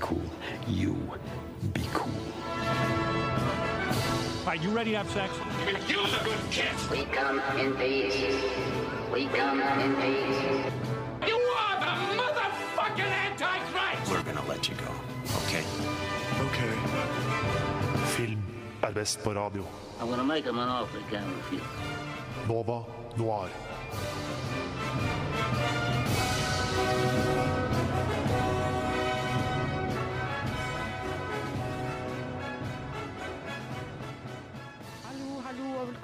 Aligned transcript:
cool. 0.00 0.22
You 0.66 0.96
be 1.72 1.82
cool. 1.92 2.10
All 4.40 4.46
right, 4.46 4.62
you 4.62 4.70
ready 4.70 4.92
to 4.92 4.96
have 4.98 5.10
sex? 5.10 5.32
Use 5.88 6.12
a 6.20 6.24
good 6.24 6.38
kiss. 6.50 6.90
We 6.90 7.04
come 7.04 7.40
in 7.58 7.74
peace. 7.74 8.34
We 9.12 9.26
come 9.26 9.60
in 9.60 9.94
peace. 9.96 10.40
You 11.28 11.36
are 11.36 11.76
the 11.84 11.94
motherfucking 12.20 13.12
Antichrist! 13.26 14.10
We're 14.10 14.22
gonna 14.22 14.48
let 14.48 14.68
you 14.68 14.74
go, 14.76 14.90
okay? 15.44 15.64
Ok. 16.40 16.58
Film 18.16 18.42
er 18.82 18.92
best 18.92 19.22
på 19.22 19.30
radio. 19.30 19.64
I'm 20.00 20.08
gonna 20.08 20.24
make 20.24 20.44
him 20.44 20.58
an 20.58 20.68
offer 20.68 20.98
he 20.98 21.04
can't 21.10 21.26
refuse. 21.36 21.62
Nova 22.48 22.84
Noir. 23.16 23.48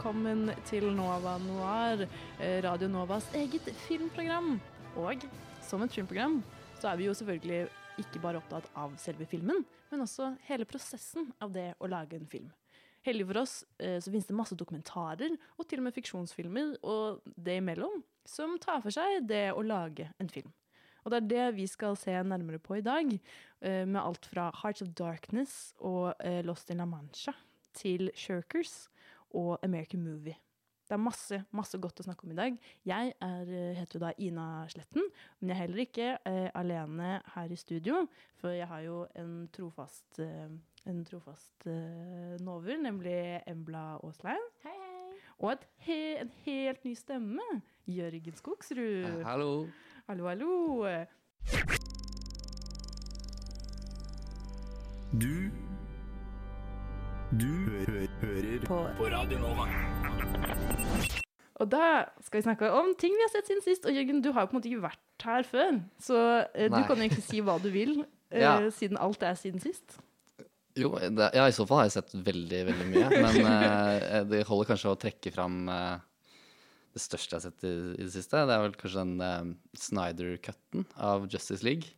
Velkommen 0.06 0.52
til 0.68 0.84
Nova 0.94 1.32
Noir, 1.42 2.04
eh, 2.38 2.60
Radio 2.62 2.86
Novas 2.86 3.24
eget 3.34 3.66
filmprogram. 3.88 4.60
Og 5.02 5.24
som 5.66 5.82
et 5.82 5.90
filmprogram 5.90 6.36
så 6.78 6.92
er 6.92 6.96
vi 7.00 7.08
jo 7.08 7.14
selvfølgelig 7.18 7.66
ikke 7.98 8.20
bare 8.22 8.38
opptatt 8.38 8.68
av 8.78 8.94
selve 9.02 9.26
filmen, 9.26 9.64
men 9.90 10.04
også 10.04 10.38
hele 10.46 10.64
prosessen 10.64 11.32
av 11.42 11.50
det 11.50 11.74
å 11.80 11.90
lage 11.90 12.14
en 12.14 12.30
film. 12.30 12.52
Heldig 13.02 13.26
for 13.26 13.42
oss 13.42 13.64
eh, 13.80 13.98
så 13.98 14.12
finnes 14.12 14.30
det 14.30 14.38
masse 14.38 14.54
dokumentarer 14.54 15.34
og 15.58 15.66
til 15.66 15.82
og 15.82 15.88
med 15.88 15.98
fiksjonsfilmer 15.98 16.76
og 16.84 17.18
det 17.34 17.58
imellom 17.58 17.98
som 18.22 18.60
tar 18.62 18.86
for 18.86 18.94
seg 18.94 19.26
det 19.26 19.50
å 19.58 19.66
lage 19.66 20.12
en 20.22 20.30
film. 20.30 20.54
Og 21.02 21.10
det 21.10 21.16
er 21.16 21.30
det 21.34 21.56
vi 21.58 21.66
skal 21.66 21.98
se 21.98 22.14
nærmere 22.14 22.62
på 22.62 22.78
i 22.78 22.86
dag, 22.86 23.10
eh, 23.10 23.82
med 23.82 24.04
alt 24.04 24.30
fra 24.30 24.52
Hearts 24.62 24.86
of 24.86 24.94
Darkness 24.94 25.74
og 25.80 26.14
Lost 26.46 26.70
in 26.70 26.78
La 26.78 26.86
Mancha 26.86 27.34
til 27.74 28.12
Shirkers 28.14 28.86
og 29.36 29.58
American 29.62 30.02
Movie. 30.04 30.36
Det 30.86 30.94
er 30.94 31.02
masse, 31.02 31.40
masse 31.50 31.78
godt 31.82 31.98
å 31.98 32.04
snakke 32.06 32.26
om 32.26 32.30
i 32.30 32.38
dag. 32.38 32.58
Jeg 32.86 33.14
er, 33.18 33.48
eh, 33.50 33.74
heter 33.74 33.98
jo 33.98 34.02
da 34.04 34.12
Ina 34.22 34.66
Sletten, 34.70 35.02
men 35.40 35.50
jeg 35.50 35.56
er 35.56 35.60
heller 35.64 35.82
ikke 35.82 36.10
eh, 36.30 36.50
alene 36.54 37.08
her 37.34 37.50
i 37.50 37.58
studio, 37.58 38.04
for 38.38 38.54
jeg 38.54 38.68
har 38.70 38.84
jo 38.84 39.00
en 39.18 39.48
trofast, 39.52 40.20
eh, 40.22 40.46
en 40.86 41.04
trofast 41.08 41.66
eh, 41.66 42.36
nover, 42.38 42.78
nemlig 42.78 43.42
Embla 43.50 43.98
Aaslein. 43.98 44.46
Hei, 44.62 44.76
hei. 44.78 45.18
Og 45.42 45.52
et 45.56 45.66
he 45.88 45.98
en 46.22 46.30
helt 46.46 46.86
ny 46.86 46.94
stemme, 46.94 47.50
Jørgen 47.90 48.38
Skogsrud. 48.38 49.24
Hallo. 49.26 49.66
Hallo, 50.06 50.28
hallo. 50.30 50.86
Du 55.10 55.65
Du 57.36 57.46
hø 57.86 58.06
hører 58.22 58.62
på. 58.66 58.76
Radio 59.12 59.38
Nova. 59.42 59.66
Og 61.56 61.68
da 61.72 61.86
skal 62.24 62.40
vi 62.40 62.44
snakke 62.44 62.68
om 62.76 62.92
ting 63.00 63.14
vi 63.16 63.24
har 63.24 63.32
sett 63.32 63.48
siden 63.48 63.62
sist. 63.64 63.86
Og 63.88 63.94
Jørgen, 63.96 64.20
du 64.24 64.30
har 64.36 64.44
jo 64.44 64.50
på 64.50 64.56
en 64.56 64.58
måte 64.60 64.70
ikke 64.70 64.84
vært 64.84 65.26
her 65.26 65.46
før, 65.48 65.78
så 66.02 66.18
eh, 66.52 66.68
du 66.68 66.76
Nei. 66.76 66.82
kan 66.88 66.98
jo 67.00 67.06
egentlig 67.06 67.24
si 67.26 67.40
hva 67.44 67.56
du 67.62 67.70
vil, 67.72 67.94
eh, 68.34 68.42
Ja. 68.44 68.56
siden 68.74 69.00
alt 69.00 69.24
er 69.26 69.38
siden 69.40 69.62
sist. 69.64 69.96
Jo, 70.76 70.90
det, 71.00 71.30
ja, 71.32 71.46
i 71.48 71.54
så 71.56 71.64
fall 71.68 71.80
har 71.82 71.88
jeg 71.88 71.96
sett 71.96 72.12
veldig, 72.26 72.60
veldig 72.70 72.88
mye. 72.92 73.08
Men 73.24 73.40
eh, 73.54 74.18
det 74.28 74.42
holder 74.48 74.70
kanskje 74.74 74.92
å 74.92 74.98
trekke 75.06 75.32
fram 75.34 75.62
eh, 75.72 75.96
det 76.96 77.04
største 77.04 77.36
jeg 77.36 77.40
har 77.40 77.46
sett 77.48 77.64
i, 77.68 77.74
i 77.96 78.02
det 78.04 78.12
siste. 78.14 78.44
Det 78.48 78.56
er 78.58 78.64
vel 78.66 78.76
kanskje 78.80 79.04
den 79.06 79.16
eh, 79.24 79.54
Snyder-cutten 79.86 80.84
av 81.08 81.24
Justice 81.32 81.64
League. 81.64 81.88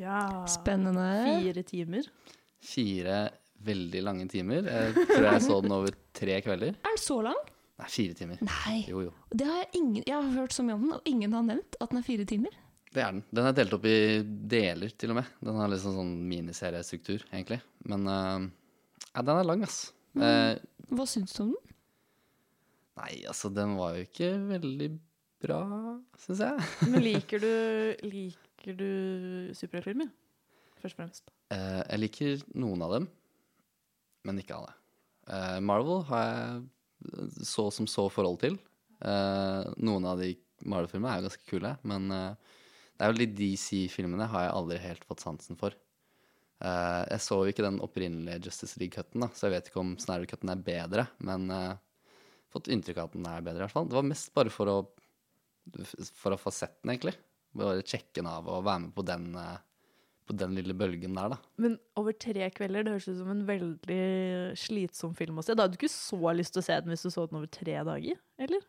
Ja. 0.00 0.22
Spennende. 0.50 1.10
Fire 1.42 1.66
timer. 1.68 2.06
Fire 2.62 3.16
veldig 3.66 4.02
lange 4.04 4.26
timer. 4.30 4.68
Jeg 4.68 5.06
tror 5.08 5.28
jeg 5.28 5.44
så 5.46 5.58
den 5.64 5.74
over 5.76 5.96
tre 6.16 6.38
kvelder. 6.44 6.76
Er 6.78 6.94
den 6.94 7.02
så 7.02 7.18
lang? 7.24 7.38
Nei, 7.82 7.88
fire 7.90 8.16
timer. 8.18 8.42
Nei. 8.46 8.76
Jo, 8.86 9.02
jo. 9.08 9.12
Det 9.32 9.46
har 9.48 9.62
jeg, 9.64 9.70
ingen, 9.80 10.02
jeg 10.06 10.14
har 10.14 10.34
hørt 10.36 10.54
så 10.54 10.64
mye 10.66 10.76
om 10.76 10.84
den, 10.86 10.96
og 10.98 11.08
ingen 11.08 11.34
har 11.34 11.46
nevnt 11.46 11.78
at 11.80 11.90
den 11.90 12.00
er 12.02 12.06
fire 12.06 12.26
timer. 12.28 12.58
Det 12.92 13.00
er 13.00 13.14
den. 13.14 13.22
Den 13.32 13.48
er 13.48 13.56
delt 13.56 13.72
opp 13.72 13.86
i 13.88 13.96
deler, 14.52 14.92
til 15.00 15.14
og 15.14 15.18
med. 15.22 15.30
Den 15.40 15.58
har 15.58 15.70
liksom 15.72 15.96
sånn 15.96 16.12
miniseriestruktur, 16.28 17.24
egentlig. 17.32 17.62
Men 17.88 18.04
uh, 18.06 18.50
ja, 19.08 19.24
den 19.24 19.38
er 19.38 19.48
lang, 19.48 19.64
ass. 19.64 19.86
Eh, 20.12 20.58
Hva 20.92 21.06
syns 21.08 21.32
du 21.36 21.46
om 21.46 21.54
den? 21.54 21.68
nei, 23.00 23.22
altså, 23.24 23.48
den 23.48 23.72
var 23.78 23.96
jo 23.96 24.04
ikke 24.04 24.28
veldig 24.50 24.88
bra, 25.42 25.62
syns 26.20 26.42
jeg. 26.44 26.66
Men 26.92 27.04
liker 27.06 27.40
du, 27.42 27.52
liker 28.12 28.76
du 28.78 28.90
superheltfilmer? 29.56 30.12
Først 30.82 30.96
og 30.96 31.00
fremst. 31.00 31.32
Uh, 31.52 31.80
jeg 31.86 32.02
liker 32.02 32.44
noen 32.58 32.84
av 32.84 32.96
dem, 32.98 33.08
men 34.26 34.40
ikke 34.42 34.56
alle. 34.58 34.72
Uh, 35.28 35.58
Marvel 35.64 36.02
har 36.08 36.24
jeg 36.26 37.46
så 37.46 37.68
som 37.74 37.88
så 37.90 38.08
forhold 38.12 38.40
til. 38.42 38.58
Uh, 39.02 39.66
noen 39.82 40.06
av 40.08 40.22
de 40.22 40.34
Marvel-filmene 40.62 41.10
er 41.12 41.20
jo 41.20 41.28
ganske 41.28 41.48
kule, 41.48 41.72
men 41.88 42.10
uh, 42.14 42.58
det 42.96 43.06
er 43.06 43.12
jo 43.12 43.20
de 43.22 43.30
DC-filmene 43.38 44.28
har 44.30 44.46
jeg 44.46 44.56
aldri 44.58 44.82
helt 44.82 45.06
fått 45.08 45.24
sansen 45.24 45.58
for. 45.58 45.74
Jeg 46.62 47.18
så 47.18 47.40
jo 47.42 47.50
ikke 47.50 47.64
den 47.64 47.80
opprinnelige 47.82 48.44
Justice 48.46 48.78
League-cutten, 48.78 49.24
så 49.34 49.48
jeg 49.48 49.54
vet 49.56 49.70
ikke 49.70 49.80
om 49.80 49.96
Snyder-cutten 49.98 50.52
er 50.52 50.60
bedre, 50.62 51.04
men 51.26 51.48
uh, 51.50 51.72
fått 52.52 52.70
inntrykk 52.72 53.00
av 53.00 53.10
at 53.10 53.16
den 53.16 53.28
er 53.28 53.44
bedre, 53.44 53.62
i 53.62 53.64
hvert 53.64 53.74
fall. 53.74 53.88
Det 53.88 53.98
var 53.98 54.08
mest 54.08 54.32
bare 54.36 54.52
for 54.52 54.70
å, 54.70 54.78
for 56.18 56.34
å 56.34 56.40
få 56.40 56.52
sett 56.54 56.78
den, 56.82 56.94
egentlig. 56.94 57.14
Bare 57.56 57.84
sjekke 57.84 58.20
den 58.20 58.30
av 58.30 58.48
og 58.48 58.64
være 58.66 58.84
med 58.86 58.94
på 58.96 59.04
den, 59.08 59.28
eh, 59.36 59.56
på 60.28 60.36
den 60.38 60.54
lille 60.56 60.74
bølgen 60.78 61.16
der, 61.18 61.34
da. 61.34 61.38
Men 61.62 61.78
over 61.98 62.14
tre 62.14 62.48
kvelder, 62.54 62.86
det 62.86 62.94
høres 62.94 63.08
ut 63.10 63.18
som 63.18 63.32
en 63.32 63.42
veldig 63.48 64.02
slitsom 64.58 65.16
film 65.18 65.40
å 65.40 65.44
se. 65.46 65.56
Da 65.56 65.66
hadde 65.66 65.76
du 65.76 65.80
ikke 65.80 65.92
så 65.92 66.36
lyst 66.36 66.54
til 66.54 66.62
å 66.62 66.66
se 66.68 66.78
den 66.82 66.94
hvis 66.94 67.04
du 67.06 67.10
så 67.10 67.26
den 67.26 67.40
over 67.40 67.50
tre 67.52 67.76
dager, 67.88 68.22
eller? 68.42 68.64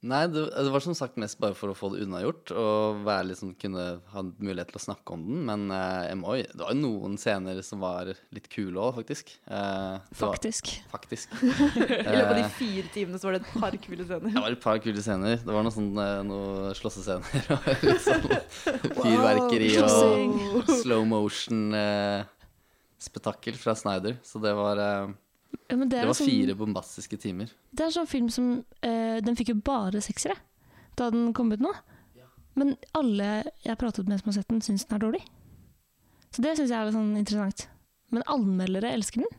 Nei, 0.00 0.22
det, 0.32 0.46
det 0.56 0.70
var 0.72 0.80
som 0.80 0.94
sagt 0.96 1.18
mest 1.20 1.36
bare 1.42 1.52
for 1.52 1.68
å 1.68 1.74
få 1.76 1.90
det 1.92 2.00
unnagjort 2.06 2.48
og 2.56 3.02
være 3.04 3.26
liksom, 3.34 3.50
kunne 3.60 3.82
ha 4.14 4.20
mulighet 4.40 4.70
til 4.72 4.78
å 4.80 4.86
snakke 4.86 5.12
om 5.12 5.20
den. 5.28 5.42
Men 5.44 5.66
eh, 5.76 6.14
MOI 6.16 6.38
det 6.48 6.56
var 6.62 6.72
jo 6.72 6.80
noen 6.80 7.18
scener 7.20 7.60
som 7.66 7.82
var 7.84 8.08
litt 8.32 8.48
kule 8.48 8.80
òg, 8.80 8.96
faktisk. 9.02 9.34
Eh, 9.44 10.00
faktisk. 10.16 10.72
var- 10.88 10.96
Faktisk. 10.96 11.28
I 11.42 11.44
løpet 11.84 12.24
av 12.24 12.32
de 12.38 12.46
Eh, 12.46 12.54
fire 12.56 12.88
timene 12.94 13.18
så 13.20 13.28
var 13.28 13.36
det 13.36 13.42
et 13.44 13.52
par 13.60 13.76
kule 13.84 14.00
scener. 14.08 14.32
det 14.32 14.40
var 14.46 14.52
et 14.56 14.64
par 14.64 14.80
kule 14.80 14.96
scener. 15.04 15.36
Det 15.44 15.52
var 15.52 15.60
noen 15.68 15.76
sånne 15.76 16.08
noe 16.30 16.72
slåssescener 16.80 17.52
og 17.52 17.60
litt 17.90 18.00
sånn 18.06 18.24
fyrverkeri 18.96 19.68
og 19.84 20.64
slow 20.80 21.04
motion-spetakkel 21.12 23.52
fra 23.60 23.74
Snyder. 23.76 24.16
Så 24.24 24.40
det 24.42 24.54
var, 24.56 24.76
eh, 24.80 25.12
Ja, 25.70 25.76
men 25.76 25.88
det, 25.88 26.00
det 26.00 26.08
var 26.10 26.18
sånn, 26.18 26.30
fire 26.30 26.54
bombastiske 26.58 27.18
timer. 27.22 27.50
det 27.74 27.86
er 27.86 27.94
sånn 27.94 28.08
film 28.10 28.28
som 28.32 28.52
uh, 28.60 29.18
Den 29.22 29.38
fikk 29.38 29.52
jo 29.52 29.60
bare 29.66 30.02
seksere 30.02 30.36
da 30.98 31.08
den 31.14 31.30
kom 31.36 31.52
ut 31.54 31.62
nå. 31.62 31.70
Men 32.58 32.74
alle 32.98 33.28
jeg 33.62 33.70
har 33.70 33.78
pratet 33.80 34.08
med 34.10 34.20
som 34.20 34.28
har 34.28 34.40
sett 34.40 34.50
den, 34.50 34.60
syns 34.60 34.84
den 34.84 34.98
er 34.98 35.04
dårlig. 35.04 35.20
Så 36.34 36.42
det 36.44 36.56
syns 36.58 36.72
jeg 36.72 36.76
er 36.76 36.88
litt 36.88 36.96
sånn 36.96 37.14
interessant. 37.16 37.62
Men 38.12 38.26
anmeldere 38.28 38.90
elsker 38.98 39.22
den. 39.22 39.38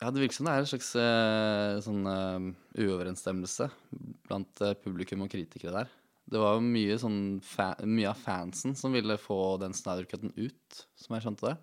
Ja, 0.00 0.10
Det 0.10 0.24
virker 0.24 0.38
som 0.40 0.48
det 0.48 0.54
er 0.56 0.64
en 0.64 0.70
slags 0.72 0.88
uh, 0.96 1.82
sånn 1.84 2.08
uh, 2.08 2.48
uoverensstemmelse 2.80 3.68
blant 4.26 4.64
publikum 4.82 5.22
og 5.22 5.30
kritikere 5.30 5.76
der. 5.76 5.92
Det 6.32 6.40
var 6.40 6.56
jo 6.56 6.64
mye, 6.64 6.96
sånn 6.98 7.20
mye 7.92 8.10
av 8.10 8.18
fansen 8.24 8.74
som 8.78 8.96
ville 8.96 9.20
få 9.20 9.58
den 9.62 9.76
Snyder-cutten 9.76 10.32
ut, 10.40 10.82
som 10.98 11.14
jeg 11.14 11.26
skjønte 11.26 11.50
det. 11.50 11.56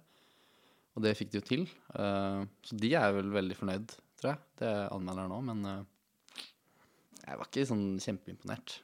Og 0.98 1.06
det 1.06 1.16
fikk 1.18 1.32
de 1.34 1.40
jo 1.40 1.48
til. 1.48 1.66
Eh, 1.96 2.42
så 2.66 2.78
de 2.82 2.92
er 2.98 3.14
vel 3.16 3.32
veldig 3.34 3.58
fornøyd, 3.60 3.96
tror 4.20 4.34
jeg. 4.34 4.42
Det 4.60 4.70
er 4.70 4.94
anmelderen 4.96 5.34
nå, 5.34 5.40
men 5.52 5.70
eh, 5.70 6.46
jeg 7.26 7.40
var 7.40 7.50
ikke 7.50 7.68
sånn 7.70 7.86
kjempeimponert. 8.02 8.80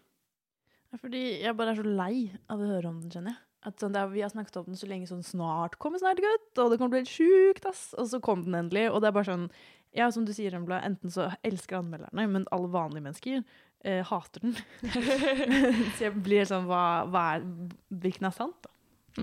Fordi 1.01 1.23
jeg 1.41 1.57
bare 1.57 1.73
er 1.73 1.81
så 1.81 1.87
lei 1.87 2.15
av 2.51 2.61
å 2.61 2.69
høre 2.69 2.91
om 2.91 3.01
den, 3.01 3.11
kjenner 3.11 3.33
jeg. 3.33 3.41
At 3.65 3.81
sånn, 3.81 3.95
det 3.95 4.01
er, 4.01 4.11
vi 4.13 4.21
har 4.21 4.29
snakket 4.29 4.59
om 4.61 4.67
den 4.69 4.77
så 4.77 4.87
lenge 4.89 5.09
sånn 5.09 5.25
snart 5.25 5.79
kommer 5.81 5.97
snart 6.01 6.21
gutt, 6.21 6.51
og 6.61 6.69
det 6.69 6.77
kommer 6.77 6.77
til 6.77 6.85
å 6.85 6.93
bli 6.93 7.01
helt 7.01 7.15
sjukt, 7.15 7.65
ass. 7.65 7.87
Og 7.97 8.11
så 8.11 8.21
kom 8.23 8.45
den 8.45 8.57
endelig, 8.59 8.85
og 8.91 9.01
det 9.01 9.09
er 9.09 9.17
bare 9.17 9.31
sånn 9.31 9.49
Ja, 9.95 10.09
som 10.11 10.25
du 10.27 10.33
sier, 10.35 10.53
Embla, 10.53 10.81
enten 10.85 11.11
så 11.13 11.29
elsker 11.47 11.79
anmelderne, 11.79 12.27
men 12.29 12.45
alle 12.53 12.69
vanlige 12.69 13.07
mennesker 13.07 13.37
eh, 13.39 14.01
hater 14.05 14.43
den. 14.43 14.57
så 15.95 16.05
jeg 16.05 16.13
blir 16.25 16.45
sånn 16.49 16.67
hva, 16.69 16.83
hva 17.09 17.25
er 17.37 17.45
Hvilken 17.89 18.29
er 18.29 18.35
sant, 18.35 18.59
da? 18.67 18.73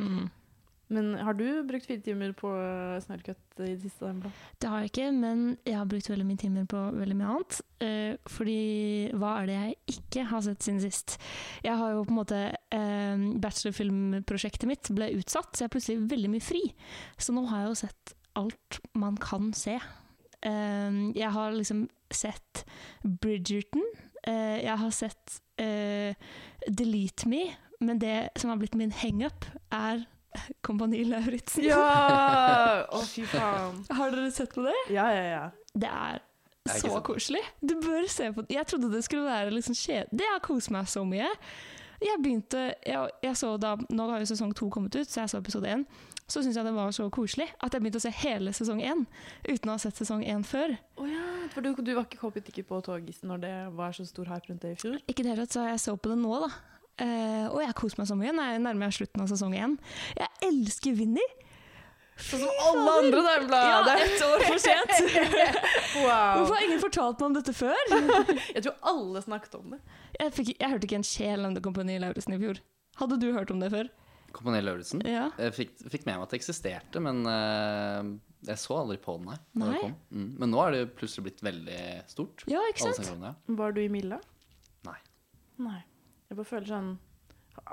Mm. 0.00 0.30
Men 0.92 1.12
har 1.24 1.36
du 1.38 1.46
brukt 1.66 1.86
fire 1.88 2.02
timer 2.04 2.34
på 2.36 2.50
snørrkøtt 3.04 3.62
i 3.62 3.70
det 3.70 3.80
siste? 3.84 4.10
Det 4.60 4.68
har 4.68 4.82
jeg 4.82 4.92
ikke, 4.92 5.08
men 5.16 5.44
jeg 5.64 5.76
har 5.78 5.88
brukt 5.88 6.10
veldig 6.12 6.26
mye 6.28 6.42
timer 6.42 6.66
på 6.68 6.82
veldig 6.98 7.16
mye 7.18 7.30
annet. 7.32 7.60
Eh, 7.86 8.30
fordi 8.30 8.58
hva 9.16 9.32
er 9.40 9.48
det 9.48 9.56
jeg 9.56 9.96
ikke 9.96 10.26
har 10.30 10.44
sett 10.44 10.66
siden 10.66 10.82
sist? 10.84 11.16
Jeg 11.64 11.78
har 11.80 11.94
jo 11.94 12.04
på 12.04 12.14
en 12.14 12.20
måte 12.20 12.42
eh, 12.52 13.26
Bachelorfilmprosjektet 13.42 14.68
mitt 14.70 14.92
ble 14.94 15.12
utsatt, 15.18 15.54
så 15.54 15.64
jeg 15.64 15.70
er 15.70 15.74
plutselig 15.76 16.12
veldig 16.12 16.32
mye 16.34 16.44
fri. 16.44 16.62
Så 17.16 17.34
nå 17.36 17.46
har 17.50 17.64
jeg 17.64 17.72
jo 17.72 17.80
sett 17.86 18.14
alt 18.42 18.80
man 18.98 19.18
kan 19.20 19.52
se. 19.56 19.78
Eh, 20.44 21.02
jeg 21.16 21.34
har 21.38 21.56
liksom 21.56 21.86
sett 22.12 22.64
Bridgerton. 23.02 23.84
Eh, 24.26 24.62
jeg 24.62 24.78
har 24.78 24.94
sett 24.94 25.40
eh, 25.60 26.14
Delete 26.68 27.28
Me, 27.30 27.46
men 27.82 27.98
det 28.02 28.30
som 28.38 28.52
har 28.52 28.60
blitt 28.60 28.78
min 28.78 28.94
hangup, 28.94 29.46
er 29.72 30.04
Kompani 30.66 31.04
Lauritzen. 31.08 31.66
Ja! 31.66 31.82
Å, 32.96 33.02
fy 33.08 33.24
faen. 33.30 33.82
Har 33.92 34.14
dere 34.14 34.30
sett 34.34 34.54
på 34.54 34.64
det? 34.66 34.76
Ja, 34.94 35.08
ja, 35.14 35.24
ja. 35.28 35.44
Det 35.72 35.90
er 35.90 36.22
så 36.78 37.00
koselig. 37.04 37.42
Du 37.60 37.74
bør 37.82 38.06
se 38.10 38.30
på 38.32 38.44
det. 38.44 38.54
Jeg 38.54 38.68
trodde 38.70 38.92
det 38.92 39.04
skulle 39.06 39.26
være 39.26 39.54
liksom 39.54 39.76
kjedelig. 39.76 40.18
Det 40.22 40.28
har 40.30 40.42
kost 40.44 40.72
meg 40.74 40.90
så 40.90 41.04
mye. 41.06 41.30
Jeg 42.02 42.18
begynte 42.18 42.62
jeg, 42.82 43.10
jeg 43.22 43.36
så 43.38 43.52
da, 43.62 43.76
Nå 43.94 44.08
har 44.10 44.22
jo 44.22 44.26
sesong 44.32 44.50
to 44.58 44.66
kommet 44.74 44.96
ut, 44.96 45.06
så 45.06 45.22
jeg 45.22 45.32
så 45.32 45.38
episode 45.42 45.70
én. 45.70 45.84
Så 46.26 46.40
syntes 46.40 46.56
jeg 46.56 46.66
det 46.66 46.74
var 46.74 46.90
så 46.94 47.08
koselig 47.12 47.48
at 47.60 47.74
jeg 47.74 47.82
begynte 47.82 48.00
å 48.00 48.04
se 48.04 48.12
hele 48.22 48.54
sesong 48.56 48.80
én 48.80 49.04
uten 49.44 49.70
å 49.70 49.74
ha 49.74 49.80
sett 49.82 49.98
sesong 50.00 50.22
én 50.24 50.44
før. 50.46 50.74
Oh 50.96 51.08
ja, 51.10 51.22
for 51.52 51.64
du, 51.64 51.74
du 51.76 51.92
var 51.92 52.06
ikke 52.06 52.22
hoppet 52.22 52.48
ikke 52.52 52.64
på 52.70 52.78
toget 52.86 53.22
når 53.26 53.42
det 53.42 53.54
var 53.76 53.94
så 53.96 54.06
stor 54.08 54.30
hype 54.32 54.50
rundt 54.50 54.64
det 54.64 54.74
i 54.76 54.78
fjor? 54.80 55.00
Ikke 55.06 55.22
i 55.22 55.26
det 55.26 55.34
hele 55.34 55.46
tatt, 55.46 55.58
så 55.58 55.66
jeg 55.68 55.82
så 55.82 55.96
på 55.98 56.12
det 56.14 56.18
nå, 56.22 56.32
da. 56.46 56.50
Eh, 57.00 57.46
og 57.48 57.62
jeg 57.64 57.76
koser 57.78 58.02
meg 58.02 58.10
så 58.10 58.16
mye. 58.18 58.34
Nå 58.36 58.44
er 58.44 58.60
nærmer 58.62 58.90
jeg 58.90 58.98
slutten 59.02 59.24
av 59.24 59.30
sesong 59.32 59.54
én. 59.56 59.78
Jeg 60.18 60.50
elsker 60.50 60.98
Vinni! 60.98 61.24
Sånn 62.22 62.42
som 62.44 62.58
alle 62.68 62.92
andre 63.00 63.22
Ja, 63.22 63.30
Dagbladet! 63.40 63.94
ett 64.04 64.24
år 64.26 64.42
for 64.44 64.60
sent! 64.60 64.92
Wow. 66.02 66.38
Hvorfor 66.38 66.54
har 66.56 66.64
ingen 66.64 66.80
fortalt 66.80 67.20
meg 67.20 67.26
om 67.26 67.34
dette 67.36 67.52
før? 67.52 67.80
Jeg 68.56 68.62
tror 68.64 68.76
alle 68.92 69.20
snakket 69.24 69.56
om 69.58 69.74
det. 69.74 69.78
Jeg, 70.16 70.32
fikk, 70.36 70.50
jeg 70.56 70.70
hørte 70.72 70.88
ikke 70.88 70.98
en 70.98 71.04
sjel 71.06 71.44
om 71.44 71.56
det 71.56 71.62
Kompani 71.64 71.98
Lauritzen 72.00 72.32
i 72.36 72.38
fjor. 72.40 72.60
Hadde 73.00 73.18
du 73.20 73.26
hørt 73.36 73.52
om 73.52 73.60
det 73.60 73.68
før? 73.74 73.90
Kompani 74.32 74.62
Lauritzen. 74.64 75.04
Ja. 75.08 75.26
Jeg 75.40 75.54
fikk, 75.56 75.74
fikk 75.92 76.06
med 76.08 76.16
meg 76.16 76.24
at 76.24 76.32
det 76.32 76.40
eksisterte, 76.40 77.02
men 77.04 77.20
uh, 77.28 78.08
jeg 78.48 78.58
så 78.64 78.78
aldri 78.80 78.96
på 79.04 79.18
den, 79.20 79.28
nei. 79.28 79.38
Nei. 79.62 79.92
Mm. 80.10 80.28
Men 80.40 80.54
nå 80.54 80.64
er 80.64 80.76
det 80.78 80.82
plutselig 80.98 81.28
blitt 81.28 81.44
veldig 81.44 81.80
stort. 82.10 82.46
Ja, 82.50 82.64
ikke 82.72 82.88
sant? 82.88 83.12
ja. 83.12 83.34
Var 83.60 83.76
du 83.76 83.82
i 83.84 83.88
Milla? 83.92 84.18
Nei. 84.88 84.98
Nei. 85.62 85.80
Jeg 86.32 86.38
bare 86.38 86.48
føler 86.48 86.70
sånn 86.70 86.92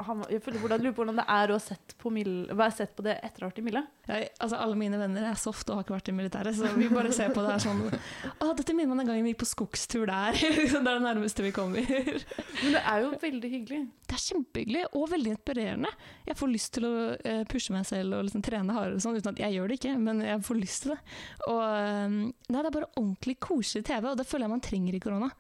han, 0.04 0.22
jeg 0.28 0.42
føler 0.44 0.60
hvordan, 0.60 0.82
lurer 0.84 0.94
på 0.96 1.02
hvordan 1.02 1.20
det 1.22 1.26
er 1.32 1.52
å 1.52 1.56
ha 1.56 1.62
sett 1.64 1.94
på, 2.00 3.04
det 3.06 3.14
etter 3.24 3.42
å 3.42 3.48
ha 3.48 3.50
vært 3.50 3.62
i 3.62 3.64
Mille. 3.64 3.82
Jeg, 4.10 4.28
altså, 4.44 4.58
alle 4.60 4.76
mine 4.80 5.00
venner 5.00 5.26
er 5.30 5.38
soft 5.40 5.70
og 5.70 5.78
har 5.78 5.86
ikke 5.86 5.96
vært 5.96 6.12
i 6.12 6.16
militæret, 6.16 6.56
så 6.58 6.72
vi 6.76 6.90
bare 6.92 7.12
ser 7.16 7.32
på 7.36 7.44
det 7.44 7.54
her 7.54 7.64
sånn 7.64 7.82
Å, 7.88 8.50
dette 8.58 8.76
minner 8.76 8.92
meg 8.92 8.96
om 8.98 9.02
en 9.04 9.10
gang 9.10 9.24
vi 9.24 9.34
gikk 9.34 9.42
på 9.42 9.50
skogstur 9.50 10.06
der. 10.10 10.36
det 10.40 10.68
er 10.76 10.86
det 10.86 10.96
nærmeste 11.04 11.46
vi 11.46 11.52
kommer. 11.56 11.88
Men 11.88 12.76
det 12.76 12.84
er 12.84 13.04
jo 13.06 13.12
veldig 13.24 13.52
hyggelig. 13.56 13.82
Det 14.04 14.18
er 14.18 14.24
kjempehyggelig 14.26 14.86
og 15.00 15.06
veldig 15.14 15.34
inspirerende. 15.36 15.92
Jeg 16.28 16.40
får 16.40 16.54
lyst 16.54 16.74
til 16.76 16.88
å 16.90 16.96
eh, 17.18 17.44
pushe 17.50 17.76
meg 17.76 17.88
selv 17.90 18.20
og 18.20 18.26
liksom 18.28 18.46
trene 18.46 18.76
hardere 18.76 19.04
sånn, 19.04 19.20
uten 19.20 19.34
at 19.34 19.44
jeg 19.46 19.58
gjør 19.58 19.72
det 19.72 19.80
ikke, 19.80 19.98
men 20.10 20.24
jeg 20.28 20.48
får 20.48 20.60
lyst 20.60 20.86
til 20.86 20.96
det. 20.96 21.00
Og 21.48 21.62
eh, 21.64 22.18
nei, 22.20 22.60
det 22.60 22.66
er 22.66 22.76
bare 22.82 22.92
ordentlig 22.96 23.40
koselig 23.48 23.88
TV, 23.88 24.12
og 24.12 24.20
det 24.20 24.28
føler 24.28 24.48
jeg 24.48 24.56
man 24.58 24.68
trenger 24.68 25.00
i 25.00 25.04
korona. 25.08 25.32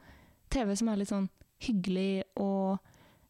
TV 0.49 0.71
som 0.79 0.91
er 0.91 1.03
litt 1.03 1.11
sånn 1.11 1.27
hyggelig 1.59 2.23
og 2.39 2.79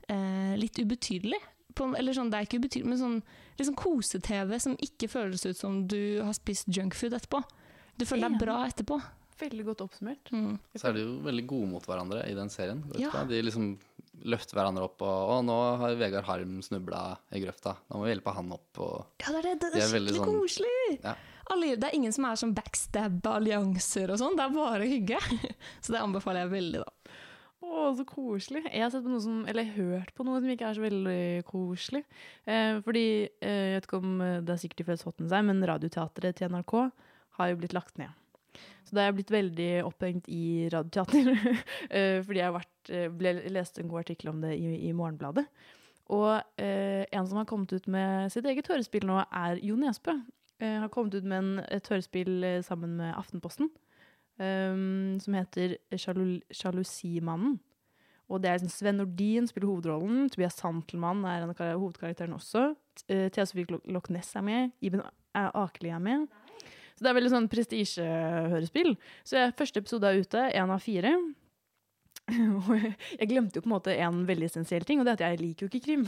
eh, 0.09 0.55
litt 0.59 0.79
ubetydelig. 0.81 1.39
På, 1.77 1.85
eller 1.95 2.15
sånn, 2.17 2.31
det 2.33 2.39
er 2.39 2.47
ikke 2.47 2.59
ubetydelig, 2.59 2.89
men 2.89 2.99
sånn 2.99 3.17
liksom 3.59 3.75
sånn 3.75 3.83
kose-TV 3.83 4.57
som 4.59 4.75
ikke 4.83 5.07
føles 5.11 5.45
ut 5.45 5.57
som 5.59 5.83
du 5.87 6.19
har 6.25 6.33
spist 6.35 6.67
junkfood 6.67 7.13
etterpå. 7.15 7.43
Du 7.99 8.05
føler 8.07 8.29
deg 8.33 8.39
bra 8.41 8.61
etterpå. 8.67 8.97
Veldig 9.39 9.65
godt 9.69 9.81
oppsummert. 9.85 10.31
Mm. 10.35 10.57
Så 10.75 10.89
er 10.89 10.97
de 10.97 11.03
jo 11.05 11.13
veldig 11.23 11.45
gode 11.47 11.69
mot 11.71 11.85
hverandre 11.87 12.25
i 12.27 12.33
den 12.35 12.49
serien. 12.51 12.81
Vet 12.91 12.99
Ja. 13.05 13.23
De 13.27 13.39
liksom 13.43 13.77
løfter 14.27 14.57
hverandre 14.57 14.83
opp 14.83 15.01
og 15.01 15.29
'Å, 15.31 15.37
nå 15.45 15.55
har 15.79 15.95
Vegard 15.95 16.25
Harm 16.27 16.57
snubla 16.61 17.17
i 17.31 17.39
grøfta. 17.39 17.77
Nå 17.89 17.95
må 17.99 18.03
vi 18.03 18.11
hjelpe 18.15 18.33
han 18.35 18.51
opp.' 18.51 18.79
Og 18.79 19.05
Ja, 19.21 19.31
det 19.31 19.37
er 19.39 19.41
det. 19.43 19.59
Det 19.61 19.71
De 19.73 19.79
er 19.79 19.83
er 19.83 19.87
skikkelig 19.93 20.15
sånn- 20.17 20.33
koselig. 20.41 20.99
Ja. 21.03 21.15
Alle, 21.51 21.75
det 21.77 21.83
er 21.87 21.95
ingen 21.95 22.11
som 22.11 22.25
er 22.25 22.35
sånn 22.35 22.53
backstab-allianser 22.53 24.11
og 24.11 24.19
sånn. 24.19 24.35
Det 24.37 24.43
er 24.45 24.53
bare 24.53 24.85
hygge. 24.87 25.19
Så 25.81 25.93
det 25.93 26.01
anbefaler 26.01 26.45
jeg 26.45 26.51
veldig, 26.51 26.83
da. 26.83 26.91
Å, 27.59 27.89
så 27.97 28.05
koselig. 28.07 28.63
Jeg 28.69 28.85
har 28.85 28.93
sett 28.93 29.03
på 29.03 29.11
noe 29.11 29.23
som, 29.23 29.41
eller 29.51 29.73
hørt 29.75 30.13
på 30.15 30.23
noe 30.23 30.39
som 30.39 30.51
ikke 30.53 30.69
er 30.69 30.77
så 30.77 30.85
veldig 30.85 31.23
koselig. 31.49 32.05
Eh, 32.47 32.79
fordi, 32.85 33.05
eh, 33.43 33.65
jeg 33.73 33.75
vet 33.75 33.89
ikke 33.89 33.99
om 33.99 34.21
eh, 34.23 34.39
det 34.45 34.55
er 34.55 34.61
sikkert 34.63 34.87
fleste 34.87 35.09
fått 35.09 35.25
seg, 35.27 35.45
men 35.49 35.67
Radioteatret 35.67 36.39
til 36.39 36.53
NRK 36.53 36.75
har 37.39 37.51
jo 37.51 37.59
blitt 37.59 37.75
lagt 37.75 37.99
ned. 37.99 38.15
Så 38.89 38.95
da 38.95 39.03
er 39.03 39.11
jeg 39.11 39.19
blitt 39.19 39.33
veldig 39.33 39.69
opphengt 39.85 40.29
i 40.33 40.69
radioteater. 40.73 41.29
eh, 41.95 42.19
fordi 42.25 42.41
jeg 42.41 42.47
har 42.47 42.55
vært, 42.55 42.89
eh, 42.89 43.09
ble, 43.13 43.35
leste 43.53 43.83
en 43.83 43.91
god 43.91 44.05
artikkel 44.05 44.31
om 44.31 44.39
det 44.41 44.55
i, 44.57 44.71
i 44.89 44.95
Morgenbladet. 44.97 45.45
Og 46.15 46.31
eh, 46.57 47.03
en 47.05 47.27
som 47.29 47.37
har 47.37 47.45
kommet 47.49 47.75
ut 47.75 47.85
med 47.91 48.33
sitt 48.33 48.47
eget 48.49 48.69
hørespill 48.71 49.05
nå, 49.05 49.19
er 49.29 49.61
Jo 49.61 49.77
Nesbø. 49.79 50.17
Har 50.59 50.89
kommet 50.91 51.13
ut 51.15 51.23
med 51.23 51.37
en, 51.37 51.51
et 51.71 51.85
hørespill 51.87 52.43
sammen 52.67 52.97
med 52.99 53.13
Aftenposten. 53.15 53.69
Um, 54.39 55.17
som 55.19 55.33
heter 55.35 55.77
Sjalu- 55.99 56.41
Sjalusimannen. 56.55 57.57
Og 58.29 58.41
det 58.41 58.49
er 58.49 58.59
liksom 58.59 58.69
Sven 58.71 58.97
Nordin 59.01 59.47
spiller 59.49 59.67
hovedrollen. 59.67 60.29
Tobias 60.29 60.55
Santelmann 60.61 61.25
er 61.25 61.41
en 61.43 61.49
av 61.49 61.55
kar- 61.57 61.75
hovedkarakteren 61.81 62.35
også. 62.37 62.75
Eh, 63.09 63.27
Thea 63.33 63.45
Sofie 63.45 63.65
Loch 63.89 64.09
Ness 64.13 64.35
er 64.37 64.41
med. 64.45 64.71
Iben 64.85 65.01
Akeli 65.35 65.89
er 65.89 65.99
med. 65.99 66.27
Så 66.95 67.03
det 67.03 67.09
er 67.09 67.17
veldig 67.17 67.31
sånn 67.33 67.49
prestisjehørespill. 67.49 68.95
Så 69.25 69.49
første 69.57 69.81
episode 69.81 70.03
er 70.09 70.19
ute, 70.21 70.45
én 70.53 70.69
av 70.69 70.81
fire. 70.83 71.13
Jeg 73.19 73.29
glemte 73.29 73.59
jo 73.59 73.63
på 73.65 73.69
en 73.69 73.75
måte 73.75 73.93
en 73.99 74.21
veldig 74.27 74.47
essensiell 74.49 74.85
ting, 74.87 74.99
og 75.01 75.07
det 75.07 75.13
er 75.13 75.19
at 75.19 75.23
jeg 75.25 75.39
liker 75.41 75.65
jo 75.65 75.69
ikke 75.69 75.85
krim. 75.85 76.03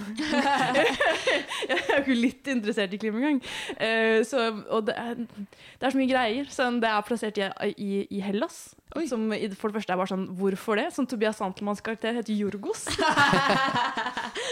jeg 1.70 1.78
er 1.78 1.96
jo 1.96 2.02
ikke 2.04 2.18
litt 2.18 2.52
interessert 2.54 2.94
i 2.96 3.00
krim 3.02 3.18
engang. 3.20 3.40
Eh, 3.78 4.22
så, 4.28 4.48
og 4.72 4.86
det 4.90 4.96
er, 5.00 5.16
det 5.26 5.88
er 5.88 5.94
så 5.94 6.00
mye 6.00 6.12
greier. 6.12 6.52
Sånn, 6.54 6.80
det 6.84 6.90
er 6.92 7.08
plassert 7.08 7.40
i, 7.42 7.50
i, 7.76 7.90
i 8.18 8.22
Hellas. 8.26 8.62
Oi. 8.96 9.06
Som 9.08 9.30
for 9.56 9.72
det 9.72 9.78
første 9.80 9.94
er 9.94 10.00
bare 10.02 10.12
sånn 10.12 10.26
Hvorfor 10.36 10.76
det? 10.80 10.90
Sånn 10.96 11.08
Tobias 11.08 11.38
Santelmanns 11.40 11.80
karakter 11.86 12.18
heter 12.18 12.36
Jorgos. 12.36 12.82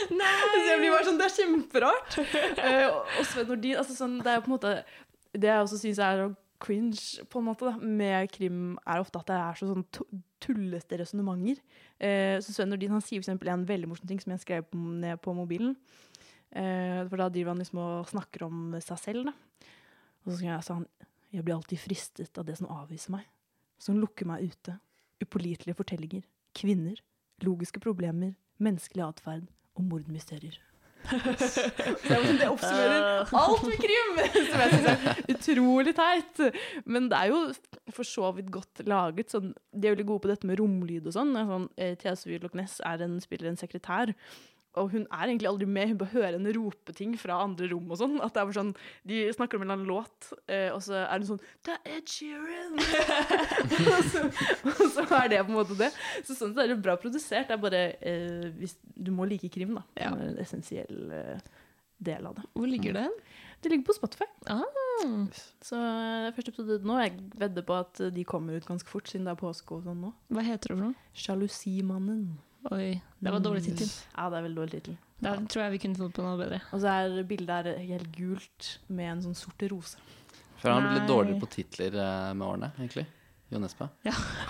Så 0.09 0.61
jeg 0.65 0.79
blir 0.79 0.93
bare 0.93 1.05
sånn, 1.07 1.19
Det 1.19 1.27
er 1.27 1.33
kjemperart. 1.35 2.19
Eh, 2.19 2.85
og- 2.87 3.25
Sven 3.27 3.47
Nordin 3.49 3.79
altså 3.81 3.95
sånn, 3.97 4.19
Det 4.23 4.31
er 4.31 4.39
jo 4.39 4.45
på 4.45 4.51
en 4.51 4.55
måte 4.57 4.71
Det 5.35 5.49
jeg 5.49 5.63
også 5.65 5.79
syns 5.81 5.99
er 5.99 6.23
cringe 6.59 7.23
på 7.29 7.39
en 7.39 7.45
måte 7.47 7.65
da, 7.69 7.77
med 7.79 8.29
krim, 8.31 8.77
er 8.85 8.99
ofte 9.01 9.19
at 9.21 9.29
det 9.31 9.37
er 9.39 9.57
så 9.59 9.69
sånn 9.71 9.85
tu- 9.95 10.21
tullete 10.43 10.99
resonnementer. 10.99 11.61
Eh, 11.99 12.37
så 12.43 12.51
Sven 12.53 12.69
Nordin 12.73 12.91
han 12.91 13.01
sier 13.01 13.19
for 13.21 13.27
eksempel 13.29 13.49
en 13.53 13.65
veldig 13.69 13.87
morsom 13.91 14.07
ting 14.07 14.19
som 14.21 14.31
jeg 14.35 14.43
skrev 14.45 14.69
ned 14.75 15.19
på 15.23 15.33
mobilen. 15.35 15.75
Eh, 16.51 17.03
for 17.07 17.17
da 17.21 17.29
driver 17.29 17.53
han 17.53 17.59
liksom 17.61 17.79
og 17.83 18.07
snakker 18.09 18.45
om 18.47 18.75
seg 18.81 18.99
selv. 18.99 19.25
da. 19.29 19.33
Og 20.25 20.33
så 20.35 20.61
sa 20.63 20.73
han 20.79 20.87
Jeg 21.31 21.43
blir 21.45 21.53
alltid 21.55 21.77
fristet 21.79 22.37
av 22.41 22.45
det 22.45 22.57
som 22.57 22.67
avviser 22.73 23.11
meg. 23.11 23.25
Som 23.77 23.99
lukker 24.01 24.25
meg 24.25 24.49
ute. 24.49 24.79
Upålitelige 25.21 25.75
fortellinger. 25.77 26.23
Kvinner. 26.57 26.97
Logiske 27.45 27.79
problemer. 27.79 28.33
Menneskelig 28.59 29.03
atferd. 29.05 29.47
Og 29.77 29.83
mordmysterier. 29.85 30.57
Det 31.09 32.13
er 32.13 32.27
det 32.39 32.49
oppsummerer 32.49 33.33
alt 33.41 33.65
med 33.65 33.81
krim! 33.81 34.19
Som 34.49 34.63
jeg 34.63 34.73
syns 34.73 34.89
er 34.91 35.33
utrolig 35.35 35.95
teit. 35.97 36.43
Men 36.85 37.09
det 37.11 37.19
er 37.19 37.33
jo 37.33 37.41
for 37.95 38.07
så 38.07 38.31
vidt 38.37 38.51
godt 38.53 38.83
laget. 38.89 39.33
Sånn, 39.33 39.53
de 39.73 39.89
er 39.89 39.95
veldig 39.95 40.07
gode 40.11 40.25
på 40.25 40.31
dette 40.31 40.49
med 40.49 40.61
romlyd 40.61 41.09
og 41.09 41.15
sånn. 41.15 41.33
Sånn 41.49 41.67
eh, 41.79 41.95
Thea 41.99 42.15
Sofie 42.19 42.41
Loch 42.43 42.55
Ness 42.57 42.79
er 42.85 43.05
en, 43.05 43.17
spiller 43.23 43.51
en 43.51 43.59
sekretær. 43.59 44.13
Og 44.79 44.93
hun 44.93 45.05
er 45.05 45.25
egentlig 45.27 45.49
aldri 45.49 45.67
med, 45.69 45.91
hun 45.91 45.99
bare 45.99 46.13
hører 46.13 46.37
henne 46.37 46.53
rope 46.55 46.95
ting 46.95 47.15
fra 47.19 47.39
andre 47.43 47.69
rom 47.71 47.91
og 47.91 47.99
sånn. 48.01 48.17
At 48.23 48.35
det 48.35 48.41
er 48.41 48.49
bare 48.49 48.57
sånn, 48.59 48.73
De 49.09 49.21
snakker 49.35 49.59
om 49.59 49.65
en 49.65 49.69
eller 49.69 49.79
annen 49.79 49.91
låt, 49.91 50.31
eh, 50.47 50.69
og 50.73 50.81
så 50.85 51.03
er 51.03 51.21
det 51.21 51.29
sånn 51.29 51.41
Det 51.65 51.75
er 51.75 51.97
Ed 51.97 52.13
Sheeran! 52.13 52.79
og, 53.93 54.09
så, 54.09 54.25
og 54.73 54.83
så 54.95 55.07
er 55.21 55.31
det 55.33 55.43
på 55.43 55.53
en 55.53 55.59
måte 55.59 55.77
det. 55.79 55.91
Så 56.23 56.33
sånn 56.33 56.53
sett 56.53 56.63
er 56.65 56.73
det 56.73 56.79
bra 56.83 56.97
produsert. 57.01 57.49
Det 57.49 57.57
er 57.57 57.63
bare 57.63 57.83
eh, 57.99 58.49
hvis, 58.59 58.77
Du 58.95 59.13
må 59.15 59.27
like 59.29 59.51
krim, 59.53 59.75
da. 59.77 59.85
Ja. 59.99 60.13
Det 60.15 60.25
er 60.25 60.33
en 60.33 60.41
essensiell 60.45 61.13
eh, 61.19 61.53
del 62.09 62.27
av 62.29 62.39
det. 62.39 62.47
Hvor 62.55 62.69
ligger 62.69 62.99
det? 63.01 63.07
Det 63.59 63.69
ligger 63.69 63.89
på 63.89 63.93
Spotify. 63.97 64.27
Ah. 64.47 64.63
Så 65.61 65.75
det 65.75 66.27
er 66.29 66.35
første 66.35 66.53
episode 66.53 66.79
nå. 66.87 66.99
Jeg 67.03 67.17
vedder 67.39 67.65
på 67.67 67.75
at 67.75 67.99
de 68.15 68.23
kommer 68.27 68.55
ut 68.55 68.67
ganske 68.67 68.87
fort, 68.87 69.09
siden 69.11 69.27
det 69.27 69.35
er 69.35 69.41
påske 69.41 69.75
og 69.75 69.83
sånn 69.87 69.99
nå. 70.05 70.13
Hva 70.31 70.45
heter 70.47 70.71
det 70.71 70.77
for 70.77 70.85
noe? 70.85 71.09
Sjalusimannen. 71.11 72.37
Oi, 72.67 73.01
det 73.23 73.31
var 73.31 73.39
dårlig 73.39 73.63
tittel. 73.63 73.87
Ja, 74.15 74.27
det 74.29 74.39
er 74.39 74.43
veldig 74.49 74.59
dårlig 74.59 74.73
tittel. 74.75 74.97
Der 75.23 75.39
tror 75.51 75.63
jeg 75.63 75.73
vi 75.75 75.79
kunne 75.83 75.99
fått 75.99 76.15
på 76.17 76.23
noe 76.25 76.39
bedre. 76.39 76.59
Og 76.75 76.81
så 76.83 76.91
er 76.91 77.23
bildet 77.27 77.53
her 77.55 77.79
helt 77.87 78.09
gult 78.15 78.69
med 78.87 79.13
en 79.13 79.23
sånn 79.27 79.37
sort 79.37 79.63
rose. 79.71 79.99
For 80.59 80.71
han 80.71 80.83
har 80.83 80.89
blitt 80.89 81.01
litt 81.01 81.11
dårligere 81.11 81.39
på 81.39 81.49
titler 81.53 81.95
eh, 81.95 82.33
med 82.35 82.45
årene, 82.47 82.71
egentlig. 82.77 83.05
Jo 83.49 83.57
Nesbø. 83.57 83.87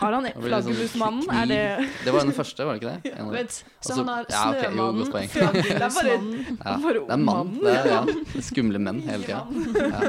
Har 0.01 0.12
han 0.18 0.25
Flaggermusmannen? 0.44 1.22
sånn 1.24 1.38
Er 1.39 1.46
det 1.48 1.60
Det 2.03 2.12
var 2.12 2.25
den 2.27 2.34
første, 2.36 2.65
var 2.68 2.75
det 2.75 2.82
ikke 2.82 2.96
det? 3.06 3.12
En 3.15 3.29
av- 3.29 3.36
Vent, 3.38 3.53
så 3.79 3.96
han 3.96 4.10
har 4.12 4.25
ja, 4.27 4.41
okay, 4.50 4.72
Snømannen. 4.74 5.06
Flaggermusmannen 5.13 6.58
Ja, 6.60 6.74
det 6.75 6.98
er 7.00 7.06
mann. 7.08 7.24
mannen, 7.29 7.62
Det 7.63 7.75
er, 7.77 7.88
ja. 7.94 8.41
Skumle 8.44 8.82
menn 8.84 9.00
hele 9.08 9.24
tida. 9.24 9.46
Ja. 9.79 10.01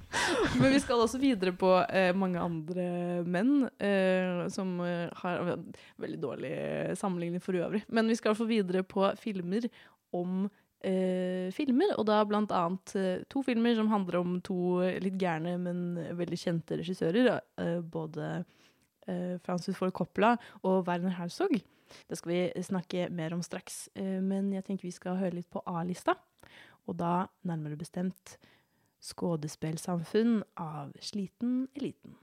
Men 0.60 0.72
vi 0.72 0.80
skal 0.82 1.04
også 1.04 1.20
videre 1.22 1.52
på 1.52 1.68
eh, 1.84 2.10
mange 2.16 2.40
andre 2.42 2.88
menn 3.28 3.52
eh, 3.78 4.48
som 4.50 4.72
eh, 4.88 5.04
har 5.20 5.52
veldig 6.00 6.20
dårlig 6.24 6.54
sammenligning 6.98 7.44
for 7.44 7.60
øvrig. 7.60 7.84
Men 7.92 8.08
vi 8.10 8.16
skal 8.18 8.34
få 8.38 8.48
videre 8.48 8.82
på 8.82 9.04
filmer 9.20 9.68
om 10.16 10.48
eh, 10.86 11.50
filmer, 11.54 11.94
og 11.98 12.06
da 12.08 12.20
blant 12.28 12.52
annet 12.54 12.94
eh, 12.98 13.24
to 13.32 13.42
filmer 13.46 13.76
som 13.78 13.90
handler 13.92 14.20
om 14.20 14.38
to 14.44 14.80
litt 15.02 15.18
gærne, 15.20 15.56
men 15.60 15.98
veldig 16.18 16.38
kjente 16.40 16.80
regissører. 16.80 17.32
Eh, 17.60 17.78
både 17.80 18.30
eh, 19.06 19.36
Francis 19.44 19.76
Ford 19.78 19.94
Coppola 19.96 20.36
og 20.62 20.86
Werner 20.88 21.16
Herzog. 21.18 21.58
Det 22.08 22.18
skal 22.18 22.32
vi 22.32 22.62
snakke 22.62 23.08
mer 23.10 23.34
om 23.34 23.42
straks, 23.42 23.88
eh, 23.94 24.18
men 24.22 24.52
jeg 24.54 24.66
tenker 24.66 24.88
vi 24.88 24.94
skal 24.94 25.18
høre 25.20 25.40
litt 25.40 25.50
på 25.50 25.62
A-lista. 25.66 26.16
og 26.88 26.96
da 26.98 27.28
nærmere 27.46 27.76
bestemt 27.78 28.38
Skådespelsamfunn 29.00 30.42
av 30.58 30.90
Sliten 31.00 31.68
eliten. 31.76 32.16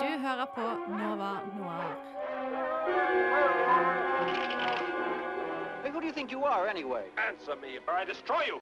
Du 0.00 0.10
hører 0.24 0.46
på 0.54 0.68
Nova 0.94 1.32
Noir. 1.56 2.29
Hey, 5.82 5.90
who 5.90 6.00
do 6.00 6.06
you 6.06 6.12
think 6.12 6.32
you 6.32 6.44
are, 6.44 6.68
anyway? 6.68 7.04
Answer 7.28 7.56
me, 7.56 7.78
or 7.86 7.94
I 8.02 8.04
destroy 8.04 8.42
you! 8.48 8.60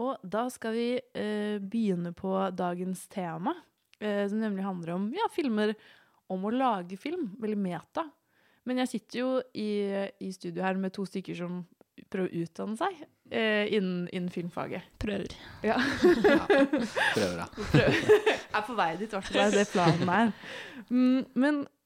Og 0.00 0.16
da 0.24 0.46
skal 0.50 0.72
vi 0.72 0.88
eh, 0.96 1.58
begynne 1.60 2.12
på 2.16 2.32
dagens 2.56 3.08
tema, 3.12 3.54
eh, 4.00 4.28
som 4.28 4.40
nemlig 4.40 4.64
handler 4.64 4.94
om 4.94 5.10
ja, 5.12 5.28
filmer 5.34 5.74
om 6.32 6.44
å 6.48 6.52
lage 6.54 6.96
film. 6.96 7.30
Veldig 7.40 7.58
meta. 7.60 8.06
Men 8.64 8.80
jeg 8.82 8.92
sitter 8.94 9.18
jo 9.20 9.30
i, 9.58 9.70
i 10.22 10.32
studio 10.32 10.64
her 10.64 10.78
med 10.80 10.94
to 10.94 11.04
stykker 11.08 11.36
som 11.36 11.64
prøver 12.12 12.30
å 12.30 12.42
utdanne 12.44 12.78
seg 12.78 13.02
eh, 13.32 13.68
innen, 13.74 14.06
innen 14.12 14.30
filmfaget. 14.32 14.86
Prøver. 15.02 15.34
Ja. 15.66 15.76
Prøver, 17.16 17.36
da. 17.42 17.46
Prøver. 17.58 18.00
er 18.56 18.66
på 18.66 18.76
vei 18.78 18.90
dit, 19.00 19.08
i 19.08 19.16
hvert 19.16 19.28
fall. 19.28 19.36
Det 19.36 19.44
er 19.44 19.56
det 19.58 19.68
planen 19.72 20.12
er. 20.16 20.32
Mm, 20.88 21.20
men 21.34 21.62
ja, 21.64 21.81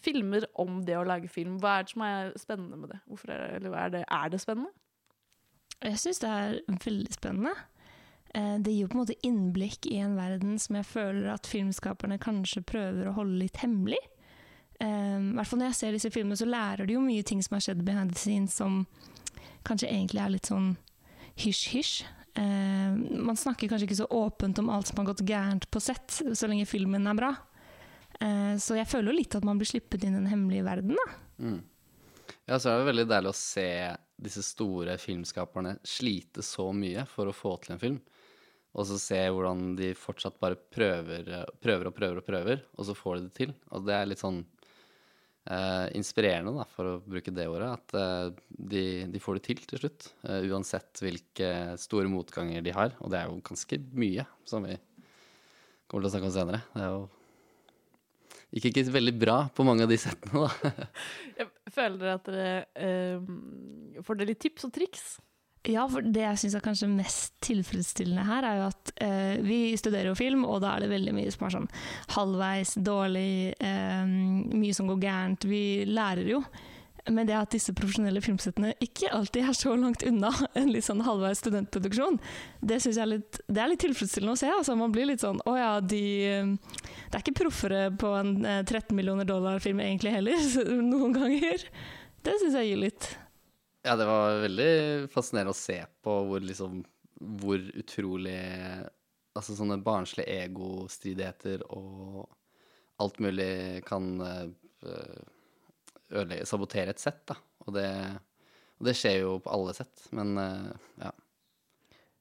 filmer 0.00 0.46
om 0.60 0.80
det 0.86 0.96
å 0.98 1.04
lage 1.06 1.28
film. 1.28 1.58
Hva 1.60 1.78
er 1.78 1.82
det 1.86 1.92
som 1.94 2.02
er 2.06 2.30
spennende 2.40 2.78
med 2.80 2.92
det? 2.94 3.00
Er 3.10 3.26
det, 3.30 3.40
eller 3.60 3.76
er 3.84 3.90
det, 3.94 4.04
er 4.10 4.28
det 4.32 4.40
spennende? 4.40 4.70
Jeg 5.80 5.98
syns 6.02 6.18
det 6.20 6.30
er 6.30 6.56
veldig 6.84 7.12
spennende. 7.16 7.52
Eh, 8.34 8.58
Det 8.58 8.72
gir 8.74 8.88
på 8.88 8.98
en 8.98 9.02
måte 9.04 9.18
innblikk 9.26 9.86
i 9.90 9.98
en 10.04 10.16
verden 10.16 10.58
som 10.60 10.76
jeg 10.76 10.86
føler 10.86 11.30
at 11.32 11.46
filmskaperne 11.48 12.18
kanskje 12.20 12.62
prøver 12.68 13.08
å 13.08 13.14
holde 13.16 13.38
litt 13.44 13.56
hemmelig. 13.64 14.00
I 14.80 14.86
hvert 15.36 15.44
fall 15.46 15.58
når 15.60 15.66
jeg 15.74 15.76
ser 15.76 15.92
disse 15.92 16.10
filmene, 16.10 16.36
så 16.40 16.46
lærer 16.48 16.86
du 16.88 16.94
jo 16.94 17.00
mye 17.04 17.20
ting 17.28 17.42
som 17.44 17.52
har 17.58 17.60
skjedd 17.66 17.82
behind 17.84 18.14
the 18.14 18.16
scenes, 18.18 18.54
som 18.56 18.86
kanskje 19.68 19.90
egentlig 19.92 20.22
er 20.24 20.30
litt 20.32 20.48
sånn 20.48 20.70
hysj-hysj. 21.36 21.98
Eh, 22.40 22.94
Man 23.20 23.36
snakker 23.36 23.68
kanskje 23.68 23.84
ikke 23.90 23.98
så 24.00 24.06
åpent 24.08 24.58
om 24.62 24.70
alt 24.72 24.88
som 24.88 25.02
har 25.02 25.10
gått 25.12 25.20
gærent 25.28 25.66
på 25.70 25.82
sett, 25.84 26.08
så 26.32 26.48
lenge 26.48 26.64
filmen 26.64 27.04
er 27.06 27.18
bra. 27.18 27.34
Eh, 28.20 28.54
Så 28.60 28.76
jeg 28.76 28.88
føler 28.90 29.12
jo 29.12 29.18
litt 29.18 29.34
at 29.38 29.44
man 29.46 29.58
blir 29.60 29.70
sluppet 29.70 30.04
inn 30.04 30.14
i 30.16 30.20
den 30.20 30.30
hemmelige 30.30 30.66
verden, 30.66 30.96
da. 30.98 31.08
Mm. 31.40 31.60
Ja, 32.50 32.58
så 32.58 32.70
er 32.72 32.80
det 32.80 32.88
veldig 32.90 33.08
deilig 33.10 33.30
å 33.32 33.38
se 33.38 33.68
disse 34.20 34.42
store 34.44 34.96
filmskaperne 35.00 35.78
slite 35.86 36.42
så 36.44 36.68
mye 36.76 37.06
for 37.08 37.30
å 37.30 37.34
få 37.36 37.54
til 37.62 37.74
en 37.76 37.80
film. 37.82 38.00
Og 38.76 38.86
så 38.86 38.98
se 39.02 39.18
hvordan 39.32 39.74
de 39.78 39.92
fortsatt 39.98 40.36
bare 40.42 40.54
prøver, 40.54 41.26
prøver 41.62 41.88
og 41.90 41.94
prøver 41.96 42.20
og 42.20 42.26
prøver, 42.26 42.60
og 42.78 42.86
så 42.86 42.94
får 42.94 43.16
de 43.18 43.22
det 43.26 43.34
til. 43.38 43.54
Og 43.74 43.86
det 43.88 43.96
er 43.96 44.06
litt 44.06 44.22
sånn 44.22 44.44
eh, 45.50 45.86
inspirerende, 45.98 46.52
da, 46.54 46.66
for 46.70 46.86
å 46.92 47.00
bruke 47.02 47.32
det 47.34 47.48
ordet, 47.50 47.70
at 47.80 47.96
eh, 47.98 48.42
de, 48.70 48.84
de 49.10 49.22
får 49.22 49.40
det 49.40 49.44
til 49.48 49.64
til 49.72 49.82
slutt. 49.82 50.10
eh, 50.28 50.46
uansett 50.52 51.02
hvilke 51.02 51.50
store 51.82 52.10
motganger 52.12 52.62
de 52.62 52.76
har. 52.76 52.94
Og 53.00 53.10
det 53.10 53.22
er 53.22 53.30
jo 53.32 53.40
ganske 53.50 53.80
mye, 53.98 54.26
som 54.46 54.66
vi 54.68 54.76
kommer 55.90 56.04
til 56.06 56.10
å 56.10 56.14
snakke 56.14 56.30
om 56.30 56.36
senere. 56.36 56.62
Det 56.76 56.84
er 56.84 56.92
jo 56.94 57.02
gikk 58.54 58.70
ikke 58.70 58.92
veldig 58.94 59.16
bra 59.20 59.38
på 59.54 59.64
mange 59.66 59.86
av 59.86 59.92
de 59.92 59.98
settene, 60.00 60.46
da. 60.46 60.86
Jeg 61.40 61.74
føler 61.74 62.14
at 62.16 62.26
dere 62.28 62.54
eh, 62.74 64.00
får 64.04 64.18
dere 64.18 64.32
litt 64.32 64.40
tips 64.42 64.66
og 64.66 64.72
triks. 64.74 65.04
Ja, 65.68 65.82
for 65.92 66.00
det 66.00 66.22
jeg 66.22 66.38
syns 66.40 66.54
er 66.56 66.62
kanskje 66.64 66.86
mest 66.88 67.34
tilfredsstillende 67.44 68.22
her, 68.24 68.46
er 68.48 68.58
jo 68.58 68.68
at 68.70 68.92
eh, 69.04 69.42
vi 69.44 69.58
studerer 69.76 70.08
jo 70.08 70.16
film, 70.16 70.46
og 70.48 70.62
da 70.64 70.72
er 70.72 70.86
det 70.86 70.92
veldig 70.94 71.12
mye 71.12 71.32
som 71.34 71.44
er 71.46 71.52
sånn 71.52 71.68
halvveis, 72.14 72.72
dårlig, 72.80 73.52
eh, 73.60 74.14
mye 74.56 74.76
som 74.76 74.88
går 74.88 75.02
gærent. 75.04 75.44
Vi 75.50 75.62
lærer 75.90 76.32
jo. 76.32 76.40
Men 77.08 77.28
det 77.28 77.36
at 77.38 77.52
disse 77.54 77.72
profesjonelle 77.76 78.20
filmsettene 78.24 78.74
ikke 78.84 79.10
alltid 79.14 79.48
er 79.48 79.56
så 79.56 79.74
langt 79.78 80.04
unna 80.06 80.32
en 80.58 80.72
litt 80.74 80.86
sånn 80.86 81.04
halvveis 81.06 81.40
studentproduksjon, 81.42 82.18
det 82.60 82.80
syns 82.82 82.98
jeg 82.98 83.04
er 83.06 83.12
litt, 83.14 83.40
det 83.48 83.62
er 83.62 83.72
litt 83.72 83.82
tilfredsstillende 83.84 84.36
å 84.36 84.40
se. 84.40 84.50
Altså, 84.52 84.76
man 84.78 84.92
blir 84.94 85.08
litt 85.10 85.24
sånn 85.24 85.40
Å 85.48 85.56
ja, 85.56 85.72
de 85.80 86.02
eh, 86.28 86.52
Det 87.08 87.16
er 87.16 87.24
ikke 87.24 87.40
proffere 87.42 87.82
på 88.00 88.12
en 88.18 88.36
eh, 88.44 88.62
13 88.66 88.92
millioner 88.96 89.28
dollar-film 89.28 89.82
egentlig 89.84 90.14
heller, 90.18 90.46
noen 90.92 91.16
ganger. 91.16 91.66
Det 92.20 92.36
syns 92.42 92.58
jeg 92.58 92.72
gir 92.72 92.84
litt. 92.84 93.10
Ja, 93.86 93.96
det 93.96 94.04
var 94.08 94.42
veldig 94.42 94.72
fascinerende 95.12 95.54
å 95.54 95.56
se 95.56 95.78
på 96.04 96.16
hvor 96.28 96.42
liksom 96.44 96.82
Hvor 97.40 97.62
utrolig 97.80 98.36
Altså 99.38 99.54
sånne 99.54 99.78
barnslige 99.80 100.42
egostridigheter 100.48 101.62
og 101.70 102.26
alt 103.00 103.20
mulig 103.22 103.80
kan 103.86 104.08
eh, 104.20 104.48
ødelegge 106.10 106.46
Sabotere 106.48 106.94
et 106.94 107.02
sett, 107.02 107.22
da. 107.30 107.36
Og 107.66 107.74
det, 107.76 107.88
og 108.80 108.88
det 108.88 108.96
skjer 108.98 109.20
jo 109.22 109.34
på 109.44 109.52
alle 109.54 109.74
sett, 109.76 110.06
men 110.16 110.36
eh, 110.40 110.70
ja. 111.02 111.12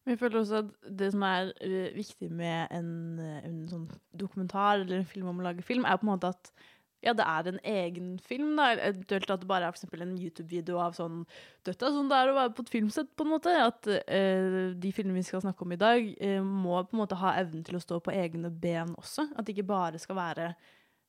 Men 0.03 0.15
jeg 0.15 0.21
føler 0.21 0.39
også 0.39 0.63
at 0.63 0.89
det 0.99 1.11
som 1.13 1.23
er 1.27 1.53
eh, 1.65 1.93
viktig 1.95 2.31
med 2.33 2.73
en, 2.75 2.91
eh, 3.21 3.39
en 3.45 3.61
sånn 3.69 3.87
dokumentar 4.17 4.79
eller 4.81 5.01
en 5.01 5.09
film 5.09 5.31
om 5.31 5.41
å 5.41 5.47
lage 5.49 5.65
film, 5.65 5.85
er 5.85 5.99
på 5.99 6.07
en 6.07 6.13
måte 6.15 6.31
at 6.33 6.53
ja, 6.99 7.13
det 7.15 7.23
er 7.23 7.47
en 7.47 7.59
egen 7.63 8.07
film, 8.19 8.57
da. 8.59 8.73
Eventuelt 8.75 9.29
at 9.31 9.43
det 9.43 9.47
bare 9.47 9.69
er 9.69 9.75
for 9.77 10.01
en 10.03 10.17
YouTube-video 10.19 10.81
av 10.83 10.97
sånn 10.97 11.21
Dette 11.67 11.87
er 11.87 11.93
sånn 11.95 12.09
det 12.11 12.17
er 12.17 12.31
å 12.31 12.35
være 12.35 12.51
på 12.57 12.65
et 12.65 12.71
filmsett, 12.73 13.13
på 13.15 13.23
en 13.23 13.31
måte. 13.31 13.53
At 13.63 13.87
eh, 13.87 14.75
de 14.75 14.91
filmene 14.95 15.21
vi 15.21 15.27
skal 15.27 15.43
snakke 15.45 15.63
om 15.63 15.75
i 15.75 15.79
dag, 15.79 16.09
eh, 16.19 16.41
må 16.43 16.75
på 16.83 16.97
en 16.97 17.03
måte 17.03 17.19
ha 17.21 17.37
evnen 17.39 17.63
til 17.67 17.79
å 17.79 17.83
stå 17.83 18.01
på 18.03 18.15
egne 18.15 18.51
ben 18.51 18.91
også. 18.99 19.29
At 19.31 19.47
det 19.47 19.55
ikke 19.55 19.69
bare 19.71 20.01
skal 20.01 20.19
være 20.19 20.49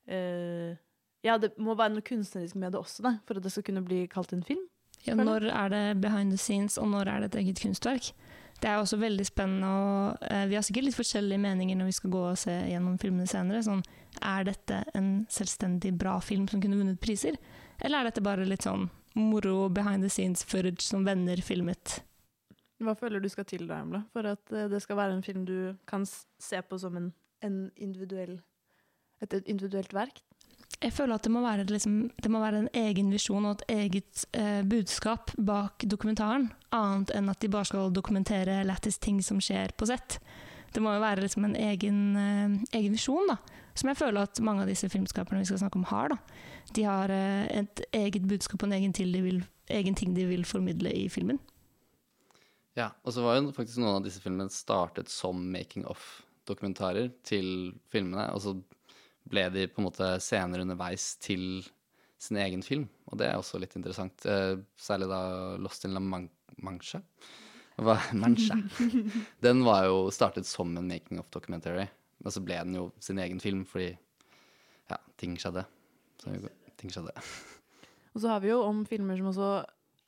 eh, 0.07 0.79
Ja, 1.25 1.37
det 1.37 1.53
må 1.61 1.75
være 1.77 1.95
noe 1.95 2.05
kunstnerisk 2.05 2.57
med 2.57 2.73
det 2.73 2.81
også, 2.81 3.03
da, 3.05 3.15
for 3.27 3.37
at 3.37 3.45
det 3.45 3.51
skal 3.53 3.65
kunne 3.67 3.83
bli 3.85 4.05
kalt 4.09 4.33
en 4.33 4.45
film. 4.45 4.63
Ja, 5.05 5.15
når 5.17 5.47
er 5.49 5.69
det 5.73 6.01
behind 6.01 6.33
the 6.33 6.37
scenes, 6.37 6.77
og 6.77 6.89
når 6.93 7.09
er 7.09 7.23
det 7.23 7.31
et 7.31 7.39
eget 7.41 7.61
kunstverk? 7.61 8.11
Det 8.61 8.69
er 8.69 8.77
også 8.77 8.99
veldig 9.01 9.25
spennende, 9.25 9.67
og 9.67 10.25
eh, 10.29 10.45
vi 10.49 10.57
har 10.57 10.65
sikkert 10.65 10.85
litt 10.85 10.97
forskjellige 10.97 11.41
meninger 11.41 11.77
når 11.77 11.89
vi 11.89 11.95
skal 11.97 12.13
gå 12.13 12.21
og 12.29 12.37
se 12.37 12.53
gjennom 12.69 12.99
filmene 13.01 13.25
senere. 13.29 13.63
Sånn, 13.65 13.81
er 14.21 14.45
dette 14.45 14.83
en 14.97 15.09
selvstendig 15.33 15.95
bra 15.97 16.19
film 16.21 16.45
som 16.49 16.61
kunne 16.61 16.77
vunnet 16.77 17.01
priser? 17.01 17.39
Eller 17.81 18.01
er 18.01 18.11
dette 18.11 18.25
bare 18.25 18.45
litt 18.45 18.67
sånn 18.67 18.85
moro 19.17 19.65
behind 19.73 20.05
the 20.05 20.11
scenes 20.13 20.45
footage 20.45 20.85
som 20.85 21.07
venner 21.07 21.41
filmet? 21.41 22.03
Hva 22.81 22.93
føler 22.97 23.21
du 23.21 23.29
skal 23.29 23.45
til 23.49 23.65
da, 23.69 23.81
Emla, 23.81 24.03
for 24.13 24.29
at 24.29 24.53
eh, 24.53 24.69
det 24.69 24.81
skal 24.85 24.99
være 25.01 25.17
en 25.17 25.25
film 25.25 25.45
du 25.49 25.73
kan 25.89 26.05
se 26.05 26.61
på 26.61 26.77
som 26.81 26.97
en, 26.97 27.09
en 27.41 27.63
individuell, 27.81 28.37
et, 29.21 29.33
et 29.33 29.49
individuelt 29.49 29.93
verk? 29.97 30.21
Jeg 30.81 30.95
føler 30.97 31.13
at 31.13 31.25
det 31.27 31.29
må 31.29 31.43
være, 31.43 31.67
liksom, 31.69 31.97
det 32.17 32.29
må 32.33 32.39
være 32.41 32.63
en 32.63 32.71
egen 32.73 33.11
visjon 33.13 33.45
og 33.45 33.59
et 33.59 33.73
eget 33.75 34.23
eh, 34.33 34.63
budskap 34.65 35.29
bak 35.37 35.85
dokumentaren, 35.85 36.47
annet 36.73 37.13
enn 37.13 37.29
at 37.29 37.41
de 37.43 37.51
bare 37.53 37.69
skal 37.69 37.93
dokumentere 37.93 38.63
lættis 38.65 38.97
ting 38.97 39.19
som 39.21 39.37
skjer 39.43 39.75
på 39.77 39.85
sett. 39.91 40.17
Det 40.73 40.81
må 40.81 40.95
jo 40.95 41.03
være 41.03 41.21
liksom 41.21 41.45
en 41.45 41.53
egen, 41.59 41.99
eh, 42.17 42.55
egen 42.79 42.97
visjon, 42.97 43.29
da, 43.29 43.37
som 43.77 43.91
jeg 43.91 43.99
føler 43.99 44.25
at 44.25 44.41
mange 44.41 44.65
av 44.65 44.71
disse 44.71 44.89
filmskaperne 44.89 45.43
vi 45.43 45.51
skal 45.51 45.61
snakke 45.61 45.77
om, 45.77 45.85
har. 45.91 46.15
Da. 46.15 46.41
De 46.73 46.87
har 46.89 47.13
eh, 47.13 47.45
et 47.61 47.85
eget 48.01 48.25
budskap 48.25 48.63
og 48.63 48.71
en 48.71 48.79
egen, 48.79 48.97
til 48.97 49.13
de 49.13 49.21
vil, 49.27 49.39
egen 49.69 49.97
ting 49.97 50.17
de 50.17 50.25
vil 50.31 50.49
formidle 50.49 50.89
i 50.97 51.05
filmen. 51.13 51.37
Ja, 52.79 52.89
og 53.03 53.13
så 53.13 53.21
var 53.21 53.37
jo 53.37 53.53
faktisk 53.53 53.83
noen 53.83 53.99
av 53.99 54.05
disse 54.09 54.23
filmene 54.23 54.49
startet 54.49 55.13
som 55.13 55.45
making 55.53 55.85
of-dokumentarer 55.91 57.11
til 57.27 57.75
filmene, 57.91 58.31
og 58.33 58.41
så 58.41 58.57
ble 59.31 59.47
de 59.53 59.67
på 59.71 59.81
en 59.81 59.87
måte 59.87 60.09
senere 60.23 60.65
underveis 60.65 61.15
til 61.23 61.63
sin 62.21 62.37
egen 62.37 62.61
film, 62.61 62.85
og 63.09 63.17
det 63.17 63.31
er 63.31 63.39
også 63.39 63.59
litt 63.61 63.73
interessant. 63.77 64.25
Eh, 64.29 64.59
særlig 64.77 65.09
da 65.09 65.21
Lost 65.61 65.87
in 65.87 65.95
La 65.95 66.03
Man. 66.03 66.29
Hva? 66.61 67.95
Mancha. 68.21 68.57
Den 69.41 69.63
var 69.65 69.87
jo 69.87 70.03
startet 70.13 70.45
som 70.45 70.75
en 70.77 70.87
making 70.87 71.21
of-documentary, 71.21 71.87
men 72.21 72.35
så 72.35 72.43
ble 72.45 72.59
den 72.59 72.77
jo 72.77 72.89
sin 73.01 73.21
egen 73.23 73.41
film 73.41 73.63
fordi 73.65 73.95
ja, 74.91 74.99
ting 75.17 75.37
skjedde. 75.39 75.63
Så, 76.21 76.35
ting 76.77 76.93
skjedde. 76.93 77.15
Og 78.11 78.21
så 78.21 78.33
har 78.33 78.43
vi 78.43 78.51
jo 78.51 78.61
om 78.67 78.83
filmer 78.85 79.17
som 79.17 79.31
også 79.31 79.51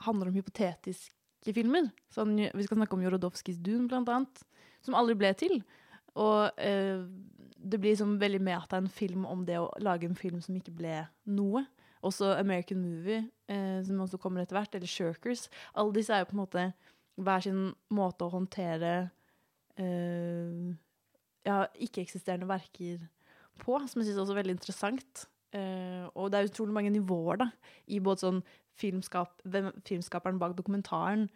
handler 0.06 0.30
om 0.30 0.38
hypotetiske 0.38 1.56
filmer. 1.56 1.89
Sånn, 2.13 2.36
vi 2.38 2.65
skal 2.68 2.82
snakke 2.82 2.98
om 2.98 3.06
Jorodowskis 3.06 3.62
Dune, 3.63 3.88
blant 3.89 4.12
annet, 4.12 4.44
som 4.86 4.98
aldri 5.00 5.15
ble 5.18 5.32
til. 5.39 5.62
Og 6.20 6.62
eh, 6.62 7.01
det 7.63 7.79
blir 7.79 7.93
liksom 7.93 8.17
veldig 8.20 8.41
meta 8.43 8.77
en 8.77 8.89
film 8.91 9.25
om 9.25 9.46
det 9.48 9.58
å 9.60 9.72
lage 9.84 10.08
en 10.10 10.17
film 10.20 10.41
som 10.43 10.55
ikke 10.58 10.74
ble 10.75 10.98
noe. 11.32 11.63
Også 12.03 12.34
American 12.36 12.82
Movie, 12.84 13.24
eh, 13.48 13.79
som 13.88 14.01
også 14.03 14.20
kommer 14.20 14.43
etter 14.43 14.58
hvert, 14.58 14.75
eller 14.75 14.89
Shirkers. 14.91 15.48
Alle 15.74 15.96
disse 15.96 16.12
er 16.12 16.24
jo 16.24 16.32
på 16.32 16.36
en 16.36 16.43
måte 16.43 16.65
hver 17.24 17.46
sin 17.46 17.62
måte 17.93 18.25
å 18.25 18.34
håndtere 18.34 18.93
eh, 19.79 20.74
ja, 21.48 21.62
ikke-eksisterende 21.79 22.50
verker 22.50 23.05
på, 23.62 23.77
som 23.88 24.01
jeg 24.01 24.12
syns 24.12 24.34
er 24.34 24.41
veldig 24.41 24.58
interessant. 24.58 25.25
Eh, 25.55 26.03
og 26.17 26.34
det 26.34 26.41
er 26.41 26.50
utrolig 26.50 26.75
mange 26.75 26.91
nivåer 26.91 27.39
da, 27.46 27.50
i 27.88 28.01
både 28.03 28.25
sånn 28.25 28.43
filmskap, 28.79 29.38
filmskaperen 29.86 30.41
bak 30.41 30.58
dokumentaren 30.58 31.29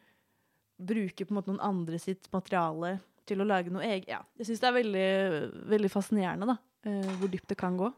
bruker 0.78 1.26
på 1.26 1.34
en 1.34 1.40
måte 1.40 1.54
noen 1.54 1.64
andre 1.64 2.00
sitt 2.02 2.28
materiale 2.34 2.98
til 3.28 3.44
å 3.44 3.48
lage 3.48 3.74
noe 3.74 3.86
eget. 3.86 4.10
Ja, 4.12 4.22
jeg 4.40 4.50
syns 4.50 4.64
det 4.64 4.70
er 4.70 4.78
veldig, 4.78 5.08
veldig 5.74 5.92
fascinerende 5.94 6.50
da, 6.54 6.58
eh, 6.88 7.16
hvor 7.20 7.32
dypt 7.32 7.50
det 7.52 7.60
kan 7.60 7.78
gå. 7.80 7.92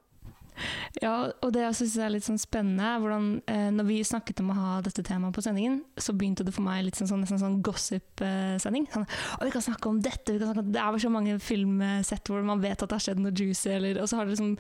Ja, 1.04 1.30
og 1.46 1.52
det 1.56 1.62
jeg 1.64 1.76
syns 1.78 1.96
er 2.02 2.12
litt 2.12 2.26
sånn 2.26 2.40
spennende, 2.42 2.90
hvordan 3.00 3.28
eh, 3.50 3.70
når 3.72 3.86
vi 3.88 4.00
snakket 4.08 4.42
om 4.44 4.52
å 4.52 4.58
ha 4.58 4.72
dette 4.84 5.04
temaet 5.06 5.36
på 5.36 5.44
sendingen, 5.46 5.80
så 6.00 6.16
begynte 6.18 6.44
det 6.48 6.54
for 6.56 6.66
meg 6.66 6.82
litt 6.86 7.00
sånn, 7.00 7.10
sånn, 7.12 7.24
nesten 7.24 7.42
sånn 7.42 7.60
gossip-sending. 7.66 8.88
Sånn, 8.94 9.06
«Å, 9.38 9.40
vi 9.46 9.54
kan 9.54 9.64
snakke 9.64 9.92
om 9.92 10.02
dette, 10.04 10.34
vi 10.34 10.42
kan 10.42 10.52
snakke 10.52 10.66
om 10.66 10.74
Det 10.76 10.82
er 10.84 11.00
så 11.04 11.12
mange 11.14 11.38
filmsett 11.44 12.32
hvor 12.32 12.46
man 12.46 12.64
vet 12.64 12.84
at 12.84 12.90
det 12.90 12.98
har 12.98 13.06
skjedd 13.06 13.24
noe 13.24 13.34
juicy, 13.36 13.72
eller, 13.78 14.02
og 14.04 14.10
så 14.12 14.20
har 14.20 14.28
det 14.28 14.36
liksom 14.36 14.56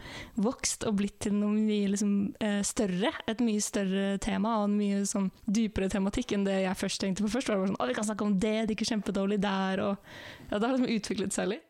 vokst 0.48 0.86
og 0.88 1.00
blitt 1.02 1.20
til 1.26 1.36
noe 1.36 1.52
mye 1.56 1.92
liksom, 1.96 2.14
eh, 2.46 2.60
større. 2.68 3.14
Et 3.30 3.44
mye 3.44 3.64
større 3.64 4.18
tema 4.24 4.60
og 4.62 4.70
en 4.70 4.78
mye 4.80 5.04
sånn 5.10 5.32
dypere 5.50 5.92
tematikk 5.92 6.36
enn 6.38 6.48
det 6.48 6.62
jeg 6.64 6.82
først 6.84 7.04
tenkte 7.04 7.26
på 7.26 7.34
først. 7.36 7.52
Var 7.52 7.58
det 7.58 7.66
bare 7.66 7.74
sånn, 7.74 7.82
å, 7.82 7.90
vi 7.90 7.98
kan 7.98 8.10
snakke 8.12 8.28
om 8.28 8.38
det, 8.40 8.58
det 8.70 8.78
gikk 8.78 8.94
kjempedårlig 8.94 9.42
der, 9.44 9.84
og 9.84 10.50
ja, 10.50 10.58
det 10.58 10.64
har 10.64 10.78
liksom 10.78 10.94
utviklet 10.96 11.36
seg 11.36 11.52
litt. 11.56 11.69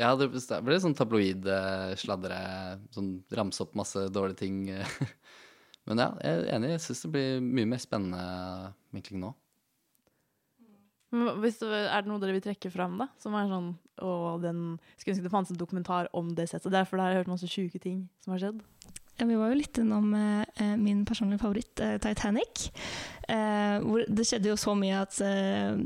Ja, 0.00 0.14
det 0.16 0.30
ble 0.32 0.80
sånn 0.80 0.96
tabloid 0.96 1.44
eh, 1.44 1.92
sånn 2.00 3.12
ramse 3.36 3.66
opp 3.66 3.76
masse 3.76 4.06
dårlige 4.12 4.40
ting. 4.40 4.62
Men 5.88 6.00
ja, 6.00 6.08
jeg 6.24 6.40
er 6.40 6.50
enig. 6.56 6.74
Jeg 6.76 6.84
syns 6.86 7.04
det 7.04 7.12
blir 7.14 7.44
mye 7.44 7.68
mer 7.68 7.82
spennende 7.82 8.24
vinkling 8.96 9.20
nå. 9.26 9.34
Hvis 11.10 11.58
er 11.66 12.04
det 12.04 12.06
noe 12.06 12.22
dere 12.22 12.36
vil 12.36 12.44
trekke 12.44 12.70
fram, 12.70 12.94
da? 13.00 13.08
Som 13.18 13.34
er 13.34 13.48
sånn 13.50 13.72
Å, 13.98 14.10
den 14.38 14.60
Skulle 14.94 15.16
ønske 15.16 15.24
det 15.24 15.32
fantes 15.32 15.50
en 15.50 15.58
dokumentar 15.58 16.06
om 16.14 16.28
det 16.38 16.46
settet 16.52 16.70
der, 16.70 16.86
for 16.86 16.96
der 17.00 17.08
har 17.08 17.16
jeg 17.16 17.24
hørt 17.24 17.32
masse 17.32 17.50
sjuke 17.50 17.80
ting 17.82 18.04
som 18.22 18.36
har 18.36 18.44
skjedd. 18.44 18.60
Vi 19.28 19.38
var 19.38 19.52
jo 19.52 19.58
litt 19.60 19.78
innom 19.80 20.12
eh, 20.16 20.44
eh, 20.62 20.76
min 20.80 21.04
personlige 21.08 21.42
favoritt, 21.42 21.80
eh, 21.80 21.98
Titanic. 22.02 22.70
Eh, 23.30 23.76
hvor 23.84 24.02
det 24.08 24.26
skjedde 24.26 24.50
jo 24.50 24.56
så 24.58 24.74
mye 24.78 25.02
at 25.04 25.20
eh, 25.22 25.76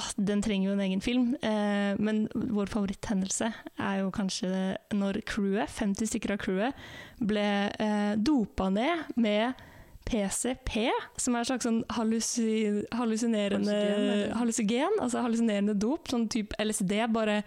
ah, 0.00 0.08
den 0.18 0.42
trenger 0.42 0.70
jo 0.70 0.76
en 0.76 0.84
egen 0.86 1.04
film. 1.04 1.28
Eh, 1.42 1.92
men 2.02 2.24
vår 2.34 2.72
favoritthendelse 2.72 3.52
er 3.78 4.00
jo 4.00 4.10
kanskje 4.14 4.52
når 4.96 5.20
crewet, 5.28 5.70
50 5.70 6.10
stykker 6.10 6.34
av 6.34 6.42
crewet, 6.42 6.86
ble 7.22 7.46
dopa 8.18 8.66
ned 8.72 9.12
med 9.20 9.60
PCP, 10.08 10.88
som 11.20 11.34
er 11.34 11.42
en 11.42 11.48
slags 11.48 11.66
sånn 11.66 11.82
hallusi 11.96 12.82
hallusinerende 12.96 13.76
hallusigen, 14.36 14.98
altså 15.00 15.22
hallusinerende 15.24 15.76
dop, 15.78 16.10
sånn 16.10 16.28
type 16.32 16.56
LSD, 16.62 16.94
bare 17.14 17.42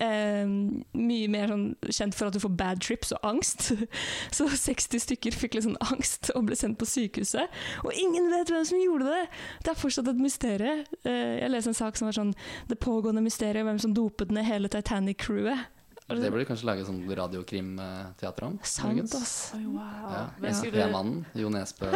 eh, 0.00 0.46
mye 0.46 1.28
mer 1.32 1.52
sånn 1.52 1.66
kjent 1.88 2.16
for 2.16 2.28
at 2.28 2.36
du 2.36 2.42
får 2.42 2.54
bad 2.58 2.82
trips 2.84 3.14
og 3.16 3.26
angst. 3.26 3.70
Så 4.36 4.48
60 4.50 5.02
stykker 5.06 5.36
fikk 5.36 5.56
litt 5.56 5.66
sånn 5.66 5.78
angst 5.84 6.30
og 6.34 6.48
ble 6.48 6.58
sendt 6.58 6.80
på 6.80 6.88
sykehuset. 6.88 7.52
Og 7.84 7.94
ingen 7.94 8.30
vet 8.32 8.52
hvem 8.52 8.66
som 8.68 8.82
gjorde 8.82 9.12
det! 9.12 9.24
Det 9.64 9.72
er 9.72 9.80
fortsatt 9.80 10.10
et 10.12 10.20
mysterium. 10.22 10.84
Eh, 11.04 11.38
jeg 11.42 11.52
leste 11.52 11.72
en 11.72 11.80
sak 11.80 11.98
som 11.98 12.10
var 12.10 12.16
sånn 12.16 12.34
Det 12.70 12.78
pågående 12.82 13.24
mysteriet 13.24 13.66
hvem 13.66 13.80
som 13.82 13.94
dopet 13.96 14.32
ned 14.34 14.46
hele 14.48 14.70
Titanic-crewet. 14.72 15.75
Det 16.06 16.30
burde 16.30 16.44
du 16.44 16.48
kanskje 16.48 16.68
lage 16.68 16.84
sånn 16.86 17.00
radiokrimteater 17.18 18.44
om. 18.46 18.58
Sant, 18.62 19.14
ass. 19.18 19.32
Oi, 19.56 19.64
wow. 19.66 20.04
Ja, 20.12 20.20
Men 20.38 20.54
skulle- 20.54 20.84
SP-mannen, 20.86 21.24
Jo 21.34 21.48
Nesbø. 21.50 21.88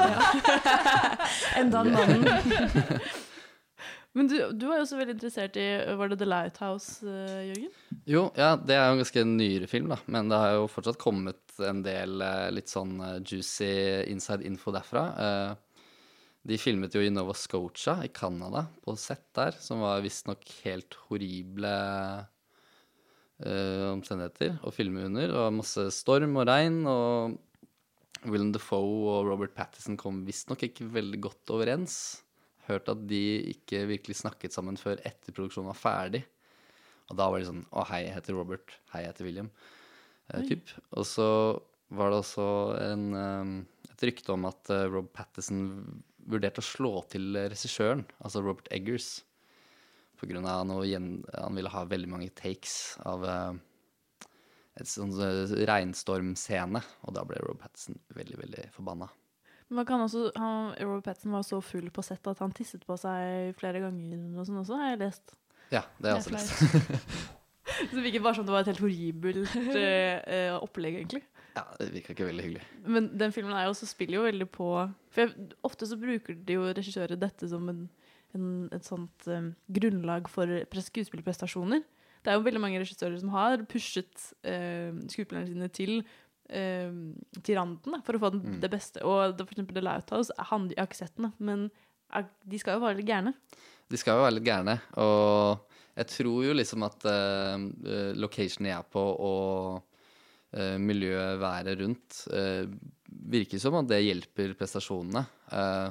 Enda 1.61 1.81
en 1.85 1.93
mann. 1.95 2.25
Men 4.13 4.27
du, 4.27 4.35
du 4.59 4.65
var 4.67 4.81
jo 4.81 4.83
også 4.83 4.97
veldig 4.99 5.15
interessert 5.15 5.55
i 5.63 5.65
Var 5.95 6.11
det 6.11 6.17
The 6.19 6.27
Lighthouse, 6.27 7.05
eh, 7.07 7.45
Jørgen? 7.53 7.71
Jo, 8.11 8.25
ja, 8.35 8.57
det 8.59 8.75
er 8.75 8.89
jo 8.89 8.97
en 8.97 9.03
ganske 9.05 9.23
nyere 9.29 9.69
film, 9.71 9.93
da. 9.93 10.01
Men 10.11 10.33
det 10.33 10.41
har 10.43 10.57
jo 10.57 10.65
fortsatt 10.73 10.99
kommet 10.99 11.55
en 11.63 11.85
del 11.87 12.19
eh, 12.27 12.49
litt 12.51 12.73
sånn 12.73 12.97
eh, 13.07 13.21
juicy 13.23 13.71
inside 14.11 14.43
info 14.51 14.75
derfra. 14.75 15.05
Eh, 15.15 15.87
de 16.51 16.59
filmet 16.59 16.95
jo 16.97 17.05
i 17.07 17.13
Nova 17.15 17.37
Scotia 17.39 18.01
i 18.03 18.11
Canada, 18.17 18.65
på 18.83 18.97
sett 18.99 19.29
der, 19.39 19.55
som 19.63 19.85
var 19.85 20.03
visstnok 20.03 20.43
helt 20.65 20.97
horrible 21.07 21.71
eh, 23.47 23.87
omstendigheter 23.91 24.59
å 24.67 24.73
filme 24.75 25.07
under. 25.09 25.33
Og 25.37 25.57
masse 25.61 25.87
storm 25.95 26.37
og 26.41 26.49
regn. 26.51 26.83
Og 26.91 27.39
Willem 28.29 28.51
Defoe 28.53 29.15
og 29.15 29.31
Robert 29.31 29.55
Pattison 29.57 29.97
kom 30.01 30.23
visstnok 30.27 30.67
ikke 30.67 30.89
veldig 30.93 31.23
godt 31.29 31.55
overens. 31.55 31.95
Hørt 32.69 32.91
at 32.93 33.07
de 33.11 33.23
ikke 33.55 33.87
virkelig 33.91 34.21
snakket 34.21 34.55
sammen 34.55 34.79
før 34.81 35.01
etter 35.09 35.35
produksjonen 35.35 35.73
var 35.73 35.81
ferdig. 35.81 36.25
Og 37.11 37.19
da 37.19 37.27
var 37.33 37.41
de 37.41 37.49
sånn 37.49 37.65
Å, 37.73 37.87
hei, 37.91 38.05
jeg 38.07 38.15
heter 38.19 38.37
Robert. 38.39 38.77
Hei, 38.93 39.03
jeg 39.05 39.15
heter 39.15 39.27
William. 39.27 39.49
Uh, 40.31 40.45
typ. 40.47 40.71
Og 40.95 41.09
så 41.09 41.27
var 41.91 42.13
det 42.13 42.21
også 42.21 42.45
en, 42.79 43.09
eh, 43.19 43.89
et 43.91 44.05
rykte 44.07 44.31
om 44.31 44.45
at 44.47 44.71
Rob 44.93 45.09
Pattison 45.11 45.65
vurderte 46.31 46.63
å 46.63 46.67
slå 46.69 46.93
til 47.11 47.35
regissøren, 47.35 48.05
altså 48.23 48.45
Robert 48.45 48.69
Eggers, 48.71 49.25
på 50.21 50.29
grunn 50.31 50.47
av 50.49 50.67
noe. 50.69 50.85
Han 50.87 51.57
ville 51.59 51.73
ha 51.73 51.87
veldig 51.89 52.11
mange 52.13 52.31
takes 52.37 52.99
av 53.09 53.25
eh, 53.25 53.59
et 54.81 54.91
sånn 54.91 55.15
regnstormscene, 55.69 56.83
og 57.07 57.17
da 57.17 57.25
ble 57.27 57.41
Rob 57.45 57.61
Pattison 57.63 57.99
veldig, 58.17 58.39
veldig 58.45 58.69
forbanna. 58.77 59.11
Men 59.71 59.83
man 59.83 59.89
kan 59.89 60.03
også, 60.03 60.29
han, 60.37 60.73
Rob 60.83 61.03
Pattinson 61.07 61.37
var 61.37 61.45
så 61.47 61.61
full 61.63 61.91
på 61.95 62.03
sett 62.03 62.27
at 62.27 62.41
han 62.43 62.55
tisset 62.57 62.83
på 62.87 62.97
seg 62.99 63.53
flere 63.61 63.83
ganger 63.85 64.41
og 64.41 64.49
sånn 64.49 64.63
også, 64.65 64.79
har 64.81 64.95
jeg 64.95 65.03
lest. 65.05 65.37
Ja, 65.71 65.85
det 65.99 66.11
har 66.11 66.19
jeg 66.19 66.25
også 66.25 66.39
lest. 66.39 67.29
Så 67.71 67.95
det 67.95 68.03
virket 68.03 68.23
bare 68.25 68.35
som 68.35 68.47
det 68.47 68.53
var 68.53 68.65
et 68.65 68.71
helt 68.73 68.83
horribelt 68.83 69.53
eh, 69.79 70.51
opplegg, 70.57 70.97
egentlig. 70.99 71.23
Ja, 71.55 71.63
det 71.79 71.91
virka 71.95 72.15
ikke 72.15 72.27
veldig 72.29 72.45
hyggelig. 72.47 72.65
Men 72.97 73.09
den 73.19 73.35
filmen 73.35 73.55
er 73.55 73.67
jo 73.67 73.75
også 73.75 73.89
spiller 73.91 74.21
jo 74.21 74.27
veldig 74.27 74.47
på 74.55 74.69
For 75.11 75.23
jeg, 75.23 75.49
ofte 75.67 75.89
så 75.89 75.99
bruker 75.99 76.37
de 76.47 76.57
jo 76.59 76.67
regissører 76.67 77.19
dette 77.19 77.49
som 77.51 77.67
en, 77.71 77.85
en, 78.37 78.69
et 78.73 78.85
sånt 78.87 79.27
um, 79.31 79.51
grunnlag 79.73 80.29
for 80.31 80.47
pres- 80.71 80.89
skuespillerprestasjoner. 80.91 81.83
Det 82.21 82.29
er 82.33 82.37
jo 82.37 82.45
veldig 82.45 82.61
mange 82.61 82.81
regissører 82.83 83.19
som 83.21 83.31
har 83.35 83.63
pushet 83.71 84.13
uh, 84.45 84.93
skuespillerne 85.09 85.49
sine 85.49 85.69
til 85.73 85.95
uh, 86.01 86.93
til 87.41 87.57
randen 87.59 87.97
da, 87.97 88.03
for 88.07 88.19
å 88.19 88.23
få 88.23 88.33
den, 88.35 88.43
Mm. 88.45 88.61
det 88.61 88.71
beste. 88.73 89.03
Og 89.07 89.37
det, 89.39 89.47
for 89.47 89.55
eksempel 89.57 89.75
The 89.79 89.85
Lighthouse 89.87 90.33
han, 90.51 90.69
Jeg 90.69 90.79
har 90.79 90.87
ikke 90.91 91.01
sett 91.05 91.17
den, 91.17 91.33
men 91.39 91.71
de 92.45 92.59
skal 92.59 92.75
jo 92.79 92.85
være 92.87 92.99
litt 92.99 93.07
gærne. 93.09 93.35
De 93.91 93.97
skal 93.99 94.17
jo 94.19 94.25
være 94.25 94.35
litt 94.39 94.47
gærne, 94.49 94.81
og 94.99 95.67
jeg 95.97 96.07
tror 96.11 96.45
jo 96.47 96.53
liksom 96.55 96.83
at 96.87 97.05
uh, 97.07 98.13
locationen 98.19 98.67
jeg 98.71 98.79
er 98.79 98.87
på 98.91 99.03
og 99.03 99.83
uh, 100.55 100.77
miljøet, 100.79 101.39
været 101.43 101.79
rundt, 101.81 102.21
uh, 102.35 102.67
virker 103.31 103.59
som 103.63 103.75
at 103.81 103.89
det 103.91 103.99
hjelper 104.05 104.55
prestasjonene. 104.59 105.25
Eh, 105.53 105.89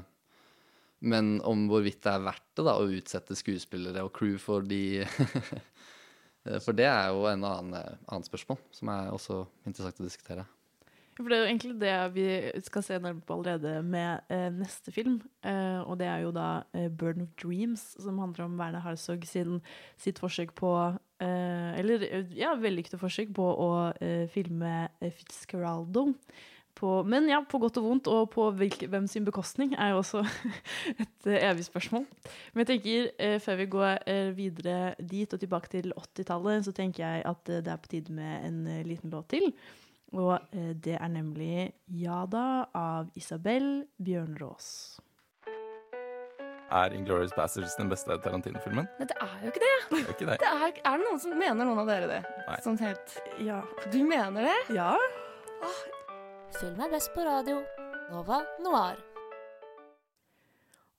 men 0.99 1.37
om 1.47 1.67
hvorvidt 1.71 2.01
det 2.03 2.13
er 2.13 2.25
verdt 2.27 2.47
det 2.59 2.65
da, 2.67 2.75
å 2.75 2.87
utsette 2.91 3.37
skuespillere 3.37 4.03
og 4.05 4.13
crew 4.15 4.37
for 4.41 4.65
de 4.67 5.01
eh, 5.05 5.19
For 6.63 6.73
det 6.73 6.87
er 6.87 7.11
jo 7.11 7.25
en 7.29 7.43
annen, 7.43 7.97
annen 8.07 8.25
spørsmål, 8.25 8.57
som 8.73 8.89
er 8.93 9.11
også 9.11 9.43
interessant 9.67 9.99
å 9.99 10.05
diskutere. 10.07 10.45
For 11.19 11.27
det 11.27 11.35
er 11.35 11.41
jo 11.41 11.47
egentlig 11.49 11.73
det 11.81 11.95
vi 12.15 12.25
skal 12.63 12.83
se 12.85 12.95
nærmere 12.95 13.25
på 13.27 13.35
allerede 13.35 13.81
med 13.83 14.31
eh, 14.31 14.47
neste 14.55 14.91
film. 14.95 15.17
Eh, 15.43 15.81
og 15.83 15.97
det 15.99 16.07
er 16.07 16.23
jo 16.23 16.31
da 16.31 16.63
eh, 16.71 16.87
'Burden 16.87 17.25
of 17.25 17.33
Dreams', 17.41 17.83
som 17.99 18.21
handler 18.23 18.45
om 18.45 18.55
Werner 18.59 18.79
Herzog 18.79 19.27
sin, 19.27 19.59
sitt 19.97 20.19
forsøk 20.19 20.55
på 20.55 20.71
eh, 21.19 21.79
Eller 21.79 22.07
eh, 22.07 22.31
ja, 22.39 22.53
vellykkede 22.55 23.01
forsøk 23.01 23.35
på 23.35 23.43
å 23.43 23.91
eh, 23.99 24.29
filme 24.31 24.87
eh, 25.01 25.11
Fitzcarraldo. 25.11 26.13
På, 26.79 27.01
men 27.03 27.27
ja, 27.27 27.41
på 27.43 27.59
godt 27.59 27.75
og 27.81 27.83
vondt, 27.89 28.07
og 28.07 28.29
på 28.31 28.45
hvilke, 28.55 28.87
hvem 28.87 29.07
sin 29.11 29.25
bekostning, 29.27 29.73
er 29.75 29.91
jo 29.91 29.97
også 29.99 30.21
et 31.03 31.27
eh, 31.27 31.41
evig 31.49 31.65
spørsmål. 31.67 32.05
Men 32.53 32.63
jeg 32.63 32.69
tenker, 32.69 33.09
eh, 33.19 33.35
før 33.43 33.59
vi 33.59 33.65
går 33.73 33.97
eh, 34.07 34.29
videre 34.37 34.93
dit 35.03 35.33
og 35.35 35.41
tilbake 35.41 35.73
til 35.73 35.91
80-tallet, 35.91 36.63
så 36.69 36.75
tenker 36.77 37.03
jeg 37.03 37.25
at 37.27 37.51
eh, 37.51 37.59
det 37.65 37.73
er 37.73 37.83
på 37.83 37.91
tide 37.91 38.15
med 38.15 38.47
en 38.47 38.63
liten 38.87 39.11
låt 39.11 39.27
til. 39.35 39.51
Og 40.15 40.37
eh, 40.55 40.71
det 40.79 40.95
er 41.01 41.11
nemlig 41.11 41.67
Jada 41.99 42.47
av 42.71 43.11
Isabel 43.19 43.83
Bjørnrås. 43.99 44.71
Er 46.71 46.93
Inglourious 46.93 47.33
Basterds 47.35 47.75
den 47.75 47.89
beste 47.89 48.15
Tarantino-filmen? 48.23 48.87
Nei, 49.01 49.07
det 49.09 49.15
er 49.19 49.37
jo 49.43 49.51
ikke 49.51 49.63
det! 49.65 49.77
Det 49.89 49.99
er 49.99 50.11
ikke 50.13 50.27
det. 50.29 50.35
det 50.39 50.49
er, 50.53 50.75
er 50.85 50.99
det 51.01 51.07
noen 51.09 51.21
som 51.27 51.33
mener 51.35 51.65
noen 51.65 51.81
av 51.83 51.89
dere 51.89 52.07
det? 52.07 52.19
Nei. 52.45 52.59
Sånn 52.63 52.77
helt 52.79 53.15
Ja. 53.41 53.63
Du 53.91 54.03
mener 54.05 54.47
det? 54.47 54.59
ja. 54.79 54.93
Film 56.57 56.79
er 56.81 56.89
best 56.89 57.11
på 57.13 57.21
radio. 57.21 57.59
Nova 58.09 58.39
Noir. 58.63 58.97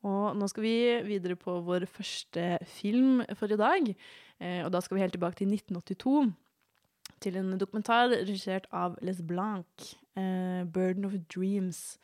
Og 0.06 0.36
nå 0.38 0.46
skal 0.48 0.62
vi 0.62 0.74
videre 1.08 1.34
på 1.36 1.56
vår 1.66 1.88
første 1.90 2.44
film 2.70 3.24
for 3.34 3.50
i 3.50 3.58
dag. 3.58 3.90
Eh, 4.38 4.60
og 4.64 4.70
da 4.72 4.80
skal 4.80 4.96
vi 4.96 5.02
helt 5.02 5.16
tilbake 5.16 5.40
til 5.40 5.50
1982. 5.50 6.30
Til 7.20 7.36
en 7.40 7.58
dokumentar 7.58 8.12
regissert 8.12 8.68
av 8.72 8.94
Les 9.02 9.20
Blanc, 9.22 9.66
eh, 10.16 10.62
'Burden 10.64 11.04
of 11.04 11.18
Dreams'. 11.34 11.98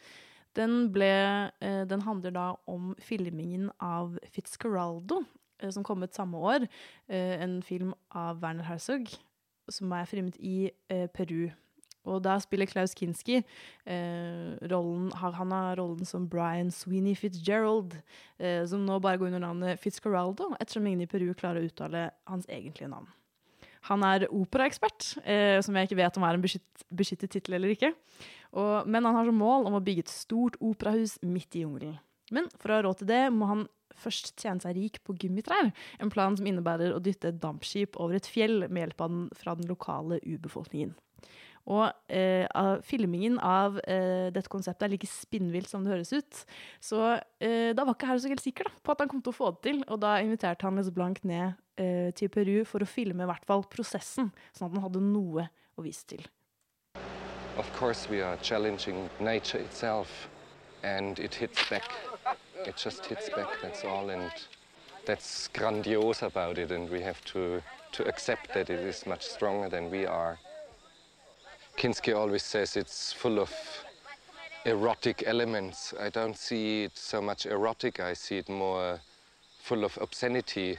Den, 0.56 0.92
ble, 0.92 1.52
eh, 1.60 1.84
den 1.84 2.00
handler 2.00 2.30
da 2.30 2.54
om 2.66 2.96
filmingen 2.98 3.70
av 3.80 4.18
Fitzcarraldo, 4.26 5.22
eh, 5.60 5.70
som 5.70 5.84
kom 5.84 6.02
ut 6.02 6.14
samme 6.14 6.36
år. 6.36 6.68
Eh, 7.08 7.42
en 7.42 7.62
film 7.62 7.94
av 8.10 8.40
Werner 8.40 8.64
Herzog, 8.64 9.06
som 9.70 9.92
er 9.92 10.04
filmet 10.04 10.36
i 10.40 10.70
eh, 10.90 11.06
Peru. 11.06 11.52
Og 12.06 12.22
da 12.24 12.36
spiller 12.42 12.68
Klaus 12.70 12.94
Kinski 12.96 13.40
eh, 13.40 14.48
rollen, 14.70 15.10
han 15.16 15.54
har 15.54 15.76
rollen 15.80 16.06
som 16.08 16.28
Brian 16.30 16.70
Sweeney 16.74 17.16
Fitzgerald, 17.18 17.98
eh, 18.38 18.62
som 18.68 18.86
nå 18.86 19.00
bare 19.02 19.20
går 19.20 19.32
under 19.32 19.42
navnet 19.42 19.82
Fitzcarraldo, 19.82 20.52
ettersom 20.60 20.86
ingen 20.86 21.04
i 21.04 21.10
Peru 21.10 21.32
klarer 21.34 21.62
å 21.62 21.70
uttale 21.70 22.08
hans 22.30 22.48
egentlige 22.48 22.90
navn. 22.92 23.10
Han 23.90 24.02
er 24.02 24.26
operaekspert, 24.34 25.12
eh, 25.22 25.60
som 25.62 25.76
jeg 25.76 25.88
ikke 25.88 26.00
vet 26.00 26.16
om 26.18 26.26
er 26.26 26.38
en 26.38 26.42
beskytt, 26.42 26.86
beskyttet 26.90 27.30
tittel 27.36 27.58
eller 27.58 27.74
ikke. 27.74 27.92
Og, 28.56 28.88
men 28.88 29.06
han 29.06 29.14
har 29.18 29.28
som 29.28 29.38
mål 29.38 29.68
om 29.68 29.78
å 29.78 29.84
bygge 29.84 30.06
et 30.06 30.12
stort 30.12 30.58
operahus 30.64 31.18
midt 31.22 31.58
i 31.58 31.62
jungelen. 31.62 31.98
Men 32.34 32.48
for 32.58 32.72
å 32.72 32.78
ha 32.78 32.84
råd 32.86 33.02
til 33.02 33.10
det 33.12 33.22
må 33.30 33.46
han 33.46 33.66
først 33.96 34.34
tjene 34.42 34.62
seg 34.62 34.76
rik 34.76 35.00
på 35.06 35.14
gummitrær. 35.16 35.70
En 36.02 36.10
plan 36.12 36.36
som 36.36 36.46
innebærer 36.48 36.94
å 36.94 37.02
dytte 37.02 37.30
et 37.30 37.40
dampskip 37.42 37.98
over 38.02 38.18
et 38.18 38.28
fjell 38.28 38.66
med 38.66 38.82
hjelp 38.82 39.04
av 39.06 39.12
den, 39.12 39.26
fra 39.38 39.54
den 39.58 39.70
lokale 39.70 40.18
urbefolkningen. 40.24 40.94
Og 41.66 41.90
eh, 42.14 42.46
filmingen 42.86 43.40
av 43.42 43.80
eh, 43.90 44.28
dette 44.34 44.50
konseptet 44.52 44.86
er 44.86 44.92
like 44.92 45.08
spinnvilt 45.10 45.70
som 45.70 45.82
det 45.82 45.96
høres 45.96 46.12
ut. 46.14 46.42
Så 46.78 47.00
eh, 47.42 47.72
da 47.74 47.82
var 47.82 47.96
ikke 47.96 48.10
Harry 48.12 48.22
så 48.22 48.30
helt 48.30 48.44
sikker 48.44 48.68
da, 48.68 48.74
på 48.86 48.94
at 48.94 49.02
han 49.02 49.10
kom 49.10 49.22
til 49.24 49.34
å 49.34 49.38
få 49.40 49.50
det 49.56 49.62
til. 49.66 49.82
Og 49.90 49.98
da 50.04 50.16
inviterte 50.22 50.68
han 50.68 50.78
Les 50.78 50.92
Blanc 50.94 51.18
ned 51.26 51.58
eh, 51.82 52.12
til 52.14 52.30
Peru 52.30 52.60
for 52.68 52.86
å 52.86 52.90
filme 52.90 53.26
i 53.26 53.30
hvert 53.32 53.46
fall 53.48 53.66
prosessen, 53.72 54.30
sånn 54.54 54.70
at 54.70 54.78
han 54.78 54.86
hadde 54.86 55.02
noe 55.02 55.48
å 55.74 55.86
vise 55.86 56.06
til. 56.06 56.22
Of 57.58 57.66
course, 57.78 58.08
we 58.10 58.20
are 58.22 58.36
challenging 58.42 59.08
nature 59.18 59.58
itself, 59.58 60.28
and 60.84 61.18
it 61.18 61.34
hits 61.34 61.68
back. 61.70 61.90
It 62.66 62.76
just 62.76 63.06
hits 63.06 63.30
back, 63.30 63.48
that's 63.62 63.82
all, 63.84 64.10
and 64.10 64.30
that's 65.06 65.48
grandiose 65.48 66.22
about 66.22 66.58
it, 66.58 66.70
and 66.70 66.90
we 66.90 67.00
have 67.00 67.24
to, 67.32 67.62
to 67.92 68.06
accept 68.06 68.52
that 68.52 68.68
it 68.68 68.80
is 68.80 69.06
much 69.06 69.22
stronger 69.22 69.68
than 69.70 69.90
we 69.90 70.04
are. 70.04 70.38
Kinski 71.76 72.16
always 72.16 72.42
says 72.42 72.74
it's 72.74 73.12
full 73.12 73.38
of 73.38 73.52
erotic 74.64 75.24
elements. 75.26 75.92
I 76.00 76.08
don't 76.08 76.36
see 76.36 76.84
it 76.84 76.96
so 76.96 77.20
much 77.20 77.44
erotic, 77.44 78.00
I 78.00 78.14
see 78.14 78.38
it 78.38 78.48
more 78.48 78.98
full 79.62 79.84
of 79.84 79.98
obscenity. 80.00 80.78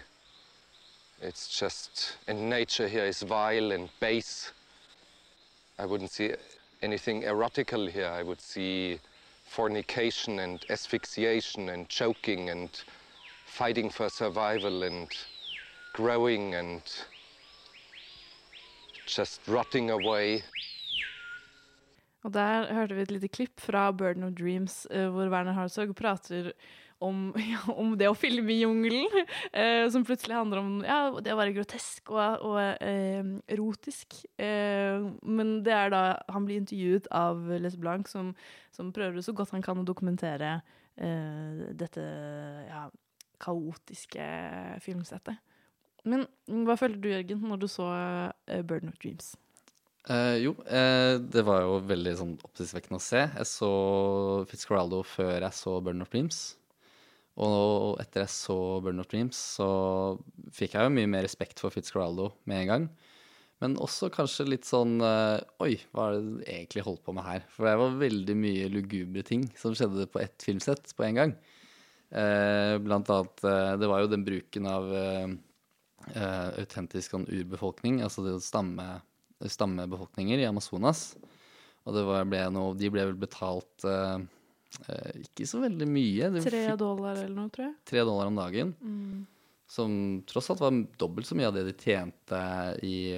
It's 1.21 1.60
just, 1.60 2.17
and 2.27 2.49
nature 2.49 2.88
here 2.88 3.05
is 3.05 3.21
vile 3.21 3.71
and 3.71 3.89
base. 3.99 4.51
I 5.77 5.86
wouldn't 5.86 6.12
see 6.12 6.33
anything 6.81 7.23
erotical 7.23 7.88
here. 7.88 8.07
I 8.07 8.23
would 8.23 8.41
see 8.41 8.99
fornication 9.45 10.39
and 10.39 10.65
asphyxiation 10.69 11.69
and 11.69 11.88
choking 11.89 12.49
and 12.49 12.69
fighting 13.45 13.91
for 13.91 14.10
survival 14.10 14.83
and 14.83 15.07
growing 15.93 16.55
and 16.55 16.81
just 19.05 19.41
rotting 19.47 19.91
away. 19.91 20.43
Og 22.27 22.33
der 22.35 22.67
hørte 22.75 22.97
vi 22.97 23.05
et 23.05 23.13
lite 23.13 23.29
klipp 23.31 23.61
fra 23.63 23.87
Burden 23.95 24.27
of 24.27 24.35
Dreams, 24.35 24.83
eh, 24.91 25.07
hvor 25.07 25.29
Werner 25.31 25.55
Herzog 25.55 25.93
prater 25.95 26.51
om, 26.99 27.31
ja, 27.53 27.61
om 27.71 27.93
det 27.95 28.09
å 28.09 28.17
filme 28.17 28.51
i 28.51 28.65
jungelen, 28.65 29.07
eh, 29.55 29.85
som 29.93 30.03
plutselig 30.03 30.35
handler 30.35 30.59
om 30.59 30.73
ja, 30.83 30.99
det 31.23 31.31
å 31.31 31.39
være 31.39 31.55
grotesk 31.55 32.11
og, 32.11 32.43
og 32.49 32.59
eh, 32.83 33.31
erotisk. 33.55 34.19
Eh, 34.43 35.07
men 35.23 35.61
det 35.63 35.75
er 35.77 35.95
da 35.95 36.03
han 36.33 36.49
blir 36.49 36.59
intervjuet 36.59 37.07
av 37.15 37.47
Les 37.63 37.79
Blanc, 37.79 38.11
som, 38.11 38.35
som 38.75 38.91
prøver 38.91 39.23
så 39.23 39.35
godt 39.37 39.55
han 39.55 39.63
kan 39.63 39.79
å 39.79 39.87
dokumentere 39.87 40.57
eh, 40.99 41.65
dette 41.79 42.05
ja, 42.67 42.87
kaotiske 43.39 44.31
filmsettet. 44.83 45.39
Men 46.07 46.27
hva 46.67 46.75
følte 46.79 47.03
du, 47.03 47.11
Jørgen, 47.11 47.47
når 47.47 47.63
du 47.63 47.71
så 47.71 47.91
eh, 47.95 48.63
Burden 48.67 48.91
of 48.91 48.99
Dreams? 48.99 49.35
Eh, 50.08 50.38
jo, 50.39 50.54
uh, 50.72 51.17
det 51.20 51.43
var 51.43 51.65
jo 51.65 51.82
veldig 51.84 52.13
sånn 52.15 52.36
oppsiktsvekkende 52.48 53.00
å 53.00 53.04
se. 53.04 53.26
Jeg 53.26 53.50
så 53.50 53.72
Fitzcarraldo 54.48 55.02
før 55.04 55.36
jeg 55.36 55.58
så 55.58 55.74
Burn 55.84 56.04
of 56.06 56.12
Dreams. 56.13 56.39
Og 57.43 58.00
etter 58.02 58.24
jeg 58.24 58.32
så 58.34 58.58
Burn 58.82 59.04
of 59.04 59.10
Dreams, 59.12 59.38
så 59.60 59.67
fikk 60.56 60.78
jeg 60.78 60.88
jo 60.88 60.93
mye 60.96 61.10
mer 61.12 61.28
respekt 61.28 61.60
for 61.62 61.76
Fitzcarraldo 61.76 62.32
med 62.50 62.63
en 62.63 62.72
gang. 62.72 62.88
Men 63.62 63.76
også 63.82 64.08
kanskje 64.13 64.46
litt 64.48 64.70
sånn 64.70 65.02
uh, 65.02 65.41
Oi, 65.65 65.76
hva 65.91 66.08
er 66.08 66.15
det 66.15 66.24
du 66.24 66.39
egentlig 66.46 66.86
holdt 66.88 67.04
på 67.04 67.15
med 67.17 67.28
her? 67.28 67.43
For 67.52 67.67
det 67.67 67.76
var 67.82 68.00
veldig 68.00 68.38
mye 68.39 68.72
lugubre 68.72 69.26
ting 69.28 69.43
som 69.60 69.76
skjedde 69.76 70.08
på 70.13 70.24
ett 70.24 70.46
filmsett 70.46 70.96
på 70.96 71.08
en 71.10 71.24
gang. 71.24 71.36
Blant 72.08 73.10
annet 73.12 73.41
Det 73.82 73.88
var 73.91 74.00
jo 74.00 74.08
den 74.08 74.22
bruken 74.24 74.67
av 74.72 74.86
autentisk 76.15 77.12
sånn 77.12 77.26
urbefolkning, 77.28 77.98
altså 78.00 78.24
det 78.24 78.38
å 78.38 78.39
stamme 78.39 78.86
stammebefolkninger 79.45 80.41
i 80.41 80.47
Amazonas. 80.50 81.12
Og 81.88 81.95
det 81.95 82.04
var, 82.08 82.28
ble 82.28 82.41
noe, 82.52 82.76
de 82.76 82.91
ble 82.91 83.06
vel 83.08 83.17
betalt 83.19 83.86
eh, 83.88 84.19
eh, 84.91 85.19
ikke 85.23 85.47
så 85.47 85.62
veldig 85.63 85.88
mye. 85.89 86.32
Tre 86.43 86.63
dollar 86.80 87.15
eller 87.15 87.36
noe, 87.36 87.52
tror 87.54 87.69
jeg. 87.69 87.76
tre 87.88 88.04
dollar 88.04 88.32
om 88.32 88.39
dagen. 88.39 88.73
Mm. 88.82 89.26
Som 89.67 89.93
tross 90.28 90.50
alt 90.52 90.63
var 90.63 90.76
dobbelt 91.00 91.28
så 91.28 91.36
mye 91.36 91.50
av 91.50 91.56
det 91.56 91.65
de 91.67 91.76
tjente 91.76 92.41
i, 92.88 93.15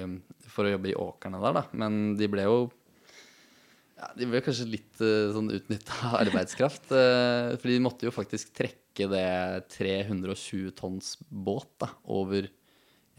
for 0.50 0.66
å 0.66 0.74
jobbe 0.74 0.90
i 0.90 0.98
åkrene 0.98 1.42
der, 1.42 1.58
da. 1.60 1.64
Men 1.78 2.14
de 2.18 2.30
ble 2.30 2.46
jo 2.46 2.60
ja, 4.00 4.08
De 4.16 4.26
ble 4.30 4.40
kanskje 4.44 4.70
litt 4.70 5.02
eh, 5.04 5.32
sånn 5.34 5.50
utnytta 5.54 6.14
arbeidskraft. 6.22 6.92
eh, 7.00 7.56
for 7.58 7.70
de 7.70 7.82
måtte 7.82 8.06
jo 8.06 8.14
faktisk 8.14 8.54
trekke 8.56 9.10
det 9.10 9.66
320 9.74 10.72
tonns 10.78 11.16
båt 11.28 11.70
da, 11.82 11.90
over 12.10 12.48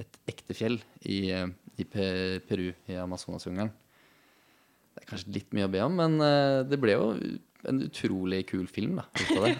et 0.02 0.18
ekte 0.32 0.56
fjell 0.58 0.80
i, 1.04 1.36
i 1.82 1.88
Peru, 1.88 2.68
i 2.88 2.98
Amazonasjungelen. 3.02 3.72
Det 4.92 5.04
er 5.04 5.10
kanskje 5.10 5.38
litt 5.38 5.56
mye 5.56 5.70
å 5.70 5.72
be 5.72 5.82
om, 5.86 5.96
men 5.98 6.20
eh, 6.26 6.60
det 6.68 6.80
ble 6.82 6.98
jo 6.98 7.08
en 7.70 7.82
utrolig 7.86 8.44
kul 8.50 8.68
film 8.70 9.00
da. 9.00 9.08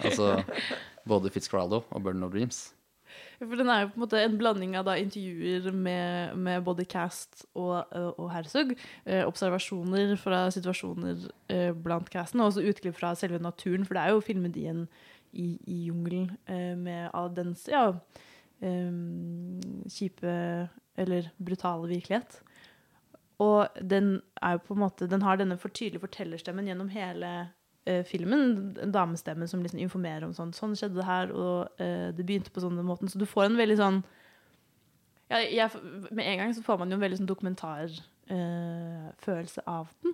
Altså 0.02 0.36
både 1.10 1.32
Fitzcarraldo 1.32 1.82
og 1.88 2.04
Burden 2.04 2.26
of 2.26 2.32
Dreams. 2.34 2.70
For 3.42 3.58
den 3.58 3.70
er 3.72 3.82
jo 3.82 3.88
på 3.90 3.98
en 3.98 4.02
måte 4.04 4.20
en 4.22 4.36
blanding 4.38 4.74
av 4.78 4.86
da 4.86 4.94
intervjuer 5.00 5.72
med, 5.74 6.36
med 6.38 6.62
både 6.64 6.86
cast 6.88 7.44
og, 7.52 7.82
og, 7.90 8.20
og 8.22 8.28
Herzog. 8.32 8.74
Eh, 9.04 9.24
observasjoner 9.26 10.14
fra 10.20 10.44
situasjoner 10.54 11.26
eh, 11.50 11.72
blant 11.74 12.10
casten, 12.12 12.40
og 12.40 12.52
også 12.52 12.66
utklipp 12.70 12.96
fra 13.00 13.14
selve 13.18 13.42
naturen. 13.42 13.86
For 13.88 13.98
det 13.98 14.04
er 14.04 14.14
jo 14.14 14.22
filmet 14.24 14.58
i 14.60 14.68
en 14.70 14.86
i, 15.32 15.56
i 15.64 15.78
jungelen 15.88 16.30
eh, 16.46 16.76
med 16.78 17.10
all 17.16 17.32
dens 17.34 17.64
ja, 17.72 17.88
eh, 18.60 18.92
kjipe 19.90 20.36
eller 20.96 21.30
brutale 21.38 21.88
virkelighet. 21.90 22.42
Og 23.42 23.66
den 23.80 24.20
er 24.42 24.52
jo 24.56 24.60
på 24.66 24.74
en 24.76 24.84
måte 24.84 25.10
Den 25.10 25.22
har 25.24 25.36
denne 25.40 25.56
for 25.58 25.70
tydelige 25.74 26.04
fortellerstemmen 26.04 26.68
gjennom 26.68 26.88
hele 26.92 27.30
eh, 27.88 28.04
filmen. 28.06 28.76
En 28.82 28.94
damestemme 28.94 29.46
som 29.48 29.62
liksom 29.64 29.80
informerer 29.82 30.24
om 30.26 30.34
sånn 30.36 30.52
Sånn 30.56 30.76
skjedde 30.78 30.98
det 31.00 31.08
her, 31.08 31.26
og 31.32 31.58
eh, 31.82 32.08
det 32.14 32.26
begynte 32.28 32.54
på 32.54 32.62
sånn 32.62 32.86
måten. 32.86 33.08
Så 33.10 33.16
du 33.18 33.26
får 33.26 33.44
en 33.48 33.60
veldig 33.60 33.78
sånn 33.80 33.98
ja, 35.32 35.38
jeg, 35.40 35.68
Med 36.10 36.24
en 36.26 36.38
gang 36.42 36.50
så 36.54 36.66
får 36.66 36.76
man 36.82 36.90
jo 36.92 36.96
en 36.98 37.04
veldig 37.06 37.18
sånn 37.22 37.32
dokumentarfølelse 37.32 39.60
av 39.70 39.86
den. 40.04 40.12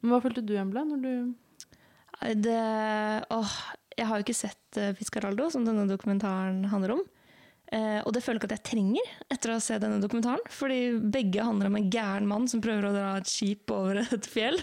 Men 0.00 0.08
hva 0.12 0.24
følte 0.24 0.46
du, 0.46 0.54
Embla, 0.60 0.80
når 0.86 0.98
du 1.02 1.14
Det, 2.44 2.64
åh, 3.34 3.52
jeg 3.96 4.06
har 4.08 4.16
jo 4.18 4.24
ikke 4.24 4.36
sett 4.36 4.78
uh, 4.78 4.96
Fiscaraldo, 4.98 5.44
som 5.50 5.64
denne 5.66 5.90
dokumentaren 5.90 6.64
handler 6.70 6.90
om. 6.98 7.02
Eh, 7.72 8.00
og 8.04 8.12
det 8.12 8.20
føler 8.22 8.36
jeg 8.36 8.42
ikke 8.42 8.50
at 8.50 8.58
jeg 8.58 8.68
trenger 8.68 9.12
etter 9.32 9.52
å 9.54 9.60
sett 9.62 9.82
denne 9.84 10.02
dokumentaren. 10.02 10.42
Fordi 10.52 10.80
begge 11.14 11.46
handler 11.46 11.70
om 11.70 11.78
en 11.78 11.88
gæren 11.92 12.28
mann 12.30 12.48
som 12.50 12.62
prøver 12.64 12.88
å 12.88 12.94
dra 12.94 13.14
et 13.18 13.30
skip 13.30 13.72
over 13.74 14.02
et 14.04 14.28
fjell. 14.28 14.60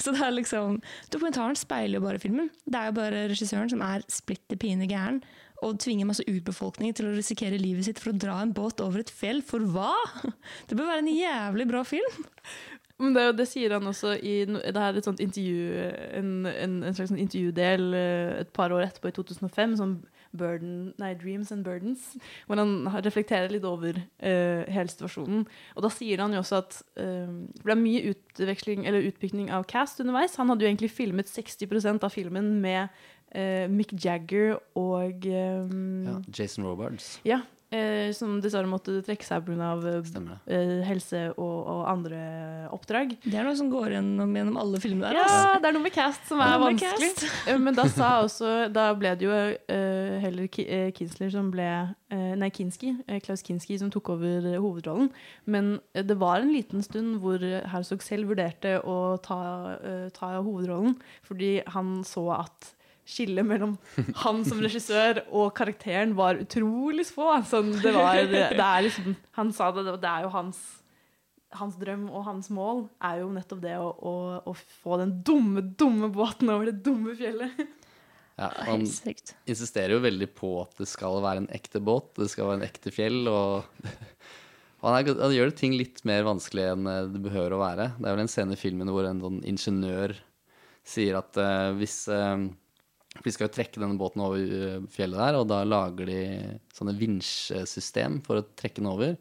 Så 0.00 0.14
det 0.14 0.24
er 0.24 0.34
liksom 0.34 0.80
Dokumentaren 1.12 1.58
speiler 1.58 1.98
jo 1.98 2.06
bare 2.06 2.22
filmen. 2.22 2.48
Det 2.64 2.80
er 2.80 2.90
jo 2.90 2.96
bare 2.98 3.26
regissøren 3.32 3.70
som 3.72 3.84
er 3.84 4.06
splitter 4.12 4.60
pine 4.60 4.88
gæren 4.90 5.22
og 5.64 5.78
tvinger 5.82 6.06
masse 6.06 6.22
urbefolkning 6.30 6.92
til 6.94 7.08
å 7.08 7.14
risikere 7.16 7.58
livet 7.58 7.88
sitt 7.88 7.98
for 7.98 8.12
å 8.12 8.18
dra 8.20 8.36
en 8.44 8.54
båt 8.54 8.78
over 8.84 9.02
et 9.02 9.10
fjell. 9.10 9.40
For 9.42 9.64
hva?! 9.74 9.90
Det 10.70 10.78
bør 10.78 10.92
være 10.92 11.02
en 11.02 11.10
jævlig 11.10 11.66
bra 11.70 11.82
film. 11.86 12.20
Men 12.98 13.14
det, 13.14 13.24
det 13.38 13.46
sier 13.46 13.74
han 13.76 13.86
også 13.86 14.16
i 14.16 14.40
det 14.48 14.74
her 14.74 14.90
er 14.90 14.98
et 14.98 15.06
sånt 15.06 15.22
intervju, 15.22 15.90
en, 16.18 16.30
en, 16.50 16.78
en 16.82 16.96
slags 16.96 17.12
sånn 17.12 17.20
intervjudel 17.22 17.92
eh, 17.94 18.32
et 18.40 18.50
par 18.54 18.74
år 18.74 18.88
etterpå, 18.88 19.12
i 19.12 19.18
2005, 19.18 19.76
som 19.78 19.92
Burden, 20.38 20.94
nei, 21.00 21.12
Dreams 21.18 21.50
and 21.54 21.66
Burdens, 21.66 22.06
hvor 22.46 22.60
han 22.60 22.88
reflekterer 23.04 23.50
litt 23.52 23.66
over 23.68 23.98
uh, 23.98 24.62
hele 24.70 24.88
situasjonen. 24.92 25.44
Og 25.76 25.84
da 25.84 25.90
sier 25.92 26.22
han 26.22 26.34
jo 26.36 26.40
også 26.44 26.62
at 26.62 26.80
uh, 27.00 27.28
det 27.58 27.66
ble 27.66 27.78
mye 27.82 28.14
utveksling, 28.14 28.86
eller 28.88 29.06
utbygging 29.10 29.52
av 29.54 29.66
cast 29.70 30.00
underveis. 30.04 30.38
Han 30.40 30.52
hadde 30.52 30.66
jo 30.66 30.72
egentlig 30.72 30.92
filmet 30.94 31.30
60% 31.30 32.06
av 32.06 32.14
filmen 32.14 32.54
med 32.62 32.88
uh, 33.34 33.66
Mick 33.70 33.92
Jagger 33.98 34.56
og 34.78 35.28
um, 35.28 36.06
Ja, 36.08 36.18
Jason 36.38 36.66
Robards. 36.68 37.16
ja, 37.28 37.42
eh, 37.70 38.10
som 38.16 38.38
dessverre 38.40 38.68
måtte 38.70 38.98
trekke 39.06 39.26
seg 39.26 39.44
pga. 39.46 39.70
Stemmer 40.06 40.38
Eh, 40.48 40.80
helse 40.88 41.24
og, 41.36 41.56
og 41.68 41.82
andre 41.90 42.20
oppdrag. 42.72 43.16
Det 43.24 43.34
er 43.36 43.44
noe 43.46 43.56
som 43.58 43.68
går 43.72 43.94
gjennom, 43.96 44.32
gjennom 44.36 44.56
alle 44.60 44.80
filmene 44.82 45.08
der. 45.10 45.18
Ja, 45.20 45.26
altså. 45.26 45.60
det 45.62 45.68
er 45.70 45.76
noe 45.76 45.84
med 45.84 45.94
cast 45.96 46.28
som 46.30 46.40
er 46.44 46.54
er 46.54 46.62
vanskelig. 46.64 47.10
cast. 47.14 47.26
Eh, 47.48 47.58
Men 47.58 47.74
da 47.76 47.84
sa 47.88 48.08
også 48.24 48.50
Da 48.72 48.88
ble 48.98 49.12
det 49.18 49.26
jo 49.28 49.32
eh, 49.34 50.16
heller 50.22 50.48
eh, 50.64 50.90
Kinsler 50.96 51.30
som 51.32 51.50
ble 51.52 51.66
eh, 51.68 52.32
Nei, 52.40 52.50
Kinski. 52.54 52.94
eh, 53.06 53.20
Klaus 53.24 53.42
Kinski 53.46 53.78
som 53.80 53.90
tok 53.92 54.10
over 54.16 54.48
eh, 54.54 54.58
hovedrollen. 54.60 55.10
Men 55.46 55.78
eh, 55.94 56.04
det 56.04 56.16
var 56.20 56.40
en 56.42 56.52
liten 56.52 56.82
stund 56.84 57.18
hvor 57.22 57.38
Herzog 57.72 58.02
selv 58.04 58.28
vurderte 58.32 58.78
å 58.84 59.16
ta, 59.24 59.40
eh, 59.82 60.08
ta 60.16 60.34
hovedrollen, 60.40 60.96
fordi 61.26 61.58
han 61.74 61.98
så 62.04 62.26
at 62.40 62.72
Skillet 63.08 63.46
mellom 63.46 63.76
han 64.22 64.42
som 64.44 64.58
regissør 64.60 65.22
og 65.28 65.54
karakteren 65.56 66.12
var 66.18 66.40
utrolig 66.42 67.06
få. 67.08 67.30
Sånn, 67.48 67.70
det 67.80 67.94
var, 67.96 68.20
det 68.28 68.58
er 68.60 68.84
liksom, 68.84 69.14
han 69.38 69.54
sa 69.56 69.70
det, 69.72 69.86
det 70.02 70.10
er 70.10 70.26
jo 70.26 70.34
hans 70.34 70.60
hans 71.56 71.78
drøm 71.80 72.08
og 72.12 72.26
hans 72.26 72.50
mål 72.52 72.82
er 73.04 73.22
jo 73.22 73.30
nettopp 73.32 73.60
det 73.62 73.76
å, 73.80 73.88
å, 73.88 74.14
å 74.50 74.52
få 74.82 74.98
den 75.00 75.14
dumme, 75.24 75.62
dumme 75.80 76.10
båten 76.12 76.50
over 76.52 76.68
det 76.68 76.82
dumme 76.84 77.14
fjellet. 77.16 77.62
Ja, 78.38 78.52
han 78.68 78.84
insisterer 78.84 79.96
jo 79.96 80.02
veldig 80.04 80.28
på 80.36 80.52
at 80.62 80.76
det 80.78 80.86
skal 80.90 81.18
være 81.24 81.42
en 81.42 81.50
ekte 81.54 81.80
båt, 81.82 82.12
det 82.20 82.28
skal 82.30 82.50
være 82.50 82.60
en 82.60 82.68
ekte 82.68 82.92
fjell, 82.94 83.24
og 83.26 83.64
han, 84.84 84.94
er, 84.94 85.10
han 85.18 85.34
gjør 85.34 85.54
ting 85.58 85.74
litt 85.74 86.04
mer 86.06 86.26
vanskelig 86.28 86.68
enn 86.74 86.92
det 87.14 87.24
behøver 87.24 87.56
å 87.56 87.62
være. 87.64 87.90
Det 87.96 88.06
er 88.06 88.14
vel 88.14 88.24
en 88.26 88.30
scene 88.30 88.54
i 88.54 88.60
filmen 88.60 88.92
hvor 88.94 89.08
en 89.08 89.24
sånn 89.24 89.42
ingeniør 89.48 90.14
sier 90.88 91.18
at 91.18 91.36
uh, 91.36 91.74
hvis 91.76 92.06
eh, 92.12 92.46
Vi 93.24 93.32
skal 93.34 93.48
jo 93.48 93.54
trekke 93.56 93.80
denne 93.82 93.98
båten 93.98 94.22
over 94.24 94.38
eh, 94.38 94.78
fjellet 94.94 95.18
der, 95.20 95.38
og 95.40 95.48
da 95.50 95.62
lager 95.66 96.08
de 96.08 96.20
sånne 96.76 96.94
vinsjesystem 96.98 98.20
for 98.26 98.40
å 98.40 98.46
trekke 98.58 98.80
den 98.82 98.90
over. 98.90 99.16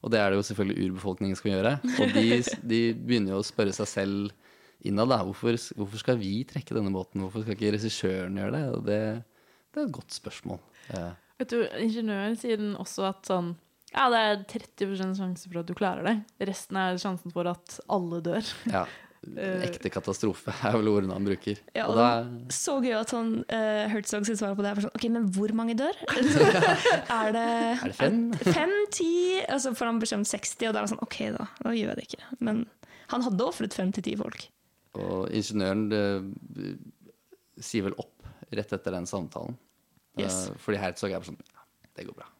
Og 0.00 0.12
det 0.12 0.20
er 0.20 0.30
det 0.32 0.38
jo 0.40 0.44
selvfølgelig 0.48 0.90
urbefolkningen 0.90 1.36
skal 1.38 1.52
gjøre. 1.54 1.72
Og 2.00 2.14
de, 2.16 2.26
de 2.72 2.80
begynner 2.96 3.34
jo 3.34 3.40
å 3.42 3.46
spørre 3.46 3.74
seg 3.76 3.88
selv 3.90 4.30
innad, 4.88 5.10
da. 5.12 5.18
Hvorfor, 5.28 5.58
hvorfor 5.76 6.00
skal 6.00 6.20
vi 6.20 6.38
trekke 6.48 6.76
denne 6.76 6.92
båten? 6.94 7.20
Hvorfor 7.24 7.44
skal 7.44 7.56
ikke 7.56 7.74
regissøren 7.76 8.38
gjøre 8.40 8.54
det? 8.56 8.62
Og 8.76 8.86
det, 8.86 9.00
det 9.72 9.82
er 9.82 9.88
et 9.88 9.96
godt 9.98 10.16
spørsmål. 10.16 10.62
Eh, 10.96 11.10
Vet 11.40 11.52
du, 11.52 11.60
Ingeniøren 11.80 12.36
sier 12.40 12.60
den 12.60 12.74
også 12.80 13.06
at 13.08 13.28
sånn 13.28 13.54
Ja, 13.94 14.06
det 14.12 14.18
er 14.22 14.42
30% 14.52 15.16
sjanse 15.18 15.48
for 15.48 15.60
at 15.62 15.68
du 15.68 15.76
klarer 15.76 16.04
det. 16.06 16.16
Resten 16.48 16.76
er 16.80 16.98
sjansen 17.00 17.32
for 17.34 17.48
at 17.50 17.78
alle 17.88 18.20
dør. 18.24 18.52
ja. 18.72 18.84
Eh, 19.20 19.66
Ekte 19.66 19.90
katastrofe 19.92 20.52
er 20.64 20.76
vel 20.78 20.88
ordene 20.88 21.12
han 21.12 21.26
bruker. 21.28 21.58
Ja, 21.76 21.86
og 21.90 21.92
og 21.92 21.98
da, 22.00 22.06
Så 22.56 22.78
gøy 22.80 22.94
at 22.96 23.10
han 23.12 23.32
uh, 23.42 23.82
Herzog 23.92 24.24
sitt 24.24 24.40
svar 24.40 24.54
på 24.56 24.64
det 24.64 24.70
er 24.72 24.80
sånn 24.86 24.94
OK, 24.96 25.04
men 25.12 25.26
hvor 25.34 25.52
mange 25.56 25.76
dør? 25.76 25.98
er 27.18 27.34
det 27.36 27.44
Er 27.44 27.84
det 27.84 27.96
fem? 27.98 28.22
Fem, 28.40 28.72
ti? 28.96 29.10
Altså 29.44 29.74
får 29.76 29.90
han 29.92 30.00
beskjed 30.00 30.22
om 30.22 30.28
60, 30.30 30.54
og 30.70 30.72
da 30.72 30.80
er 30.80 30.86
han 30.86 30.92
sånn 30.94 31.04
OK, 31.04 31.18
da. 31.36 31.48
Da 31.60 31.74
gjør 31.76 31.92
jeg 31.92 32.00
det 32.00 32.06
ikke. 32.08 32.30
Men 32.48 32.64
han 33.12 33.26
hadde 33.26 33.46
ofret 33.46 33.76
fem 33.76 33.92
til 33.92 34.06
ti 34.08 34.16
folk. 34.16 34.48
og 34.96 35.28
ingeniøren 35.36 35.84
det, 35.92 36.02
sier 37.62 37.84
vel 37.86 37.98
opp 38.00 38.24
rett 38.56 38.72
etter 38.72 38.96
den 38.96 39.06
samtalen. 39.06 39.58
Yes. 40.18 40.48
Uh, 40.48 40.56
fordi 40.64 40.80
Herzog 40.80 41.12
er 41.12 41.20
bare 41.20 41.28
sånn 41.28 41.42
Ja, 41.52 41.66
det 41.98 42.08
går 42.08 42.16
bra. 42.24 42.30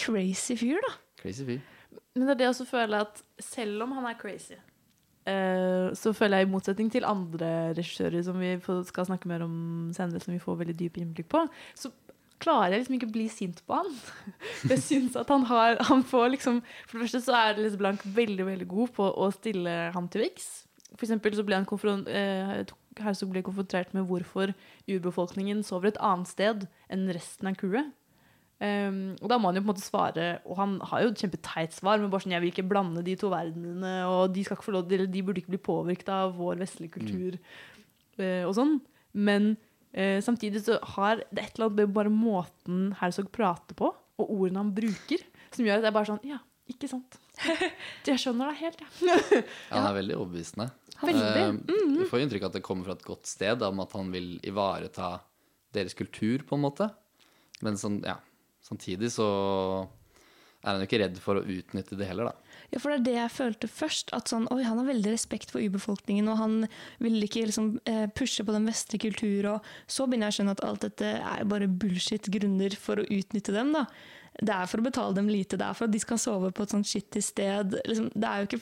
Crazy 0.00 0.54
fyr, 0.56 0.78
da. 0.86 0.94
Crazy 1.20 1.44
fyr. 1.44 1.60
Men 2.14 2.26
det 2.28 2.32
er 2.32 2.38
det 2.38 2.46
jeg 2.46 2.54
også 2.54 2.70
føler 2.70 3.04
at 3.08 3.20
selv 3.42 3.84
om 3.84 3.92
han 3.98 4.06
er 4.10 4.16
crazy, 4.18 4.54
eh, 4.54 4.69
så 5.96 6.12
føler 6.16 6.40
jeg 6.40 6.48
i 6.48 6.52
motsetning 6.52 6.90
til 6.92 7.06
andre 7.08 7.72
regissører 7.76 8.22
som 8.26 8.38
vi 8.40 8.54
skal 8.88 9.08
snakke 9.08 9.30
mer 9.30 9.44
om 9.46 9.54
senere, 9.96 10.22
som 10.22 10.34
vi 10.34 10.42
får 10.42 10.62
veldig 10.62 10.76
dyp 10.78 11.00
innblikk 11.00 11.30
på, 11.32 11.44
så 11.78 11.92
klarer 12.40 12.74
jeg 12.74 12.82
liksom 12.82 12.96
ikke 12.96 13.10
å 13.10 13.14
bli 13.14 13.26
sint 13.32 13.62
på 13.68 13.78
han. 13.80 13.92
Jeg 14.72 14.82
syns 14.84 15.16
at 15.20 15.28
han 15.32 15.44
har 15.50 15.76
Han 15.90 16.02
får 16.06 16.30
liksom 16.36 16.62
For 16.88 16.96
det 16.96 17.04
første 17.04 17.22
så 17.26 17.36
er 17.36 17.60
Liz 17.60 17.76
Blank 17.80 18.04
veldig, 18.04 18.46
veldig 18.48 18.68
god 18.70 18.92
på 18.96 19.08
å 19.12 19.30
stille 19.34 19.76
ham 19.94 20.08
til 20.08 20.24
viks. 20.24 20.48
For 20.94 21.06
eksempel 21.06 21.36
så 21.36 21.44
ble 21.46 21.58
han 21.60 21.68
konfron 21.68 22.06
eh, 22.08 22.64
ble 22.96 23.44
konfrontert 23.46 23.92
med 23.96 24.08
hvorfor 24.08 24.54
urbefolkningen 24.90 25.62
sover 25.64 25.92
et 25.92 26.00
annet 26.04 26.28
sted 26.28 26.66
enn 26.90 27.06
resten 27.14 27.48
av 27.48 27.56
crewet. 27.60 27.92
Um, 28.60 29.16
og 29.22 29.28
da 29.32 29.38
må 29.40 29.48
han 29.48 29.56
jo 29.56 29.62
på 29.62 29.70
en 29.70 29.72
måte 29.72 29.84
svare, 29.86 30.24
og 30.44 30.58
han 30.58 30.74
har 30.90 31.00
jo 31.06 31.08
et 31.14 31.20
kjempeteit 31.22 31.72
svar, 31.72 31.96
men 31.98 32.10
bare 32.12 32.20
sånn 32.20 32.32
'Jeg 32.34 32.42
vil 32.42 32.50
ikke 32.52 32.68
blande 32.68 33.02
de 33.02 33.14
to 33.16 33.30
verdenene', 33.32 34.04
og 34.04 34.34
de, 34.34 34.44
skal 34.44 34.56
ikke 34.56 34.68
få 34.68 34.72
lov, 34.76 34.88
de 34.88 35.22
burde 35.22 35.40
ikke 35.40 35.54
bli 35.56 35.62
påvirket 35.64 36.08
av 36.12 36.36
vår 36.36 36.58
vestlige 36.60 36.92
kultur, 36.98 37.38
eh, 38.18 38.44
og 38.44 38.52
sånn. 38.54 38.80
Men 39.14 39.56
uh, 39.96 40.20
samtidig 40.20 40.60
så 40.62 40.78
har 40.94 41.16
det 41.32 41.40
et 41.42 41.56
eller 41.56 41.70
annet 41.70 41.76
med 41.76 41.94
bare 41.94 42.12
måten 42.12 42.92
Herzog 43.00 43.32
prater 43.32 43.74
på, 43.74 43.94
og 44.20 44.28
ordene 44.30 44.60
han 44.60 44.74
bruker, 44.74 45.24
som 45.50 45.64
gjør 45.64 45.78
at 45.80 45.84
jeg 45.88 45.92
bare 45.96 46.06
sånn 46.06 46.20
Ja, 46.28 46.38
ikke 46.68 46.88
sant. 46.88 47.16
Jeg 48.04 48.18
skjønner 48.20 48.52
deg 48.52 48.60
helt, 48.60 48.80
jeg. 48.84 49.44
Han 49.70 49.86
er 49.86 49.94
veldig 49.96 50.16
overbevisende. 50.20 50.70
Veldig. 51.00 51.24
Eh, 51.24 51.52
Mhm. 51.52 51.96
Du 51.96 52.04
får 52.04 52.20
inntrykk 52.28 52.42
av 52.42 52.50
at 52.50 52.52
det 52.60 52.62
kommer 52.62 52.84
fra 52.84 52.92
et 52.92 53.04
godt 53.08 53.24
sted, 53.26 53.62
om 53.62 53.80
at 53.80 53.92
han 53.92 54.12
vil 54.12 54.38
ivareta 54.44 55.20
deres 55.72 55.94
kultur, 55.94 56.44
på 56.44 56.54
en 56.58 56.62
måte. 56.62 56.90
Men 57.62 57.74
sånn, 57.80 58.02
ja, 58.04 58.18
samtidig 58.70 59.10
så 59.12 59.26
er 60.60 60.74
han 60.74 60.82
jo 60.82 60.88
ikke 60.88 61.00
redd 61.00 61.18
for 61.22 61.40
å 61.40 61.44
utnytte 61.48 61.96
det 61.96 62.08
heller, 62.10 62.30
da. 62.30 62.56
Ja, 62.70 62.80
for 62.82 62.92
det 62.92 62.98
er 62.98 63.04
det 63.06 63.16
jeg 63.16 63.32
følte 63.32 63.68
først. 63.72 64.12
At 64.16 64.30
sånn, 64.30 64.46
oi, 64.52 64.60
han 64.66 64.78
har 64.78 64.88
veldig 64.90 65.14
respekt 65.14 65.52
for 65.54 65.64
urbefolkningen, 65.64 66.28
og 66.28 66.36
han 66.38 66.56
vil 67.00 67.16
ikke 67.24 67.46
liksom, 67.48 67.72
eh, 67.88 68.06
pushe 68.12 68.44
på 68.44 68.54
den 68.54 68.68
vestlige 68.68 69.08
kultur. 69.08 69.54
Og 69.54 69.70
så 69.90 70.06
begynner 70.06 70.28
jeg 70.28 70.36
å 70.36 70.38
skjønne 70.38 70.56
at 70.58 70.64
alt 70.68 70.84
dette 70.84 71.12
er 71.16 71.48
bare 71.48 71.70
bullshit-grunner 71.70 72.76
for 72.76 73.00
å 73.00 73.08
utnytte 73.08 73.56
dem. 73.56 73.72
da. 73.72 73.86
Det 74.40 74.54
er 74.54 74.68
for 74.70 74.80
å 74.80 74.86
betale 74.86 75.16
dem 75.16 75.28
lite, 75.28 75.58
det 75.58 75.66
er 75.66 75.74
for 75.74 75.88
at 75.88 75.92
de 75.92 76.00
skal 76.00 76.20
sove 76.20 76.52
på 76.54 76.62
et 76.62 76.72
sånt 76.72 76.86
skittig 76.86 77.22
sted. 77.24 77.74
Liksom, 77.88 78.12
det 78.14 78.28
er 78.28 78.38
jo 78.38 78.48
ikke, 78.48 78.60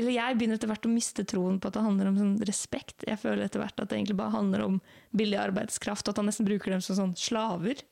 eller 0.00 0.12
jeg 0.16 0.36
begynner 0.36 0.58
etter 0.58 0.68
hvert 0.72 0.88
å 0.88 0.92
miste 0.92 1.24
troen 1.24 1.60
på 1.60 1.70
at 1.70 1.78
det 1.78 1.84
handler 1.86 2.10
om 2.10 2.18
sånn 2.18 2.36
respekt. 2.44 3.04
Jeg 3.06 3.20
føler 3.22 3.46
etter 3.46 3.62
hvert 3.62 3.78
at 3.78 3.88
det 3.88 4.00
egentlig 4.00 4.18
bare 4.18 4.34
handler 4.34 4.64
om 4.64 4.80
billig 5.16 5.38
arbeidskraft, 5.38 6.08
og 6.08 6.12
at 6.12 6.20
han 6.20 6.28
nesten 6.32 6.48
bruker 6.48 6.74
dem 6.74 6.82
som 6.84 6.98
sånn 6.98 7.14
slaver. 7.16 7.84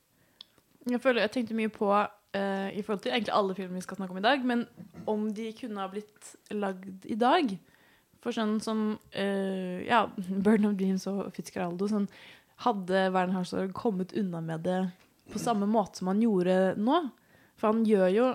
Jeg 0.90 1.02
føler 1.02 1.22
jeg 1.22 1.34
tenkte 1.36 1.56
mye 1.58 1.70
på 1.70 1.90
uh, 1.92 2.68
i 2.74 2.82
forhold 2.82 3.02
til 3.04 3.12
egentlig 3.14 3.34
alle 3.36 3.54
filmer 3.54 3.78
vi 3.78 3.84
skal 3.84 4.00
snakke 4.00 4.14
om 4.14 4.20
i 4.22 4.24
dag, 4.24 4.46
men 4.46 4.64
om 5.06 5.28
de 5.34 5.50
kunne 5.58 5.82
ha 5.82 5.90
blitt 5.92 6.34
lagd 6.50 7.06
i 7.06 7.18
dag. 7.18 7.52
For 8.22 8.34
sånn 8.34 8.58
som 8.62 8.84
uh, 8.94 9.78
ja, 9.86 10.04
Burden 10.44 10.70
of 10.70 10.78
Dreams 10.80 11.08
og 11.10 11.28
Fitzgeraldo 11.36 11.90
sånn, 11.90 12.08
Hadde 12.62 13.08
Werner 13.10 13.40
Herzog 13.40 13.72
kommet 13.74 14.12
unna 14.14 14.38
med 14.44 14.62
det 14.62 14.78
på 15.32 15.40
samme 15.40 15.66
måte 15.66 15.98
som 15.98 16.12
han 16.12 16.20
gjorde 16.22 16.74
nå? 16.78 16.98
For 17.58 17.72
han 17.72 17.86
gjør 17.86 18.10
jo 18.12 18.26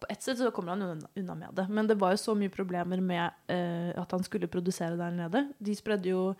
På 0.00 0.08
ett 0.12 0.24
sett 0.24 0.38
så 0.38 0.50
kommer 0.54 0.74
han 0.74 1.02
unna 1.16 1.34
med 1.34 1.54
det, 1.56 1.66
men 1.72 1.86
det 1.88 1.96
var 2.00 2.12
jo 2.12 2.20
så 2.20 2.34
mye 2.36 2.52
problemer 2.52 3.00
med 3.00 3.24
uh, 3.48 3.90
at 4.00 4.10
han 4.12 4.24
skulle 4.26 4.50
produsere 4.52 4.98
der 5.00 5.12
nede. 5.14 5.46
De 5.58 5.76
spredde 5.76 6.10
jo 6.10 6.34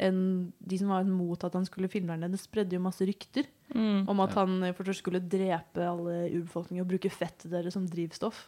en, 0.00 0.52
De 0.56 0.78
som 0.80 0.92
var 0.92 1.08
mot 1.08 1.44
at 1.44 1.56
han 1.56 1.66
skulle 1.68 1.90
filme 1.92 2.14
der 2.14 2.28
nede, 2.28 2.40
spredde 2.40 2.76
jo 2.76 2.84
masse 2.84 3.04
rykter 3.04 3.48
Mm. 3.70 4.08
om 4.10 4.20
at 4.24 4.32
han 4.34 4.56
eh, 4.66 4.72
for 4.74 4.82
det 4.82 4.90
første 4.90 5.04
skulle 5.04 5.22
drepe 5.22 5.84
alle 5.86 6.14
urbefolkningen 6.32 6.82
og 6.82 6.88
bruke 6.90 7.12
fettet 7.12 7.52
deres 7.52 7.76
som 7.76 7.84
drivstoff. 7.86 8.40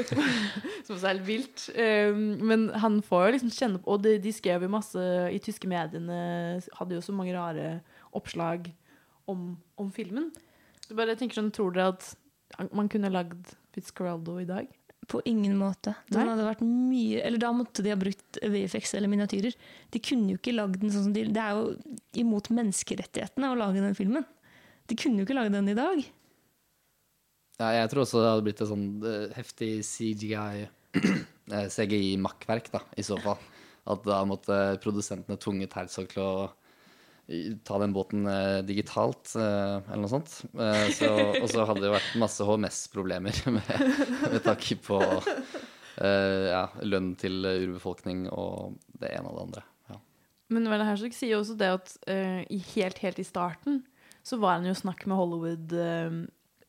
som 0.86 0.96
også 0.96 1.04
er 1.04 1.12
helt 1.12 1.26
vilt. 1.28 1.66
Um, 1.76 2.24
men 2.50 2.66
han 2.74 2.98
får 3.06 3.28
jo 3.28 3.34
liksom 3.36 3.52
kjenne 3.54 3.82
på 3.82 3.94
Og 3.94 4.02
de, 4.02 4.16
de 4.22 4.32
skrev 4.34 4.66
jo 4.66 4.72
masse 4.72 5.04
i 5.30 5.38
tyske 5.42 5.70
mediene, 5.70 6.18
hadde 6.80 6.98
jo 6.98 7.04
så 7.04 7.14
mange 7.14 7.36
rare 7.36 7.76
oppslag 8.16 8.72
om, 9.30 9.52
om 9.78 9.92
filmen. 9.94 10.32
Så 10.86 10.96
bare 10.98 11.14
jeg 11.14 11.24
tenker 11.24 11.40
sånn, 11.40 11.54
Tror 11.54 11.74
dere 11.74 11.94
at 11.94 12.10
man 12.74 12.90
kunne 12.90 13.12
lagd 13.12 13.54
Fitzcarraldo 13.74 14.38
i 14.40 14.48
dag? 14.48 14.68
På 15.06 15.20
ingen 15.24 15.54
måte. 15.58 15.94
Den 16.10 16.24
Nei? 16.24 16.30
hadde 16.32 16.46
vært 16.48 16.62
mye 16.66 17.20
Eller 17.22 17.38
da 17.38 17.52
måtte 17.54 17.84
de 17.84 17.92
ha 17.92 17.98
brukt 17.98 18.38
VFX 18.42 18.96
eller 18.98 19.10
miniatyrer. 19.10 19.54
De 19.94 20.02
kunne 20.02 20.32
jo 20.32 20.40
ikke 20.40 20.54
lagd 20.56 20.80
den 20.82 20.90
sånn 20.90 21.08
som 21.08 21.14
de 21.14 21.26
Det 21.30 21.42
er 21.42 21.58
jo 21.58 21.76
imot 22.24 22.50
menneskerettighetene 22.54 23.52
å 23.52 23.58
lage 23.58 23.84
den 23.84 23.94
filmen. 23.98 24.26
De 24.86 24.98
kunne 24.98 25.20
jo 25.20 25.26
ikke 25.26 25.36
lage 25.38 25.54
den 25.54 25.72
i 25.72 25.76
dag. 25.78 26.04
Ja, 27.56 27.70
jeg 27.72 27.88
tror 27.90 28.04
også 28.04 28.20
det 28.20 28.30
hadde 28.30 28.44
blitt 28.46 28.60
et 28.60 28.68
sånn 28.68 28.88
eh, 29.08 29.32
heftig 29.36 29.70
CGI, 29.88 30.66
eh, 31.56 31.68
CGI-makkverk, 31.72 32.68
da, 32.74 32.82
i 33.00 33.04
så 33.06 33.16
fall. 33.22 33.40
At 33.88 34.04
da 34.04 34.20
måtte 34.28 34.58
produsentene 34.82 35.38
tvunget 35.40 35.76
Herzog 35.78 36.10
til 36.12 36.24
å 36.24 36.32
ta 37.66 37.78
den 37.82 37.94
båten 37.94 38.26
eh, 38.30 38.60
digitalt, 38.66 39.32
eh, 39.34 39.78
eller 39.88 40.04
noe 40.04 40.12
sånt. 40.12 40.36
Eh, 40.52 40.84
så, 40.94 41.10
og 41.40 41.48
så 41.50 41.64
hadde 41.66 41.82
det 41.82 41.88
jo 41.90 41.96
vært 41.96 42.18
masse 42.22 42.46
HMS-problemer 42.46 43.40
med, 43.56 43.72
med 44.30 44.38
tanke 44.44 44.78
på 44.84 45.00
eh, 45.00 46.46
ja, 46.52 46.66
lønn 46.86 47.14
til 47.18 47.40
urbefolkning 47.40 48.28
og 48.30 48.76
det 49.00 49.16
ene 49.16 49.32
og 49.32 49.38
det 49.40 49.44
andre. 49.48 49.66
Ja. 49.90 50.00
Men 50.54 50.70
Werner 50.70 50.90
Herzog 50.92 51.16
sier 51.16 51.34
jo 51.34 51.42
også 51.42 51.58
det 51.58 51.72
at 51.80 51.96
eh, 52.10 52.44
helt, 52.76 53.02
helt 53.02 53.22
i 53.22 53.26
starten 53.26 53.82
så 54.26 54.38
var 54.42 54.58
han 54.58 54.66
jo 54.66 54.74
snakk 54.74 55.04
med 55.06 55.18
Hollywood 55.20 55.74
eh, 55.78 56.16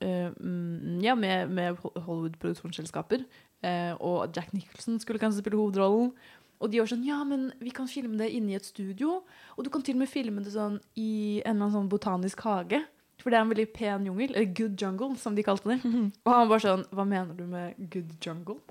eh, 0.06 0.34
mm, 0.38 1.00
Ja, 1.06 1.16
med, 1.18 1.50
med 1.50 1.78
Hollywood-produksjonsselskaper. 1.82 3.24
eh, 3.66 3.94
og 3.98 4.36
Jack 4.36 4.54
Nicholson 4.54 5.00
skulle 5.02 5.22
kanskje 5.22 5.42
spille 5.42 5.58
hovedrollen. 5.58 6.12
Og 6.58 6.72
de 6.72 6.82
var 6.82 6.90
sånn 6.90 7.06
Ja, 7.06 7.24
men 7.26 7.52
vi 7.62 7.74
kan 7.74 7.90
filme 7.90 8.18
det 8.18 8.32
inne 8.34 8.54
i 8.54 8.60
et 8.60 8.66
studio. 8.66 9.24
Og 9.58 9.66
du 9.66 9.72
kan 9.74 9.82
til 9.86 9.98
og 9.98 10.06
med 10.06 10.12
filme 10.12 10.44
det 10.46 10.54
sånn 10.54 10.80
i 10.98 11.42
en 11.44 11.56
eller 11.56 11.68
annen 11.68 11.76
sånn 11.80 11.92
botanisk 11.92 12.46
hage. 12.46 12.84
For 13.22 13.34
det 13.34 13.40
er 13.40 13.46
en 13.46 13.54
veldig 13.54 13.70
pen 13.74 14.06
jungel. 14.06 14.34
Eller 14.36 14.54
good 14.54 14.78
jungle, 14.82 15.16
som 15.18 15.36
de 15.38 15.46
kalte 15.46 15.74
det. 15.74 15.80
Og 16.26 16.34
han 16.34 16.50
var 16.50 16.62
sånn 16.62 16.86
Hva 16.94 17.06
mener 17.06 17.38
du 17.38 17.46
med 17.50 17.78
good 17.94 18.14
jungle? 18.22 18.62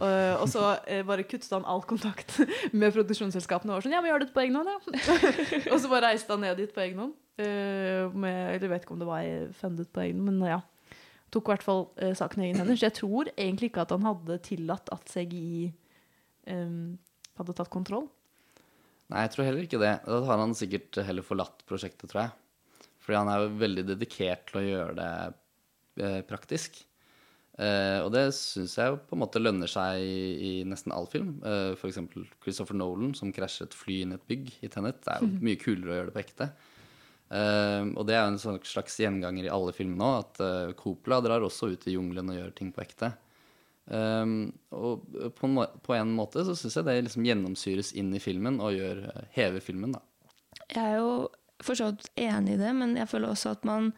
Uh, 0.00 0.40
og 0.40 0.46
så 0.48 0.60
uh, 0.80 1.00
bare 1.04 1.24
kuttet 1.28 1.50
han 1.52 1.66
all 1.68 1.82
kontakt 1.84 2.38
med 2.72 2.94
produksjonsselskapene. 2.94 3.74
Og 3.74 3.76
var 3.76 3.84
sånn, 3.84 3.92
ja, 3.92 4.00
vi 4.00 4.08
gjør 4.08 4.22
det 4.22 4.30
på 4.32 4.40
egen 4.40 4.56
hånd, 4.56 4.70
ja. 4.72 4.78
og 5.72 5.76
så 5.76 5.90
bare 5.92 6.06
reiste 6.06 6.32
han 6.32 6.40
ned 6.40 6.56
dit 6.62 6.72
på 6.72 6.80
egen 6.80 7.02
hånd. 7.02 7.12
Uh, 7.40 8.12
med, 8.12 8.56
eller 8.56 8.74
vet 8.74 8.84
ikke 8.84 8.92
om 8.94 9.00
det 9.00 9.08
var 9.08 9.52
fundet 9.56 9.88
på 9.88 10.02
egen 10.04 10.20
men 10.26 10.42
ja. 10.44 10.60
Tok 11.32 11.46
i 11.48 11.52
hvert 11.54 11.64
fall 11.64 11.86
uh, 11.96 12.12
saken 12.18 12.42
i 12.42 12.50
egen 12.50 12.60
hender. 12.60 12.76
Så 12.76 12.90
jeg 12.90 12.98
tror 12.98 13.30
egentlig 13.32 13.70
ikke 13.72 13.86
at 13.86 13.94
han 13.94 14.04
hadde 14.04 14.42
tillatt 14.44 14.92
at 14.92 15.08
CGI 15.08 15.70
um, 16.52 16.98
hadde 17.40 17.56
tatt 17.56 17.72
kontroll. 17.72 18.10
Nei, 19.12 19.26
jeg 19.26 19.34
tror 19.34 19.48
heller 19.48 19.66
ikke 19.66 19.80
det. 19.82 19.96
Da 20.06 20.22
har 20.28 20.40
han 20.40 20.54
sikkert 20.56 21.00
heller 21.04 21.26
forlatt 21.26 21.64
prosjektet, 21.68 22.08
tror 22.08 22.26
jeg. 22.26 22.32
Fordi 23.02 23.18
han 23.18 23.30
er 23.32 23.42
jo 23.42 23.60
veldig 23.60 23.84
dedikert 23.90 24.46
til 24.48 24.60
å 24.60 24.64
gjøre 24.64 24.96
det 24.98 25.12
eh, 26.06 26.20
praktisk. 26.28 26.78
Eh, 27.60 27.98
og 28.00 28.12
det 28.14 28.24
syns 28.36 28.78
jeg 28.78 28.92
jo 28.92 29.00
på 29.04 29.16
en 29.16 29.22
måte 29.24 29.42
lønner 29.42 29.68
seg 29.68 30.00
i, 30.00 30.20
i 30.48 30.52
nesten 30.68 30.94
all 30.94 31.08
film. 31.10 31.34
Eh, 31.44 31.74
F.eks. 31.74 31.98
Christopher 32.44 32.78
Nolan 32.78 33.12
som 33.18 33.34
krasjer 33.34 33.68
et 33.68 33.76
fly 33.76 33.98
inn 34.04 34.14
i 34.14 34.20
et 34.20 34.28
bygg 34.30 34.54
i 34.62 34.70
Tenet. 34.72 35.02
Det 35.04 35.16
er 35.16 35.26
jo 35.26 35.32
mye 35.48 35.60
kulere 35.60 35.92
å 35.92 35.98
gjøre 35.98 36.12
det 36.12 36.16
på 36.16 36.24
ekte. 36.24 36.48
Eh, 37.32 37.84
og 37.96 38.04
det 38.08 38.16
er 38.16 38.26
jo 38.26 38.32
en 38.34 38.40
sånn 38.42 38.62
slags 38.68 38.98
gjenganger 39.00 39.48
i 39.48 39.52
alle 39.52 39.72
filmene 39.76 40.08
òg, 40.08 40.24
at 40.26 40.40
uh, 40.44 40.72
Coppola 40.76 41.22
drar 41.24 41.44
også 41.46 41.70
ut 41.72 41.86
i 41.88 41.96
jungelen 41.96 42.32
og 42.32 42.38
gjør 42.38 42.56
ting 42.58 42.72
på 42.74 42.84
ekte. 42.84 43.14
Um, 43.86 44.52
og 44.70 45.02
på 45.34 45.48
en, 45.48 45.56
på 45.82 45.94
en 45.96 46.12
måte 46.14 46.44
så 46.46 46.54
syns 46.54 46.76
jeg 46.78 46.86
det 46.86 47.00
liksom 47.08 47.24
gjennomsyres 47.26 47.90
inn 47.98 48.12
i 48.14 48.20
filmen 48.22 48.60
og 48.62 48.76
gjør, 48.76 49.00
eh, 49.10 49.24
hever 49.34 49.64
filmen, 49.64 49.96
da. 49.96 50.02
Jeg 50.68 50.82
er 50.84 51.00
jo 51.00 51.16
for 51.62 51.78
så 51.78 51.90
vidt 51.90 52.10
enig 52.20 52.54
i 52.54 52.60
det, 52.60 52.70
men 52.78 52.94
jeg 52.98 53.10
føler 53.10 53.32
også 53.32 53.56
at 53.56 53.68
man 53.68 53.92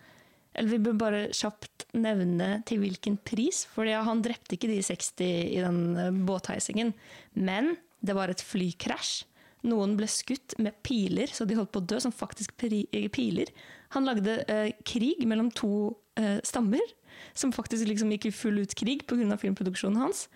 Eller 0.55 0.70
vi 0.70 0.85
bør 0.87 0.94
bare 0.94 1.20
kjapt 1.35 1.88
nevne 1.99 2.61
til 2.62 2.79
hvilken 2.79 3.16
pris, 3.27 3.64
for 3.66 3.90
han 3.90 4.20
drepte 4.23 4.55
ikke 4.55 4.68
de 4.70 4.77
60 4.87 5.25
i 5.27 5.59
den 5.59 5.97
eh, 5.99 6.14
båtheisingen. 6.14 6.92
Men 7.35 7.73
det 7.99 8.14
var 8.14 8.31
et 8.31 8.38
flykrasj. 8.38 9.25
Noen 9.64 9.94
ble 9.96 10.09
skutt 10.11 10.57
med 10.61 10.77
piler, 10.85 11.31
så 11.33 11.46
de 11.48 11.57
holdt 11.57 11.72
på 11.72 11.81
å 11.81 11.88
dø, 11.88 12.00
som 12.03 12.12
faktisk 12.12 12.53
eh, 12.68 13.09
piler. 13.12 13.53
Han 13.96 14.05
lagde 14.09 14.42
eh, 14.50 14.72
krig 14.85 15.24
mellom 15.29 15.50
to 15.55 15.94
eh, 16.20 16.40
stammer, 16.44 16.85
som 17.33 17.53
faktisk 17.55 17.88
liksom 17.88 18.12
gikk 18.12 18.29
i 18.29 18.35
full 18.35 18.59
ut 18.61 18.74
krig 18.77 19.07
pga. 19.09 19.38
filmproduksjonen 19.40 20.03
hans. 20.03 20.27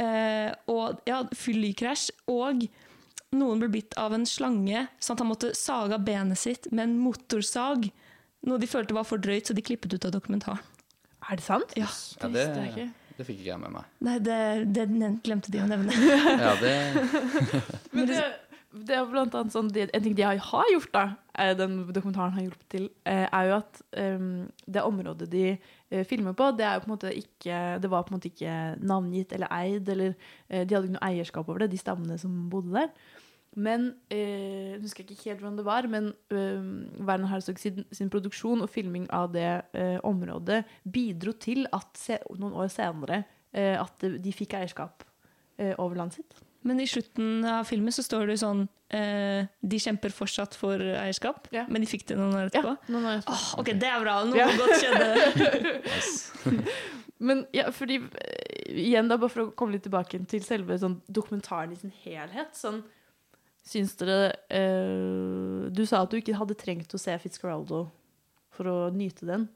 Eh, 0.00 0.50
og 0.72 1.02
ja, 1.06 1.22
flykrasj. 1.36 2.10
Og 2.32 2.66
noen 3.36 3.62
ble 3.62 3.70
bitt 3.72 3.96
av 4.00 4.16
en 4.16 4.26
slange, 4.28 4.86
sånn 4.98 5.16
at 5.16 5.24
han 5.24 5.30
måtte 5.30 5.54
sage 5.56 5.96
av 5.96 6.04
benet 6.04 6.40
sitt 6.40 6.70
med 6.72 6.88
en 6.88 6.98
motorsag. 7.00 7.88
Noe 8.48 8.58
de 8.58 8.68
følte 8.68 8.96
var 8.96 9.06
for 9.08 9.22
drøyt, 9.22 9.48
så 9.48 9.56
de 9.56 9.64
klippet 9.64 9.94
ut 9.94 10.08
av 10.08 10.16
dokumentaren. 10.16 10.60
Er 11.30 11.38
det 11.38 11.44
sant? 11.46 11.76
Ja. 11.78 11.86
Ja, 12.18 12.28
det, 12.34 12.48
jeg 12.50 12.70
ikke. 12.72 12.86
det 13.18 13.26
fikk 13.28 13.42
ikke 13.44 13.52
jeg 13.52 13.62
med 13.62 13.74
meg. 13.76 13.90
Nei, 14.02 14.16
det, 14.26 14.38
det 14.74 14.86
glemte 15.22 15.52
de 15.54 15.60
å 15.62 15.68
nevne. 15.70 15.94
Ja, 16.42 16.56
det 16.58 16.72
Men 17.94 18.08
det, 18.10 18.24
det 18.72 18.94
er 18.96 19.08
blant 19.08 19.34
annet 19.36 19.52
sånn 19.52 19.70
En 19.72 20.02
ting 20.04 20.14
de 20.16 20.24
har, 20.24 20.68
gjort, 20.72 20.92
da, 20.94 21.04
eh, 21.38 21.52
den 21.56 21.80
dokumentaren 21.92 22.34
har 22.36 22.46
hjulpet 22.46 22.68
til, 22.72 22.88
eh, 23.04 23.26
er 23.28 23.48
jo 23.48 23.56
at 23.58 23.80
eh, 24.00 24.28
det 24.66 24.84
området 24.84 25.28
de 25.30 25.44
eh, 25.52 26.04
filmer 26.08 26.32
på, 26.32 26.50
det 26.56 26.68
på 26.84 26.96
ikke 27.12 27.80
Det 27.80 27.90
var 27.90 28.04
på 28.04 28.12
en 28.12 28.18
måte 28.18 28.30
ikke 28.30 28.76
navngitt 28.80 29.32
eller 29.32 29.52
eid, 29.52 29.88
eller 29.88 30.14
de 30.48 30.74
hadde 30.74 30.86
ikke 30.88 30.96
noe 30.96 31.10
eierskap 31.10 31.48
over 31.48 31.64
det, 31.64 31.72
de 31.72 31.80
stammene 31.80 32.18
som 32.18 32.48
bodde 32.50 32.72
der. 32.72 32.88
Men 33.54 33.94
Jeg 34.08 34.80
husker 34.80 35.04
ikke 35.04 35.28
helt 35.28 35.42
hvordan 35.42 35.58
det 35.58 35.66
var, 35.66 35.86
men 35.86 36.12
eh, 36.32 37.04
Werner 37.04 37.28
Herzog 37.28 37.58
sin, 37.58 37.84
sin 37.92 38.10
produksjon 38.10 38.62
og 38.62 38.70
filming 38.70 39.10
av 39.12 39.32
det 39.32 39.62
området 40.02 40.64
bidro 40.88 41.32
til 41.32 41.66
at 41.72 42.08
noen 42.38 42.56
år 42.56 42.72
senere 42.72 43.24
at 43.52 44.00
de 44.00 44.32
fikk 44.32 44.54
eierskap 44.56 45.04
over 45.76 45.98
landet 45.98 46.22
sitt. 46.22 46.51
Men 46.64 46.78
i 46.80 46.86
slutten 46.86 47.44
av 47.44 47.64
filmen 47.66 47.90
så 47.92 48.02
står 48.06 48.26
det 48.30 48.36
sånn 48.38 48.68
eh, 48.94 49.46
De 49.66 49.78
kjemper 49.82 50.12
fortsatt 50.14 50.54
for 50.54 50.78
eierskap, 50.78 51.48
Ja. 51.50 51.64
men 51.68 51.82
de 51.82 51.88
fikk 51.90 52.04
det 52.06 52.16
noen 52.16 52.34
år 52.38 52.50
etterpå. 52.50 52.76
Noen 52.92 53.04
år 53.10 53.16
etterpå. 53.18 53.32
Oh, 53.34 53.60
ok, 53.60 53.72
det 53.82 53.88
er 53.88 54.00
bra. 54.04 54.16
Noe 54.24 54.36
Ja. 54.38 54.46
godt 54.56 54.76
skjedde. 54.78 56.62
Men 57.22 57.44
ja, 57.54 57.68
fordi 57.70 58.00
eh, 58.02 58.72
igjen 58.82 59.08
da, 59.10 59.16
bare 59.20 59.30
for 59.30 59.44
å 59.44 59.52
komme 59.54 59.76
litt 59.76 59.84
tilbake 59.86 60.18
til 60.30 60.42
selve 60.42 60.74
sånn, 60.82 60.96
dokumentaren 61.06 61.70
i 61.74 61.78
sin 61.78 61.92
helhet, 62.02 62.50
sånn, 62.58 62.80
syns 63.62 63.92
dere 64.00 64.32
eh, 64.50 65.68
Du 65.70 65.84
sa 65.86 66.00
at 66.02 66.10
du 66.10 66.16
ikke 66.18 66.34
hadde 66.34 66.56
trengt 66.58 66.94
å 66.94 66.98
se 66.98 67.14
Fitzcarraldo 67.22 67.84
for 68.52 68.66
å 68.70 68.76
nyte 68.92 69.26
den. 69.28 69.48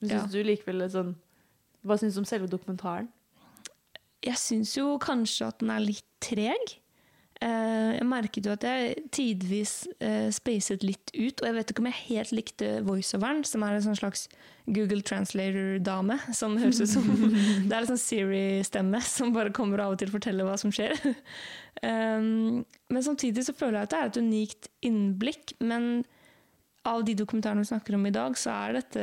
Men 0.00 0.12
syns 0.12 0.30
Ja. 0.30 0.38
du 0.38 0.44
likevel 0.46 0.86
sånn 0.88 1.16
Hva 1.84 1.96
syns 1.98 2.14
du 2.14 2.20
om 2.22 2.28
selve 2.28 2.46
dokumentaren? 2.48 3.08
Jeg 4.26 4.40
syns 4.40 4.76
jo 4.76 4.94
kanskje 5.00 5.48
at 5.48 5.62
den 5.62 5.72
er 5.72 5.84
litt 5.84 6.06
treg. 6.22 6.76
Eh, 7.40 7.92
jeg 7.96 8.04
merket 8.04 8.44
jo 8.44 8.52
at 8.52 8.64
jeg 8.68 9.06
tidvis 9.16 9.72
eh, 10.04 10.28
spacet 10.34 10.82
litt 10.84 11.08
ut, 11.14 11.40
og 11.40 11.46
jeg 11.48 11.56
vet 11.56 11.70
ikke 11.72 11.80
om 11.80 11.88
jeg 11.88 12.02
helt 12.10 12.34
likte 12.36 12.68
voiceoveren, 12.84 13.40
som 13.48 13.64
er 13.64 13.78
en 13.78 13.86
sånn 13.86 13.96
slags 13.96 14.26
Google 14.68 15.00
Translator-dame, 15.08 16.18
som 16.36 16.58
høres 16.60 16.82
ut 16.84 16.92
som 16.92 17.08
Det 17.68 17.72
er 17.72 17.78
en 17.78 17.88
sånn 17.94 18.02
Siri-stemme 18.02 19.00
som 19.08 19.32
bare 19.32 19.54
kommer 19.56 19.80
av 19.80 19.96
og 19.96 20.02
til 20.02 20.12
og 20.12 20.18
forteller 20.18 20.44
hva 20.44 20.58
som 20.60 20.74
skjer. 20.74 20.92
um, 21.80 22.60
men 22.92 23.08
samtidig 23.08 23.46
så 23.48 23.56
føler 23.56 23.80
jeg 23.80 23.88
at 23.88 23.94
det 23.94 24.02
er 24.02 24.12
et 24.12 24.22
unikt 24.26 24.72
innblikk, 24.84 25.56
men 25.64 26.04
av 26.84 27.06
de 27.08 27.16
dokumentarene 27.16 27.64
vi 27.64 27.72
snakker 27.72 27.96
om 27.96 28.04
i 28.08 28.12
dag, 28.12 28.36
så 28.40 28.52
er 28.66 28.76
dette 28.82 29.02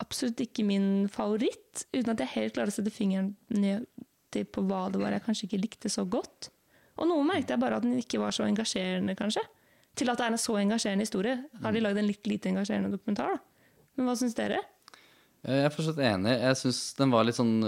absolutt 0.00 0.44
ikke 0.44 0.64
min 0.68 1.08
favoritt, 1.12 1.86
uten 1.96 2.12
at 2.12 2.20
jeg 2.20 2.34
helt 2.36 2.56
klarer 2.56 2.72
å 2.72 2.76
sette 2.76 2.92
fingeren 2.92 3.32
ned 3.48 3.88
til 4.32 4.44
på 4.48 4.64
hva 4.68 4.86
det 4.92 5.00
var 5.02 5.14
jeg 5.14 5.24
kanskje 5.26 5.48
ikke 5.48 5.62
likte 5.62 5.92
så 5.92 6.04
godt. 6.08 6.50
Og 7.00 7.08
noe 7.08 7.24
merket 7.24 7.54
jeg 7.54 7.62
bare 7.62 7.78
at 7.80 7.86
den 7.86 7.96
ikke 8.00 8.20
var 8.20 8.34
så 8.36 8.44
engasjerende, 8.48 9.14
kanskje. 9.18 9.42
Til 9.96 10.08
at 10.12 10.20
det 10.20 10.26
er 10.26 10.34
en 10.34 10.40
så 10.40 10.54
engasjerende 10.60 11.04
historie. 11.06 11.38
Har 11.62 11.72
de 11.76 11.80
lagd 11.84 11.98
en 12.00 12.08
litt 12.08 12.28
lite 12.28 12.48
engasjerende 12.52 12.92
dokumentar, 12.94 13.34
da? 13.36 13.42
Men 13.96 14.08
hva 14.08 14.14
syns 14.16 14.36
dere? 14.36 14.60
Eh, 15.44 15.56
Jeg 15.58 15.66
er 15.68 15.74
fortsatt 15.74 15.98
enig. 16.00 16.36
Jeg 16.40 16.58
syns 16.62 16.78
den 16.96 17.10
var 17.12 17.26
litt 17.28 17.36
sånn 17.36 17.58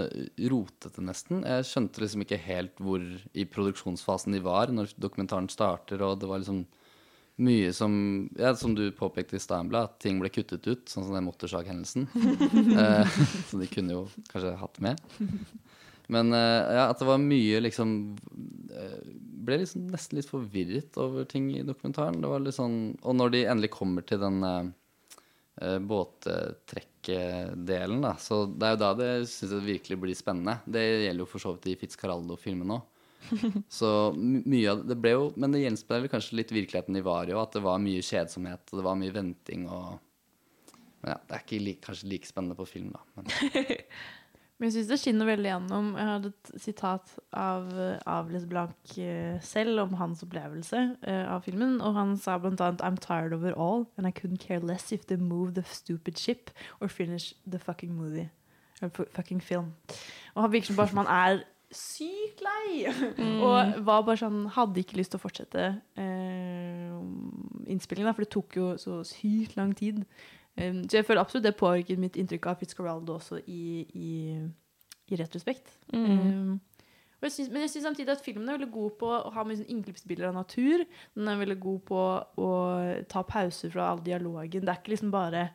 rotete, 0.49 1.03
nesten. 1.05 1.43
Jeg 1.45 1.67
skjønte 1.69 2.01
liksom 2.01 2.23
ikke 2.25 2.39
helt 2.45 2.81
hvor 2.81 3.03
i 3.33 3.45
produksjonsfasen 3.45 4.33
de 4.37 4.41
var 4.45 4.73
når 4.73 4.93
dokumentaren 4.97 5.49
starter, 5.53 6.01
og 6.05 6.17
det 6.21 6.29
var 6.31 6.41
liksom 6.41 6.63
mye 7.45 7.73
som 7.75 8.29
Ja, 8.39 8.53
som 8.55 8.73
du 8.77 8.85
påpekte 8.95 9.35
i 9.35 9.43
Steinblad, 9.43 9.89
at 9.89 9.99
ting 9.99 10.21
ble 10.21 10.29
kuttet 10.31 10.65
ut, 10.69 10.85
sånn 10.87 11.03
som 11.03 11.13
den 11.17 11.25
motorsaghendelsen. 11.27 12.07
Eh, 12.79 13.19
så 13.49 13.59
de 13.59 13.67
kunne 13.71 13.93
jo 13.97 14.05
kanskje 14.31 14.55
hatt 14.59 14.79
med. 14.83 15.01
Men 16.07 16.33
eh, 16.33 16.73
ja, 16.77 16.89
at 16.89 16.99
det 17.01 17.07
var 17.07 17.17
mye 17.21 17.59
liksom 17.65 18.17
eh, 18.69 18.99
Ble 19.45 19.57
liksom 19.61 19.81
nesten 19.93 20.17
litt 20.19 20.29
forvirret 20.29 20.97
over 21.01 21.25
ting 21.29 21.45
i 21.53 21.65
dokumentaren. 21.65 22.21
Det 22.21 22.29
var 22.31 22.39
litt 22.41 22.57
sånn 22.57 22.97
Og 23.01 23.13
når 23.17 23.29
de 23.35 23.49
endelig 23.51 23.71
kommer 23.75 24.01
til 24.07 24.19
den 24.23 24.37
uh, 24.41 24.65
båttrekkedelen, 25.85 28.01
da. 28.01 28.13
Så 28.21 28.45
det 28.49 28.65
er 28.65 28.71
jo 28.73 28.81
da 28.81 28.91
det 28.97 29.29
syns 29.29 29.51
jeg 29.53 29.67
virkelig 29.67 29.97
blir 30.01 30.15
spennende. 30.17 30.55
Det 30.65 30.81
gjelder 30.81 31.23
jo 31.23 31.29
for 31.29 31.39
så 31.43 31.49
vidt 31.53 31.67
i 31.71 31.79
Fitzcarraldo-filmen 31.83 32.69
òg. 32.75 32.83
Så 33.69 34.13
mye 34.17 34.69
av 34.69 34.83
det 34.85 34.97
ble 35.01 35.15
jo 35.15 35.21
Men 35.39 35.53
det 35.53 35.63
gjenspeiler 35.63 36.11
kanskje 36.11 36.37
litt 36.37 36.51
virkeligheten 36.53 36.97
i 36.99 37.03
Vario, 37.05 37.39
at 37.41 37.55
det 37.55 37.63
var 37.65 37.81
mye 37.81 38.03
kjedsomhet, 38.05 38.61
og 38.69 38.77
det 38.77 38.85
var 38.85 38.99
mye 38.99 39.13
venting 39.15 39.65
og 39.65 39.95
Men 41.01 41.15
ja, 41.15 41.17
det 41.21 41.37
er 41.37 41.45
ikke 41.45 41.63
like, 41.63 41.81
kanskje 41.85 42.11
like 42.11 42.29
spennende 42.29 42.57
på 42.57 42.67
film, 42.69 42.91
da. 42.93 43.01
Men 43.17 43.29
Men 44.55 44.69
jeg 44.69 44.77
syns 44.77 44.87
det 44.87 44.97
skinner 45.01 45.27
veldig 45.27 45.49
gjennom. 45.49 45.87
Jeg 45.99 46.07
hadde 46.07 46.29
et 46.31 46.51
sitat 46.63 47.09
av 47.35 47.65
Avles 48.07 48.45
Blank 48.47 48.93
eh, 49.03 49.35
selv 49.43 49.81
om 49.83 49.97
hans 49.99 50.23
opplevelse 50.23 50.83
eh, 51.03 51.25
av 51.27 51.43
filmen. 51.43 51.81
Og 51.83 51.97
han 51.97 52.13
sa 52.21 52.37
blant 52.39 52.63
annet 52.63 52.83
I'm 52.85 52.99
tired 53.03 53.35
of 53.35 53.43
it 53.43 53.57
all, 53.59 53.83
and 53.97 54.07
I 54.07 54.13
couldn't 54.15 54.39
care 54.39 54.63
less 54.63 54.93
if 54.95 55.07
they 55.07 55.19
move 55.19 55.55
the 55.57 55.65
stupid 55.67 56.17
ship 56.17 56.53
or 56.79 56.87
finish 56.87 57.33
the 57.43 57.59
fucking 57.59 57.97
movie. 57.97 58.29
Eller 58.79 58.95
fucking 59.11 59.43
film. 59.43 59.73
Og 60.35 60.45
han 60.45 60.55
virker 60.55 60.71
som 60.71 60.79
bare 60.79 60.93
som 60.93 61.03
han 61.03 61.11
er 61.11 61.43
sykt 61.75 62.43
lei! 62.45 62.85
og 63.43 63.83
var 63.83 64.05
bare 64.07 64.19
sånn 64.21 64.45
Hadde 64.55 64.83
ikke 64.83 64.99
lyst 64.99 65.11
til 65.15 65.19
å 65.19 65.25
fortsette 65.25 65.67
eh, 65.99 66.95
innspillingen, 67.71 68.15
for 68.15 68.23
det 68.23 68.31
tok 68.31 68.55
jo 68.59 68.71
så 68.79 69.01
sykt 69.07 69.57
lang 69.59 69.75
tid. 69.75 70.03
Um, 70.55 70.83
så 70.87 70.99
jeg 70.99 71.07
føler 71.07 71.21
absolutt 71.21 71.45
det 71.45 71.57
påvirket 71.59 71.99
mitt 71.99 72.15
inntrykk 72.19 72.47
av 72.47 72.61
Fitzcarraldo 72.61 73.17
også 73.17 73.41
i, 73.51 73.83
i, 73.91 74.13
i 75.11 75.19
retrospekt. 75.19 75.73
Mm. 75.91 76.05
Um, 76.05 76.59
jeg 77.25 77.33
synes, 77.33 77.51
men 77.51 77.63
jeg 77.63 77.71
syns 77.73 77.87
samtidig 77.89 78.13
at 78.13 78.23
filmen 78.23 78.49
er 78.49 78.59
veldig 78.59 78.71
god 78.73 78.97
på 78.99 79.07
å 79.09 79.31
ha 79.33 79.43
med 79.47 79.63
innklippsbilder 79.71 80.29
av 80.29 80.35
natur. 80.37 80.83
Den 81.17 81.31
er 81.31 81.39
veldig 81.41 81.57
god 81.63 81.79
på 81.89 82.01
å 82.45 82.51
ta 83.11 83.23
pauser 83.25 83.71
fra 83.73 83.87
all 83.91 84.03
dialogen. 84.05 84.61
Det 84.61 84.71
er 84.71 84.81
ikke 84.81 84.93
liksom 84.93 85.13
bare 85.13 85.47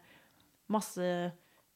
masse 0.71 1.07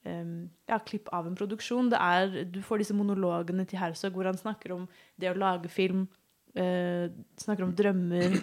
um, 0.08 0.34
ja, 0.70 0.80
klipp 0.82 1.12
av 1.14 1.28
en 1.28 1.38
produksjon. 1.38 1.92
Det 1.92 2.00
er, 2.00 2.42
du 2.50 2.60
får 2.64 2.82
disse 2.82 2.96
monologene 2.96 3.66
til 3.70 3.80
Herzog 3.80 4.16
hvor 4.16 4.28
han 4.30 4.40
snakker 4.40 4.74
om 4.74 4.88
det 5.20 5.30
å 5.30 5.38
lage 5.38 5.70
film, 5.72 6.08
uh, 6.58 7.06
snakker 7.40 7.68
om 7.68 7.76
drømmer. 7.78 8.38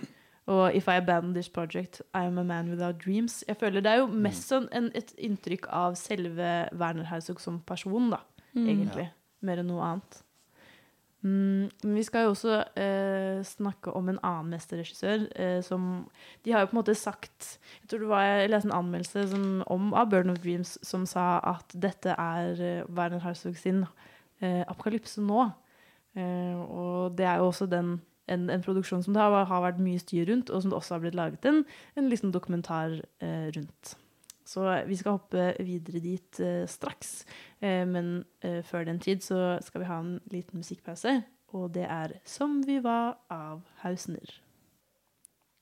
Og 0.52 0.76
If 0.76 0.90
I 0.92 0.98
Abandon 1.00 1.34
This 1.36 1.48
Project, 1.54 2.02
I 2.18 2.26
Am 2.28 2.40
A 2.42 2.44
Man 2.44 2.72
Without 2.74 2.98
Dreams. 3.06 3.44
Jeg 3.48 3.56
føler 3.62 3.82
Det 3.86 3.92
er 3.94 4.02
jo 4.02 4.08
mest 4.12 4.50
sånn 4.52 4.68
en, 4.76 4.90
et 4.98 5.14
inntrykk 5.18 5.70
av 5.72 5.96
selve 6.00 6.50
Werner 6.76 7.08
Herzog 7.12 7.40
som 7.40 7.62
person, 7.62 8.10
da, 8.12 8.20
Mm. 8.56 8.66
egentlig. 8.68 9.06
Mer 9.48 9.62
enn 9.62 9.68
noe 9.72 9.82
annet. 9.86 10.18
Mm, 11.24 11.70
men 11.84 11.94
vi 11.96 12.04
skal 12.04 12.24
jo 12.26 12.32
også 12.34 12.56
eh, 12.82 13.44
snakke 13.46 13.92
om 13.94 14.08
en 14.10 14.18
annen 14.26 14.50
mesterregissør 14.56 15.28
eh, 15.38 15.60
som 15.62 16.10
De 16.44 16.52
har 16.52 16.64
jo 16.64 16.72
på 16.72 16.74
en 16.74 16.80
måte 16.80 16.96
sagt 16.98 17.60
Jeg 17.84 17.92
tror 17.92 18.00
det 18.02 18.10
var 18.10 18.24
jeg 18.26 18.50
leste 18.50 18.72
en 18.72 18.74
anmeldelse 18.80 19.28
som, 19.30 19.44
om, 19.70 19.92
av 19.94 20.10
Burn 20.10 20.32
of 20.34 20.40
Dreams 20.42 20.80
som 20.82 21.06
sa 21.06 21.36
at 21.46 21.76
dette 21.78 22.16
er 22.18 22.58
eh, 22.58 22.84
Werner 22.90 23.22
Herzog 23.22 23.54
sin 23.62 23.84
eh, 24.42 24.64
apokalypse 24.66 25.22
nå. 25.22 25.46
Eh, 26.18 26.58
og 26.58 27.14
det 27.16 27.28
er 27.30 27.38
jo 27.38 27.52
også 27.52 27.70
den, 27.70 28.00
en, 28.32 28.50
en 28.54 28.64
produksjon 28.64 29.04
som 29.06 29.16
det 29.16 29.24
har, 29.24 29.46
har 29.50 29.66
vært 29.66 29.82
mye 29.84 30.02
styr 30.02 30.30
rundt, 30.30 30.50
og 30.50 30.64
som 30.64 30.72
det 30.72 30.80
også 30.80 30.96
har 30.96 31.04
blitt 31.04 31.18
laget 31.20 31.48
en, 31.50 31.64
en 32.00 32.10
liksom 32.12 32.34
dokumentar 32.36 33.00
eh, 33.24 33.50
rundt. 33.56 33.96
Så 34.52 34.66
vi 34.88 34.98
skal 35.00 35.16
hoppe 35.16 35.52
videre 35.64 36.02
dit 36.04 36.40
eh, 36.44 36.64
straks. 36.68 37.22
Eh, 37.62 37.84
men 37.88 38.24
eh, 38.44 38.60
før 38.68 38.88
den 38.90 39.00
tid 39.00 39.24
så 39.24 39.58
skal 39.64 39.84
vi 39.84 39.92
ha 39.92 40.00
en 40.02 40.18
liten 40.34 40.60
musikkpause. 40.60 41.22
Og 41.52 41.74
det 41.76 41.84
er 41.84 42.20
'Som 42.26 42.64
vi 42.68 42.80
var' 42.84 43.18
av 43.30 43.62
Hausner. 43.84 44.42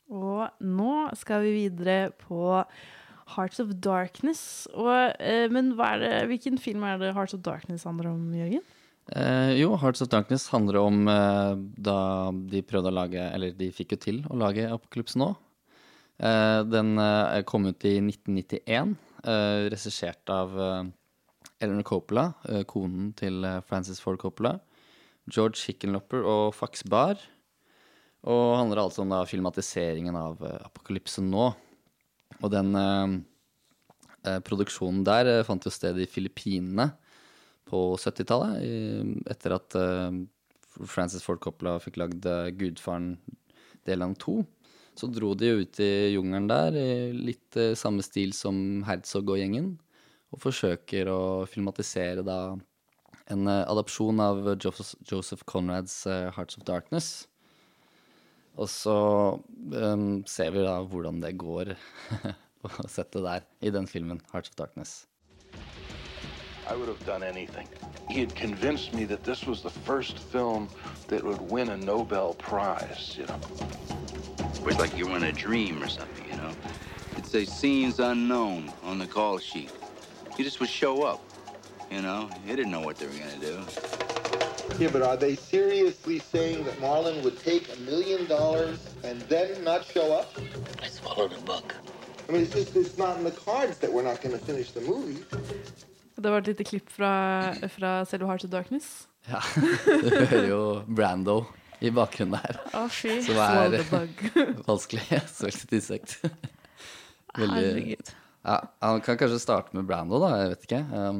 Og 0.09 0.49
nå 0.61 1.09
skal 1.13 1.43
vi 1.43 1.51
videre 1.51 2.11
på 2.11 2.63
Hearts 3.35 3.59
of 3.59 3.67
Darkness. 3.83 4.67
Og, 4.73 5.13
eh, 5.19 5.49
men 5.51 5.71
det, 5.77 6.25
hvilken 6.27 6.57
film 6.57 6.83
er 6.83 6.97
det 6.97 7.13
Hearts 7.13 7.33
of 7.33 7.41
Darkness 7.41 7.83
handler 7.83 8.09
om, 8.09 8.33
Jørgen? 8.33 8.61
Eh, 9.09 9.55
jo, 9.57 9.73
Hearts 9.81 10.03
of 10.03 10.09
Darkness 10.11 10.49
handler 10.53 10.77
om 10.83 11.07
eh, 11.09 11.53
da 11.81 11.99
de 12.51 12.61
prøvde 12.61 12.91
å 12.91 12.93
lage 12.93 13.23
Eller 13.33 13.55
de 13.57 13.71
fikk 13.73 13.95
jo 13.95 14.01
til 14.03 14.19
å 14.29 14.37
lage 14.37 14.67
Apokalypse 14.69 15.17
nå. 15.17 15.31
Eh, 16.21 16.61
den 16.69 16.93
eh, 17.01 17.39
kom 17.49 17.65
ut 17.65 17.87
i 17.89 17.95
1991, 18.03 18.93
eh, 19.23 19.65
regissert 19.73 20.29
av 20.33 20.53
eh, 20.53 20.91
Eleanor 21.57 21.87
Coppola, 21.89 22.27
eh, 22.51 22.61
konen 22.69 23.09
til 23.17 23.47
Francis 23.65 24.03
Ford 24.03 24.19
Coppola. 24.21 24.59
George 25.29 25.57
Hickenlopper 25.65 26.21
og 26.27 26.53
Fax 26.57 26.85
Bar. 26.85 27.17
Og 28.29 28.45
handler 28.59 28.83
altså 28.83 29.01
om 29.05 29.13
da 29.13 29.23
filmatiseringen 29.25 30.15
av 30.19 30.41
Apokalypse 30.43 31.23
nå. 31.23 31.49
Og 32.39 32.49
den 32.51 32.75
produksjonen 34.43 35.05
der 35.07 35.29
fant 35.47 35.63
jo 35.63 35.71
sted 35.71 35.97
i 36.03 36.07
Filippinene 36.09 36.89
på 37.69 37.81
70-tallet. 37.97 38.61
Etter 39.29 39.55
at 39.55 39.77
eh, 39.77 40.21
Francis 40.89 41.25
Ford 41.25 41.41
Coppola 41.43 41.77
fikk 41.83 41.99
lagd 42.01 42.25
eh, 42.29 42.49
Gudfaren 42.57 43.13
del 43.87 44.05
av 44.05 44.15
to. 44.21 44.41
Så 44.99 45.07
dro 45.07 45.31
de 45.37 45.53
ut 45.61 45.79
i 45.79 45.91
jungelen 46.15 46.49
der 46.49 46.75
i 46.75 46.89
litt 47.15 47.57
eh, 47.59 47.75
samme 47.79 48.03
stil 48.05 48.33
som 48.35 48.81
Herzog 48.87 49.35
og 49.35 49.41
gjengen. 49.41 49.75
Og 50.33 50.43
forsøker 50.43 51.09
å 51.09 51.21
filmatisere 51.49 52.25
da 52.25 52.41
en 53.29 53.49
adopsjon 53.49 54.21
av 54.21 54.55
Joseph, 54.57 55.43
Conrads 55.49 56.01
Hearts 56.33 56.57
of 56.57 56.65
Darkness. 56.65 57.27
Og 58.59 58.69
så 58.69 58.95
um, 59.37 60.07
ser 60.27 60.51
vi 60.55 60.65
da 60.65 60.79
hvordan 60.81 61.21
det 61.23 61.35
går 61.39 61.75
på 62.61 62.89
settet 62.89 63.23
der 63.23 63.45
i 63.61 63.73
den 63.73 63.87
filmen, 63.89 64.21
Hearts 64.33 64.51
of 64.51 64.57
Darkness. 64.59 65.03
I 66.69 66.75
would 66.75 66.87
have 66.87 67.03
done 67.03 67.23
anything. 67.23 67.67
He 68.09 68.19
had 68.19 68.35
convinced 68.35 68.93
me 68.93 69.03
that 69.05 69.23
this 69.23 69.47
was 69.47 69.63
the 69.63 69.71
first 69.71 70.19
film 70.19 70.69
that 71.07 71.23
would 71.23 71.41
win 71.41 71.69
a 71.69 71.77
Nobel 71.77 72.35
Prize, 72.35 73.15
you 73.17 73.25
know. 73.25 73.39
It 74.39 74.63
was 74.63 74.77
like 74.77 74.95
you 74.95 75.07
were 75.07 75.17
in 75.17 75.23
a 75.23 75.31
dream 75.31 75.81
or 75.81 75.87
something, 75.87 76.29
you 76.29 76.37
know? 76.37 76.51
It'd 77.13 77.25
say 77.25 77.45
scenes 77.45 77.99
unknown 77.99 78.71
on 78.83 78.99
the 78.99 79.07
call 79.07 79.39
sheet. 79.39 79.71
You 80.37 80.43
just 80.43 80.59
would 80.59 80.69
show 80.69 81.01
up, 81.01 81.23
you 81.89 82.03
know? 82.03 82.29
You 82.45 82.55
didn't 82.55 82.71
know 82.71 82.81
what 82.81 82.97
they 82.97 83.07
were 83.07 83.13
gonna 83.13 83.39
do. 83.39 83.59
Yeah, 84.77 84.89
but 84.91 85.01
are 85.01 85.17
they 85.17 85.35
seriously 85.35 86.19
saying 86.19 86.65
that 86.65 86.75
Marlon 86.75 87.23
would 87.23 87.39
take 87.39 87.75
a 87.75 87.79
million 87.79 88.27
dollars 88.27 88.93
and 89.03 89.19
then 89.23 89.63
not 89.63 89.85
show 89.85 90.13
up? 90.13 90.31
I 90.83 90.87
swallowed 90.87 91.33
a 91.33 91.41
book. 91.41 91.73
I 92.27 92.31
mean, 92.31 92.43
it's 92.43 92.53
just 92.53 92.75
it's 92.75 92.97
not 92.97 93.17
in 93.17 93.23
the 93.23 93.31
cards 93.31 93.79
that 93.79 93.91
we're 93.91 94.03
not 94.03 94.21
going 94.21 94.37
to 94.37 94.45
finish 94.45 94.71
the 94.71 94.81
movie. 94.81 95.23
Det 96.19 96.31
var 96.33 96.41
et 96.43 96.49
lite 96.51 96.65
klipp 96.67 96.89
fra, 96.91 97.09
fra 97.71 97.93
selve 98.09 98.27
Heart 98.29 98.45
of 98.47 98.51
Darkness. 98.53 98.89
Ja, 99.29 99.39
du 99.85 100.09
hører 100.09 100.47
jo 100.49 100.59
Brando 100.87 101.41
i 101.83 101.91
bakgrunnen 101.95 102.39
der. 102.39 102.57
Å, 102.75 102.85
fy. 102.91 103.19
Som 103.23 103.37
er 103.39 103.77
vanskelig. 104.69 105.03
Svelget 105.31 105.65
et 105.67 105.75
insekt. 105.79 106.15
Herregud. 107.37 108.13
Ja, 108.47 108.55
han 108.81 109.01
kan 109.05 109.17
kanskje 109.19 109.39
starte 109.43 109.75
med 109.77 109.85
Brando, 109.89 110.19
da. 110.23 110.31
Jeg 110.41 110.53
vet 110.53 110.65
ikke. 110.69 110.79
Um, 110.95 111.19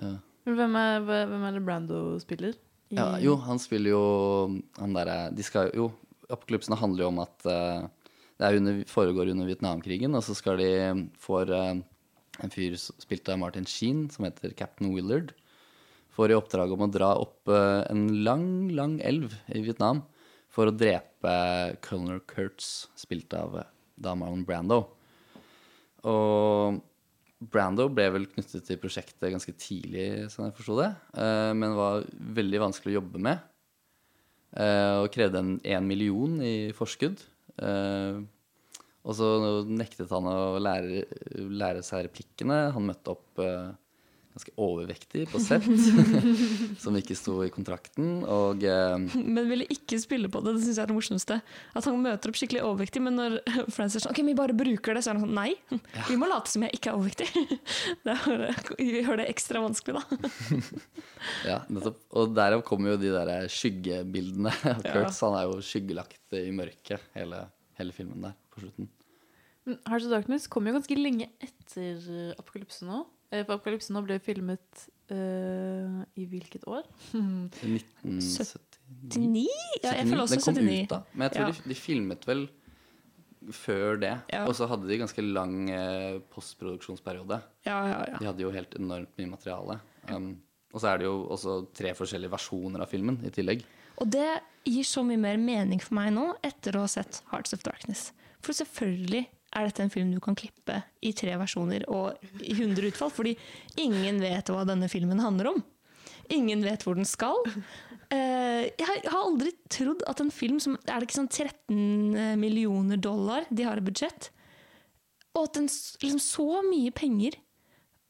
ja. 0.00 0.10
Hvem 0.50 0.76
er, 0.80 1.00
hvem 1.06 1.46
er 1.46 1.56
det 1.58 1.62
Brando 1.66 2.00
spiller? 2.22 2.56
I- 2.90 2.98
Ja, 2.98 3.12
jo, 3.22 3.36
han 3.46 3.58
spiller 3.62 3.92
jo 3.92 4.00
han 4.80 4.94
derre 4.96 5.28
De 5.30 5.44
skal 5.46 5.68
jo 5.78 5.84
Apokalypsene 6.30 6.74
handler 6.80 7.04
jo 7.04 7.10
om 7.12 7.20
at 7.22 7.46
uh, 7.46 7.84
det 8.40 8.48
er 8.48 8.56
under, 8.58 8.80
foregår 8.90 9.30
under 9.30 9.46
Vietnamkrigen, 9.46 10.14
og 10.16 10.22
så 10.26 10.34
skal 10.34 10.56
de 10.62 10.68
få 11.20 11.42
eh, 11.44 11.80
en 12.44 12.52
fyr 12.52 12.76
spilt 12.78 13.28
av 13.30 13.40
Martin 13.40 13.68
Sheen, 13.68 14.08
som 14.12 14.26
heter 14.26 14.54
Captain 14.56 14.92
Willard, 14.94 15.34
får 16.14 16.32
i 16.32 16.38
oppdrag 16.38 16.72
om 16.74 16.84
å 16.84 16.90
dra 16.92 17.12
opp 17.20 17.50
eh, 17.52 17.82
en 17.90 18.06
lang, 18.26 18.70
lang 18.76 18.98
elv 19.06 19.34
i 19.54 19.62
Vietnam 19.64 20.02
for 20.50 20.68
å 20.68 20.74
drepe 20.74 21.34
Colonel 21.84 22.22
Kurtz, 22.28 22.88
spilt 22.98 23.34
av 23.38 23.60
eh, 23.60 23.68
da 24.00 24.16
Marlon 24.18 24.46
Brando. 24.46 24.82
Og 26.10 26.80
Brando 27.40 27.86
ble 27.92 28.08
vel 28.12 28.26
knyttet 28.32 28.66
til 28.68 28.80
prosjektet 28.80 29.30
ganske 29.32 29.54
tidlig, 29.56 30.26
sånn 30.32 30.48
jeg 30.48 30.58
forsto 30.58 30.80
det, 30.80 30.90
eh, 31.22 31.52
men 31.56 31.78
var 31.78 32.04
veldig 32.40 32.66
vanskelig 32.66 32.94
å 32.94 33.00
jobbe 33.00 33.22
med. 33.30 33.46
Og 34.50 35.12
krevde 35.14 35.38
en 35.38 35.50
én 35.62 35.84
million 35.86 36.32
i 36.42 36.72
forskudd. 36.74 37.20
Eh, 39.02 39.08
Og 39.08 39.16
så 39.16 39.26
nektet 39.66 40.10
han 40.12 40.26
å 40.28 40.58
lære, 40.60 41.04
lære 41.50 41.82
seg 41.86 42.08
replikkene. 42.08 42.70
Han 42.74 42.84
møtte 42.90 43.14
opp 43.14 43.40
uh, 43.40 43.70
ganske 44.30 44.52
overvektig 44.60 45.24
på 45.32 45.40
sett, 45.42 45.64
som 46.82 46.94
ikke 46.98 47.16
sto 47.18 47.38
i 47.42 47.48
kontrakten. 47.50 48.20
Og 48.28 48.62
uh, 48.62 49.00
Men 49.16 49.48
ville 49.48 49.64
ikke 49.72 49.98
spille 49.98 50.28
på 50.30 50.42
det. 50.44 50.52
Det 50.58 50.66
syns 50.66 50.76
jeg 50.78 50.84
er 50.84 50.92
det 50.92 50.96
morsomste. 50.98 51.38
At 51.74 51.88
han 51.88 51.96
møter 52.04 52.30
opp 52.30 52.38
skikkelig 52.38 52.62
overvektig, 52.62 53.02
men 53.02 53.16
når 53.18 53.38
Francis 53.74 54.02
er 54.02 54.04
sånn 54.04 54.12
OK, 54.12 54.20
vi 54.28 54.36
bare 54.38 54.56
bruker 54.56 54.94
det, 54.94 55.02
så 55.06 55.14
er 55.14 55.18
han 55.18 55.24
sånn 55.24 55.34
Nei, 55.40 55.54
vi 56.10 56.18
må 56.20 56.28
late 56.30 56.52
som 56.52 56.66
jeg 56.66 56.76
ikke 56.76 56.92
er 56.92 57.00
overvektig. 57.00 57.30
Det 58.04 58.16
gjør 58.84 59.20
det 59.20 59.26
ekstra 59.32 59.60
vanskelig, 59.64 59.96
da. 59.96 60.60
Ja, 61.48 61.58
nettopp. 61.72 61.98
Og 62.20 62.32
derav 62.36 62.62
kommer 62.68 62.94
jo 62.94 63.00
de 63.00 63.10
der 63.16 63.48
skyggebildene. 63.50 64.52
av 64.52 64.84
Ja. 64.84 64.92
Kurtz, 64.94 65.20
han 65.24 65.36
er 65.40 65.48
jo 65.48 65.58
skyggelagt 65.64 66.36
i 66.36 66.50
mørket 66.54 67.02
hele, 67.16 67.42
hele 67.80 67.96
filmen 67.96 68.28
der 68.28 68.36
på 68.60 68.66
slutten. 68.68 68.86
Men 69.68 69.76
Hearts 69.88 70.06
of 70.08 70.12
Darkness 70.14 70.46
kom 70.50 70.66
jo 70.68 70.72
ganske 70.76 70.96
lenge 70.96 71.26
etter 71.44 71.94
eh, 72.12 72.30
Apokalypse 72.40 72.86
nå. 72.88 72.98
Eh, 73.30 73.42
For 73.44 73.52
Apokalypse 73.56 73.92
nå 73.94 74.00
ble 74.06 74.16
filmet 74.24 74.86
uh, 75.12 76.00
i 76.18 76.24
hvilket 76.30 76.64
år? 76.70 76.84
1979? 77.12 79.44
Ja, 79.84 79.90
jeg 79.98 80.06
føler 80.08 80.22
også 80.24 80.36
Den 80.38 80.44
kom 80.46 80.56
79. 80.56 80.82
ut 80.82 80.90
da. 80.94 80.98
Men 81.12 81.22
jeg 81.28 81.32
tror 81.36 81.46
Ja. 81.46 81.50
de, 81.52 81.56
de 81.70 81.74
filmet 81.78 82.22
vel 82.28 82.42
før 83.56 83.96
det. 84.00 84.14
Ja. 84.32 84.42
Og 84.46 84.54
så 84.58 84.64
hadde 84.68 84.88
de 84.88 84.98
ganske 85.00 85.22
lang 85.24 85.54
eh, 85.72 86.18
postproduksjonsperiode. 86.34 87.38
Ja, 87.64 87.78
ja, 87.88 87.98
ja. 88.12 88.16
De 88.20 88.26
hadde 88.28 88.42
jo 88.44 88.50
helt 88.52 88.74
enormt 88.76 89.12
mye 89.18 89.30
materiale. 89.32 89.78
Um, 90.10 90.34
og 90.74 90.80
så 90.82 90.86
er 90.92 90.96
det 91.00 91.06
jo 91.08 91.14
også 91.32 91.54
tre 91.74 91.94
forskjellige 91.96 92.30
versjoner 92.34 92.80
av 92.84 92.88
filmen 92.92 93.16
i 93.26 93.30
tillegg. 93.34 93.60
Og 94.00 94.06
det 94.12 94.28
gir 94.68 94.84
så 94.86 95.02
mye 95.04 95.18
mer 95.20 95.36
mening 95.40 95.80
for 95.82 95.94
meg 95.98 96.12
nå, 96.14 96.26
etter 96.46 96.76
å 96.78 96.84
ha 96.84 96.90
sett 96.90 97.22
Hearts 97.32 97.52
of 97.56 97.62
Darkness. 97.66 98.10
For 98.40 98.56
selvfølgelig 98.56 99.26
er 99.56 99.66
dette 99.66 99.82
en 99.82 99.90
film 99.92 100.12
du 100.14 100.20
kan 100.22 100.36
klippe 100.38 100.76
i 101.02 101.10
tre 101.16 101.34
versjoner 101.40 101.82
og 101.90 102.20
i 102.40 102.54
100 102.54 102.86
utfall, 102.92 103.10
fordi 103.10 103.34
ingen 103.82 104.20
vet 104.22 104.52
hva 104.52 104.62
denne 104.68 104.88
filmen 104.92 105.20
handler 105.20 105.50
om. 105.54 105.62
Ingen 106.30 106.62
vet 106.62 106.84
hvor 106.86 106.94
den 106.94 107.08
skal. 107.08 107.34
Eh, 108.10 108.70
jeg 108.78 108.86
har- 108.86 109.24
aldri 109.24 109.52
trodd 109.68 110.02
at 110.06 110.20
en 110.20 110.30
film 110.30 110.60
som 110.60 110.76
Er 110.86 111.00
det 111.00 111.08
ikke 111.08 111.18
sånn 111.20 111.30
13 111.30 112.38
millioner 112.38 112.96
dollar 112.96 113.44
de 113.52 113.62
har 113.62 113.76
i 113.76 113.80
budsjett? 113.80 114.30
Og 115.34 115.44
at 115.44 115.52
den 115.54 115.68
liksom 115.68 116.18
så 116.18 116.62
mye 116.66 116.90
penger 116.90 117.36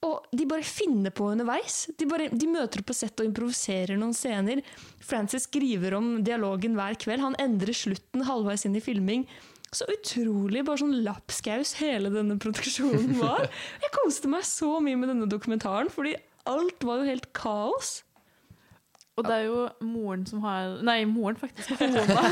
og 0.03 0.25
de 0.33 0.47
bare 0.49 0.63
finner 0.65 1.11
på 1.13 1.27
underveis. 1.29 1.91
De, 1.99 2.07
bare, 2.09 2.31
de 2.33 2.47
møter 2.49 2.81
opp 2.81 2.87
på 2.89 2.95
sett 2.97 3.21
og 3.21 3.27
improviserer 3.29 3.99
noen 4.01 4.15
scener. 4.17 4.63
Francis 5.05 5.45
skriver 5.45 5.93
om 5.99 6.23
dialogen 6.25 6.73
hver 6.75 6.97
kveld. 6.97 7.21
Han 7.21 7.37
endrer 7.37 7.77
slutten 7.77 8.25
halvveis 8.25 8.65
inn 8.65 8.77
i 8.77 8.81
filming. 8.81 9.27
Så 9.71 9.87
utrolig 9.87 10.65
bare 10.67 10.83
sånn 10.83 11.01
lapskaus 11.07 11.77
hele 11.79 12.11
denne 12.11 12.37
produksjonen 12.43 13.15
var. 13.21 13.47
Jeg 13.85 13.93
koste 13.95 14.31
meg 14.31 14.47
så 14.49 14.79
mye 14.83 14.99
med 14.99 15.13
denne 15.13 15.31
dokumentaren, 15.31 15.91
fordi 15.93 16.17
alt 16.51 16.87
var 16.87 17.03
jo 17.03 17.11
helt 17.13 17.29
kaos. 17.37 18.01
Og 19.21 19.27
det 19.27 19.35
er 19.37 19.47
jo 19.51 19.65
moren 19.85 20.23
som 20.29 20.41
har 20.45 20.79
Nei, 20.87 21.03
moren 21.09 21.37
faktisk. 21.37 21.75
Kona. 21.77 22.23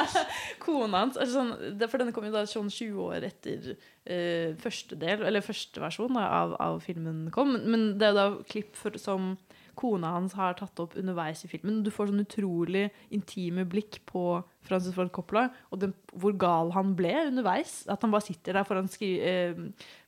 Kona 0.64 1.02
hans. 1.04 1.18
Altså 1.20 1.34
sånn, 1.36 1.52
for 1.84 2.00
denne 2.00 2.14
kom 2.16 2.26
jo 2.26 2.32
da 2.34 2.46
sånn 2.48 2.70
20 2.72 3.00
år 3.04 3.26
etter 3.28 3.72
uh, 3.74 4.56
første 4.62 4.96
del, 4.98 5.26
eller 5.28 5.44
første 5.44 5.82
versjon 5.82 6.16
da, 6.16 6.24
av, 6.40 6.56
av 6.62 6.80
filmen 6.84 7.26
kom. 7.34 7.54
Men 7.60 7.92
det 8.00 8.08
er 8.08 8.14
jo 8.14 8.20
da 8.20 8.28
klipp 8.50 8.72
for, 8.78 8.96
som 9.00 9.34
kona 9.80 10.14
hans 10.16 10.36
har 10.38 10.56
tatt 10.58 10.82
opp 10.82 10.96
underveis 11.00 11.44
i 11.46 11.50
filmen. 11.50 11.82
Du 11.86 11.90
får 11.94 12.10
sånn 12.10 12.24
utrolig 12.24 12.88
intime 13.14 13.64
blikk 13.68 14.00
på 14.08 14.24
Francis 14.66 14.94
Ford 14.96 15.10
Coppola, 15.14 15.48
og 15.72 15.82
den, 15.82 15.94
hvor 16.12 16.36
gal 16.40 16.72
han 16.76 16.94
ble 16.98 17.14
underveis. 17.30 17.82
At 17.90 18.04
han 18.04 18.12
bare 18.12 18.26
sitter 18.28 18.58
der 18.58 18.68
foran, 18.68 18.90
skri, 18.92 19.14
eh, 19.24 19.58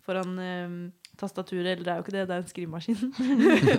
foran 0.05 0.37
eh, 0.43 0.77
tastaturet, 1.21 1.75
eller 1.75 1.85
det 1.85 1.93
er 1.93 2.01
jo 2.01 2.07
ikke 2.07 2.17
det, 2.17 2.25
det 2.29 2.37
er 2.37 2.43
en 2.45 2.51
skrivemaskin. 2.53 3.03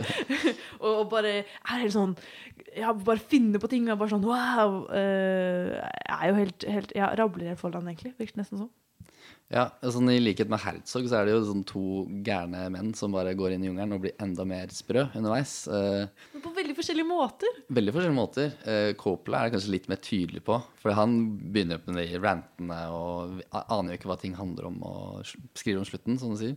og, 0.83 0.91
og 0.91 1.09
bare 1.13 1.33
er 1.43 1.81
helt 1.81 1.95
sånn 1.95 2.13
Ja, 2.77 2.93
bare 2.93 3.21
finner 3.21 3.61
på 3.61 3.69
ting 3.71 3.89
og 3.89 3.99
bare 4.01 4.13
sånn 4.13 4.25
wow! 4.25 4.83
eh, 4.93 5.73
jeg 5.77 6.19
er 6.19 6.29
jo 6.29 6.39
helt, 6.39 6.71
helt 6.77 6.95
Ja, 6.97 7.11
rabler 7.19 7.53
helt 7.53 7.61
foran, 7.61 7.89
egentlig. 7.89 8.15
Virker 8.19 8.41
nesten 8.41 8.65
sånn. 8.65 8.73
Ja, 9.51 9.67
sånn 9.85 10.07
I 10.09 10.17
likhet 10.23 10.49
med 10.49 10.59
Herzog 10.63 11.05
så 11.05 11.19
er 11.19 11.25
det 11.27 11.33
jo 11.35 11.41
sånn 11.45 11.63
to 11.67 11.81
gærne 12.25 12.63
menn 12.73 12.93
som 12.97 13.11
bare 13.13 13.35
går 13.37 13.53
inn 13.53 13.63
i 13.65 13.67
jungelen 13.67 13.93
og 13.93 14.01
blir 14.01 14.15
enda 14.23 14.45
mer 14.49 14.71
sprø 14.73 15.03
underveis. 15.13 15.67
Eh, 15.67 16.07
Men 16.33 16.41
på 16.41 16.53
veldig 16.55 16.73
forskjellige 16.77 17.05
måter. 17.05 17.59
veldig 17.69 17.93
forskjellige 17.93 18.17
måter. 18.17 18.53
Eh, 18.65 18.93
Coppola 18.97 19.43
er 19.45 19.51
kanskje 19.53 19.69
litt 19.75 19.89
mer 19.91 19.97
tydelig 20.01 20.41
på, 20.47 20.57
for 20.81 20.91
han 20.97 21.37
begynner 21.53 21.81
med 21.85 21.99
de 22.01 22.17
rantene 22.23 22.79
og 22.89 23.43
aner 23.51 23.93
jo 23.93 23.99
ikke 23.99 24.09
hva 24.09 24.19
ting 24.23 24.33
handler 24.39 24.65
om, 24.71 24.79
og 24.81 25.21
skriver 25.53 25.83
om 25.83 25.85
slutten, 25.85 26.17
som 26.19 26.33
du 26.33 26.37
sier. 26.41 26.55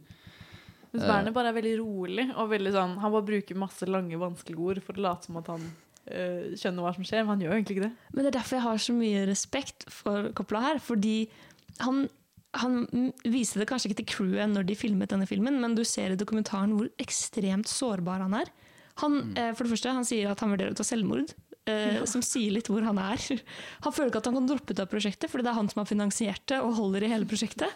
Mens 0.95 1.03
Eh, 1.05 1.09
Werner 1.11 1.32
bare 1.37 1.49
er 1.53 1.59
veldig 1.61 1.78
rolig. 1.82 2.30
og 2.39 2.49
veldig 2.49 2.72
sånn, 2.72 2.97
Han 2.99 3.12
bare 3.12 3.26
bruker 3.28 3.55
masse 3.57 3.84
lange, 3.84 4.16
vanskelige 4.16 4.59
ord 4.70 4.80
for 4.82 4.95
å 4.95 5.03
late 5.05 5.24
som 5.26 5.37
at 5.37 5.47
han 5.49 5.61
øh, 6.09 6.55
skjønner 6.57 6.80
hva 6.87 6.95
som 6.95 7.05
skjer, 7.05 7.26
men 7.26 7.34
han 7.37 7.41
gjør 7.41 7.51
jo 7.53 7.59
egentlig 7.61 7.76
ikke 7.76 7.89
det. 7.91 7.97
Men 8.14 8.24
det 8.24 8.30
er 8.34 8.39
derfor 8.41 8.57
jeg 8.57 8.62
har 8.70 8.78
så 8.78 8.95
mye 8.97 9.26
respekt 9.26 9.84
for 9.91 10.30
Coppola 10.32 10.62
her. 10.62 10.78
Fordi 10.78 11.28
han, 11.80 12.09
han 12.62 13.12
viste 13.24 13.61
det 13.61 13.68
kanskje 13.70 13.90
ikke 13.90 14.00
til 14.02 14.11
crewet 14.14 14.52
når 14.52 14.68
de 14.68 14.78
filmet 14.78 15.12
denne 15.12 15.28
filmen, 15.28 15.59
men 15.62 15.76
du 15.76 15.84
ser 15.86 16.14
i 16.14 16.20
dokumentaren 16.20 16.74
hvor 16.76 16.90
ekstremt 17.02 17.70
sårbar 17.70 18.24
han 18.24 18.36
er. 18.42 18.52
Han, 19.02 19.18
mm. 19.34 19.57
for 19.57 19.66
det 19.66 19.74
første, 19.74 19.92
han 19.92 20.07
sier 20.09 20.30
at 20.32 20.40
han 20.40 20.54
vurderer 20.54 20.72
å 20.72 20.78
ta 20.78 20.86
selvmord. 20.86 21.34
eh, 21.66 22.04
Som 22.09 22.22
sier 22.24 22.54
litt 22.54 22.70
hvor 22.70 22.84
han 22.86 22.98
er. 23.02 23.20
Han 23.84 23.92
føler 23.92 24.09
ikke 24.12 24.22
at 24.22 24.28
han 24.30 24.38
kan 24.38 24.46
droppe 24.48 24.72
ut 24.72 24.80
av 24.80 24.88
prosjektet, 24.90 25.30
fordi 25.30 25.44
det 25.44 25.50
er 25.52 25.59
han 25.59 25.68
som 25.68 25.82
har 25.82 25.88
finansiert 25.90 26.44
det 26.48 26.61
og 26.62 26.76
holder 26.78 27.04
i 27.04 27.11
hele 27.11 27.28
prosjektet. 27.28 27.74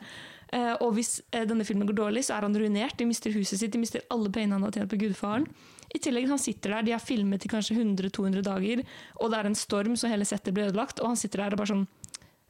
Eh, 0.53 0.73
og 0.83 0.95
hvis 0.97 1.21
eh, 1.31 1.45
denne 1.47 1.67
filmen 1.67 1.87
går 1.87 1.99
dårlig, 1.99 2.25
så 2.27 2.37
er 2.37 2.47
han 2.47 2.57
ruinert. 2.57 2.97
De 2.99 3.07
mister 3.07 3.35
huset 3.35 3.61
sitt, 3.61 3.73
de 3.75 3.83
mister 3.83 4.03
alle 4.11 4.33
pengene 4.33 4.57
han 4.57 4.67
har 4.67 4.75
tjent 4.75 4.91
på 4.91 4.99
Gudfaren. 5.03 5.47
I 5.91 5.99
tillegg, 5.99 6.29
han 6.31 6.39
sitter 6.39 6.77
der, 6.77 6.87
De 6.87 6.95
har 6.95 7.03
filmet 7.03 7.45
i 7.45 7.51
kanskje 7.51 7.77
100-200 7.77 8.45
dager, 8.47 8.83
og 9.19 9.31
det 9.31 9.39
er 9.41 9.51
en 9.51 9.59
storm, 9.59 9.97
så 9.99 10.11
hele 10.11 10.27
settet 10.29 10.55
blir 10.55 10.71
ødelagt. 10.71 11.03
Og 11.03 11.13
han 11.13 11.19
sitter 11.19 11.45
der 11.45 11.57
og 11.57 11.63
bare 11.63 11.73
sånn 11.75 11.85
ja, 11.85 12.00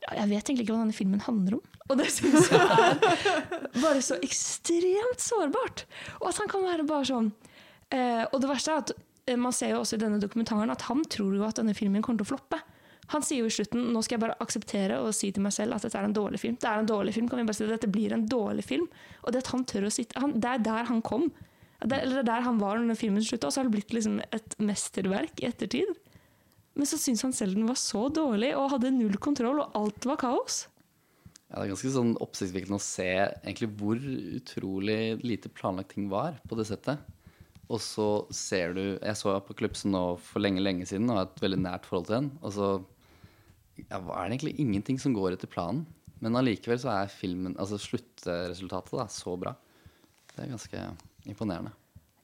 Jeg 0.01 0.31
vet 0.31 0.49
egentlig 0.49 0.65
ikke 0.65 0.75
hva 0.75 0.85
denne 0.85 0.97
filmen 0.97 1.23
handler 1.25 1.59
om. 1.59 1.79
Og 1.91 1.99
det 1.99 2.09
syns 2.15 2.49
jeg 2.49 2.61
er 2.61 2.99
bare 3.85 4.03
så 4.05 4.17
ekstremt 4.23 5.23
sårbart. 5.23 5.85
Og 6.21 6.31
at 6.31 6.41
han 6.41 6.51
kan 6.51 6.65
være 6.65 6.87
bare 6.89 7.09
sånn 7.09 7.31
eh, 7.93 8.25
Og 8.31 8.39
det 8.43 8.51
verste 8.51 8.73
er 8.73 8.85
at 8.85 8.93
eh, 9.27 9.39
man 9.41 9.55
ser 9.57 9.75
jo 9.75 9.83
også 9.83 9.99
i 9.99 10.03
denne 10.05 10.21
dokumentaren 10.23 10.73
at 10.73 10.87
han 10.89 11.03
tror 11.11 11.35
jo 11.37 11.47
at 11.47 11.59
denne 11.61 11.75
filmen 11.77 12.05
kommer 12.07 12.23
til 12.23 12.31
å 12.31 12.33
floppe. 12.33 12.61
Han 13.11 13.25
sier 13.27 13.43
jo 13.43 13.51
i 13.51 13.55
slutten 13.55 13.89
nå 13.91 14.03
skal 14.07 14.17
jeg 14.17 14.23
bare 14.23 14.39
akseptere 14.43 15.01
og 15.03 15.11
si 15.17 15.33
til 15.35 15.43
meg 15.43 15.55
selv 15.57 15.75
at 15.75 15.87
dette 15.87 15.99
er 15.99 16.07
en 16.07 16.15
dårlig 16.15 16.41
film. 16.43 16.59
Det 16.63 16.69
er 16.71 16.83
en 16.83 16.91
dårlig 16.91 17.15
film, 17.17 17.29
kan 17.31 17.41
vi 17.41 17.47
bare 17.49 17.59
si 17.59 17.67
det. 17.67 17.75
Dette 17.75 17.91
blir 17.91 18.15
en 18.15 18.27
dårlig 18.31 18.65
film. 18.69 18.87
Og 19.25 19.35
det 19.35 19.43
at 19.43 19.51
han 19.51 19.67
tør 19.67 19.89
å 19.89 19.95
sitte 19.95 20.23
han, 20.23 20.37
Det 20.39 20.53
er 20.53 20.63
der 20.69 20.87
han 20.91 21.03
kom. 21.03 21.27
Det, 21.81 21.97
eller 21.97 22.21
det 22.21 22.23
er 22.23 22.29
der 22.29 22.47
han 22.47 22.61
var 22.61 22.79
når 22.79 22.99
filmen 23.01 23.25
slutta, 23.25 23.49
og 23.49 23.55
så 23.55 23.63
har 23.63 23.71
det 23.71 23.75
blitt 23.79 23.95
liksom 23.97 24.21
et 24.21 24.57
mesterverk 24.63 25.41
i 25.41 25.49
ettertid. 25.49 25.91
Men 26.79 26.89
så 26.89 26.99
syntes 27.01 27.25
han 27.27 27.35
selv 27.37 27.57
den 27.59 27.69
var 27.69 27.79
så 27.81 28.07
dårlig 28.15 28.53
og 28.57 28.71
hadde 28.75 28.93
null 28.95 29.17
kontroll, 29.23 29.63
og 29.63 29.79
alt 29.79 30.07
var 30.09 30.21
kaos. 30.21 30.65
Ja, 31.51 31.59
det 31.59 31.65
er 31.65 31.73
ganske 31.73 31.91
sånn 31.97 32.13
oppsiktsvekkende 32.23 32.79
å 32.79 32.85
se 32.85 33.09
egentlig 33.11 33.73
hvor 33.81 33.99
utrolig 34.39 35.01
lite 35.27 35.51
planlagt 35.51 35.97
ting 35.97 36.07
var 36.13 36.39
på 36.47 36.59
det 36.59 36.69
settet. 36.69 37.03
Og 37.71 37.79
så 37.83 38.07
ser 38.35 38.75
du 38.75 38.83
Jeg 38.83 39.19
så 39.19 39.35
Apokalypse 39.37 39.91
nå 39.91 40.03
for 40.23 40.43
lenge, 40.43 40.63
lenge 40.63 40.87
siden 40.91 41.11
og 41.11 41.19
har 41.21 41.29
et 41.29 41.43
veldig 41.43 41.61
nært 41.63 41.87
forhold 41.87 42.09
til 42.09 42.17
den. 42.17 42.31
Og 42.43 42.55
så 42.55 42.71
ja, 43.83 43.99
er 43.99 44.31
det 44.31 44.37
egentlig 44.37 44.57
ingenting 44.63 44.99
som 45.03 45.15
går 45.15 45.35
etter 45.37 45.51
planen. 45.51 45.85
Men 46.21 46.37
allikevel 46.37 46.81
så 46.83 46.93
er 46.93 47.13
filmen, 47.13 47.55
altså 47.59 47.79
sluttresultatet 47.81 48.99
da, 48.99 49.07
så 49.11 49.37
bra. 49.41 49.55
Det 50.35 50.43
er 50.45 50.51
ganske 50.53 50.83
imponerende. 51.31 51.73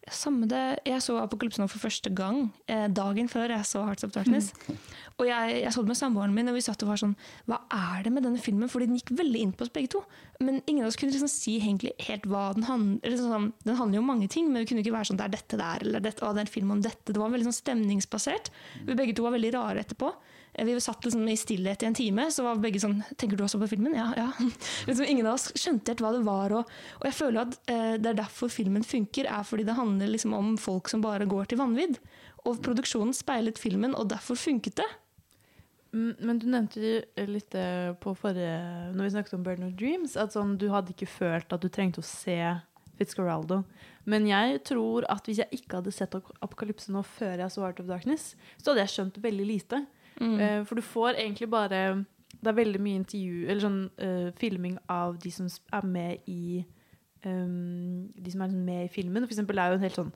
Samme 0.06 0.46
det, 0.46 0.78
Jeg 0.86 1.02
så 1.02 1.16
Apokalypse 1.18 1.58
nå 1.58 1.66
for 1.66 1.82
første 1.82 2.12
gang 2.14 2.44
eh, 2.70 2.86
dagen 2.94 3.26
før 3.30 3.50
jeg 3.50 3.66
så 3.66 3.82
Hearts 3.88 4.06
of 4.06 4.12
Darkness. 4.14 4.52
Og 5.18 5.26
jeg, 5.26 5.56
jeg 5.64 5.72
så 5.74 5.82
det 5.82 5.90
med 5.90 5.98
samboeren 5.98 6.34
min, 6.36 6.46
og 6.50 6.54
vi 6.58 6.62
satt 6.62 6.82
og 6.84 6.90
var 6.92 7.00
sånn 7.00 7.14
Hva 7.48 7.62
er 7.72 8.04
det 8.04 8.12
med 8.12 8.26
denne 8.26 8.38
filmen? 8.42 8.68
Fordi 8.70 8.86
den 8.86 8.98
gikk 9.00 9.14
veldig 9.16 9.40
inn 9.42 9.54
på 9.56 9.64
oss 9.64 9.72
begge 9.72 9.90
to. 9.96 10.02
Men 10.38 10.60
ingen 10.68 10.84
av 10.84 10.90
oss 10.92 10.98
kunne 11.00 11.14
liksom 11.14 11.30
si 11.32 11.56
helt 11.58 12.28
hva 12.28 12.50
den 12.54 12.68
handler 12.68 13.16
sånn, 13.18 13.50
Den 13.64 13.80
handler 13.80 13.98
jo 13.98 14.04
om 14.04 14.10
mange 14.12 14.28
ting, 14.30 14.50
men 14.50 14.60
det 14.60 14.68
kunne 14.70 14.84
ikke 14.84 14.94
være 14.94 15.10
sånn 15.10 15.18
det 15.18 15.26
er 15.26 15.34
dette 15.38 15.58
der, 15.58 15.86
eller 15.86 16.04
dette, 16.04 16.22
å, 16.22 16.34
det 16.36 16.44
er 16.44 16.46
en 16.50 16.54
film 16.58 16.74
om 16.76 16.84
dette. 16.84 17.10
Det 17.10 17.22
var 17.22 17.32
veldig 17.32 17.48
sånn 17.48 17.60
stemningsbasert. 17.62 18.52
Vi 18.84 18.98
begge 18.98 19.16
to 19.16 19.24
var 19.24 19.34
veldig 19.34 19.54
rare 19.56 19.82
etterpå. 19.86 20.12
Eh, 20.56 20.64
Vi 20.64 20.76
satt 20.80 21.04
liksom 21.04 21.28
i 21.28 21.36
stillhet 21.36 21.82
i 21.84 21.86
en 21.90 21.94
time, 21.96 22.26
så 22.32 22.46
var 22.46 22.60
begge 22.62 22.80
sånn 22.82 22.98
Tenker 23.20 23.36
du 23.36 23.44
også 23.44 23.60
på 23.60 23.68
filmen? 23.74 23.94
Ja, 23.96 24.08
ja. 24.16 24.30
liksom, 24.88 25.04
ingen 25.06 25.28
av 25.28 25.36
oss 25.36 25.50
skjønte 25.54 25.92
helt 25.92 26.04
hva 26.04 26.12
det 26.16 26.24
var. 26.26 26.54
Og, 26.60 26.76
og 27.00 27.08
jeg 27.08 27.16
føler 27.18 27.42
at 27.44 27.58
eh, 27.70 27.96
det 28.00 28.12
er 28.12 28.20
derfor 28.24 28.52
filmen 28.52 28.84
funker, 28.86 29.28
er 29.28 29.46
fordi 29.46 29.66
det 29.68 29.76
handler 29.78 30.12
liksom 30.14 30.34
om 30.36 30.54
folk 30.60 30.88
som 30.92 31.04
bare 31.04 31.28
går 31.28 31.50
til 31.52 31.60
vanvidd. 31.60 31.98
Og 32.46 32.60
produksjonen 32.64 33.14
speilet 33.16 33.58
filmen, 33.58 33.94
og 33.98 34.08
derfor 34.12 34.38
funket 34.38 34.78
det. 34.80 34.88
Mm, 35.92 36.14
Men 36.20 36.38
du 36.38 36.46
nevnte 36.50 37.26
litt 37.30 37.54
eh, 37.56 37.92
på 38.02 38.12
forrige 38.18 38.56
Når 38.94 39.06
vi 39.06 39.12
snakket 39.14 39.36
om 39.38 39.44
Burden 39.46 39.68
of 39.68 39.76
Dreams, 39.78 40.16
at 40.18 40.34
sånn, 40.34 40.56
du 40.60 40.68
hadde 40.72 40.92
ikke 40.94 41.08
følt 41.10 41.52
at 41.54 41.62
du 41.62 41.68
trengte 41.72 42.02
å 42.02 42.06
se 42.06 42.38
Fitzgeraldo. 42.96 43.60
Men 44.08 44.24
jeg 44.28 44.62
tror 44.64 45.04
at 45.12 45.26
hvis 45.28 45.42
jeg 45.42 45.58
ikke 45.58 45.80
hadde 45.80 45.92
sett 45.92 46.14
Apokalypse 46.16 46.92
nå 46.94 47.02
før 47.04 47.42
jeg 47.42 47.52
så 47.52 47.64
Art 47.66 47.82
of 47.82 47.90
Darkness, 47.90 48.30
så 48.56 48.70
hadde 48.72 48.84
jeg 48.86 48.94
skjønt 48.94 49.18
veldig 49.24 49.46
lite. 49.50 49.82
Mm. 50.20 50.36
Uh, 50.40 50.60
for 50.64 50.78
du 50.78 50.82
får 50.82 51.18
egentlig 51.20 51.50
bare 51.52 52.04
Det 52.40 52.48
er 52.48 52.56
veldig 52.56 52.80
mye 52.80 53.00
intervju 53.02 53.42
Eller 53.50 53.60
sånn 53.60 53.82
uh, 54.00 54.30
filming 54.40 54.78
av 54.88 55.18
de 55.20 55.28
som 55.34 55.50
er 55.76 55.84
med 55.84 56.30
i 56.32 56.62
um, 57.26 58.06
De 58.16 58.32
som 58.32 58.40
er 58.40 58.48
liksom 58.48 58.64
med 58.64 58.84
i 58.86 58.92
filmen. 58.92 59.26
For 59.26 59.34
eksempel 59.34 59.60
er 59.60 59.72
jo 59.72 59.78
en 59.78 59.84
helt 59.84 59.98
sånn 59.98 60.12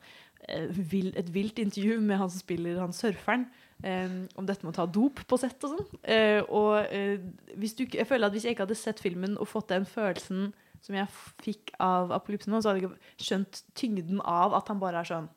eh, 0.48 0.80
vill, 0.92 1.10
et 1.18 1.28
vilt 1.34 1.58
intervju 1.58 1.98
med 2.00 2.20
han 2.20 2.30
som 2.30 2.40
spiller 2.42 2.80
han 2.80 2.96
surferen. 2.96 3.48
Um, 3.80 4.26
om 4.36 4.44
dette 4.44 4.66
med 4.66 4.74
å 4.74 4.76
ta 4.76 4.84
dop 4.84 5.22
på 5.24 5.38
sett 5.40 5.64
og 5.64 5.72
sånn. 5.72 6.00
Uh, 6.04 6.40
og 6.52 6.90
uh, 6.92 7.54
hvis 7.56 7.76
du, 7.78 7.86
jeg 7.88 8.08
føler 8.08 8.28
at 8.28 8.34
hvis 8.36 8.44
jeg 8.44 8.56
ikke 8.56 8.66
hadde 8.66 8.76
sett 8.76 9.00
filmen 9.00 9.38
og 9.40 9.48
fått 9.48 9.70
den 9.72 9.88
følelsen 9.88 10.50
som 10.84 10.96
jeg 10.96 11.08
fikk 11.44 11.72
av 11.80 12.12
Apolypsen 12.12 12.56
så 12.56 12.70
hadde 12.70 12.82
jeg 12.82 12.90
ikke 12.90 13.26
skjønt 13.26 13.62
tyngden 13.76 14.20
av 14.24 14.56
at 14.56 14.68
han 14.72 14.80
bare 14.80 15.02
er 15.02 15.08
sånn 15.08 15.28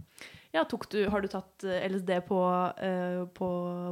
Ja, 0.53 0.63
tok 0.69 0.85
du, 0.93 0.99
har 1.09 1.23
du 1.23 1.29
tatt 1.31 1.65
eh, 1.65 1.85
LSD 1.89 2.11
på, 2.27 2.39
eh, 2.77 3.23
på, 3.33 3.47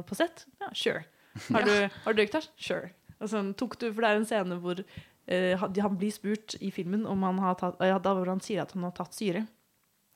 på 0.06 0.18
sett? 0.18 0.44
Ja, 0.62 0.70
sure. 0.74 1.04
Har 1.48 1.64
du, 1.64 1.72
har 2.04 2.12
du 2.12 2.18
røykt? 2.20 2.50
Sure. 2.60 2.90
Sånn, 3.24 3.54
tok 3.56 3.78
du, 3.80 3.86
for 3.88 4.04
det 4.04 4.08
er 4.10 4.18
en 4.18 4.26
scene 4.28 4.58
hvor 4.60 4.82
uh, 4.82 5.62
han 5.64 5.94
blir 5.96 6.12
spurt 6.12 6.58
i 6.60 6.68
filmen 6.74 7.06
om 7.08 7.24
han 7.24 7.38
har 7.40 7.56
tatt, 7.56 7.78
ja, 7.80 7.96
da 8.02 8.12
hvor 8.18 8.28
han 8.28 8.42
sier 8.44 8.60
at 8.66 8.74
han 8.76 8.84
har 8.84 8.92
tatt 8.98 9.16
syre. 9.16 9.46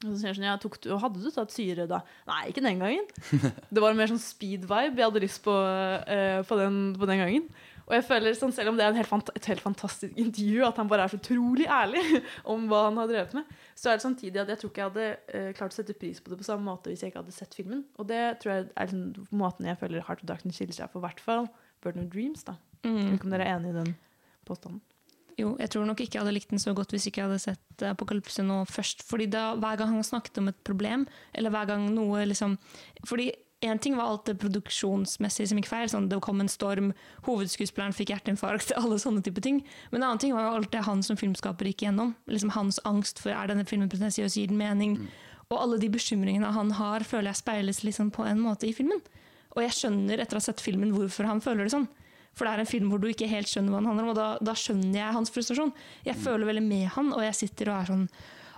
Og 0.05 0.11
så 0.11 0.19
sier 0.19 0.29
han 0.29 0.37
sånn, 0.37 0.49
ja, 0.51 0.57
tok 0.61 0.77
du, 0.85 0.91
hadde 1.01 1.23
du 1.23 1.31
tatt 1.33 1.55
syre 1.55 1.87
da? 1.89 2.03
Nei, 2.29 2.43
ikke 2.51 2.67
den 2.67 2.83
gangen. 2.83 3.09
Det 3.73 3.81
var 3.81 3.97
mer 3.97 4.13
sånn 4.13 4.21
speed-vibe 4.21 5.01
jeg 5.01 5.09
hadde 5.09 5.25
lyst 5.25 5.41
på, 5.47 5.55
uh, 5.57 6.43
på, 6.45 6.61
den, 6.61 6.83
på 7.01 7.09
den 7.09 7.23
gangen. 7.25 7.49
Og 7.87 7.95
jeg 7.95 8.07
føler 8.09 8.35
sånn, 8.37 8.55
Selv 8.55 8.73
om 8.73 8.79
det 8.79 8.85
er 8.85 8.93
en 8.93 8.99
helt 8.99 9.33
et 9.33 9.49
helt 9.53 9.63
fantastisk 9.63 10.19
intervju, 10.19 10.65
at 10.67 10.81
han 10.83 10.91
bare 10.91 11.07
er 11.07 11.15
så 11.15 11.21
utrolig 11.21 11.69
ærlig 11.71 12.03
om 12.53 12.67
hva 12.71 12.89
han 12.91 13.01
har 13.01 13.11
drevet 13.13 13.39
med, 13.39 13.57
så 13.77 13.91
er 13.91 13.99
det 13.99 14.07
samtidig 14.07 14.41
at 14.41 14.49
jeg 14.49 14.61
tror 14.63 14.73
ikke 14.73 14.83
jeg 14.83 14.91
hadde 14.91 15.09
uh, 15.37 15.53
klart 15.59 15.75
å 15.75 15.77
sette 15.77 15.97
pris 16.01 16.23
på 16.25 16.33
det 16.33 16.41
på 16.41 16.49
samme 16.49 16.65
måte 16.65 16.89
hvis 16.89 17.05
jeg 17.05 17.13
ikke 17.13 17.21
hadde 17.21 17.37
sett 17.37 17.57
filmen. 17.57 17.85
Og 18.01 18.09
det 18.09 18.23
tror 18.41 18.55
jeg 18.55 18.67
er 18.73 18.89
liksom, 18.89 19.29
måten 19.37 19.69
jeg 19.69 19.79
føler 19.83 20.05
Heart 20.07 20.25
of 20.25 20.31
Darkness 20.31 20.57
skiller 20.57 20.79
seg 20.79 20.93
for, 20.93 21.03
i 21.03 21.07
hvert 21.07 21.23
fall 21.23 21.49
Burden 21.85 22.07
of 22.07 22.13
Dreams. 22.15 22.47
da. 22.49 22.57
Mm. 22.83 22.97
Jeg 22.97 23.05
vet 23.05 23.19
ikke 23.19 23.29
om 23.29 23.35
dere 23.37 23.49
er 23.49 23.59
enig 23.59 23.75
i 23.75 23.79
den 23.79 23.97
påstanden? 24.49 24.81
Jo, 25.37 25.51
jeg 25.61 25.69
tror 25.69 25.85
nok 25.85 26.01
ikke 26.01 26.17
jeg 26.17 26.25
hadde 26.25 26.33
likt 26.33 26.53
den 26.55 26.63
så 26.63 26.73
godt 26.73 26.95
hvis 26.95 27.11
ikke 27.11 27.21
jeg 27.21 27.29
hadde 27.29 27.43
sett 27.43 27.83
eh, 27.85 27.93
Apokalypse 27.93 28.41
nå 28.45 28.63
først. 28.71 29.05
Fordi 29.05 29.27
da, 29.29 29.51
hver 29.61 29.77
gang 29.77 29.93
han 29.93 30.07
snakket 30.07 30.41
om 30.41 30.49
et 30.49 30.63
problem, 30.65 31.05
eller 31.37 31.53
hver 31.53 31.69
gang 31.69 31.91
noe 31.93 32.25
liksom 32.25 32.57
Fordi 33.05 33.29
én 33.65 33.79
ting 33.81 33.97
var 33.97 34.11
alt 34.11 34.27
det 34.29 34.37
produksjonsmessige 34.41 35.49
som 35.51 35.61
gikk 35.61 35.69
feil. 35.71 35.89
Sånn, 35.91 36.09
det 36.11 36.19
kom 36.25 36.43
en 36.43 36.51
storm, 36.51 36.93
hovedskuespilleren 37.29 37.97
fikk 37.97 38.13
hjerteinfarkt, 38.13 38.75
alle 38.81 38.99
sånne 39.01 39.25
type 39.25 39.43
ting. 39.45 39.63
Men 39.91 40.03
en 40.03 40.09
annen 40.11 40.23
ting 40.23 40.35
var 40.37 40.47
jo 40.47 40.55
alt 40.59 40.73
det 40.75 40.85
han 40.87 41.05
som 41.07 41.19
filmskaper 41.21 41.71
gikk 41.71 41.87
gjennom. 41.87 42.15
Liksom 42.31 42.53
Hans 42.57 42.81
angst 42.89 43.23
for 43.23 43.33
er 43.33 43.53
denne 43.53 43.67
filmen 43.69 43.91
pretensiøs, 43.93 44.37
gir 44.37 44.53
den 44.53 44.61
mening? 44.61 44.99
Og 45.49 45.61
alle 45.61 45.79
de 45.81 45.91
bekymringene 45.93 46.51
han 46.53 46.75
har, 46.77 47.07
føler 47.07 47.31
jeg 47.31 47.43
speiles 47.43 47.85
liksom 47.87 48.11
på 48.15 48.27
en 48.27 48.43
måte 48.43 48.69
i 48.69 48.75
filmen. 48.77 49.01
Og 49.57 49.63
jeg 49.65 49.77
skjønner 49.79 50.21
etter 50.21 50.37
å 50.37 50.43
ha 50.43 50.49
sett 50.51 50.61
filmen 50.61 50.93
hvorfor 50.93 51.29
han 51.29 51.41
føler 51.41 51.65
det 51.65 51.73
sånn. 51.77 51.89
For 52.37 52.45
det 52.45 52.53
er 52.53 52.63
en 52.67 52.69
film 52.69 52.91
hvor 52.93 53.01
du 53.01 53.07
ikke 53.09 53.29
helt 53.31 53.49
skjønner 53.49 53.73
hva 53.73 53.79
den 53.81 53.89
handler 53.89 54.05
om, 54.05 54.11
og 54.13 54.19
da, 54.19 54.27
da 54.45 54.53
skjønner 54.59 54.99
jeg 54.99 55.17
hans 55.17 55.33
frustrasjon. 55.33 55.73
Jeg 56.05 56.21
føler 56.21 56.51
veldig 56.51 56.65
med 56.67 56.91
han, 56.93 57.15
og 57.17 57.25
jeg 57.25 57.39
sitter 57.39 57.71
og 57.73 57.79
er 57.79 57.89
sånn 57.95 58.03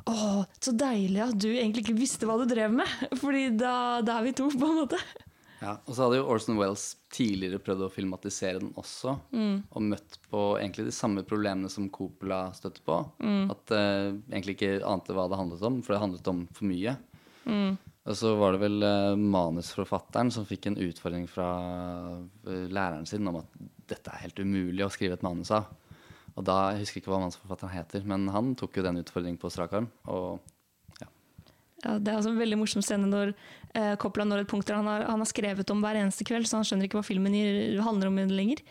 Å, 0.09 0.45
så 0.63 0.73
deilig 0.73 1.21
at 1.25 1.39
du 1.41 1.49
egentlig 1.53 1.85
ikke 1.87 1.99
visste 1.99 2.29
hva 2.29 2.39
du 2.41 2.47
drev 2.49 2.75
med! 2.81 2.93
Fordi 3.23 3.49
da, 3.61 3.73
da 4.05 4.19
er 4.19 4.29
vi 4.29 4.37
to, 4.39 4.49
på 4.53 4.71
en 4.71 4.81
måte. 4.83 5.01
Ja, 5.59 5.73
og 5.89 5.91
så 5.91 6.05
hadde 6.05 6.21
jo 6.21 6.29
Orson 6.31 6.59
Wells 6.61 6.85
tidligere 7.11 7.59
prøvd 7.63 7.89
å 7.89 7.91
filmatisere 7.91 8.61
den 8.63 8.71
også, 8.79 9.17
Mm. 9.35 9.57
og 9.75 9.83
møtt 9.83 10.19
på 10.31 10.43
egentlig 10.61 10.87
de 10.87 10.95
samme 10.95 11.25
problemene 11.27 11.71
som 11.73 11.89
Coppola 11.91 12.45
støtte 12.55 12.85
på. 12.87 13.01
Mm. 13.19 13.51
At 13.51 13.75
uh, 13.75 14.15
egentlig 14.31 14.55
ikke 14.55 14.87
ante 14.87 15.17
hva 15.17 15.27
det 15.31 15.41
handlet 15.41 15.65
om, 15.67 15.81
for 15.83 15.97
det 15.97 16.03
handlet 16.05 16.31
om 16.31 16.45
for 16.55 16.71
mye. 16.71 16.95
Mm. 17.49 17.75
Og 18.09 18.17
så 18.17 18.31
var 18.39 18.55
det 18.55 18.63
vel 18.63 18.87
uh, 18.87 19.19
manusforfatteren 19.19 20.31
som 20.33 20.47
fikk 20.49 20.71
en 20.71 20.79
utfordring 20.87 21.27
fra 21.29 21.49
uh, 22.47 22.65
læreren 22.71 23.09
sin 23.09 23.27
om 23.29 23.43
at 23.43 23.59
dette 23.91 24.15
er 24.15 24.29
helt 24.29 24.39
umulig 24.39 24.87
å 24.87 24.93
skrive 24.95 25.19
et 25.19 25.27
manus 25.27 25.51
av. 25.59 25.67
Og 26.39 26.45
da, 26.47 26.59
Jeg 26.73 26.85
husker 26.85 27.01
ikke 27.03 27.13
hva 27.13 27.23
mannsforfatteren 27.25 27.75
heter, 27.75 28.05
men 28.07 28.29
han 28.31 28.55
tok 28.59 28.79
jo 28.79 28.87
den 28.87 29.01
utfordringen 29.03 29.41
på 29.41 29.51
strak 29.51 29.75
arm. 29.75 29.91
Og 30.07 30.39
Ja, 31.85 31.95
det 31.95 32.11
er 32.11 32.17
altså 32.19 32.33
en 32.33 32.41
veldig 32.41 32.57
morsom 32.59 32.83
scene 32.83 33.07
når 33.07 33.29
eh, 33.79 33.95
Coppola 34.03 34.25
når 34.27 34.43
et 34.43 34.51
punkt 34.51 34.67
der 34.67 34.81
han 34.81 34.89
har, 34.91 35.05
han 35.07 35.23
har 35.23 35.29
skrevet 35.31 35.71
om 35.71 35.83
hver 35.85 35.95
eneste 36.01 36.27
kveld, 36.27 36.49
så 36.51 36.59
han 36.59 36.67
skjønner 36.67 36.89
ikke 36.89 36.99
hva 36.99 37.07
filmen 37.07 37.37
handler 37.87 38.11
om 38.11 38.19
lenger. 38.35 38.65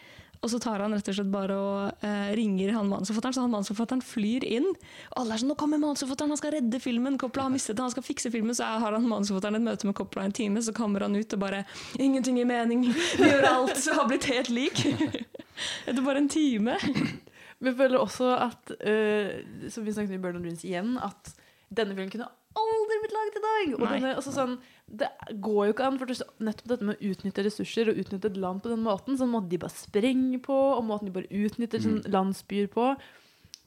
Og 0.44 0.52
så 0.52 0.60
tar 0.62 0.84
han 0.84 0.94
rett 0.94 1.08
og 1.10 1.16
slett 1.18 1.30
bare 1.34 1.56
og 1.58 2.04
eh, 2.06 2.34
ringer 2.38 2.74
han 2.76 2.90
manusforfatteren, 2.92 3.34
så 3.34 3.46
han 3.46 3.54
manusforfatteren 3.54 4.04
flyr 4.06 4.46
inn. 4.46 4.68
Og 5.14 5.22
alle 5.22 5.34
er 5.34 5.42
sånn 5.42 5.50
'Nå 5.50 5.58
kommer 5.58 5.82
manusforfatteren, 5.82 6.34
han 6.36 6.42
skal 6.42 6.54
redde 6.58 6.82
filmen', 6.84 7.18
Coppola 7.18 7.48
har 7.48 7.54
mistet 7.56 7.78
det, 7.78 7.86
han 7.88 7.96
skal 7.96 8.06
fikse 8.06 8.32
filmen. 8.32 8.54
Så 8.54 8.68
har 8.68 8.92
han 8.92 9.08
manusforfatteren 9.08 9.58
et 9.58 9.66
møte 9.66 9.88
med 9.88 9.96
Coppola 9.98 10.28
en 10.28 10.36
time, 10.36 10.62
så 10.62 10.76
kommer 10.76 11.08
han 11.08 11.16
ut 11.16 11.34
og 11.34 11.40
bare 11.40 11.66
'Ingenting 11.98 12.38
gir 12.38 12.46
mening, 12.46 12.84
gjør 13.18 13.48
alt', 13.50 13.82
så 13.82 13.96
har 13.98 14.08
blitt 14.08 14.30
helt 14.30 14.50
lik. 14.50 14.86
Etter 15.88 16.04
bare 16.04 16.22
en 16.22 16.30
time. 16.30 16.78
Men 17.58 17.72
jeg 17.72 17.80
føler 17.80 18.02
også 18.02 18.32
at, 18.38 18.74
uh, 18.86 19.70
som 19.74 19.86
vi 19.86 19.94
snakket 19.96 20.14
om 20.14 20.20
i 20.20 20.24
Burn 20.24 20.42
Dreams 20.44 20.66
igjen, 20.68 20.96
at 21.02 21.34
denne 21.74 21.96
filmen 21.96 22.12
kunne 22.14 22.30
aldri 22.58 22.98
blitt 23.02 23.16
laget 23.16 23.38
i 23.38 23.44
dag! 23.44 23.76
Og 23.78 23.86
denne, 23.86 24.16
altså 24.18 24.34
sånn, 24.34 24.58
det 24.88 25.10
går 25.44 25.62
jo 25.68 25.76
ikke 25.76 25.88
an, 25.88 26.00
for 26.00 26.14
nettopp 26.48 26.72
dette 26.72 26.88
med 26.88 26.98
å 26.98 27.12
utnytte 27.12 27.46
ressurser 27.46 27.92
og 27.92 28.02
utnytte 28.02 28.32
et 28.32 28.40
land 28.42 28.64
på 28.64 28.72
den 28.72 28.84
måten, 28.86 29.18
sånn 29.20 29.34
måten 29.34 29.52
de 29.52 29.62
bare 29.62 29.76
sprenger 29.76 30.42
på, 30.46 30.58
og 30.78 30.86
måten 30.88 31.10
de 31.10 31.16
bare 31.18 31.30
utnytter 31.46 31.84
sånn, 31.84 32.00
landsbyer 32.14 32.70
på. 32.74 32.92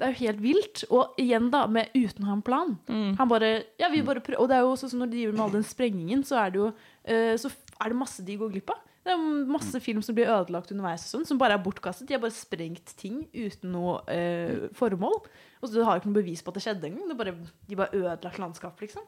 Det 0.00 0.06
er 0.06 0.14
jo 0.14 0.20
helt 0.22 0.40
vilt. 0.40 0.84
Og 0.88 1.18
igjen, 1.20 1.50
da, 1.52 1.66
med 1.68 1.92
uten 1.92 2.24
å 2.24 2.30
ha 2.30 2.36
en 2.38 2.44
plan. 2.46 2.76
Han 3.18 3.30
bare, 3.30 3.50
ja, 3.82 3.90
vi 3.92 4.00
bare 4.06 4.22
prøver. 4.24 4.40
Og 4.40 4.48
det 4.48 4.56
er 4.56 4.64
jo 4.64 4.70
også 4.72 4.88
sånn 4.88 5.04
når 5.04 5.10
de 5.12 5.18
driver 5.18 5.36
med 5.36 5.44
all 5.44 5.58
den 5.58 5.66
sprengingen, 5.68 6.22
så 6.24 6.38
er 6.40 6.54
det 6.54 6.62
jo 6.62 6.70
øh, 6.70 7.34
så 7.42 7.50
er 7.52 7.92
det 7.92 7.98
masse 8.00 8.24
de 8.24 8.38
går 8.40 8.54
glipp 8.54 8.72
av. 8.72 8.80
Det 9.10 9.16
er 9.16 9.46
masse 9.50 9.80
film 9.82 10.02
som 10.06 10.14
blir 10.14 10.30
ødelagt 10.30 10.70
underveis, 10.70 11.02
og 11.08 11.10
sånn, 11.16 11.24
som 11.26 11.38
bare 11.40 11.56
er 11.56 11.62
bortkastet. 11.64 12.06
De 12.06 12.14
har 12.14 12.22
bare 12.22 12.36
sprengt 12.36 12.92
ting 13.00 13.24
uten 13.34 13.72
noe 13.74 13.96
eh, 14.12 14.68
formål. 14.78 15.16
Og 15.60 15.72
så 15.72 15.82
har 15.82 15.96
jo 15.96 16.04
ikke 16.04 16.12
noe 16.12 16.20
bevis 16.20 16.44
på 16.46 16.52
at 16.52 16.60
det 16.60 16.62
skjedde 16.62 16.86
engang. 16.86 17.16
Bare, 17.18 17.34
de 17.66 17.78
bare 17.80 17.98
ødelagt 17.98 18.38
landskap, 18.38 18.78
liksom. 18.84 19.02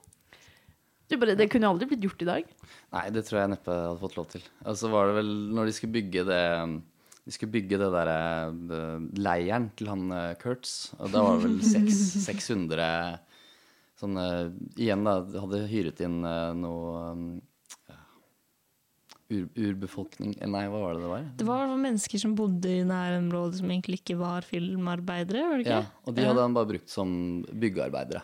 Det, 1.06 1.18
bare, 1.20 1.36
det 1.38 1.46
kunne 1.52 1.68
aldri 1.70 1.86
blitt 1.90 2.02
gjort 2.02 2.24
i 2.24 2.28
dag. 2.28 2.50
Nei, 2.96 3.04
det 3.14 3.22
tror 3.28 3.42
jeg 3.42 3.52
neppe 3.52 3.76
hadde 3.76 4.00
fått 4.00 4.18
lov 4.18 4.26
til. 4.32 4.48
Og 4.64 4.78
så 4.80 4.90
var 4.90 5.10
det 5.10 5.20
vel 5.20 5.30
når 5.54 5.68
de 5.68 5.76
skulle 5.76 5.94
bygge 5.98 6.24
det 6.26 6.42
De 7.22 7.34
skulle 7.36 7.54
bygge 7.54 7.78
det 7.78 7.90
derre 7.94 8.18
eh, 8.50 9.06
leiren 9.20 9.68
til 9.78 9.92
han 9.92 10.06
eh, 10.16 10.32
Kurtz, 10.40 10.94
og 10.98 11.12
da 11.12 11.22
var 11.22 11.38
det 11.38 11.50
vel 11.50 11.58
6, 11.68 12.00
600 12.24 12.88
sånne 14.02 14.26
Igjen, 14.80 15.04
da, 15.06 15.18
hadde 15.44 15.62
hyret 15.70 16.00
inn 16.02 16.22
eh, 16.26 16.48
noe 16.58 17.04
um, 17.12 17.26
ur, 19.32 19.46
urbefolkning 19.56 20.34
Nei, 20.52 20.66
hva 20.70 20.82
var 20.82 20.98
det 20.98 21.04
det 21.04 21.10
var? 21.12 21.24
Det 21.40 21.48
var 21.48 21.72
mennesker 21.72 22.22
som 22.22 22.36
bodde 22.38 22.70
i 22.70 22.84
nærområdet 22.88 23.62
som 23.62 23.72
egentlig 23.72 24.02
ikke 24.02 24.18
var 24.20 24.46
filmarbeidere, 24.46 25.46
var 25.48 25.58
det 25.58 25.66
ikke? 25.66 25.80
Ja, 25.80 26.04
og 26.06 26.16
de 26.18 26.28
hadde 26.28 26.46
han 26.46 26.56
bare 26.56 26.72
brukt 26.74 26.92
som 26.92 27.10
byggearbeidere. 27.48 28.22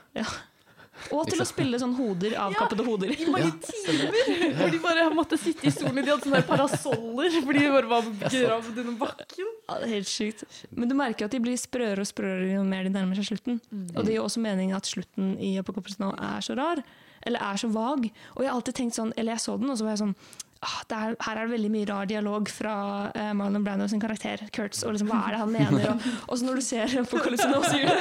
Og 1.14 1.28
til 1.30 1.40
å 1.42 1.46
spille 1.46 1.78
sånn 1.80 1.94
hoder, 1.96 2.34
avkappede 2.42 2.84
hoder. 2.86 3.12
I 3.14 3.28
mange 3.30 3.52
timer! 3.62 4.14
Hvor 4.58 4.72
de 4.72 4.80
bare 4.82 5.04
måtte 5.14 5.38
sitte 5.40 5.68
i 5.68 5.72
stolen. 5.72 6.00
De 6.02 6.10
hadde 6.10 6.26
sånne 6.26 6.42
parasoller 6.48 7.38
fordi 7.38 7.64
de 7.64 7.72
bare 7.72 7.90
var 7.90 8.08
gravd 8.24 8.80
under 8.82 8.96
bakken. 9.04 9.52
Ja, 9.68 9.78
det 9.78 9.88
er 9.88 9.92
helt 9.94 10.10
sykt. 10.10 10.44
Men 10.74 10.90
du 10.90 10.96
merker 10.98 11.28
at 11.28 11.36
de 11.36 11.42
blir 11.44 11.58
sprøere 11.60 12.02
og 12.02 12.10
sprøere 12.10 12.50
jo 12.56 12.64
mer 12.66 12.88
de 12.88 12.94
nærmer 12.94 13.18
seg 13.18 13.30
slutten. 13.30 13.60
Og 13.94 14.02
det 14.02 14.16
gir 14.16 14.24
også 14.24 14.42
meningen 14.44 14.78
at 14.78 14.90
slutten 14.90 15.36
i 15.38 15.54
Apocalypse 15.60 16.02
nå 16.02 16.10
er 16.16 16.44
så 16.44 16.58
rar. 16.58 16.82
Eller 17.26 17.42
er 17.42 17.62
så 17.62 17.70
vag. 17.72 18.10
Og 18.36 18.44
jeg 18.44 18.50
har 18.50 18.58
alltid 18.58 18.78
tenkt 18.78 18.98
sånn, 18.98 19.14
eller 19.16 19.36
jeg 19.36 19.44
så 19.46 19.56
den, 19.58 19.70
og 19.72 19.78
så 19.78 19.86
var 19.86 19.96
jeg 19.96 20.02
sånn 20.04 20.14
er, 20.58 21.14
Her 21.22 21.38
er 21.38 21.46
det 21.46 21.52
veldig 21.52 21.70
mye 21.70 21.88
rar 21.88 22.08
dialog 22.10 22.50
fra 22.50 22.74
uh, 23.14 23.30
Marlon 23.38 23.64
Brando 23.66 23.86
sin 23.90 24.02
karakter, 24.02 24.42
Kurtz. 24.54 24.82
Og 24.84 24.94
liksom, 24.94 25.10
hva 25.12 25.20
er 25.28 25.36
det 25.36 25.40
han 25.42 25.54
mener? 25.54 25.88
Og, 25.92 26.08
og 26.26 26.38
så 26.40 26.48
når 26.48 26.60
du 26.60 26.64
ser 26.66 26.94
på 27.08 27.22
det 27.24 27.48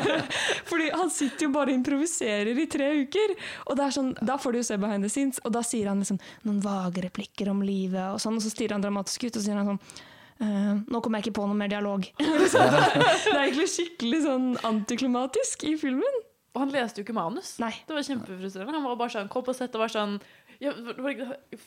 Fordi 0.72 0.89
han 0.93 1.14
sitter 1.14 1.47
jo 1.47 1.51
bare 1.53 1.72
og 1.72 1.78
improviserer 1.78 2.58
i 2.58 2.68
tre 2.72 2.89
uker. 3.03 3.36
Og 3.68 3.78
det 3.78 3.88
er 3.88 3.95
sånn, 3.95 4.14
da 4.22 4.38
får 4.41 4.53
du 4.53 4.62
jo 4.62 4.68
se 4.72 4.78
behind 4.82 5.05
the 5.05 5.12
scenes, 5.12 5.41
og 5.43 5.53
da 5.55 5.64
sier 5.66 5.89
han 5.91 6.01
liksom 6.03 6.20
noen 6.47 6.62
vage 6.64 7.03
replikker 7.05 7.51
om 7.51 7.64
livet, 7.66 8.03
og 8.14 8.22
sånn, 8.24 8.39
og 8.39 8.45
så 8.45 8.53
stirrer 8.53 8.78
han 8.78 8.86
dramatisk 8.86 9.28
ut, 9.28 9.39
og 9.39 9.45
sier 9.45 9.60
han 9.60 9.76
sånn 9.76 10.05
Uh, 10.38 10.84
nå 10.86 10.99
kommer 11.01 11.18
jeg 11.18 11.32
ikke 11.32 11.39
på 11.39 11.47
noe 11.49 11.58
mer 11.58 11.72
dialog. 11.72 12.03
er, 12.22 12.36
det 12.53 13.32
er 13.34 13.39
egentlig 13.39 13.72
skikkelig 13.74 14.20
sånn 14.28 14.51
antiklimatisk 14.70 15.66
i 15.66 15.72
filmen. 15.82 16.20
Og 16.58 16.64
han 16.64 16.74
leste 16.74 17.01
jo 17.01 17.05
ikke 17.05 17.14
manus. 17.18 17.55
Nei. 17.62 17.72
Det 17.86 17.93
var 17.93 18.05
kjempefrustrerende. 18.05 18.78
Han 18.78 18.86
var 18.86 18.99
bare 19.01 19.14
sånn, 19.14 19.32
kom 19.34 19.45
på 19.45 19.53
sett 19.58 19.76
og 19.78 19.84
var 19.84 19.93
sånn 19.93 20.16
ja, 20.64 20.74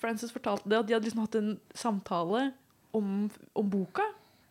Frances 0.01 0.33
fortalte 0.35 0.69
det, 0.71 0.81
at 0.81 0.89
de 0.89 0.97
hadde 0.97 1.07
liksom 1.09 1.23
hatt 1.25 1.39
en 1.39 1.53
samtale 1.77 2.51
om, 2.97 3.29
om 3.57 3.71
boka. 3.71 4.07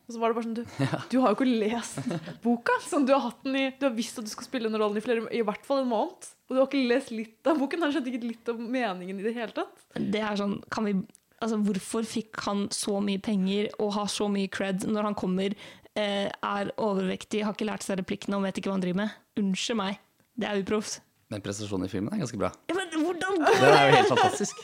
Og 0.10 0.16
så 0.16 0.22
var 0.22 0.32
det 0.32 0.40
bare 0.40 0.48
sånn 0.48 0.58
Du, 0.58 0.64
du 1.12 1.18
har 1.22 1.34
jo 1.34 1.38
ikke 1.38 1.60
lest 1.62 2.00
boka. 2.44 2.76
Sånn, 2.82 3.06
du 3.06 3.14
har 3.14 3.28
hatt 3.28 3.44
den 3.46 3.60
i 3.60 3.66
Du 3.78 3.86
har 3.86 3.94
visst 3.94 4.18
at 4.18 4.26
du 4.26 4.32
skal 4.32 4.48
spille 4.48 4.72
den 4.72 4.80
rollen 4.82 4.98
i 4.98 5.04
flere 5.06 5.28
I 5.36 5.44
hvert 5.46 5.68
fall 5.68 5.84
en 5.84 5.92
måned. 5.92 6.30
Og 6.50 6.56
du 6.56 6.58
har 6.58 6.70
ikke 6.70 6.88
lest 6.90 7.14
litt 7.14 7.50
av 7.50 7.60
boken. 7.62 7.86
Han 7.86 7.94
skjønte 7.94 8.10
ikke 8.10 8.26
litt 8.32 8.50
av 8.50 8.58
meningen 8.60 9.22
i 9.22 9.28
det 9.28 9.36
hele 9.36 9.54
tatt. 9.54 9.86
Det 9.94 10.24
er 10.26 10.40
sånn, 10.40 10.58
kan 10.74 10.88
vi, 10.88 10.96
altså 11.38 11.60
Hvorfor 11.68 12.08
fikk 12.10 12.42
han 12.48 12.66
så 12.74 12.98
mye 13.06 13.22
penger 13.22 13.70
og 13.78 13.94
har 14.00 14.10
så 14.10 14.26
mye 14.34 14.50
cred 14.50 14.88
når 14.90 15.12
han 15.12 15.20
kommer, 15.20 15.54
eh, 15.94 16.26
er 16.26 16.74
overvektig, 16.82 17.44
har 17.46 17.54
ikke 17.54 17.70
lært 17.70 17.86
seg 17.86 18.02
replikkene 18.02 18.40
og 18.40 18.48
vet 18.48 18.58
ikke 18.58 18.72
hva 18.72 18.80
han 18.80 18.88
driver 18.88 19.04
med? 19.04 19.22
Unnskyld 19.44 19.78
meg, 19.84 20.02
det 20.42 20.50
er 20.50 20.64
uproft. 20.64 21.04
Men 21.30 21.46
prestasjonen 21.46 21.86
i 21.86 21.92
filmen 21.92 22.16
er 22.16 22.24
ganske 22.24 22.42
bra. 22.42 22.50
Ja, 22.72 22.74
men 22.74 22.90
hvordan 23.26 23.60
Det 23.60 23.74
er 23.74 23.90
jo 23.92 23.98
helt 23.98 24.14
fantastisk. 24.14 24.64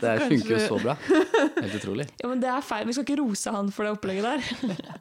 Kanskje- 0.00 0.28
funker 0.30 0.52
jo 0.54 0.58
så 0.64 0.76
bra. 0.80 0.94
Helt 1.58 1.74
utrolig. 1.80 2.04
Ja, 2.22 2.28
men 2.30 2.40
det 2.40 2.48
er 2.48 2.62
feil. 2.64 2.86
Vi 2.86 2.94
skal 2.94 3.04
ikke 3.08 3.16
rose 3.20 3.52
han 3.52 3.72
for 3.74 3.84
det 3.84 3.92
opplegget 3.96 4.24
der. 4.24 4.98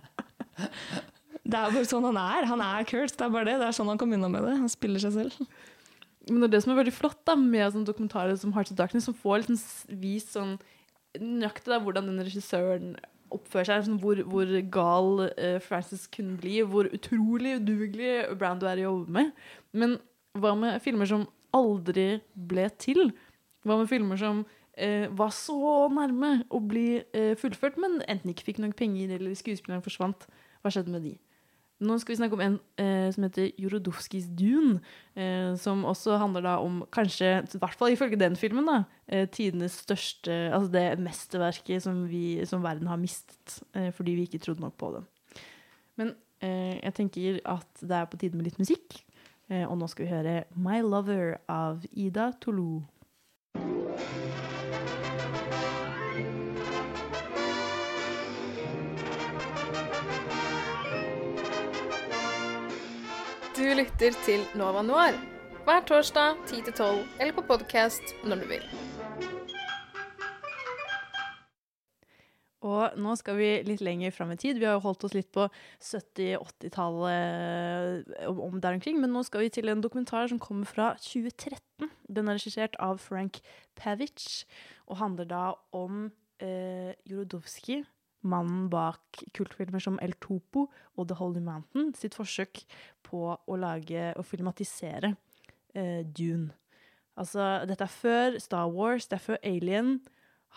Det 1.47 1.55
er 1.55 1.71
bare 1.71 1.87
sånn 1.87 2.07
han 2.09 2.17
er. 2.19 2.47
Han 2.49 2.63
er 2.65 2.87
Kurt, 2.89 3.13
det 3.15 3.23
er 3.23 3.31
bare 3.31 3.47
det. 3.47 3.53
Det 3.61 3.67
er 3.69 3.75
sånn 3.77 3.87
han 3.91 3.99
kom 4.01 4.11
unna 4.17 4.27
med 4.33 4.43
det. 4.43 4.55
Han 4.59 4.71
spiller 4.71 4.99
seg 5.03 5.13
selv. 5.15 5.37
Men 6.27 6.41
det 6.43 6.49
er 6.49 6.55
det 6.57 6.63
som 6.65 6.73
er 6.73 6.79
veldig 6.81 6.95
flott 6.97 7.21
da, 7.29 7.37
med 7.39 7.71
sånn 7.75 7.85
dokumentarer 7.87 8.35
som 8.41 8.51
Hearts 8.57 8.73
of 8.73 8.79
Darkness, 8.81 9.05
som 9.07 9.15
får 9.15 9.45
liksom 9.45 9.59
s- 9.61 9.85
vist 10.01 10.33
sånn 10.35 10.57
nøyaktig 11.21 11.71
da, 11.71 11.77
hvordan 11.85 12.09
den 12.09 12.19
regissøren 12.25 12.97
oppfører 13.31 13.69
seg, 13.69 13.85
sånn, 13.87 14.01
hvor, 14.01 14.19
hvor 14.27 14.51
gal 14.73 15.07
uh, 15.29 15.55
Francis 15.63 16.03
kunne 16.11 16.35
bli, 16.41 16.57
hvor 16.67 16.89
utrolig 16.91 17.55
udugelig 17.61 18.11
Brando 18.39 18.67
er 18.67 18.81
å 18.83 18.89
jobbe 18.89 19.15
med. 19.21 19.31
Men 19.71 19.95
hva 20.37 20.51
med 20.59 20.81
filmer 20.83 21.07
som 21.09 21.23
aldri 21.57 22.07
ble 22.33 22.67
til? 22.81 23.11
Hva 23.67 23.79
med 23.79 23.89
filmer 23.91 24.19
som 24.19 24.43
eh, 24.77 25.07
var 25.17 25.33
så 25.35 25.87
nærme 25.93 26.41
å 26.53 26.61
bli 26.63 27.01
eh, 27.01 27.33
fullført, 27.39 27.79
men 27.81 27.99
enten 28.07 28.33
ikke 28.33 28.51
fikk 28.51 28.61
nok 28.63 28.77
penger, 28.79 29.17
eller 29.17 29.37
skuespilleren 29.37 29.85
forsvant? 29.85 30.27
Hva 30.61 30.73
skjedde 30.73 30.93
med 30.93 31.05
de? 31.07 31.17
Nå 31.77 31.99
skal 32.01 32.15
vi 32.15 32.17
snakke 32.17 32.33
om 32.33 32.41
en 32.41 32.55
eh, 32.81 33.07
som 33.13 33.25
heter 33.27 33.51
Jorodowskis 33.61 34.25
Dune. 34.33 34.79
Eh, 35.13 35.53
som 35.61 35.83
også 35.85 36.15
handler 36.17 36.45
da 36.47 36.55
om, 36.63 36.79
kanskje, 36.93 37.35
i 37.45 37.59
hvert 37.61 37.77
fall 37.77 37.93
ifølge 37.93 38.17
den 38.17 38.37
filmen, 38.39 38.65
da, 38.65 38.79
eh, 39.05 39.27
tidenes 39.29 39.77
største 39.85 40.33
Altså 40.55 40.71
det 40.73 40.85
mesterverket 41.05 41.85
som, 41.85 42.07
som 42.49 42.65
verden 42.65 42.89
har 42.89 42.97
mistet 42.97 43.59
eh, 43.77 43.91
fordi 43.93 44.17
vi 44.17 44.25
ikke 44.25 44.41
trodde 44.41 44.65
nok 44.65 44.77
på 44.77 44.89
det. 44.95 45.03
Men 46.01 46.15
eh, 46.41 46.81
jeg 46.81 46.97
tenker 46.97 47.39
at 47.45 47.85
det 47.85 47.99
er 47.99 48.09
på 48.09 48.17
tide 48.17 48.37
med 48.37 48.49
litt 48.49 48.59
musikk. 48.61 48.97
Eh, 49.49 49.63
og 49.63 49.77
nå 49.79 49.87
skal 49.87 50.05
vi 50.05 50.11
høre 50.11 50.35
My 50.59 50.81
Lover 50.83 51.37
av 51.47 51.85
Ida 51.91 52.33
Toulou. 52.43 52.83
Du 63.57 63.63
lytter 63.73 64.13
til 64.27 64.43
Nova 64.59 64.83
Noir 64.85 65.15
hver 65.67 65.81
torsdag 65.87 66.37
10-12 66.47 67.01
eller 67.19 67.33
på 67.35 67.47
podkast 67.47 68.13
når 68.23 68.43
du 68.43 68.51
vil. 68.51 68.69
Og 72.65 72.95
nå 72.97 73.11
skal 73.19 73.35
vi 73.37 73.49
litt 73.67 73.83
lenger 73.85 74.09
fram 74.15 74.31
i 74.33 74.37
tid. 74.39 74.57
Vi 74.57 74.65
har 74.65 74.73
jo 74.79 74.85
holdt 74.87 75.03
oss 75.05 75.13
litt 75.13 75.29
på 75.35 75.43
70-80-tallet 75.83 78.07
om, 78.31 78.39
om 78.47 78.55
der 78.61 78.73
omkring, 78.79 78.97
men 79.01 79.13
nå 79.13 79.21
skal 79.27 79.41
vi 79.45 79.53
til 79.53 79.69
en 79.69 79.83
dokumentar 79.83 80.25
som 80.31 80.39
kommer 80.41 80.65
fra 80.65 80.95
2013. 80.97 81.85
Den 82.09 82.25
er 82.25 82.33
regissert 82.39 82.75
av 82.81 82.97
Frank 83.03 83.33
Pavich 83.77 84.45
og 84.87 84.97
handler 85.03 85.25
da 85.29 85.43
om 85.77 86.09
eh, 86.41 86.97
Jorodowski, 87.05 87.83
mannen 88.27 88.65
bak 88.73 89.21
kultfilmer 89.37 89.79
som 89.83 89.99
El 90.01 90.13
Topo 90.17 90.65
og 90.97 91.07
The 91.09 91.15
Holy 91.19 91.41
Mountain, 91.43 91.93
sitt 91.93 92.15
forsøk 92.17 92.65
på 93.05 93.37
å 93.37 93.55
lage 93.61 94.13
og 94.17 94.25
filmatisere 94.25 95.13
eh, 95.77 96.01
Dune. 96.01 96.49
Altså, 97.17 97.65
dette 97.69 97.85
er 97.85 97.93
før 97.93 98.37
Star 98.41 98.69
Wars, 98.69 99.07
det 99.09 99.17
er 99.17 99.25
før 99.25 99.39
Alien. 99.45 99.97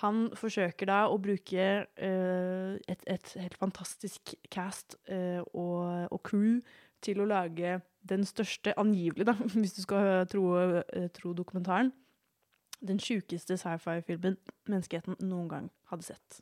Han 0.00 0.30
forsøker 0.38 0.88
da 0.88 1.00
å 1.10 1.18
bruke 1.20 1.66
uh, 1.84 2.74
et, 2.88 3.02
et 3.06 3.32
helt 3.36 3.56
fantastisk 3.60 4.34
cast 4.52 4.96
uh, 5.10 5.42
og, 5.52 6.08
og 6.10 6.22
crew 6.24 6.60
til 7.04 7.20
å 7.20 7.28
lage 7.28 7.80
den 8.08 8.24
største, 8.24 8.72
angivelig, 8.80 9.26
da, 9.28 9.36
hvis 9.60 9.76
du 9.76 9.82
skal 9.84 10.26
tro, 10.30 10.46
uh, 10.56 11.08
tro 11.16 11.34
dokumentaren, 11.36 11.92
den 12.80 13.00
sjukeste 13.02 13.58
sci-fi-filmen 13.60 14.38
menneskeheten 14.70 15.20
noen 15.20 15.50
gang 15.50 15.70
hadde 15.92 16.12
sett. 16.14 16.40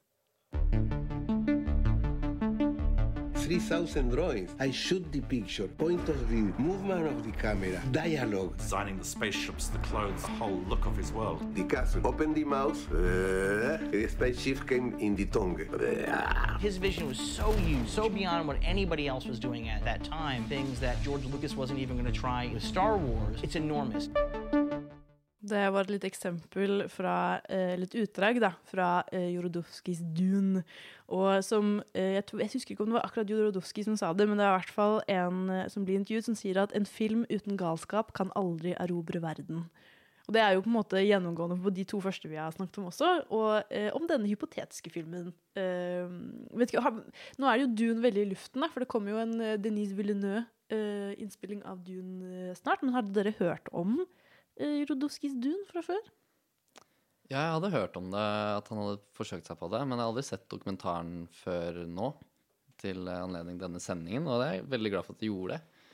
3,000 3.48 4.10
drawings. 4.10 4.50
I 4.60 4.70
shoot 4.70 5.10
the 5.10 5.22
picture, 5.22 5.68
point 5.68 6.06
of 6.10 6.16
view, 6.28 6.52
movement 6.58 7.06
of 7.06 7.24
the 7.24 7.32
camera, 7.32 7.80
dialogue. 7.92 8.58
Designing 8.58 8.98
the 8.98 9.06
spaceships, 9.06 9.68
the 9.68 9.78
clothes, 9.78 10.20
the 10.20 10.28
whole 10.32 10.62
look 10.68 10.84
of 10.84 10.94
his 10.98 11.12
world. 11.12 11.40
The 11.54 11.64
castle. 11.64 12.06
Open 12.06 12.34
the 12.34 12.44
mouth. 12.44 12.78
Uh, 12.92 13.78
the 13.90 14.06
spaceship 14.06 14.68
came 14.68 14.94
in 14.98 15.16
the 15.16 15.24
tongue. 15.24 15.58
His 16.60 16.76
vision 16.76 17.08
was 17.08 17.18
so 17.18 17.50
huge, 17.52 17.88
so 17.88 18.10
beyond 18.10 18.46
what 18.46 18.58
anybody 18.62 19.08
else 19.08 19.24
was 19.24 19.40
doing 19.40 19.70
at 19.70 19.82
that 19.82 20.04
time. 20.04 20.44
Things 20.44 20.78
that 20.80 21.02
George 21.02 21.24
Lucas 21.24 21.56
wasn't 21.56 21.78
even 21.78 21.96
going 21.96 22.12
to 22.12 22.20
try 22.20 22.50
with 22.52 22.62
Star 22.62 22.98
Wars. 22.98 23.38
It's 23.42 23.56
enormous. 23.56 24.10
Det 25.48 25.64
var 25.72 25.86
et 25.86 25.92
lite 25.94 26.08
eksempel 26.10 26.84
fra 26.92 27.40
eh, 27.48 27.74
litt 27.80 27.94
utdrag 27.96 28.40
da, 28.42 28.52
fra 28.68 28.88
eh, 29.14 29.30
Jorodowskis 29.34 30.02
Dune. 30.16 30.64
Og 31.08 31.40
som, 31.46 31.78
eh, 31.96 32.18
jeg, 32.18 32.26
jeg 32.42 32.52
husker 32.54 32.74
ikke 32.74 32.84
om 32.84 32.92
det 32.92 32.98
var 32.98 33.08
akkurat 33.08 33.32
Jorodowski 33.32 33.84
som 33.86 33.96
sa 33.96 34.12
det, 34.12 34.28
men 34.28 34.40
det 34.40 34.44
er 34.46 34.52
i 34.52 34.58
hvert 34.58 34.74
fall 34.76 34.98
en 35.08 35.44
eh, 35.54 35.68
som 35.72 35.86
blir 35.88 36.00
intervjuet, 36.00 36.28
som 36.28 36.36
sier 36.38 36.60
at 36.60 36.74
en 36.76 36.88
film 36.88 37.24
uten 37.32 37.56
galskap 37.60 38.12
kan 38.18 38.34
aldri 38.38 38.76
erobre 38.76 39.22
verden. 39.24 39.64
Og 40.28 40.34
det 40.36 40.42
er 40.44 40.52
jo 40.52 40.60
på 40.60 40.68
en 40.68 40.76
måte 40.76 41.00
gjennomgående 41.00 41.56
på 41.64 41.70
de 41.72 41.86
to 41.88 41.98
første 42.04 42.28
vi 42.28 42.36
har 42.36 42.52
snakket 42.52 42.82
om 42.82 42.90
også, 42.90 43.12
og 43.32 43.72
eh, 43.72 43.88
om 43.96 44.04
denne 44.10 44.28
hypotetiske 44.28 44.92
filmen. 44.92 45.30
Eh, 45.56 46.04
vet 46.60 46.68
ikke, 46.68 46.84
har, 46.84 46.98
nå 47.40 47.48
er 47.48 47.56
det 47.56 47.64
jo 47.64 47.76
Dune 47.80 48.04
veldig 48.04 48.26
i 48.26 48.30
luften, 48.34 48.60
da, 48.60 48.68
for 48.68 48.84
det 48.84 48.90
kommer 48.92 49.14
jo 49.14 49.22
en 49.22 49.32
eh, 49.40 49.56
Denise 49.56 49.96
Villeneuve-innspilling 49.96 51.64
av 51.64 51.80
Dune 51.86 52.50
eh, 52.50 52.56
snart. 52.60 52.84
Men 52.84 52.92
hadde 52.98 53.16
dere 53.16 53.32
hørt 53.40 53.72
om 53.72 54.02
eh, 54.02 54.27
Rodowskis 54.88 55.36
dun 55.38 55.60
fra 55.68 55.82
før? 55.86 56.00
Ja, 57.28 57.42
jeg 57.42 57.54
hadde 57.58 57.74
hørt 57.74 57.96
om 58.00 58.08
det, 58.12 58.24
at 58.56 58.70
han 58.72 58.80
hadde 58.80 59.00
forsøkt 59.16 59.48
seg 59.48 59.58
på 59.60 59.68
det, 59.72 59.82
men 59.84 59.98
jeg 59.98 60.04
har 60.04 60.12
aldri 60.14 60.24
sett 60.24 60.46
dokumentaren 60.50 61.26
før 61.42 61.84
nå. 61.88 62.12
Til 62.78 63.08
eh, 63.10 63.24
anledning 63.24 63.58
denne 63.58 63.82
sendingen, 63.82 64.28
og 64.30 64.44
jeg 64.44 64.60
er 64.62 64.70
veldig 64.70 64.94
glad 64.94 65.06
for 65.06 65.16
at 65.16 65.22
de 65.24 65.30
gjorde 65.32 65.56
det. 65.56 65.84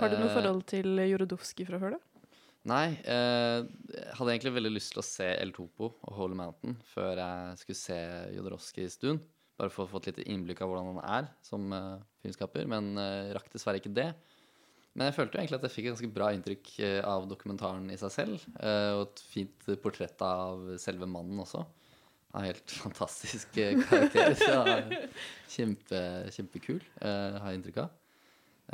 Har 0.00 0.10
du 0.10 0.16
noe 0.18 0.30
Eh, 0.30 0.34
forhold 0.38 0.64
til 0.72 0.98
Jorodowski 1.04 1.66
fra 1.68 1.78
før, 1.82 1.98
da? 1.98 2.30
Nei, 2.64 2.96
eh, 3.04 3.60
jeg 3.92 4.16
hadde 4.16 4.32
egentlig 4.32 4.54
veldig 4.56 4.72
lyst 4.72 4.94
til 4.94 5.02
å 5.02 5.04
se 5.04 5.26
El 5.36 5.52
Topo 5.52 5.90
og 5.92 6.14
Holy 6.16 6.36
Mountain 6.38 6.78
før 6.94 7.20
jeg 7.20 7.58
skulle 7.60 7.76
se 7.76 7.98
Jodorowskis 8.32 8.96
Dun 9.02 9.20
Bare 9.60 9.70
for 9.70 9.84
å 9.84 9.90
få 9.90 10.00
et 10.00 10.08
lite 10.10 10.24
innblikk 10.32 10.62
av 10.64 10.70
hvordan 10.70 10.94
han 10.94 11.02
er 11.04 11.28
som 11.44 11.68
eh, 11.76 12.00
filmskaper, 12.24 12.64
men 12.70 12.96
eh, 12.98 13.34
rakk 13.36 13.52
dessverre 13.52 13.78
ikke 13.78 13.92
det. 13.94 14.08
Men 14.94 15.08
jeg 15.08 15.14
følte 15.16 15.34
jo 15.34 15.40
egentlig 15.42 15.58
at 15.58 15.64
jeg 15.66 15.74
fikk 15.74 15.86
et 15.88 15.92
ganske 15.96 16.12
bra 16.14 16.28
inntrykk 16.36 16.68
eh, 16.86 17.00
av 17.02 17.24
dokumentaren 17.30 17.88
i 17.90 17.96
seg 17.98 18.12
selv. 18.14 18.44
eh, 18.60 18.92
og 18.94 19.08
et 19.08 19.22
fint 19.32 19.66
portrett 19.82 20.20
av 20.22 20.68
selve 20.78 21.08
mannen 21.10 21.40
også. 21.42 21.64
Han 22.34 22.42
er 22.44 22.52
helt 22.52 22.70
fantastisk 22.84 23.58
eh, 23.58 23.74
karakter. 23.88 24.34
Så 24.38 24.60
kjempe, 25.56 26.00
kjempekul, 26.34 26.80
eh, 27.02 27.38
har 27.40 27.50
jeg 27.50 27.60
inntrykk 27.60 27.82
av. 27.84 27.90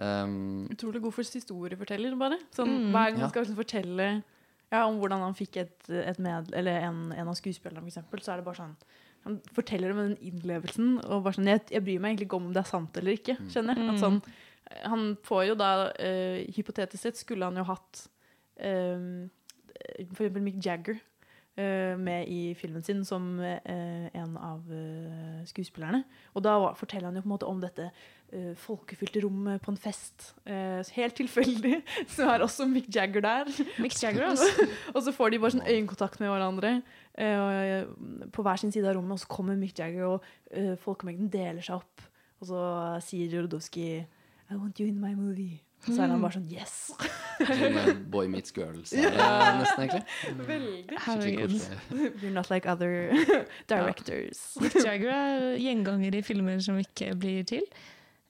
Um, 0.00 0.68
Utrolig 0.70 1.00
god 1.02 1.16
for 1.16 1.26
historieforteller, 1.26 2.14
bare. 2.20 2.36
Sånn, 2.54 2.68
Mm. 2.70 2.90
Hver 2.94 3.08
gang 3.10 3.16
Ja. 3.18 3.20
han 3.26 3.30
skal 3.32 3.42
liksom 3.44 3.58
fortelle 3.58 4.06
ja, 4.70 4.84
om 4.86 5.00
hvordan 5.00 5.18
han 5.24 5.34
fikk 5.34 5.56
et, 5.64 5.88
et 5.90 6.18
med, 6.22 6.52
eller 6.54 6.84
en, 6.86 7.00
en 7.12 7.28
av 7.28 7.34
skuespillerne, 7.34 7.82
for 7.82 7.90
eksempel, 7.90 8.20
så 8.22 8.32
er 8.32 8.36
det 8.38 8.44
bare 8.46 8.60
sånn 8.60 8.76
Han 9.26 9.34
forteller 9.52 9.88
det 9.90 9.96
med 9.96 10.06
den 10.14 10.30
innlevelsen. 10.30 10.92
Og 11.04 11.24
bare 11.26 11.34
sånn, 11.36 11.48
jeg, 11.50 11.60
jeg 11.74 11.82
bryr 11.84 11.98
meg 12.00 12.12
egentlig 12.14 12.28
ikke 12.30 12.38
om 12.38 12.46
om 12.46 12.52
det 12.54 12.62
er 12.62 12.70
sant 12.70 12.96
eller 12.96 13.12
ikke. 13.18 13.34
skjønner 13.52 13.76
jeg. 13.76 13.88
At 13.92 13.98
sånn, 14.00 14.20
Han 14.86 15.16
får 15.26 15.44
jo 15.50 15.58
da 15.58 15.70
uh, 15.90 16.40
Hypotetisk 16.54 17.02
sett 17.02 17.20
skulle 17.20 17.48
han 17.48 17.58
jo 17.58 17.66
hatt 17.68 18.04
uh, 18.62 19.28
for 20.12 20.22
eksempel 20.22 20.44
Mick 20.44 20.60
Jagger 20.64 20.98
uh, 21.58 21.96
med 21.98 22.28
i 22.30 22.54
filmen 22.54 22.82
sin 22.84 23.02
som 23.04 23.38
eh, 23.40 24.06
en 24.16 24.36
av 24.38 24.64
eh, 24.72 25.40
skuespillerne. 25.48 26.02
Og 26.34 26.44
da 26.44 26.54
forteller 26.78 27.10
han 27.10 27.18
jo 27.18 27.24
på 27.24 27.28
en 27.28 27.34
måte 27.34 27.48
om 27.48 27.60
dette 27.62 27.88
eh, 28.32 28.52
folkefylte 28.58 29.22
rommet 29.24 29.62
på 29.64 29.72
en 29.72 29.80
fest. 29.80 30.30
Eh, 30.44 30.80
helt 30.96 31.16
tilfeldig 31.18 31.80
så 32.14 32.28
er 32.34 32.44
også 32.44 32.68
Mick 32.70 32.88
Jagger 32.94 33.24
der. 33.24 33.50
Mick 33.82 33.96
Jagger, 34.02 34.28
også. 34.32 34.68
og 34.94 35.02
så 35.04 35.14
får 35.16 35.32
de 35.32 35.42
bare 35.42 35.56
sånn 35.56 35.66
øyekontakt 35.66 36.22
med 36.22 36.32
hverandre 36.32 36.76
eh, 37.18 37.26
eh, 37.26 38.30
på 38.32 38.46
hver 38.46 38.62
sin 38.62 38.72
side 38.74 38.88
av 38.88 38.96
rommet, 38.98 39.18
og 39.18 39.24
så 39.24 39.32
kommer 39.32 39.58
Mick 39.58 39.78
Jagger, 39.78 40.16
og 40.16 40.30
eh, 40.54 40.76
folkemengden 40.80 41.32
deler 41.32 41.64
seg 41.64 41.80
opp. 41.80 42.08
Og 42.40 42.48
så 42.48 42.64
sier 43.04 43.34
Jorodowski 43.34 43.98
I 44.51 44.57
want 44.57 44.80
you 44.80 44.88
in 44.88 45.01
my 45.01 45.14
movie. 45.14 45.61
Så 45.86 45.94
er 46.03 46.11
han 46.12 46.20
bare 46.20 46.36
sånn 46.40 46.48
Yes! 46.53 46.90
Eh, 47.40 47.94
Boy 48.12 48.26
Meets 48.28 48.53
girl 48.53 48.74
er 48.76 48.84
det 48.84 49.14
Ja. 49.16 49.28
nesten, 49.57 49.86
egentlig. 49.86 50.32
Veldig. 50.44 50.98
Herregud. 51.07 51.55
You're 52.20 52.34
not 52.34 52.51
like 52.53 52.68
other 52.68 53.14
directors. 53.70 54.42
Mick 54.61 54.76
Jagger 54.76 55.09
er 55.14 55.46
gjenganger 55.57 56.18
i 56.18 56.20
filmer 56.26 56.61
som 56.61 56.76
ikke 56.82 57.14
blir 57.16 57.46
til. 57.48 57.64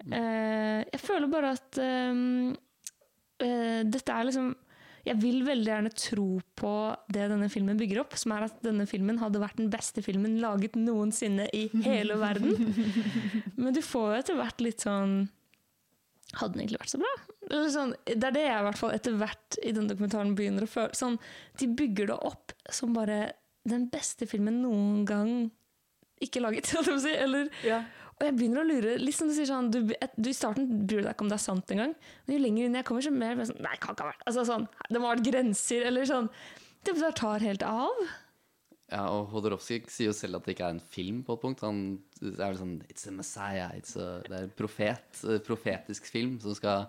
Uh, 0.06 0.86
jeg 0.86 1.00
føler 1.02 1.26
bare 1.32 1.50
at 1.58 1.80
um, 1.82 2.52
uh, 3.42 3.80
dette 3.84 4.14
er 4.14 4.28
liksom 4.30 4.54
Jeg 5.04 5.18
vil 5.20 5.42
veldig 5.44 5.68
gjerne 5.72 5.90
tro 5.96 6.28
på 6.60 6.72
det 7.12 7.26
denne 7.32 7.50
filmen 7.52 7.76
bygger 7.82 8.04
opp, 8.04 8.14
som 8.20 8.36
er 8.36 8.46
at 8.46 8.62
denne 8.62 8.86
filmen 8.88 9.18
hadde 9.18 9.42
vært 9.42 9.58
den 9.58 9.72
beste 9.74 10.04
filmen 10.06 10.38
laget 10.44 10.78
noensinne 10.78 11.48
i 11.56 11.66
hele 11.82 12.14
verden. 12.20 12.54
Men 13.60 13.74
du 13.74 13.82
får 13.82 14.06
jo 14.12 14.18
etter 14.22 14.38
hvert 14.38 14.62
litt 14.62 14.86
sånn 14.86 15.24
Hadde 16.38 16.54
den 16.54 16.62
egentlig 16.62 16.80
vært 16.82 16.92
så 16.92 17.00
bra? 17.02 17.12
Sånn, 17.74 17.94
det 18.06 18.26
er 18.28 18.34
det 18.36 18.42
jeg 18.44 18.58
i 18.60 18.66
hvert 18.68 18.78
fall 18.78 18.92
etter 18.94 19.16
hvert 19.18 19.56
i 19.66 19.72
den 19.74 19.88
dokumentaren 19.90 20.36
begynner 20.38 20.66
å 20.66 20.70
føle. 20.70 20.94
Sånn, 20.94 21.16
de 21.58 21.66
bygger 21.80 22.12
det 22.12 22.18
opp 22.28 22.54
som 22.70 22.92
bare 22.94 23.32
den 23.68 23.88
beste 23.92 24.28
filmen 24.30 24.60
noen 24.62 25.02
gang 25.08 25.32
ikke 26.22 26.42
laget, 26.44 26.70
si. 27.04 27.12
Eller, 27.16 27.50
Og 28.20 28.26
jeg 28.28 28.36
begynner 28.36 28.62
å 28.62 28.68
lure. 28.68 28.94
Liksom 29.00 29.30
du 29.30 29.34
sier 29.36 29.48
sånn, 29.48 29.70
du, 29.72 29.80
du 29.90 30.30
I 30.30 30.36
starten 30.36 30.68
bryr 30.84 31.00
du 31.00 31.08
deg 31.08 31.14
ikke 31.14 31.26
om 31.26 31.32
det 31.32 31.38
er 31.40 31.46
sant 31.48 31.74
engang. 31.74 31.94
Men 32.26 32.36
jo 32.36 32.40
lenger 32.44 32.68
inn 32.68 32.78
jeg 32.78 32.88
kommer, 32.88 33.06
så 33.06 33.14
mer 33.14 33.38
sånn 33.42 33.62
Nei, 33.64 33.76
kan 33.80 33.96
ikke 33.96 34.06
ha 34.06 34.12
vært 34.12 34.26
altså, 34.30 34.46
sånn, 34.52 34.66
Det 34.86 35.00
må 35.00 35.08
ha 35.08 35.14
vært 35.16 35.30
grenser, 35.30 35.86
eller 35.90 36.10
sånn. 36.10 36.28
Det 36.84 36.96
bare 36.96 37.16
tar 37.16 37.46
helt 37.48 37.64
av. 37.66 38.04
Ja, 38.90 39.04
og 39.14 39.30
Hodorowsky 39.30 39.80
sier 39.90 40.10
jo 40.10 40.16
selv 40.16 40.40
at 40.40 40.46
det 40.46 40.56
ikke 40.56 40.66
er 40.66 40.76
en 40.76 40.82
film 40.82 41.22
på 41.26 41.36
et 41.36 41.42
punkt. 41.44 41.64
Han 41.66 41.82
er 42.26 42.40
vel 42.42 42.58
sånn 42.58 42.76
It's 42.90 43.06
a 43.06 43.14
messiah. 43.14 43.72
It's 43.78 43.94
a, 43.94 44.20
det 44.26 44.36
er 44.36 44.46
en 44.48 44.54
profet, 44.58 45.24
eh, 45.24 45.42
profetisk 45.46 46.10
film 46.10 46.38
som 46.42 46.56
skal 46.58 46.88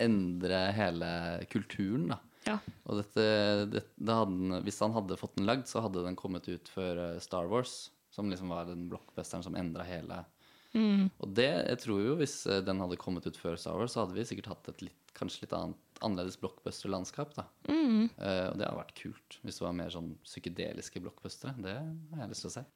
endre 0.00 0.60
hele 0.76 1.10
kulturen, 1.52 2.12
da. 2.14 2.20
Ja. 2.46 2.56
Og 2.88 3.02
dette, 3.02 3.24
det, 3.68 3.82
det 4.00 4.16
hadde, 4.16 4.62
hvis 4.64 4.78
han 4.80 4.94
hadde 4.96 5.18
fått 5.20 5.34
den 5.36 5.48
lagd, 5.50 5.66
så 5.68 5.82
hadde 5.84 6.06
den 6.06 6.16
kommet 6.16 6.46
ut 6.48 6.70
før 6.72 7.02
eh, 7.08 7.18
Star 7.24 7.50
Wars. 7.50 7.90
Som 8.14 8.30
liksom 8.30 8.50
var 8.50 8.66
den 8.66 8.88
blockbusteren 8.90 9.44
som 9.46 9.58
endra 9.58 9.84
hele 9.86 10.24
Mm. 10.70 11.08
Og 11.18 11.30
det, 11.34 11.48
jeg 11.66 11.78
tror 11.82 12.02
jo 12.04 12.16
hvis 12.20 12.34
eh, 12.46 12.62
den 12.62 12.78
hadde 12.82 12.98
kommet 13.00 13.26
ut 13.26 13.38
før 13.38 13.56
Star 13.58 13.78
Wars, 13.78 13.94
så 13.94 14.04
hadde 14.04 14.14
vi 14.14 14.26
sikkert 14.28 14.52
hatt 14.52 14.68
et 14.70 14.84
litt, 14.86 15.14
kanskje 15.16 15.44
litt 15.44 15.54
annet, 15.56 15.80
annerledes 16.00 16.38
blockbuster-landskap. 16.40 17.34
da. 17.36 17.46
Mm. 17.68 18.10
Uh, 18.18 18.50
og 18.50 18.58
det 18.58 18.66
hadde 18.66 18.76
vært 18.80 18.98
kult 18.98 19.40
hvis 19.44 19.60
det 19.60 19.66
var 19.66 19.78
mer 19.78 19.94
sånn 19.94 20.12
psykedeliske 20.26 21.02
blockbustere. 21.04 21.56
Det 21.62 21.78
har 21.78 22.24
jeg 22.24 22.32
lyst 22.34 22.46
til 22.46 22.52
å 22.52 22.56
se. 22.58 22.66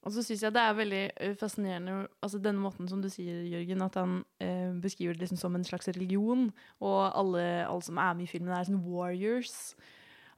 Og 0.00 0.14
så 0.14 0.22
syns 0.24 0.42
jeg 0.46 0.54
det 0.56 0.60
er 0.64 0.76
veldig 0.78 1.00
eh, 1.20 1.32
fascinerende 1.36 1.94
altså 2.24 2.38
denne 2.40 2.62
måten 2.62 2.88
som 2.88 3.02
du 3.04 3.10
sier, 3.12 3.42
Jørgen, 3.44 3.82
at 3.84 3.98
han 4.00 4.14
eh, 4.40 4.70
beskriver 4.80 5.12
det 5.12 5.26
liksom 5.26 5.40
som 5.42 5.58
en 5.58 5.66
slags 5.66 5.90
religion, 5.92 6.46
og 6.80 7.00
alle, 7.10 7.42
alle 7.66 7.84
som 7.84 8.00
er 8.00 8.14
med 8.16 8.24
i 8.24 8.30
filmen, 8.30 8.54
er 8.56 8.64
sånn 8.64 8.80
warriors. 8.80 9.74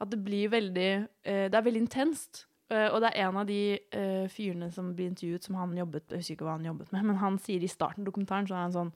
At 0.03 0.11
det 0.11 0.18
blir 0.24 0.51
veldig 0.51 0.89
eh, 0.91 1.47
Det 1.47 1.55
er 1.55 1.68
veldig 1.68 1.85
intenst. 1.85 2.49
Eh, 2.72 2.89
og 2.89 3.05
det 3.05 3.12
er 3.12 3.28
en 3.28 3.39
av 3.39 3.47
de 3.47 3.61
eh, 3.76 4.26
fyrene 4.33 4.70
som 4.74 4.91
blir 4.97 5.12
intervjuet, 5.12 5.47
som 5.47 5.61
han 5.61 5.76
jobbet 5.78 6.11
Jeg 6.11 6.24
husker 6.24 6.39
ikke 6.39 6.49
hva 6.49 6.57
han 6.57 6.66
jobbet 6.66 6.93
med, 6.95 7.07
men 7.11 7.22
han 7.22 7.39
sier 7.43 7.62
i 7.62 7.70
starten 7.70 8.03
av 8.03 8.11
dokumentaren 8.11 8.49
så 8.49 8.57
er 8.57 8.66
han 8.66 8.76
sånn 8.76 8.93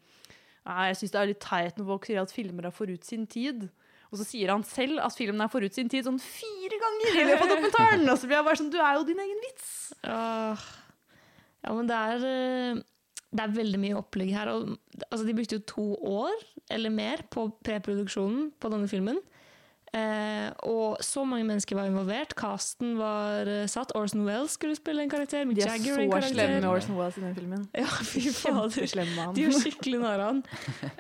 «Nei, 0.66 0.88
Jeg 0.90 0.98
syns 1.00 1.12
det 1.14 1.20
er 1.20 1.28
litt 1.30 1.44
teit 1.44 1.76
når 1.78 1.86
folk 1.92 2.08
sier 2.08 2.22
at 2.22 2.32
filmer 2.34 2.66
er 2.66 2.74
forut 2.74 3.04
sin 3.06 3.26
tid. 3.30 3.68
Og 4.10 4.18
så 4.20 4.26
sier 4.26 4.50
han 4.52 4.64
selv 4.66 4.98
at 5.02 5.14
filmen 5.18 5.42
er 5.42 5.50
forut 5.52 5.74
sin 5.74 5.90
tid 5.90 6.06
sånn 6.06 6.18
fire 6.22 6.80
ganger 6.82 7.20
i 7.20 7.28
løpet 7.28 7.44
av 7.44 7.52
dokumentaren! 7.54 8.04
Og 8.10 8.18
så 8.18 8.28
blir 8.28 8.38
jeg 8.38 8.46
bare 8.48 8.60
sånn 8.62 8.72
Du 8.74 8.78
er 8.82 8.98
jo 8.98 9.06
din 9.06 9.22
egen 9.22 9.40
vits! 9.46 9.70
Åh. 10.06 10.66
Ja, 11.66 11.72
men 11.74 11.88
det 11.90 11.96
er, 11.98 12.26
eh, 12.30 12.82
det 13.34 13.42
er 13.46 13.56
veldig 13.56 13.80
mye 13.82 13.98
opplegg 13.98 14.30
her. 14.34 14.50
Og, 14.54 14.76
altså, 15.08 15.24
de 15.26 15.34
brukte 15.34 15.58
jo 15.58 15.64
to 15.70 15.86
år 16.06 16.36
eller 16.74 16.94
mer 16.94 17.22
på 17.30 17.48
preproduksjonen 17.66 18.52
på 18.62 18.70
denne 18.72 18.90
filmen. 18.90 19.18
Eh, 19.94 20.50
og 20.66 20.98
så 21.04 21.22
mange 21.24 21.46
mennesker 21.46 21.78
var 21.78 21.88
involvert. 21.88 22.34
Casten 22.36 22.96
var 22.98 23.48
uh, 23.48 23.64
satt. 23.70 23.94
Orson 23.96 24.26
Wells 24.26 24.56
skulle 24.58 24.76
spille 24.76 25.04
en 25.04 25.10
karakter. 25.10 25.44
Mick 25.46 25.60
De 25.60 25.64
er 25.64 25.78
så 25.78 26.30
slemme 26.32 26.60
med 26.60 26.68
Orson 26.68 26.98
Wells 26.98 27.18
i 27.18 27.24
den 27.24 27.36
filmen. 27.36 27.66
Ja, 27.76 27.86
fy 27.86 28.26
fader. 28.34 28.88
Han. 29.16 29.34
De 29.36 29.46
gjør 29.46 29.58
skikkelig 29.60 30.00
narr 30.02 30.24
av 30.24 30.32
han. 30.34 30.42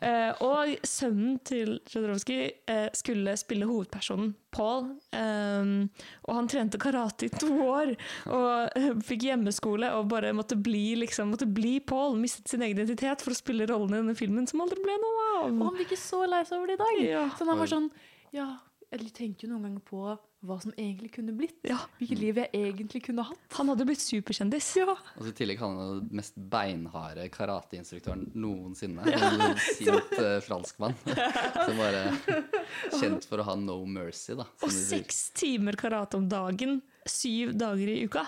Eh, 0.06 0.42
og 0.44 0.86
sønnen 0.86 1.38
til 1.46 1.78
Jodorowsky 1.90 2.36
eh, 2.68 2.88
skulle 2.94 3.32
spille 3.40 3.66
hovedpersonen, 3.66 4.34
Paul. 4.54 4.90
Um, 5.10 5.88
og 6.28 6.36
han 6.36 6.50
trente 6.50 6.78
karate 6.80 7.26
i 7.26 7.32
to 7.32 7.48
år 7.64 7.94
og 8.32 8.76
eh, 8.78 8.90
fikk 9.06 9.26
hjemmeskole 9.28 9.90
og 9.96 10.10
bare 10.12 10.32
måtte 10.36 10.58
bli, 10.58 10.94
liksom, 11.00 11.32
måtte 11.34 11.48
bli 11.48 11.78
Paul. 11.80 12.16
Mistet 12.20 12.52
sin 12.52 12.64
egen 12.66 12.78
identitet 12.78 13.24
for 13.24 13.34
å 13.34 13.38
spille 13.38 13.66
rollen 13.70 13.94
i 13.94 14.00
denne 14.00 14.16
filmen, 14.18 14.46
som 14.48 14.62
aldri 14.64 14.80
ble 14.84 14.96
noe 15.02 15.26
av. 15.32 15.50
Og 15.50 15.64
han 15.70 15.76
blir 15.78 15.88
ikke 15.88 16.00
så 16.00 16.22
lei 16.28 16.44
seg 16.46 16.60
over 16.60 16.70
det 16.72 16.78
i 16.78 16.82
dag. 16.84 17.02
Ja. 17.06 17.26
Så 17.38 17.48
han 17.48 17.62
var 17.64 17.72
sånn 17.72 17.90
Ja, 18.36 18.50
jeg 19.04 19.12
tenkte 19.16 19.46
jo 19.46 19.52
noen 19.52 19.68
ganger 19.68 19.84
på 19.86 20.16
hva 20.46 20.56
som 20.62 20.72
egentlig 20.76 21.10
kunne 21.16 21.34
blitt. 21.36 21.58
Hvilket 21.98 22.20
liv 22.20 22.38
jeg 22.38 22.50
egentlig 22.54 23.02
kunne 23.08 23.24
hatt. 23.26 23.40
Han 23.56 23.70
hadde 23.72 23.86
blitt 23.88 24.02
superkjendis. 24.02 24.68
Ja. 24.78 24.94
Og 24.94 25.24
så 25.24 25.32
i 25.32 25.36
tillegg 25.36 25.60
han 25.62 25.78
er 25.80 25.92
den 25.96 26.20
mest 26.20 26.36
beinharde 26.52 27.26
karateinstruktøren 27.34 28.28
noensinne. 28.38 29.06
En 29.26 29.56
sint 29.58 30.12
uh, 30.20 30.38
franskmann. 30.44 30.94
Som 31.66 31.80
bare 31.80 32.02
kjent 32.94 33.26
for 33.28 33.42
å 33.42 33.46
ha 33.48 33.56
no 33.58 33.80
mercy, 33.90 34.36
da. 34.38 34.46
Og 34.62 34.72
seks 34.72 35.30
timer 35.36 35.78
karate 35.80 36.20
om 36.20 36.28
dagen, 36.30 36.78
syv 37.08 37.56
dager 37.58 37.90
i 37.90 38.02
uka. 38.06 38.26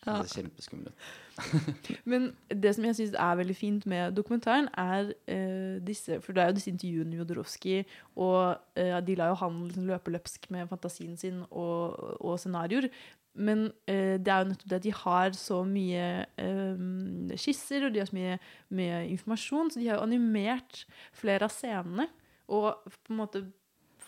Ja. 0.00 0.14
Det 0.14 0.30
er 0.30 0.36
kjempeskummelt. 0.38 1.10
Men 2.10 2.30
det 2.48 2.74
som 2.76 2.86
jeg 2.86 2.96
syns 2.98 3.14
er 3.14 3.38
veldig 3.40 3.56
fint 3.56 3.86
med 3.90 4.16
dokumentaren, 4.16 4.68
er 4.78 5.12
eh, 5.30 5.78
disse 5.84 6.20
For 6.24 6.36
det 6.36 6.42
er 6.42 6.50
jo 6.50 6.58
disse 6.58 6.72
intervjuene 6.72 7.10
med 7.12 7.22
Jodorowsky, 7.22 7.80
og 8.16 8.58
eh, 8.78 8.98
de 9.06 9.16
lar 9.18 9.32
jo 9.32 9.40
han 9.42 9.62
liksom 9.68 9.88
løpe 9.88 10.14
løpsk 10.14 10.50
med 10.54 10.68
fantasien 10.70 11.16
sin 11.20 11.42
og, 11.50 11.96
og 12.20 12.38
scenarioer. 12.40 12.90
Men 13.38 13.68
eh, 13.86 14.16
det 14.18 14.32
er 14.32 14.42
jo 14.42 14.50
nettopp 14.50 14.70
det 14.72 14.80
at 14.80 14.86
de 14.88 14.96
har 15.04 15.36
så 15.38 15.60
mye 15.66 16.06
eh, 16.42 17.36
skisser, 17.38 17.86
og 17.86 17.94
de 17.94 18.02
har 18.02 18.10
så 18.10 18.16
mye, 18.16 18.40
mye 18.74 19.04
informasjon, 19.12 19.70
så 19.70 19.80
de 19.80 19.88
har 19.90 20.00
jo 20.00 20.08
animert 20.08 20.84
flere 21.16 21.46
av 21.46 21.54
scenene. 21.54 22.08
Og 22.50 22.72
på 22.90 23.14
en 23.14 23.20
måte 23.20 23.44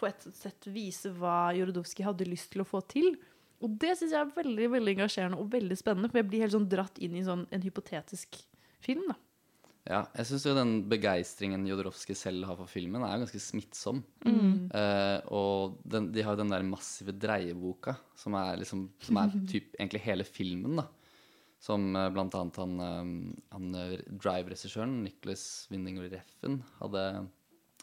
på 0.02 0.08
et 0.08 0.24
sett 0.34 0.66
vise 0.74 1.12
hva 1.14 1.52
Jorodowski 1.54 2.02
hadde 2.02 2.26
lyst 2.26 2.50
til 2.54 2.64
å 2.64 2.66
få 2.66 2.82
til. 2.90 3.12
Og 3.62 3.76
det 3.82 3.96
syns 3.98 4.14
jeg 4.14 4.20
er 4.20 4.32
veldig 4.36 4.70
veldig 4.76 4.96
engasjerende 4.96 5.38
og 5.40 5.50
veldig 5.52 5.76
spennende, 5.78 6.10
for 6.10 6.20
jeg 6.20 6.30
blir 6.30 6.44
helt 6.44 6.56
sånn 6.56 6.70
dratt 6.70 6.98
inn 7.02 7.14
i 7.18 7.26
sånn, 7.26 7.44
en 7.54 7.64
hypotetisk 7.64 8.40
film. 8.82 9.06
da. 9.10 9.18
Ja, 9.82 10.04
jeg 10.14 10.28
syns 10.28 10.44
jo 10.46 10.54
den 10.54 10.72
begeistringen 10.90 11.64
Jodorowsky 11.66 12.14
selv 12.14 12.46
har 12.46 12.58
for 12.58 12.70
filmen, 12.70 13.02
er 13.02 13.18
ganske 13.18 13.40
smittsom. 13.42 14.02
Mm. 14.22 14.68
Uh, 14.70 15.18
og 15.34 15.80
den, 15.82 16.12
de 16.14 16.22
har 16.22 16.36
jo 16.36 16.42
den 16.44 16.52
der 16.54 16.66
massive 16.66 17.14
dreieboka, 17.18 17.96
som 18.18 18.36
er 18.38 18.60
liksom 18.62 18.84
Som 19.02 19.18
er 19.18 19.34
typ 19.50 19.74
egentlig 19.74 20.04
hele 20.06 20.26
filmen, 20.28 20.78
da. 20.78 20.86
Som 21.62 21.96
uh, 21.98 22.06
blant 22.14 22.34
annet 22.38 22.58
han, 22.58 22.78
eh, 22.82 23.10
han 23.54 23.66
Drive-regissøren, 24.18 24.96
Nicholas 25.04 25.68
Winding 25.70 26.00
Reffen, 26.10 26.56
hadde, 26.80 27.04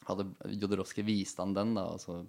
hadde 0.07 0.25
Jodorowsky 0.55 1.03
viste 1.07 1.43
han 1.43 1.55
den, 1.55 1.75
da. 1.79 1.85
Og 1.95 2.03
så 2.03 2.21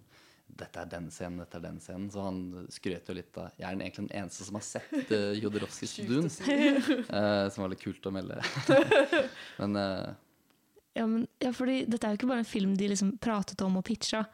dette 0.59 0.83
er 0.83 0.89
den 0.91 1.09
scenen, 1.13 1.41
dette 1.43 1.59
er 1.59 1.65
den 1.65 1.79
scenen. 1.83 2.09
Så 2.13 2.25
han 2.25 2.67
skrøt 2.73 3.09
jo 3.11 3.17
litt 3.17 3.39
av 3.41 3.51
Jeg 3.61 3.67
er 3.69 3.77
egentlig 3.77 4.07
den 4.09 4.17
eneste 4.23 4.47
som 4.47 4.59
har 4.59 4.67
sett 4.67 5.13
uh, 5.13 5.31
Jodorowskis 5.43 5.97
Dun. 6.09 6.29
si. 6.33 6.45
eh, 7.21 7.45
som 7.53 7.65
var 7.65 7.73
litt 7.73 7.85
kult 7.85 8.07
å 8.07 8.15
melde. 8.15 8.41
Men 9.61 9.79
uh, 9.79 10.11
Ja, 10.99 11.07
men, 11.07 11.27
ja, 11.39 11.53
fordi 11.55 11.85
dette 11.87 12.07
er 12.07 12.15
jo 12.15 12.21
ikke 12.21 12.31
bare 12.33 12.43
en 12.43 12.49
film 12.49 12.73
de 12.77 12.89
liksom 12.91 13.15
pratet 13.23 13.61
om 13.63 13.79
og 13.79 13.85
pitcha. 13.87 14.25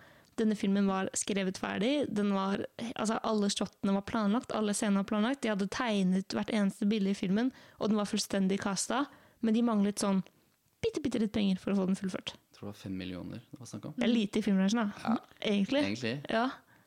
Denne 0.40 0.56
filmen 0.56 0.88
var 0.88 1.10
skrevet 1.16 1.58
ferdig. 1.60 2.06
Den 2.12 2.32
var, 2.36 2.64
altså 2.94 3.18
alle 3.24 3.48
shottene 3.52 3.94
var 3.96 4.04
planlagt, 4.08 4.54
alle 4.56 4.74
scenene 4.76 5.02
var 5.02 5.10
planlagt. 5.10 5.42
De 5.44 5.52
hadde 5.52 5.68
tegnet 5.72 6.36
hvert 6.36 6.52
eneste 6.52 6.88
bilde 6.88 7.12
i 7.12 7.16
filmen, 7.16 7.52
og 7.80 7.92
den 7.92 8.00
var 8.00 8.08
fullstendig 8.08 8.60
kasta. 8.64 9.04
Men 9.44 9.56
de 9.56 9.64
manglet 9.64 10.00
sånn 10.00 10.22
bitte, 10.84 11.00
bitte 11.04 11.20
litt 11.22 11.34
penger 11.36 11.60
for 11.60 11.72
å 11.72 11.80
få 11.80 11.88
den 11.88 11.98
fullført. 11.98 12.34
Jeg 12.56 12.62
tror 12.62 12.70
det 12.70 12.72
var 12.72 12.80
fem 12.80 12.92
millioner 12.96 13.40
det 13.52 13.58
var 13.60 13.68
snakk 13.68 13.90
om. 13.90 13.96
Det 13.98 14.04
er 14.06 14.08
lite 14.08 14.40
i 14.40 14.44
filmbransjen, 14.46 14.78
da. 14.80 15.02
Ja. 15.04 15.40
Egentlig. 15.50 15.82
Egentlig. 15.84 16.12
Ja. 16.32 16.46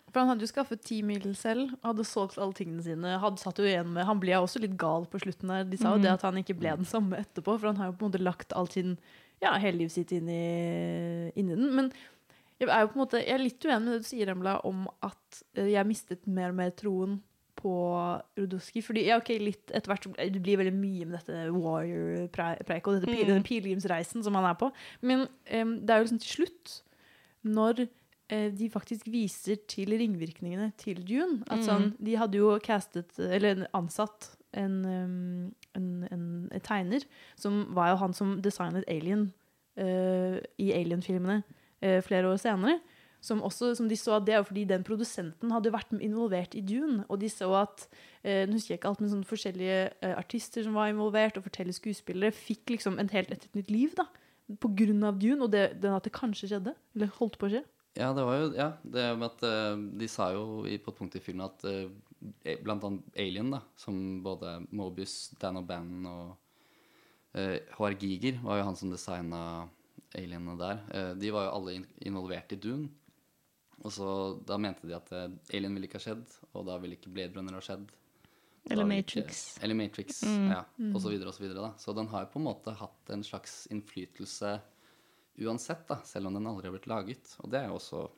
For 0.10 0.24
han 0.24 0.32
hadde 0.32 0.42
jo 0.42 0.50
skaffet 0.50 0.82
ti 0.82 1.04
mil 1.06 1.28
selv, 1.38 1.76
hadde 1.86 2.06
solgt 2.10 2.40
alle 2.42 2.58
tingene 2.58 2.82
sine. 2.82 3.12
Hadde 3.22 3.38
satt 3.38 3.62
jo 3.62 3.68
igjen 3.70 3.92
med, 3.94 4.08
Han 4.10 4.18
ble 4.18 4.34
jo 4.34 4.42
også 4.48 4.64
litt 4.64 4.74
gal 4.82 5.06
på 5.06 5.22
slutten 5.22 5.54
der. 5.54 5.68
De 5.70 5.78
sa 5.78 5.94
jo 5.94 6.02
mm. 6.02 6.06
det 6.08 6.14
at 6.16 6.26
han 6.26 6.40
ikke 6.42 6.58
ble 6.58 6.74
den 6.82 6.90
samme 6.90 7.20
etterpå, 7.22 7.60
for 7.60 7.70
han 7.70 7.78
har 7.78 7.92
jo 7.92 8.00
på 8.00 8.08
en 8.08 8.10
måte 8.10 8.24
lagt 8.24 8.56
all 8.58 8.72
sin 8.74 8.98
ja, 9.44 9.54
hele 9.62 9.84
livet 9.84 9.94
sitt 9.94 10.16
inn 10.18 10.32
i, 10.34 11.30
inn 11.38 11.54
i 11.54 11.60
den. 11.60 11.70
Men 11.78 11.94
jeg 12.58 12.74
er 12.74 12.82
jo 12.82 12.90
på 12.90 12.98
en 12.98 13.04
måte, 13.04 13.22
jeg 13.22 13.38
er 13.38 13.46
litt 13.46 13.70
uenig 13.70 13.86
med 13.86 13.94
det 13.94 14.02
du 14.02 14.10
sier, 14.10 14.34
Emla, 14.34 14.58
om 14.68 14.88
at 15.06 15.44
eh, 15.54 15.70
jeg 15.76 15.88
mistet 15.88 16.26
mer 16.28 16.50
og 16.50 16.58
mer 16.58 16.74
troen 16.76 17.20
på 17.60 17.74
Rudoski. 18.40 18.82
Fordi 18.86 19.04
ja, 19.10 19.18
ok, 19.20 19.30
litt 19.44 19.72
etter 19.76 19.92
hvert 19.92 20.08
det 20.18 20.42
blir 20.42 20.60
veldig 20.62 20.74
mye 20.80 21.06
med 21.10 21.20
dette 21.20 21.50
warrior-preiket 21.56 22.88
og 22.88 23.00
dette, 23.02 23.12
Mm. 23.12 23.28
denne 23.28 23.44
pilegrimsreisen 23.48 24.24
som 24.24 24.36
han 24.40 24.48
er 24.50 24.56
på. 24.60 24.72
Men 25.02 25.28
um, 25.54 25.80
det 25.84 25.90
er 25.90 25.98
jo 26.00 26.08
liksom 26.08 26.22
til 26.24 26.36
slutt, 26.38 26.76
når 27.44 27.86
uh, 28.32 28.50
de 28.56 28.70
faktisk 28.72 29.08
viser 29.12 29.60
til 29.68 29.90
ringvirkningene 30.00 30.72
til 30.78 31.04
Dune. 31.04 31.44
At 31.50 31.60
Mm. 31.60 31.66
sånn, 31.68 31.90
de 32.00 32.16
hadde 32.16 32.38
jo 32.40 32.58
castet, 32.64 33.18
eller 33.20 33.68
ansatt 33.74 34.36
en, 34.54 34.80
um, 34.86 35.56
en, 35.76 36.08
en, 36.12 36.24
en 36.52 36.62
tegner, 36.62 37.04
som 37.36 37.68
var 37.76 37.92
jo 37.92 38.00
han 38.02 38.14
som 38.14 38.42
designet 38.42 38.84
Alien 38.88 39.32
uh, 39.78 40.40
i 40.58 40.72
Alien-filmene 40.74 41.44
uh, 41.84 42.00
flere 42.02 42.32
år 42.32 42.40
senere. 42.42 42.80
Som, 43.22 43.42
også, 43.44 43.74
som 43.76 43.90
de 43.92 43.98
så 44.00 44.16
at 44.16 44.28
det 44.28 44.34
er 44.34 44.40
jo 44.40 44.48
fordi 44.48 44.64
den 44.70 44.86
produsenten 44.88 45.52
hadde 45.52 45.74
vært 45.74 45.92
involvert 45.98 46.54
i 46.56 46.64
Dune. 46.64 47.04
Og 47.12 47.20
de 47.20 47.28
så 47.32 47.50
at 47.60 47.84
eh, 48.24 48.46
Nå 48.48 48.56
husker 48.56 48.74
jeg 48.74 48.80
ikke 48.80 48.94
alt, 48.94 49.02
men 49.04 49.12
sånne 49.12 49.28
forskjellige 49.28 49.80
eh, 49.92 50.14
artister 50.16 50.64
som 50.64 50.78
var 50.80 50.92
involvert, 50.92 51.38
og 51.38 51.44
forskjellige 51.48 51.82
skuespillere, 51.82 52.36
fikk 52.36 52.76
liksom 52.78 53.00
en 53.02 53.12
helt, 53.12 53.34
et, 53.36 53.44
et 53.50 53.60
nytt 53.60 53.74
liv 53.74 53.98
da, 53.98 54.08
på 54.64 54.72
grunn 54.82 55.04
av 55.08 55.20
Dune, 55.20 55.44
og 55.46 55.52
det, 55.52 55.66
det 55.84 55.92
at 55.92 56.08
det 56.08 56.16
kanskje 56.16 56.54
skjedde. 56.54 56.76
Eller 56.96 57.12
holdt 57.20 57.36
på 57.42 57.50
å 57.50 57.54
skje. 57.56 57.64
Ja, 58.00 58.14
det 58.16 58.24
var 58.24 58.38
jo 58.38 58.52
ja, 58.56 58.70
det 58.86 59.08
med 59.18 59.26
at 59.28 59.42
eh, 59.44 59.82
De 60.00 60.08
sa 60.08 60.30
jo 60.36 60.62
i, 60.70 60.78
på 60.80 60.94
et 60.94 61.00
punkt 61.02 61.18
i 61.20 61.24
filmen 61.24 61.50
at 61.50 61.66
eh, 61.68 62.56
blant 62.64 62.86
annet 62.88 63.20
Alien, 63.20 63.52
da, 63.52 63.60
som 63.80 64.22
både 64.24 64.62
Mobius, 64.72 65.34
Dan 65.42 65.60
O'Bannon 65.60 66.08
og 66.08 66.32
uh, 67.36 67.58
HR 67.78 67.96
Giger 68.00 68.40
var 68.44 68.60
jo 68.60 68.66
han 68.68 68.80
som 68.80 68.92
designa 68.92 69.42
alienene 70.18 70.58
der. 70.60 70.82
Eh, 70.94 71.12
de 71.20 71.32
var 71.34 71.48
jo 71.48 71.54
alle 71.58 71.76
in 71.80 71.86
involvert 72.10 72.52
i 72.52 72.60
Dune. 72.60 72.90
Og 73.84 73.92
så 73.96 74.10
Da 74.46 74.58
mente 74.58 74.88
de 74.88 74.96
at 74.98 75.12
eh, 75.16 75.30
Alien 75.56 75.74
ville 75.78 75.88
ikke 75.88 76.00
ha 76.02 76.04
skjedd, 76.10 76.26
og 76.54 76.66
da 76.68 76.78
ville 76.82 76.98
ikke 76.98 77.12
Blade 77.14 77.36
Runner 77.38 77.54
ha 77.56 77.62
skjedd. 77.64 77.88
Eller 78.70 78.86
Matrix. 78.86 79.56
ikke-. 79.58 79.64
Eller 79.64 79.76
Matrix, 79.76 80.24
Mm. 80.24 80.50
ja. 80.52 80.64
Mm. 80.78 80.96
Og 80.96 81.02
så 81.02 81.10
videre 81.10 81.28
og 81.32 81.34
så 81.34 81.42
videre. 81.46 81.62
Da. 81.64 81.72
Så 81.80 81.96
den 81.96 82.08
har 82.12 82.26
jo 82.26 82.32
på 82.34 82.40
en 82.42 82.48
måte 82.50 82.74
hatt 82.76 83.10
en 83.16 83.24
slags 83.24 83.68
innflytelse 83.72 84.60
uansett, 85.40 85.88
da, 85.88 86.02
selv 86.04 86.28
om 86.28 86.34
den 86.36 86.46
aldri 86.48 86.68
har 86.68 86.76
blitt 86.76 86.90
laget. 86.92 87.36
Og 87.40 87.50
det 87.50 87.62
er 87.62 87.70
jo 87.72 87.78
også 87.80 88.10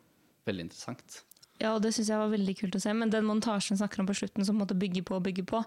veldig 0.50 0.66
interessant. 0.66 1.22
Ja, 1.62 1.76
og 1.76 1.84
det 1.84 1.92
syns 1.94 2.10
jeg 2.10 2.18
var 2.18 2.32
veldig 2.34 2.56
kult 2.58 2.76
å 2.76 2.82
se. 2.82 2.94
Men 2.98 3.12
den 3.14 3.28
montasjen 3.30 3.78
snakker 3.78 4.02
om 4.02 4.08
på 4.10 4.16
slutten, 4.18 4.44
som 4.48 4.58
måtte 4.58 4.74
bygge 4.78 5.04
på 5.06 5.16
og 5.20 5.24
bygge 5.28 5.46
på 5.46 5.62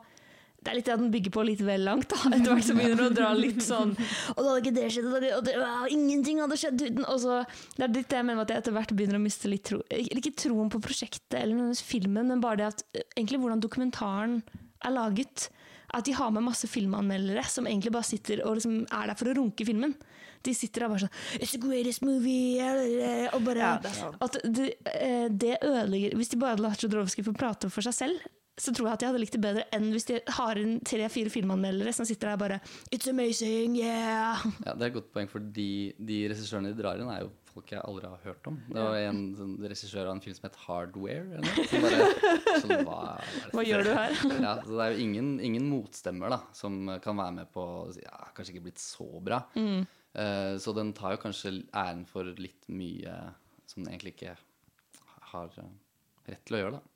Det 0.65 0.73
er 0.73 0.79
litt 0.79 0.87
det 0.89 0.95
at 0.95 1.03
den 1.03 1.13
bygger 1.13 1.33
på 1.35 1.45
litt 1.45 1.61
vel 1.65 1.85
langt. 1.85 2.09
da. 2.09 2.31
Etter 2.33 2.55
hvert 2.55 2.65
så 2.65 2.77
begynner 2.77 3.03
den 3.03 3.13
å 3.13 3.17
dra 3.17 3.31
litt 3.37 3.61
sånn 3.65 3.93
Og 4.33 4.39
da 4.39 4.47
hadde 4.49 4.63
ikke 4.63 4.75
det 4.79 4.87
skjedd, 4.95 5.09
og, 5.11 5.19
det, 5.21 5.33
og 5.37 5.45
det, 5.45 5.57
ja, 5.61 5.73
ingenting 5.93 6.41
hadde 6.41 6.59
skjedd 6.61 6.81
uten 6.81 7.05
Og 7.05 7.21
så, 7.21 7.41
Det 7.77 7.85
er 7.85 7.93
litt 7.93 8.09
det 8.09 8.21
jeg 8.21 8.27
mener 8.27 8.41
med 8.41 8.47
at 8.47 8.55
jeg 8.55 8.63
etter 8.65 8.77
hvert 8.79 8.95
begynner 8.97 9.21
å 9.21 9.25
miste 9.25 9.51
litt 9.53 9.67
tro 9.69 9.83
Eller 9.93 10.23
ikke 10.23 10.35
troen 10.47 10.73
på 10.73 10.81
prosjektet 10.85 11.37
eller 11.39 11.75
filmen, 11.85 12.31
men 12.33 12.43
bare 12.43 12.63
det 12.63 12.71
at 12.71 12.85
egentlig 13.17 13.41
hvordan 13.43 13.63
dokumentaren 13.63 14.41
er 14.85 14.93
laget. 14.95 15.49
At 15.95 16.05
de 16.09 16.15
har 16.17 16.33
med 16.35 16.45
masse 16.45 16.69
filmanmeldere 16.69 17.45
som 17.49 17.69
egentlig 17.69 17.93
bare 17.95 18.07
sitter 18.09 18.43
og 18.45 18.59
liksom 18.59 18.81
er 18.85 19.11
der 19.11 19.19
for 19.19 19.31
å 19.31 19.37
runke 19.39 19.67
filmen. 19.67 19.95
De 20.45 20.53
sitter 20.57 20.85
der 20.85 20.93
bare 20.93 21.05
sånn 21.07 21.41
It's 21.41 21.55
the 21.55 21.61
greatest 21.63 22.05
movie 22.05 22.61
Og 23.33 23.45
bare 23.47 23.63
Ja, 23.63 23.75
det. 23.81 23.93
At 24.27 24.39
det, 24.45 24.67
det 25.33 25.55
ødelegger 25.65 26.17
Hvis 26.19 26.35
de 26.35 26.41
bare 26.41 26.57
hadde 26.57 26.67
latt 26.67 26.85
Jodorowsky 26.85 27.25
få 27.25 27.33
prate 27.37 27.71
for 27.73 27.87
seg 27.87 27.97
selv, 27.97 28.27
så 28.61 28.71
tror 28.71 28.87
jeg 28.87 28.95
at 28.95 29.03
jeg 29.03 29.11
hadde 29.11 29.21
likt 29.23 29.35
det 29.35 29.43
bedre 29.43 29.63
enn 29.75 29.89
hvis 29.91 30.07
de 30.07 30.19
har 30.37 30.59
inn 30.61 30.77
tre-fire 30.87 31.33
filmanmeldere 31.33 31.95
som 31.97 32.07
sitter 32.07 32.31
der 32.31 32.39
bare 32.39 32.59
It's 32.95 33.09
amazing, 33.11 33.75
yeah! 33.81 34.45
Ja, 34.63 34.75
Det 34.75 34.85
er 34.85 34.91
et 34.93 34.99
godt 34.99 35.11
poeng, 35.15 35.31
for 35.31 35.43
de, 35.57 35.95
de 35.99 36.21
regissørene 36.31 36.71
de 36.71 36.79
drar 36.79 37.01
inn, 37.03 37.11
er 37.11 37.25
jo 37.25 37.33
folk 37.55 37.71
jeg 37.71 37.83
aldri 37.87 38.11
har 38.11 38.23
hørt 38.27 38.49
om. 38.51 38.57
Det 38.67 38.83
var 38.83 38.97
en 38.99 39.21
sånn 39.39 39.53
regissør 39.63 40.09
av 40.09 40.17
en 40.17 40.23
film 40.25 40.37
som 40.39 40.47
het 40.49 40.57
Hardware. 40.65 41.39
Eller 41.39 41.69
som 41.71 41.85
bare, 41.85 42.09
sånn, 42.65 42.73
hva? 42.89 43.01
Hva 43.55 43.67
gjør 43.67 43.87
du 43.87 43.93
her? 43.95 44.17
Ja, 44.47 44.55
så 44.63 44.73
Det 44.73 44.87
er 44.87 44.95
jo 44.95 45.05
ingen, 45.05 45.29
ingen 45.51 45.69
motstemmer 45.71 46.35
da, 46.35 46.41
som 46.57 46.81
kan 47.05 47.19
være 47.21 47.37
med 47.41 47.53
på 47.55 47.67
ja, 48.03 48.17
Kanskje 48.35 48.57
ikke 48.57 48.67
blitt 48.69 48.83
så 48.83 49.07
bra. 49.23 49.45
Mm. 49.55 49.85
Uh, 50.15 50.55
så 50.63 50.75
den 50.75 50.93
tar 50.95 51.15
jo 51.15 51.23
kanskje 51.27 51.57
æren 51.75 52.05
for 52.11 52.27
litt 52.39 52.71
mye 52.71 53.15
som 53.71 53.83
den 53.83 53.95
egentlig 53.95 54.15
ikke 54.15 54.35
har 55.35 55.57
eh, 55.59 55.71
rett 56.31 56.45
til 56.47 56.57
å 56.57 56.61
gjøre. 56.61 56.79
da. 56.79 56.94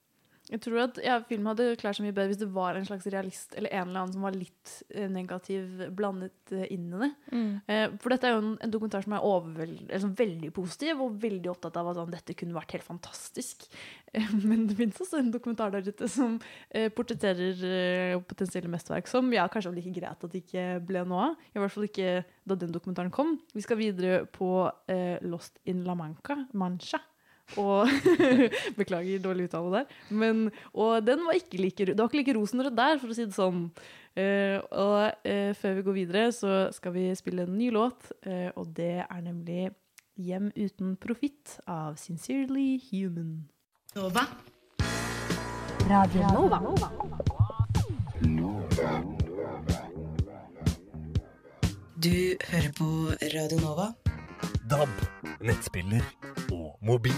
Jeg 0.48 0.62
tror 0.64 0.80
at 0.86 0.98
ja, 1.04 1.18
filmen 1.28 1.50
hadde 1.50 1.76
klart 1.80 1.98
seg 1.98 2.06
mye 2.06 2.14
bedre 2.16 2.32
hvis 2.32 2.40
det 2.40 2.48
var 2.54 2.78
en 2.78 2.86
slags 2.88 3.06
realist 3.12 3.52
eller 3.58 3.72
en 3.74 3.90
eller 3.90 4.00
annen 4.00 4.14
som 4.14 4.24
var 4.24 4.36
litt 4.36 4.72
eh, 4.88 5.08
negativ 5.12 5.82
blandet 5.96 6.54
eh, 6.56 6.64
inn 6.72 6.86
i 6.88 7.00
det. 7.02 7.10
Mm. 7.34 7.50
Eh, 7.68 7.84
for 8.00 8.14
dette 8.14 8.28
er 8.28 8.36
jo 8.36 8.40
en, 8.40 8.54
en 8.64 8.72
dokumentar 8.72 9.04
som 9.04 9.16
er 9.18 9.74
liksom, 9.74 10.14
veldig 10.18 10.52
positiv 10.56 11.02
og 11.04 11.18
veldig 11.20 11.52
opptatt 11.52 11.76
av 11.80 11.90
at 11.92 12.00
sånn, 12.00 12.14
dette 12.14 12.36
kunne 12.38 12.56
vært 12.56 12.76
helt 12.78 12.88
fantastisk. 12.88 13.68
Eh, 14.16 14.24
men 14.40 14.62
det 14.64 14.72
finnes 14.78 14.96
også 15.04 15.18
en 15.20 15.26
dokumentar 15.28 15.68
der 15.68 15.84
ute 15.84 16.06
som 16.08 16.38
eh, 16.72 16.86
portretterer 16.96 17.58
eh, 17.68 18.14
potensielle 18.24 18.70
mesterverk 18.72 19.10
som 19.10 19.28
ja, 19.36 19.44
kanskje 19.52 19.68
var 19.68 19.76
like 19.76 19.92
greit 19.92 20.24
at 20.24 20.32
det 20.32 20.40
ikke 20.46 20.64
ble 20.88 21.02
noe 21.04 21.26
av. 21.26 21.42
I 21.52 21.60
hvert 21.60 21.74
fall 21.74 21.84
ikke 21.90 22.14
da 22.48 22.56
den 22.56 22.72
dokumentaren 22.72 23.12
kom. 23.12 23.36
Vi 23.52 23.66
skal 23.66 23.76
videre 23.82 24.22
på 24.24 24.48
Lost 25.28 25.60
in 25.68 25.84
La 25.84 25.92
Manca. 25.98 26.38
Mancha. 26.56 27.02
Og 27.56 27.88
Beklager 28.80 29.22
dårlig 29.24 29.48
uttale 29.48 29.80
der. 29.80 29.96
Men, 30.10 30.48
og 30.74 31.06
den 31.06 31.24
var 31.24 31.38
ikke 31.38 31.62
like, 31.62 31.86
det 31.86 31.98
var 31.98 32.10
ikke 32.10 32.20
like 32.20 32.36
rosenrød 32.36 32.76
der, 32.76 33.00
for 33.00 33.12
å 33.12 33.16
si 33.16 33.24
det 33.24 33.36
sånn. 33.36 33.68
Uh, 34.18 34.58
og 34.74 35.28
uh, 35.30 35.52
før 35.54 35.78
vi 35.78 35.84
går 35.86 35.96
videre, 36.00 36.30
så 36.34 36.68
skal 36.74 36.92
vi 36.96 37.06
spille 37.16 37.46
en 37.46 37.54
ny 37.54 37.70
låt, 37.74 38.10
uh, 38.26 38.50
og 38.58 38.72
det 38.76 39.04
er 39.04 39.20
nemlig 39.22 39.70
'Hjem 40.18 40.50
uten 40.56 40.96
profitt' 40.98 41.60
av 41.68 41.94
Sincerely 41.96 42.80
Human. 42.90 43.48
Nova. 43.94 44.26
Radio 45.86 46.26
Nova. 46.34 46.58
Du 52.02 52.36
hører 52.50 52.72
på 52.78 52.88
Radio 53.34 53.60
Nova. 53.60 54.07
DAB, 54.68 54.90
nettspiller 55.48 56.04
og 56.52 56.76
mobil. 56.84 57.16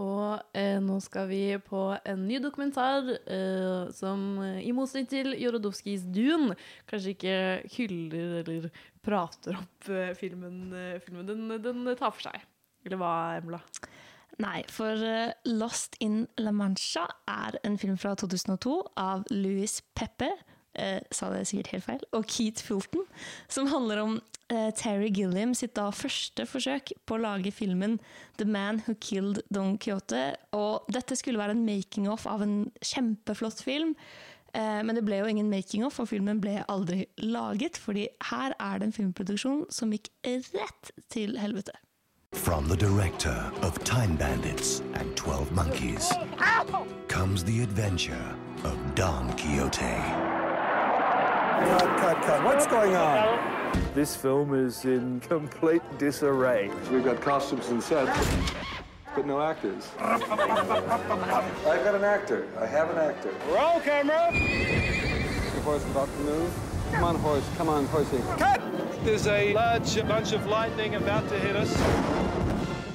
Og 0.00 0.40
eh, 0.56 0.78
nå 0.80 0.96
skal 1.04 1.26
vi 1.28 1.40
på 1.60 1.80
en 2.08 2.22
ny 2.24 2.38
dokumentar 2.40 3.04
eh, 3.20 3.90
som 3.92 4.22
eh, 4.40 4.62
i 4.64 4.72
motsetning 4.72 5.08
til 5.10 5.34
Jorodowskis 5.36 6.06
Dune 6.08 6.56
kanskje 6.88 7.12
ikke 7.16 7.34
hyller 7.74 8.38
eller 8.40 8.70
prater 9.04 9.58
opp 9.60 9.90
eh, 9.92 10.14
filmen. 10.16 10.70
eh, 10.72 10.96
filmen. 11.04 11.26
Den, 11.28 11.44
den 11.60 11.84
tar 12.00 12.14
for 12.16 12.30
seg. 12.30 12.46
Eller 12.86 13.00
hva, 13.02 13.12
Emla? 13.42 13.60
Nei, 14.40 14.62
for 14.72 15.04
eh, 15.04 15.34
Lost 15.52 15.98
in 16.00 16.22
La 16.40 16.54
Mancha 16.56 17.04
er 17.28 17.60
en 17.66 17.76
film 17.82 18.00
fra 18.00 18.14
2002 18.16 18.78
av 18.96 19.26
Louis 19.34 19.82
Peppe, 19.92 20.30
eh, 20.74 21.00
sa 21.10 21.30
det 21.32 21.46
sikkert 21.48 21.72
helt 21.74 21.86
feil, 21.86 22.04
og 22.16 22.26
Keith 22.30 22.64
Fulton, 22.64 23.06
som 23.48 23.70
handler 23.70 24.02
om 24.02 24.16
eh, 24.52 24.70
Terry 24.76 25.10
Gilliam 25.14 25.54
sitt 25.54 25.74
da 25.78 25.88
første 25.94 26.46
forsøk 26.48 26.94
på 27.06 27.16
å 27.16 27.22
lage 27.22 27.52
filmen 27.54 27.98
The 28.38 28.48
Man 28.48 28.82
Who 28.86 28.96
Killed 29.00 29.42
Don 29.50 29.76
Quixote. 29.78 30.34
Og 30.56 30.90
dette 30.92 31.18
skulle 31.18 31.40
være 31.40 31.56
en 31.56 31.66
making-off 31.66 32.26
av 32.30 32.44
en 32.46 32.58
kjempeflott 32.84 33.62
film. 33.66 33.94
Eh, 34.54 34.80
men 34.82 34.96
det 34.96 35.04
ble 35.06 35.20
jo 35.20 35.28
ingen 35.30 35.50
making-off, 35.52 36.00
og 36.02 36.10
filmen 36.10 36.40
ble 36.42 36.60
aldri 36.70 37.04
laget, 37.22 37.78
fordi 37.78 38.08
her 38.32 38.56
er 38.58 38.80
det 38.80 38.90
en 38.90 38.98
filmproduksjon 38.98 39.68
som 39.70 39.94
gikk 39.94 40.10
rett 40.26 40.92
til 41.12 41.38
helvete. 41.38 41.76
From 42.32 42.68
the 42.68 42.76
director 42.76 43.50
of 43.62 43.82
Time 43.82 44.16
Bandits 44.16 44.82
and 44.94 45.16
12 45.16 45.50
Monkeys 45.50 46.12
comes 47.08 47.42
the 47.42 47.62
adventure 47.62 48.36
of 48.62 48.76
Don 48.94 49.32
Quixote. 49.36 50.39
Cut, 51.60 51.98
cut, 51.98 52.22
cut. 52.22 52.44
What's 52.44 52.66
going 52.66 52.96
on? 52.96 53.38
This 53.94 54.16
film 54.16 54.54
is 54.54 54.86
in 54.86 55.20
complete 55.28 55.82
disarray. 55.98 56.70
We've 56.90 57.04
got 57.04 57.20
costumes 57.20 57.68
and 57.68 57.82
sets, 57.82 58.28
but 59.14 59.26
no 59.26 59.42
actors. 59.42 59.88
I've 59.98 60.26
got 60.26 61.94
an 61.94 62.04
actor. 62.04 62.48
I 62.58 62.66
have 62.66 62.90
an 62.90 62.98
actor. 62.98 63.34
Roll 63.48 63.78
camera! 63.80 64.30
The 64.32 65.60
horse 65.60 65.84
about 65.84 66.08
to 66.08 66.20
move. 66.22 66.50
Come 66.92 67.04
on, 67.04 67.16
horse. 67.16 67.48
Come 67.58 67.68
on, 67.68 67.84
horsey. 67.86 68.22
Cut! 68.38 68.62
There's 69.04 69.26
a 69.26 69.52
large 69.52 70.08
bunch 70.08 70.32
of 70.32 70.46
lightning 70.46 70.94
about 70.94 71.28
to 71.28 71.38
hit 71.38 71.56
us. 71.56 71.70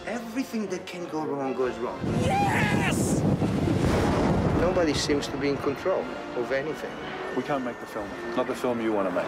Everything 0.08 0.66
that 0.68 0.88
can 0.88 1.06
go 1.06 1.24
wrong 1.24 1.54
goes 1.54 1.78
wrong. 1.78 2.00
Yes! 2.24 3.22
Nobody 4.60 4.96
seems 4.96 5.28
to 5.28 5.38
be 5.38 5.50
in 5.50 5.58
control 5.58 6.04
of 6.36 6.52
anything. 6.52 6.92
We 7.36 7.44
can't 7.44 7.66
make 7.66 7.80
the 7.80 7.86
film. 7.86 8.08
Not 8.38 8.48
the 8.48 8.56
film 8.56 8.82
you 8.82 8.94
want 8.94 9.10
to 9.10 9.16
make. 9.16 9.28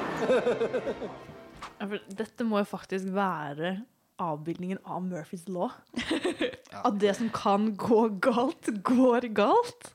Dette 2.08 2.45
må 2.47 2.62
jo 2.62 2.68
faktisk 2.70 3.10
være 3.14 3.82
avbildningen 4.24 4.80
av 4.88 5.03
Murphys 5.05 5.47
law. 5.51 5.74
At 6.88 6.97
det 7.01 7.18
som 7.20 7.30
kan 7.34 7.74
gå 7.78 8.08
galt, 8.24 8.70
går 8.88 9.28
galt. 9.36 9.91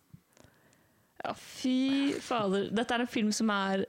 Ja, 1.23 1.33
fy 1.39 2.13
fader. 2.21 2.69
Dette 2.75 2.99
er 2.99 3.05
en 3.05 3.11
film 3.11 3.33
som 3.35 3.51
er 3.55 3.87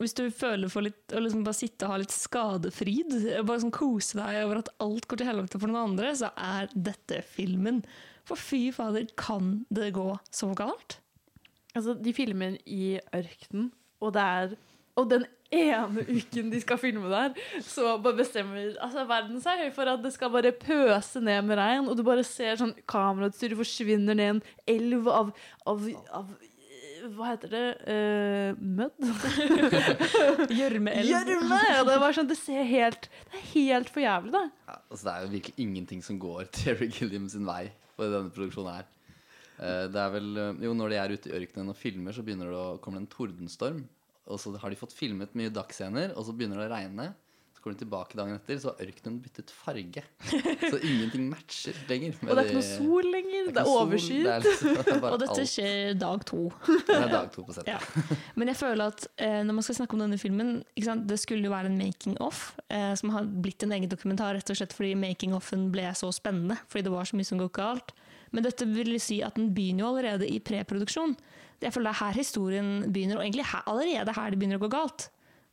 Hvis 0.00 0.16
du 0.18 0.24
føler 0.34 0.70
for 0.72 0.82
litt 0.82 1.12
å 1.14 1.20
liksom 1.22 1.44
bare 1.46 1.54
sitte 1.54 1.86
og 1.86 1.92
ha 1.92 1.98
litt 2.02 2.10
skadefryd, 2.10 3.12
bare 3.46 3.62
sånn 3.62 3.74
kose 3.74 4.18
deg 4.18 4.40
over 4.40 4.58
at 4.58 4.72
alt 4.82 5.06
går 5.06 5.20
til 5.20 5.28
helvete 5.28 5.60
for 5.62 5.70
noen 5.70 5.92
andre, 5.92 6.10
så 6.18 6.32
er 6.34 6.72
dette 6.74 7.20
filmen. 7.22 7.78
For 8.26 8.34
fy 8.40 8.72
fader, 8.74 9.06
kan 9.14 9.60
det 9.70 9.92
gå 9.94 10.08
så 10.34 10.50
galt? 10.58 10.98
Altså, 11.74 11.94
de 11.96 12.12
filmer 12.16 12.58
i 12.66 12.98
ørkenen, 13.16 13.70
og 14.00 14.12
det 14.16 14.22
er 14.22 14.56
Og 14.96 15.06
den 15.08 15.22
ene 15.52 16.02
uken 16.16 16.50
de 16.52 16.60
skal 16.60 16.78
filme 16.80 17.08
der, 17.08 17.32
så 17.64 17.96
bare 18.02 18.18
bestemmer 18.18 18.74
altså, 18.76 19.06
verden 19.08 19.40
seg 19.40 19.70
for 19.72 19.88
at 19.88 20.02
det 20.04 20.12
skal 20.12 20.32
bare 20.32 20.52
pøse 20.52 21.20
ned 21.20 21.42
med 21.48 21.56
regn, 21.56 21.88
og 21.88 21.96
du 21.96 22.02
bare 22.04 22.24
ser 22.28 22.58
sånn 22.60 22.74
kamerautstyret 22.88 23.56
forsvinner 23.56 24.16
ned 24.18 24.34
en 24.34 24.42
elv 24.68 25.08
av, 25.08 25.32
av, 25.68 25.86
av 26.12 26.32
hva 27.10 27.32
heter 27.32 27.50
det? 27.50 27.64
Uh, 27.82 28.60
mødd? 28.62 28.94
Gjørmeelv. 30.58 31.08
Gjørme! 31.08 31.60
Det, 31.88 31.96
sånn, 32.14 32.28
det 32.30 32.38
ser 32.38 32.66
helt 32.68 33.08
Det 33.08 33.40
er 33.40 33.46
helt 33.56 33.90
for 33.90 34.04
jævlig, 34.04 34.32
da. 34.36 34.44
Ja, 34.68 34.76
altså 34.86 35.08
det 35.08 35.14
er 35.14 35.24
jo 35.24 35.32
virkelig 35.32 35.66
ingenting 35.66 36.04
som 36.06 36.20
går 36.22 36.46
Terry 36.56 36.90
Gilliam 36.92 37.28
sin 37.32 37.48
vei 37.48 37.64
på 37.96 38.06
denne 38.06 38.30
produksjonen 38.34 38.78
her. 38.78 38.90
Eh, 39.62 39.86
Det 39.94 40.00
er 40.02 40.10
vel, 40.10 40.30
eh, 40.42 40.52
jo 40.66 40.74
Når 40.74 40.90
de 40.90 40.96
er 40.98 41.14
ute 41.16 41.30
i 41.30 41.36
ørkenen 41.38 41.70
og 41.70 41.76
filmer, 41.78 42.12
så 42.12 42.24
begynner 42.26 42.50
det 42.50 42.58
å 42.58 42.78
komme 42.82 42.98
en 43.02 43.06
tordenstorm. 43.06 43.84
Og 44.26 44.38
så 44.38 44.56
har 44.58 44.70
de 44.70 44.76
fått 44.78 44.94
filmet 44.94 45.34
mye 45.38 45.50
dagsscener, 45.50 46.16
og 46.16 46.24
så 46.26 46.32
begynner 46.34 46.58
det 46.62 46.68
å 46.70 46.72
regne. 46.76 47.14
Så 47.52 47.62
går 47.64 47.74
de 47.76 47.84
tilbake 47.84 48.16
dagen 48.18 48.34
etter, 48.34 48.56
så 48.58 48.70
har 48.72 48.86
ørkenen 48.86 49.20
byttet 49.22 49.50
farge. 49.50 50.02
Så 50.72 50.78
ingenting 50.82 51.28
matcher 51.30 51.74
lenger. 51.90 52.14
Og 52.22 52.30
det 52.34 52.38
er 52.38 52.48
ikke 52.48 52.56
noe 52.56 52.70
sol 52.78 53.08
lenger. 53.12 53.50
Det 53.52 53.56
er, 53.56 53.60
er 53.62 53.70
overskyet. 53.82 54.24
det 54.24 54.46
liksom- 54.46 55.04
Og 55.12 55.18
dette 55.22 55.44
skjer 55.46 55.98
dag 55.98 56.24
to. 56.26 56.40
Det 56.88 56.96
er 56.96 57.08
dag 57.12 57.30
to 57.34 57.44
på 57.44 57.54
settet. 57.54 57.68
Ja. 57.68 58.16
Men 58.34 58.48
jeg 58.50 58.56
føler 58.56 58.86
at 58.94 59.06
eh, 59.18 59.42
når 59.46 59.54
man 59.58 59.62
skal 59.62 59.78
snakke 59.78 59.94
om 59.98 60.02
denne 60.06 60.18
filmen 60.18 60.64
sant, 60.82 61.06
Det 61.06 61.18
skulle 61.22 61.44
jo 61.46 61.50
være 61.54 61.66
en 61.70 61.78
making-off, 61.78 62.54
eh, 62.70 62.94
som 62.98 63.10
har 63.14 63.24
blitt 63.26 63.62
en 63.62 63.72
egen 63.78 63.88
dokumentar 63.90 64.34
rett 64.34 64.50
og 64.50 64.56
slett 64.58 64.72
fordi 64.74 64.94
making-offen 64.98 65.70
ble 65.74 65.90
så 65.94 66.10
spennende. 66.14 66.58
Fordi 66.68 66.82
det 66.88 66.94
var 66.94 67.04
så 67.06 67.14
mye 67.18 67.26
som 67.26 67.38
gikk 67.42 67.52
galt. 67.58 67.92
Men 68.32 68.46
dette 68.46 68.66
vil 68.68 68.96
si 69.02 69.20
at 69.24 69.36
den 69.38 69.52
begynner 69.54 69.84
jo 69.84 69.90
allerede 69.92 70.28
i 70.28 70.40
preproduksjon. 70.44 71.14
Jeg 71.62 71.74
føler 71.74 71.90
det 71.90 71.94
er 71.94 72.00
her 72.00 72.18
historien 72.18 72.70
begynner, 72.92 73.20
og 73.20 73.26
egentlig 73.26 73.46
her, 73.52 73.66
allerede 73.70 74.16
her 74.16 74.32
det 74.32 74.40
begynner 74.40 74.58
å 74.58 74.64
gå 74.64 74.72
galt. 74.72 75.10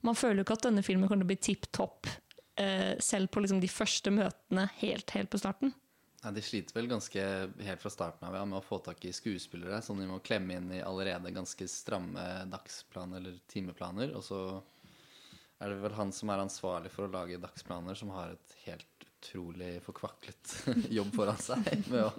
Man 0.08 0.18
føler 0.18 0.42
jo 0.42 0.48
ikke 0.48 0.58
at 0.58 0.66
denne 0.70 0.86
filmen 0.86 1.10
kommer 1.10 1.26
til 1.26 1.30
å 1.30 1.34
bli 1.34 1.44
tipp 1.50 1.68
topp, 1.76 2.08
eh, 2.58 2.96
selv 3.04 3.30
på 3.34 3.44
liksom 3.44 3.60
de 3.62 3.70
første 3.72 4.14
møtene 4.16 4.70
helt, 4.80 5.12
helt 5.12 5.32
på 5.32 5.42
starten. 5.42 5.76
Nei, 6.20 6.34
de 6.36 6.44
sliter 6.44 6.76
vel 6.76 6.90
ganske 6.92 7.22
helt 7.64 7.84
fra 7.84 7.92
starten 7.94 8.28
av 8.28 8.36
ja, 8.36 8.42
med 8.48 8.60
å 8.60 8.66
få 8.66 8.82
tak 8.84 9.06
i 9.08 9.14
skuespillere, 9.16 9.80
som 9.84 10.00
de 10.00 10.08
må 10.08 10.20
klemme 10.24 10.58
inn 10.58 10.74
i 10.76 10.82
allerede 10.84 11.32
ganske 11.36 11.68
stramme 11.72 12.26
dagsplaner 12.52 13.22
eller 13.22 13.38
timeplaner. 13.52 14.12
Og 14.20 14.26
så 14.28 14.42
er 15.60 15.72
det 15.72 15.80
vel 15.84 15.96
han 15.96 16.12
som 16.16 16.32
er 16.32 16.44
ansvarlig 16.44 16.92
for 16.92 17.08
å 17.08 17.14
lage 17.14 17.40
dagsplaner, 17.40 17.96
som 17.96 18.12
har 18.16 18.34
et 18.36 18.58
helt 18.66 18.99
utrolig 19.20 19.72
forkvaklet 19.86 20.54
jobb 20.98 21.12
foran 21.16 21.38
seg. 21.44 21.68
Med 21.92 22.06
å, 22.08 22.12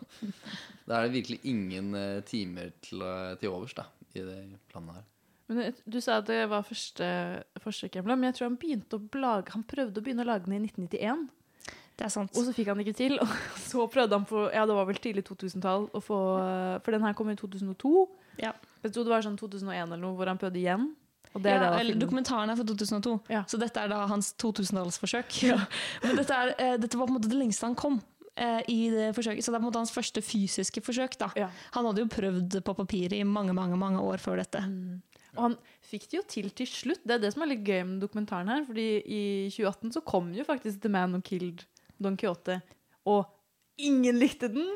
da 0.86 1.00
er 1.00 1.08
det 1.08 1.14
virkelig 1.18 1.40
ingen 1.48 1.94
eh, 1.96 2.20
timer 2.28 2.70
til, 2.84 3.02
å- 3.02 3.34
til 3.40 3.50
overs 3.54 3.74
da, 3.78 3.86
i 4.14 4.22
det 4.26 4.38
planene 4.70 5.00
her. 5.00 5.06
Men 5.50 5.74
du 5.90 5.96
sa 5.98 6.20
at 6.20 6.28
det 6.30 6.44
var 6.46 6.62
første 6.62 7.06
forsøk, 7.64 7.96
Emla, 7.98 8.14
men 8.14 8.28
jeg 8.28 8.36
tror 8.38 8.46
han 8.52 8.58
begynte 8.62 9.00
å 9.00 9.18
lage 9.18 9.50
Han 9.56 9.64
prøvde 9.66 9.98
å 9.98 10.04
begynne 10.06 10.22
å 10.22 10.28
lage 10.28 10.46
den 10.46 10.60
i 10.60 10.60
1991. 10.68 11.24
Det 11.98 12.06
er 12.06 12.12
sant. 12.14 12.30
Og 12.38 12.46
så 12.46 12.52
fikk 12.54 12.70
han 12.70 12.78
ikke 12.84 12.94
til. 12.96 13.16
Og 13.24 13.32
så 13.58 13.82
prøvde 13.90 14.14
han 14.14 14.28
på 14.30 14.44
Ja, 14.54 14.62
det 14.70 14.76
var 14.78 14.86
vel 14.88 15.00
tidlig 15.02 15.24
2000-tall 15.26 15.88
å 15.90 16.00
få 16.00 16.20
For 16.86 16.94
den 16.94 17.02
her 17.04 17.16
kom 17.18 17.32
i 17.32 17.36
2002. 17.36 17.90
Ja. 18.40 18.54
Jeg 18.86 18.94
tror 18.94 19.04
det 19.08 19.12
var 19.12 19.26
sånn 19.26 19.36
2001 19.42 19.82
eller 19.90 20.00
noe 20.00 20.14
hvor 20.16 20.30
han 20.30 20.38
prøvde 20.40 20.62
igjen. 20.62 20.86
Og 21.34 21.42
det 21.44 21.50
er 21.52 21.58
ja, 21.58 21.60
det 21.62 21.66
da 21.70 21.80
eller 21.80 21.98
Dokumentaren 22.00 22.50
er 22.50 22.56
fra 22.58 22.64
2002, 22.66 23.12
så 23.46 23.58
dette 23.60 23.82
er 23.84 23.90
da 23.92 24.00
hans 24.10 24.32
2000-tallsforsøk. 24.42 25.36
Men 26.04 26.16
dette, 26.18 26.34
er, 26.34 26.54
eh, 26.58 26.76
dette 26.82 26.98
var 26.98 27.06
på 27.06 27.14
en 27.14 27.18
måte 27.20 27.30
det 27.30 27.38
lengste 27.38 27.68
han 27.68 27.76
kom. 27.78 28.00
eh, 28.34 28.62
I 28.72 28.78
det 28.90 29.10
forsøket, 29.14 29.44
så 29.44 29.52
det 29.52 29.58
er 29.58 29.62
på 29.62 29.66
en 29.66 29.68
måte 29.70 29.82
hans 29.84 29.94
første 29.94 30.22
fysiske 30.24 30.82
forsøk. 30.82 31.14
Da. 31.20 31.30
Han 31.76 31.86
hadde 31.86 32.02
jo 32.02 32.10
prøvd 32.10 32.58
på 32.66 32.74
papiret 32.80 33.14
i 33.18 33.22
mange 33.22 33.54
mange, 33.54 33.76
mange 33.78 34.02
år 34.02 34.18
før 34.22 34.42
dette. 34.42 34.64
Og 35.36 35.42
han 35.44 35.56
fikk 35.86 36.08
det 36.10 36.16
jo 36.18 36.22
til 36.26 36.50
til 36.50 36.66
slutt. 36.66 37.04
Det 37.06 37.14
er 37.14 37.22
det 37.22 37.32
som 37.34 37.44
er 37.44 37.52
litt 37.52 37.62
gøy 37.62 37.84
med 37.86 38.00
dokumentaren 38.02 38.48
her. 38.50 38.64
Fordi 38.66 38.88
i 39.06 39.22
2018 39.54 39.92
så 39.94 40.02
kom 40.02 40.32
jo 40.34 40.42
faktisk 40.48 40.80
The 40.82 40.90
Man 40.90 41.14
Who 41.14 41.22
Killed 41.22 41.62
Don 42.02 42.16
Quixote, 42.18 42.60
og 43.06 43.28
ingen 43.78 44.18
likte 44.18 44.48
den. 44.50 44.66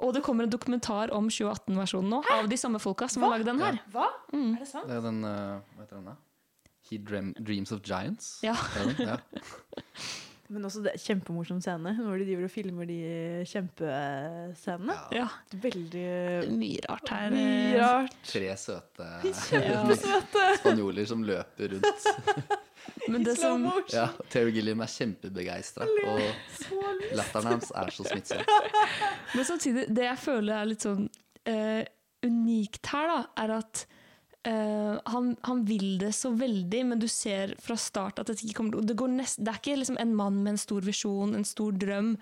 Og 0.00 0.14
det 0.16 0.22
kommer 0.24 0.46
en 0.46 0.52
dokumentar 0.52 1.12
om 1.12 1.28
2018-versjonen 1.28 2.10
nå, 2.14 2.22
av 2.32 2.48
de 2.48 2.56
samme 2.60 2.80
folka 2.80 3.08
som 3.12 3.26
har 3.26 3.36
lagd 3.36 3.50
den 3.50 3.60
her. 3.60 3.80
Hva? 3.92 4.08
Er 4.32 4.58
det 4.62 4.68
sant? 4.70 4.88
Det 4.88 4.96
er 4.96 5.04
den 5.04 5.22
uh, 5.26 5.60
Hva 5.76 5.84
heter 5.84 5.98
den, 5.98 6.10
da? 6.12 6.16
He 6.88 6.98
Dream, 6.98 7.34
Dreams 7.38 7.72
of 7.76 7.84
Giants? 7.86 8.38
Ja. 8.42 8.56
Men 10.50 10.66
også 10.66 10.82
det 10.82 10.96
kjempemorsom 10.98 11.60
scene 11.62 11.92
når 11.94 12.22
de 12.22 12.24
driver 12.30 12.46
og 12.48 12.50
filmer 12.50 12.88
de 12.88 12.96
kjempescenene. 13.46 14.96
Ja. 15.14 15.28
Veldig 15.62 16.06
Mye 16.58 16.80
rart 16.88 17.12
her. 17.14 17.30
Mye 17.34 17.76
rart. 17.78 18.16
Tre 18.26 18.48
søte 18.58 19.06
Kjempesøte. 19.44 20.46
spanjoler 20.58 21.06
som 21.10 21.22
løper 21.26 21.76
rundt. 21.76 22.58
Men 23.12 23.24
det 23.24 23.36
som. 23.38 23.62
Ja, 23.92 24.08
Terry 24.32 24.52
Gilliam 24.56 24.82
er 24.82 24.90
kjempebegeistra, 24.90 25.86
og 25.86 27.14
latteren 27.16 27.52
hans 27.52 27.70
er 27.76 27.92
så 27.94 28.06
smittsom. 28.08 28.42
Men 29.36 29.46
samtidig, 29.46 29.86
det 29.94 30.06
jeg 30.08 30.20
føler 30.22 30.56
er 30.56 30.70
litt 30.70 30.86
sånn 30.86 31.06
uh, 31.06 31.82
unikt 32.26 32.90
her, 32.92 33.10
da, 33.12 33.20
er 33.44 33.54
at 33.60 33.84
eh, 34.48 35.00
han, 35.12 35.32
han 35.46 35.64
vil 35.68 35.98
det 36.00 36.12
så 36.16 36.30
veldig, 36.36 36.84
men 36.92 37.00
du 37.02 37.08
ser 37.10 37.54
fra 37.62 37.76
start 37.78 38.20
at 38.20 38.30
dette 38.30 38.46
ikke 38.46 38.60
kommer 38.60 38.84
det, 38.84 38.96
nest, 39.12 39.40
det 39.42 39.52
er 39.52 39.60
ikke 39.60 39.80
liksom 39.80 39.98
en 40.00 40.14
mann 40.16 40.38
med 40.44 40.54
en 40.54 40.62
stor 40.62 40.86
visjon, 40.86 41.34
en 41.36 41.46
stor 41.46 41.76
drøm. 41.76 42.14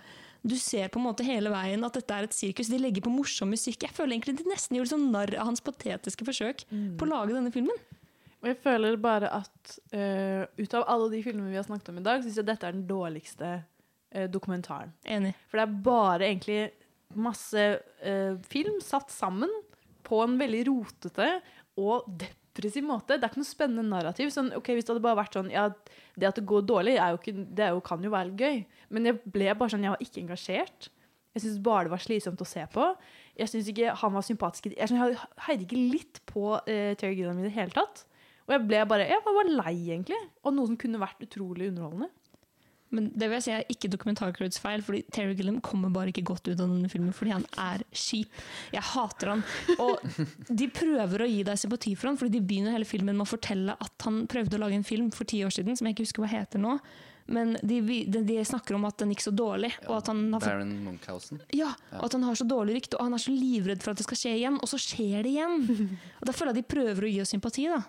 Du 0.49 0.55
ser 0.59 0.91
på 0.93 1.01
en 1.01 1.09
måte 1.09 1.27
hele 1.27 1.51
veien 1.53 1.83
at 1.87 1.99
dette 1.99 2.15
er 2.15 2.29
et 2.29 2.35
sirkus. 2.35 2.71
De 2.71 2.79
legger 2.81 3.05
på 3.05 3.13
morsom 3.13 3.51
musikk. 3.51 3.83
Jeg 3.85 3.95
føler 3.95 4.15
egentlig 4.15 4.39
de 4.39 4.51
nesten 4.51 4.79
gjorde 4.79 4.95
sånn 4.95 5.09
narr 5.13 5.35
av 5.35 5.51
hans 5.51 5.63
patetiske 5.65 6.27
forsøk 6.29 6.63
på 6.71 7.07
å 7.07 7.11
lage 7.11 7.35
denne 7.35 7.51
filmen. 7.55 7.81
Og 8.39 8.47
jeg 8.53 8.59
føler 8.63 9.01
bare 9.03 9.33
at 9.35 9.73
uh, 9.91 10.45
ut 10.47 10.77
av 10.79 10.87
alle 10.87 11.09
de 11.17 11.25
filmene 11.25 11.51
vi 11.51 11.59
har 11.59 11.67
snakket 11.67 11.91
om 11.91 11.99
i 11.99 12.05
dag, 12.07 12.23
syns 12.23 12.39
jeg 12.39 12.47
dette 12.47 12.69
er 12.69 12.77
den 12.77 12.87
dårligste 12.87 13.49
uh, 13.59 14.29
dokumentaren. 14.31 14.95
Enig. 15.11 15.35
For 15.51 15.59
det 15.59 15.67
er 15.67 15.81
bare 15.91 16.29
egentlig 16.29 16.61
masse 17.19 17.65
film 18.53 18.79
satt 18.85 19.11
sammen 19.11 19.51
på 20.09 20.21
en 20.23 20.37
veldig 20.41 20.61
rotete 20.69 21.29
og 21.79 22.11
depressiv 22.21 22.85
måte. 22.87 23.17
Det 23.17 23.27
er 23.27 23.33
ikke 23.33 23.43
noe 23.43 23.49
spennende 23.49 23.87
narrativ. 23.87 24.33
Sånn, 24.35 24.51
ok, 24.59 24.73
Hvis 24.75 24.87
det 24.87 24.95
hadde 24.95 25.05
bare 25.05 25.21
vært 25.21 25.39
sånn 25.39 25.51
ja, 25.53 25.69
Det 26.19 26.29
at 26.29 26.41
det 26.41 26.47
går 26.51 26.67
dårlig, 26.67 26.99
jo 26.99 27.21
ikke, 27.21 27.35
det 27.55 27.71
jo, 27.71 27.83
kan 27.87 28.05
jo 28.05 28.13
være 28.15 28.35
gøy. 28.39 28.63
Men 28.95 29.11
jeg 29.11 29.21
ble 29.25 29.55
bare 29.55 29.75
sånn, 29.75 29.87
jeg 29.87 29.95
var 29.95 30.05
ikke 30.05 30.23
engasjert. 30.25 30.91
Jeg 31.37 31.45
syntes 31.45 31.63
bare 31.63 31.87
det 31.87 31.95
var 31.95 32.03
slitsomt 32.03 32.43
å 32.43 32.49
se 32.49 32.65
på. 32.75 32.91
Jeg 33.39 33.53
syns 33.53 33.71
ikke 33.71 33.95
han 34.01 34.15
var 34.17 34.27
sympatisk. 34.27 34.71
Jeg, 34.75 34.91
synes, 34.91 35.15
jeg 35.15 35.45
heide 35.47 35.67
ikke 35.69 35.83
litt 35.95 36.23
på 36.27 36.57
eh, 36.67 36.97
Terry 36.99 37.15
Gilliam 37.15 37.39
i 37.39 37.47
det 37.47 37.55
hele 37.55 37.75
tatt. 37.77 38.03
Og 38.49 38.57
jeg 38.57 38.65
ble 38.65 38.81
bare 38.91 39.07
jeg 39.07 39.23
var 39.23 39.37
bare 39.37 39.55
lei, 39.61 39.75
egentlig. 39.93 40.19
Og 40.43 40.57
noe 40.57 40.71
som 40.71 40.79
kunne 40.81 41.03
vært 41.03 41.23
utrolig 41.29 41.71
underholdende. 41.71 42.11
Men 42.91 43.11
det 43.13 43.27
vil 43.29 43.37
jeg 43.37 43.45
si 43.45 43.53
er 43.53 43.67
ikke 43.69 43.91
dokumentarcrewets 43.93 44.61
feil, 44.63 44.81
fordi 44.87 45.03
Terry 45.13 45.35
Gilliam 45.37 45.59
kommer 45.65 45.91
bare 45.93 46.09
ikke 46.13 46.25
godt 46.31 46.49
ut 46.49 46.55
av 46.57 46.65
denne 46.71 46.89
filmen 46.89 47.13
fordi 47.13 47.35
han 47.35 47.45
er 47.61 47.83
kjip. 47.93 48.39
Jeg 48.73 48.87
hater 48.95 49.35
han. 49.35 49.43
Og 49.85 50.01
de 50.49 50.71
prøver 50.73 51.25
å 51.25 51.29
gi 51.29 51.43
deg 51.45 51.61
sympati 51.61 51.93
for 51.99 52.09
han, 52.09 52.17
fordi 52.21 52.39
de 52.39 52.47
begynner 52.49 52.73
hele 52.79 52.89
filmen 52.89 53.17
med 53.19 53.27
å 53.27 53.33
fortelle 53.35 53.77
at 53.77 54.09
han 54.09 54.23
prøvde 54.31 54.57
å 54.57 54.63
lage 54.65 54.79
en 54.81 54.89
film 54.89 55.11
for 55.13 55.29
ti 55.29 55.43
år 55.45 55.53
siden, 55.55 55.77
som 55.77 55.85
jeg 55.91 55.99
ikke 55.99 56.07
husker 56.09 56.25
hva 56.25 56.33
heter 56.33 56.65
nå. 56.65 56.79
Men 57.29 57.59
de, 57.61 57.83
de, 58.09 58.23
de 58.25 58.39
snakker 58.49 58.73
om 58.79 58.87
at 58.89 58.97
den 59.03 59.11
gikk 59.13 59.21
så 59.27 59.35
dårlig. 59.37 59.69
og 59.85 59.99
at 59.99 60.07
han 60.09 60.23
har 60.33 60.41
fått 60.41 60.49
Baron 60.49 60.71
Munchhausen. 60.87 61.43
ja, 61.53 61.75
og 61.99 62.07
at 62.07 62.15
han 62.17 62.25
har 62.25 62.39
så 62.41 62.47
dårlig 62.49 62.79
rykte, 62.79 62.97
og 62.97 63.05
han 63.05 63.19
er 63.19 63.21
så 63.21 63.35
livredd 63.37 63.85
for 63.85 63.93
at 63.93 64.01
det 64.01 64.07
skal 64.09 64.17
skje 64.23 64.33
igjen. 64.39 64.57
Og 64.65 64.71
så 64.73 64.81
skjer 64.81 65.27
det 65.29 65.35
igjen! 65.35 65.59
Og 66.23 66.25
Da 66.25 66.33
føler 66.33 66.55
jeg 66.57 66.63
de 66.65 66.71
prøver 66.73 67.05
å 67.05 67.11
gi 67.13 67.21
oss 67.21 67.35
sympati. 67.37 67.67
da. 67.69 67.83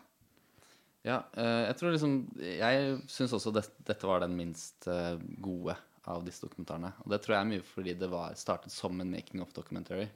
Ja, 1.10 1.24
eh, 1.34 1.66
jeg 1.70 1.78
tror 1.80 1.94
liksom 1.96 2.16
Jeg 2.38 2.90
syns 3.10 3.34
også 3.34 3.54
det, 3.56 3.66
dette 3.88 4.10
var 4.10 4.22
den 4.24 4.36
minst 4.38 4.88
eh, 4.92 5.16
gode 5.42 5.76
av 6.10 6.24
disse 6.26 6.46
dokumentarene. 6.46 6.92
Og 7.04 7.14
det 7.14 7.22
tror 7.24 7.36
jeg 7.36 7.46
er 7.46 7.52
mye 7.52 7.66
fordi 7.66 7.96
det 7.98 8.10
var 8.12 8.38
startet 8.40 8.74
som 8.74 8.98
en 9.02 9.12
making 9.12 9.44
of 9.44 9.54
documentary. 9.56 10.08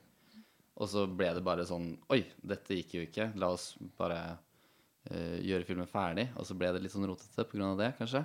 Og 0.81 0.89
så 0.89 1.05
ble 1.05 1.29
det 1.35 1.43
bare 1.45 1.67
sånn 1.69 1.91
Oi, 2.13 2.23
dette 2.41 2.79
gikk 2.79 2.95
jo 2.97 3.03
ikke. 3.05 3.29
La 3.37 3.51
oss 3.53 3.73
bare 3.99 4.21
uh, 4.33 5.37
gjøre 5.37 5.67
filmen 5.67 5.89
ferdig. 5.89 6.31
Og 6.39 6.47
så 6.49 6.57
ble 6.57 6.71
det 6.73 6.81
litt 6.81 6.95
sånn 6.95 7.05
rotete 7.05 7.45
pga. 7.45 7.69
det, 7.77 7.91
kanskje. 7.99 8.23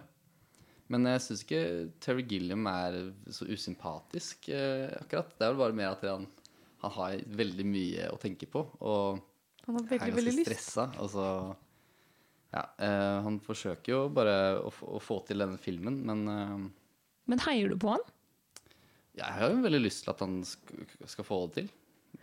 Men 0.88 1.04
jeg 1.10 1.24
syns 1.26 1.44
ikke 1.44 1.62
Terry 2.00 2.24
Gilliam 2.24 2.64
er 2.70 2.96
så 3.36 3.44
usympatisk, 3.44 4.48
uh, 4.48 4.88
akkurat. 5.02 5.36
Det 5.36 5.44
er 5.44 5.52
vel 5.52 5.60
bare 5.66 5.76
mer 5.82 5.92
at 5.92 6.08
han, 6.08 6.24
han 6.86 6.96
har 6.96 7.20
veldig 7.42 7.68
mye 7.68 8.08
å 8.14 8.20
tenke 8.22 8.48
på. 8.48 8.64
Og 8.80 9.20
Han 9.66 9.82
har 9.82 9.90
veldig, 9.92 10.06
er 10.08 10.16
ganske 10.22 10.48
stressa. 10.48 10.88
Og 11.04 11.12
så 11.12 11.28
Ja, 12.54 12.62
eh, 12.80 13.18
han 13.26 13.40
forsøker 13.44 13.92
jo 13.92 13.98
bare 14.08 14.36
å, 14.64 14.70
få- 14.72 14.88
å 14.96 15.00
få 15.04 15.18
til 15.28 15.38
denne 15.44 15.58
filmen, 15.60 15.98
men 16.08 16.22
eh, 16.32 16.68
Men 17.28 17.42
heier 17.44 17.68
du 17.68 17.76
på 17.76 17.90
han? 17.96 18.06
jeg 19.18 19.34
har 19.34 19.50
jo 19.50 19.62
veldig 19.64 19.80
lyst 19.82 20.04
til 20.04 20.12
at 20.12 20.20
han 20.22 20.36
sk 20.46 20.68
skal 21.10 21.26
få 21.26 21.38
det 21.48 21.54
til. 21.58 21.68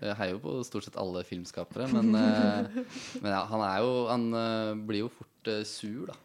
Jeg 0.02 0.16
heier 0.18 0.32
jo 0.38 0.40
på 0.46 0.54
stort 0.66 0.86
sett 0.88 0.96
alle 1.00 1.22
filmskapere, 1.28 1.90
men, 1.92 2.10
eh, 2.16 2.70
men 3.22 3.32
ja, 3.36 3.42
han 3.52 3.64
jo 3.84 3.92
Han 4.10 4.24
eh, 4.40 4.74
blir 4.88 5.04
jo 5.06 5.10
fort 5.12 5.52
eh, 5.52 5.62
sur, 5.68 6.08
da. 6.10 6.16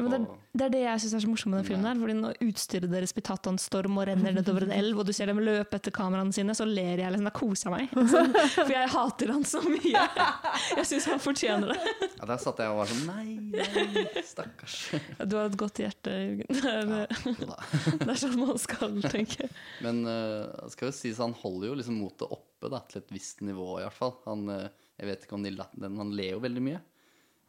Ja, 0.00 0.06
men 0.08 0.24
det, 0.24 0.36
det 0.56 0.64
er 0.66 0.72
det 0.72 0.80
jeg 0.82 1.02
syns 1.02 1.14
er 1.18 1.22
så 1.24 1.30
morsomt 1.30 1.52
med 1.52 1.60
den 1.60 1.66
filmen. 1.68 1.84
der 1.86 2.00
fordi 2.00 2.14
Når 2.16 2.38
utstyret 2.46 2.92
deres 2.92 3.12
blir 3.16 3.24
tatt 3.26 3.46
av 3.46 3.54
en 3.54 3.60
storm 3.60 3.98
og 4.00 4.06
renner 4.08 4.34
nedover 4.34 4.64
en 4.66 4.72
elv, 4.74 5.02
og 5.02 5.08
du 5.08 5.12
ser 5.16 5.28
dem 5.30 5.42
løpe 5.44 5.76
etter 5.76 5.94
kameraene 5.94 6.34
sine, 6.34 6.56
så 6.56 6.66
ler 6.68 7.02
jeg. 7.02 7.12
liksom, 7.12 7.28
Da 7.28 7.34
koser 7.36 7.68
jeg 7.68 7.74
meg. 7.76 7.94
Sånn, 8.14 8.34
for 8.56 8.74
jeg 8.74 8.90
hater 8.94 9.34
han 9.34 9.46
så 9.46 9.62
mye. 9.66 10.04
Jeg 10.80 10.88
syns 10.88 11.08
han 11.12 11.22
fortjener 11.22 11.74
det. 11.74 12.08
Ja, 12.16 12.28
Der 12.32 12.42
satt 12.42 12.62
jeg 12.64 12.72
og 12.72 12.80
var 12.80 12.90
sånn 12.90 13.06
Nei, 13.10 13.36
nei, 13.52 14.04
stakkars. 14.26 14.78
Du 15.22 15.36
har 15.38 15.48
et 15.50 15.58
godt 15.60 15.80
hjerte, 15.82 16.16
Jørgen. 16.16 16.60
Det 16.60 16.74
er, 16.74 17.14
det 18.00 18.10
er 18.10 18.20
sånn 18.20 18.36
man 18.40 18.60
skal 18.60 19.00
tenke. 19.06 19.48
Men 19.84 20.02
uh, 20.08 20.68
skal 20.72 20.90
jo 20.90 20.96
sies, 20.96 21.20
han 21.22 21.36
holder 21.42 21.70
jo 21.70 21.78
liksom 21.80 22.00
motet 22.00 22.26
oppe 22.30 22.70
da, 22.72 22.82
til 22.90 23.02
et 23.02 23.12
visst 23.14 23.44
nivå, 23.46 23.78
i 23.80 23.86
hvert 23.86 23.96
fall. 23.96 24.16
Han, 24.26 24.46
uh, 24.52 24.88
jeg 25.00 25.08
vet 25.08 25.26
ikke 25.26 25.38
om 25.38 25.46
de 25.46 25.54
den, 25.56 25.96
han 26.00 26.12
ler 26.16 26.34
jo 26.34 26.42
veldig 26.44 26.64
mye, 26.64 26.80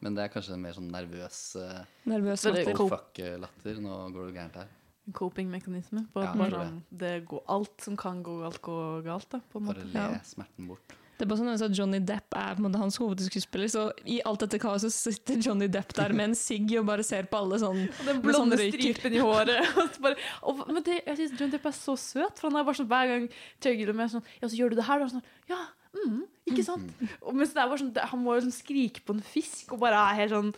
men 0.01 0.17
det 0.17 0.25
er 0.25 0.31
kanskje 0.33 0.55
en 0.57 0.63
mer 0.63 0.77
sånn 0.77 0.87
nervøs 0.91 1.41
uh, 1.61 1.81
Nervøs 2.09 2.45
latter. 2.47 2.73
oh, 2.75 2.89
fuck-latter. 2.89 3.81
Nå 3.83 3.97
går 4.15 4.31
det 4.31 4.37
gærent 4.39 4.57
her. 4.63 4.71
En 5.09 5.17
coping-mekanisme. 5.17 6.05
på 6.13 6.21
at 6.21 6.31
ja, 6.31 6.37
bare 6.37 6.65
det 6.89 7.13
går, 7.29 7.43
alt 7.49 7.85
som 7.85 7.97
kan 7.97 8.23
gå 8.25 8.39
galt, 8.41 8.61
går 8.65 9.05
galt. 9.05 9.29
Da, 9.33 9.41
på 9.51 9.61
en 9.61 9.69
Bare 9.71 9.85
le 9.85 10.09
smerten 10.25 10.69
bort. 10.69 10.97
Det 11.21 11.27
er 11.27 11.29
bare 11.29 11.37
sånn 11.37 11.51
at 11.53 11.77
Johnny 11.77 11.99
Depp 12.01 12.33
er 12.33 12.55
på 12.57 12.63
en 12.63 12.65
måte 12.65 12.79
hans 12.81 12.95
hovedskuespiller, 12.97 13.69
så 13.69 13.81
i 14.09 14.15
alt 14.25 14.41
dette 14.41 14.57
kaoset 14.57 14.89
sitter 14.95 15.37
Johnny 15.37 15.67
Depp 15.69 15.93
der 15.93 16.15
med 16.17 16.31
en 16.31 16.37
sigg 16.37 16.71
og 16.79 16.87
bare 16.87 17.05
ser 17.05 17.27
på 17.29 17.37
alle 17.37 17.59
sånn 17.61 17.83
Og 17.85 18.07
den 18.07 18.23
blonde 18.23 18.57
sånn 18.57 18.73
stripen 18.73 19.13
i 19.13 19.21
håret. 19.21 19.67
Og 19.77 19.91
så 19.93 20.01
bare, 20.01 20.17
og, 20.41 20.63
men 20.71 20.81
det, 20.87 20.95
jeg 21.05 21.19
synes 21.19 21.35
Johnny 21.37 21.53
Depp 21.53 21.67
er 21.69 21.75
så 21.77 21.93
søt, 21.93 22.41
for 22.41 22.49
han 22.49 22.57
er 22.57 22.65
bare 22.65 22.79
sånn 22.79 22.89
hver 22.89 23.11
gang 23.11 23.29
Terry 23.61 23.85
og 23.85 24.01
er 24.01 24.09
sånn 24.15 24.25
Ja, 24.39 24.49
så 24.49 24.57
gjør 24.57 24.73
du 24.73 24.79
det 24.79 24.87
her, 24.89 25.03
da? 25.03 25.11
Sånn, 25.13 25.29
ja, 25.51 25.59
mm, 25.97 26.21
ikke 26.51 26.63
sant? 26.67 26.91
Og 27.21 27.35
mens 27.37 27.53
det 27.55 27.65
var 27.71 27.81
sånn, 27.81 27.91
Han 28.11 28.23
må 28.23 28.35
jo 28.37 28.45
sånn 28.47 28.55
skrike 28.55 29.03
på 29.05 29.15
en 29.17 29.23
fisk 29.25 29.73
og 29.75 29.81
bare 29.83 29.99
er 30.11 30.19
helt 30.21 30.35
sånn 30.35 30.53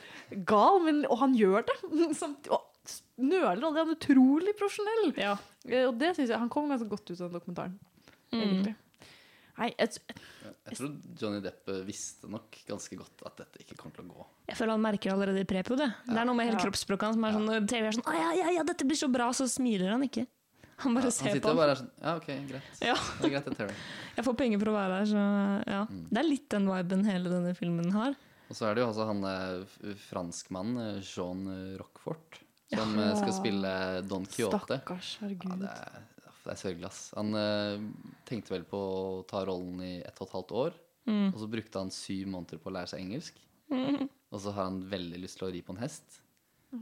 gal, 0.45 0.79
men, 0.85 1.03
og 1.09 1.19
han 1.23 1.33
gjør 1.37 1.65
det. 1.69 1.77
Samt, 2.21 2.49
og 2.53 2.69
nøler 3.17 3.57
aldri. 3.61 3.79
Han 3.81 3.91
er 3.93 3.97
utrolig 3.97 4.55
profesjonell. 4.59 5.11
Ja. 5.19 5.35
Og 5.87 5.97
det 5.99 6.15
synes 6.17 6.29
jeg, 6.29 6.39
Han 6.39 6.51
kom 6.51 6.69
ganske 6.71 6.89
godt 6.91 7.09
ut 7.11 7.19
av 7.19 7.27
den 7.29 7.37
dokumentaren. 7.39 7.77
Mm. 8.33 8.73
Nei, 9.53 9.67
jeg, 9.77 9.99
Jeg 10.65 10.77
tror 10.79 10.93
Johnny 11.21 11.39
Depp 11.43 11.67
eh, 11.69 11.83
visste 11.85 12.25
nok 12.31 12.55
ganske 12.65 12.97
godt 12.97 13.21
at 13.29 13.43
dette 13.43 13.61
ikke 13.61 13.77
kommer 13.77 13.99
til 13.99 14.07
å 14.07 14.15
gå. 14.15 14.25
Jeg 14.49 14.57
føler 14.57 14.73
han 14.73 14.81
merker 14.81 15.13
allerede 15.13 15.43
i 15.43 15.47
prepio 15.47 15.77
det. 15.77 15.91
Det 16.07 16.15
er 16.17 16.25
noe 16.25 16.37
med 16.37 16.49
hele 16.49 16.57
Ja. 16.57 16.63
kroppsspråket 16.65 17.11
hans 17.11 17.19
som 17.19 17.27
er 17.27 17.35
sånn 17.37 17.67
TV 17.69 17.85
er 17.85 17.97
sånn 17.99 18.07
ja, 18.17 18.31
ja, 18.39 18.47
ja, 18.57 18.63
dette 18.65 18.87
blir 18.89 18.97
så 18.97 19.11
bra, 19.13 19.29
så 19.37 19.45
smiler 19.51 19.93
han 19.93 20.07
ikke. 20.07 20.25
Han 20.83 20.95
bare 20.97 21.03
Han 21.07 21.11
ser 21.13 21.29
sitter 21.29 21.41
på 21.43 21.51
han. 21.51 21.57
bare 21.59 21.73
er 21.75 21.79
sånn 21.79 21.91
Ja, 22.01 22.13
OK, 22.17 22.29
greit. 22.49 22.69
Ja. 22.89 22.95
Det 23.19 23.27
er 23.27 23.33
greit, 23.35 23.45
det, 23.49 23.55
terror. 23.59 23.81
Jeg 24.17 24.25
får 24.27 24.37
penger 24.39 24.61
for 24.63 24.71
å 24.71 24.75
være 24.77 24.99
her, 24.99 25.09
så 25.11 25.25
ja. 25.69 25.81
Mm. 25.89 26.05
Det 26.09 26.21
er 26.23 26.27
litt 26.29 26.47
den 26.53 26.69
viben 26.71 27.03
hele 27.07 27.33
denne 27.33 27.53
filmen 27.57 27.91
har. 27.95 28.15
Og 28.49 28.57
så 28.57 28.67
er 28.69 28.75
det 28.75 28.83
jo 28.83 28.87
altså 28.91 29.05
han 29.09 29.21
eh, 29.29 29.93
franskmannen 30.09 30.81
eh, 30.83 31.03
Jean 31.05 31.45
Roquefort 31.79 32.41
som 32.73 32.97
Ja. 32.99 33.11
eh, 33.11 33.15
skal 33.21 33.33
spille 33.37 33.71
Don 34.09 34.25
Quijote. 34.29 34.59
Stakkars, 34.81 35.13
herregud. 35.21 35.53
Ja, 35.53 35.59
det, 35.61 35.71
er, 35.71 36.33
det 36.43 36.51
er 36.53 36.59
sørgelig, 36.59 36.89
ass. 36.89 37.01
Han 37.17 37.31
uh, 37.37 37.85
tenkte 38.29 38.53
vel 38.55 38.65
på 38.67 38.77
å 38.77 39.23
ta 39.29 39.43
rollen 39.47 39.79
i 39.85 39.93
ett 40.01 40.19
og 40.19 40.27
et 40.27 40.35
halvt 40.37 40.53
år. 40.63 40.77
Mm. 41.07 41.29
Og 41.33 41.39
så 41.41 41.47
brukte 41.51 41.81
han 41.81 41.91
syv 41.93 42.27
måneder 42.33 42.61
på 42.63 42.69
å 42.71 42.75
lære 42.77 42.91
seg 42.93 43.03
engelsk. 43.05 43.39
Mm. 43.73 44.05
Og 44.33 44.41
så 44.43 44.53
har 44.55 44.69
han 44.69 44.81
veldig 44.91 45.19
lyst 45.23 45.39
til 45.39 45.47
å 45.47 45.51
ri 45.53 45.61
på 45.65 45.73
en 45.75 45.81
hest. 45.83 46.19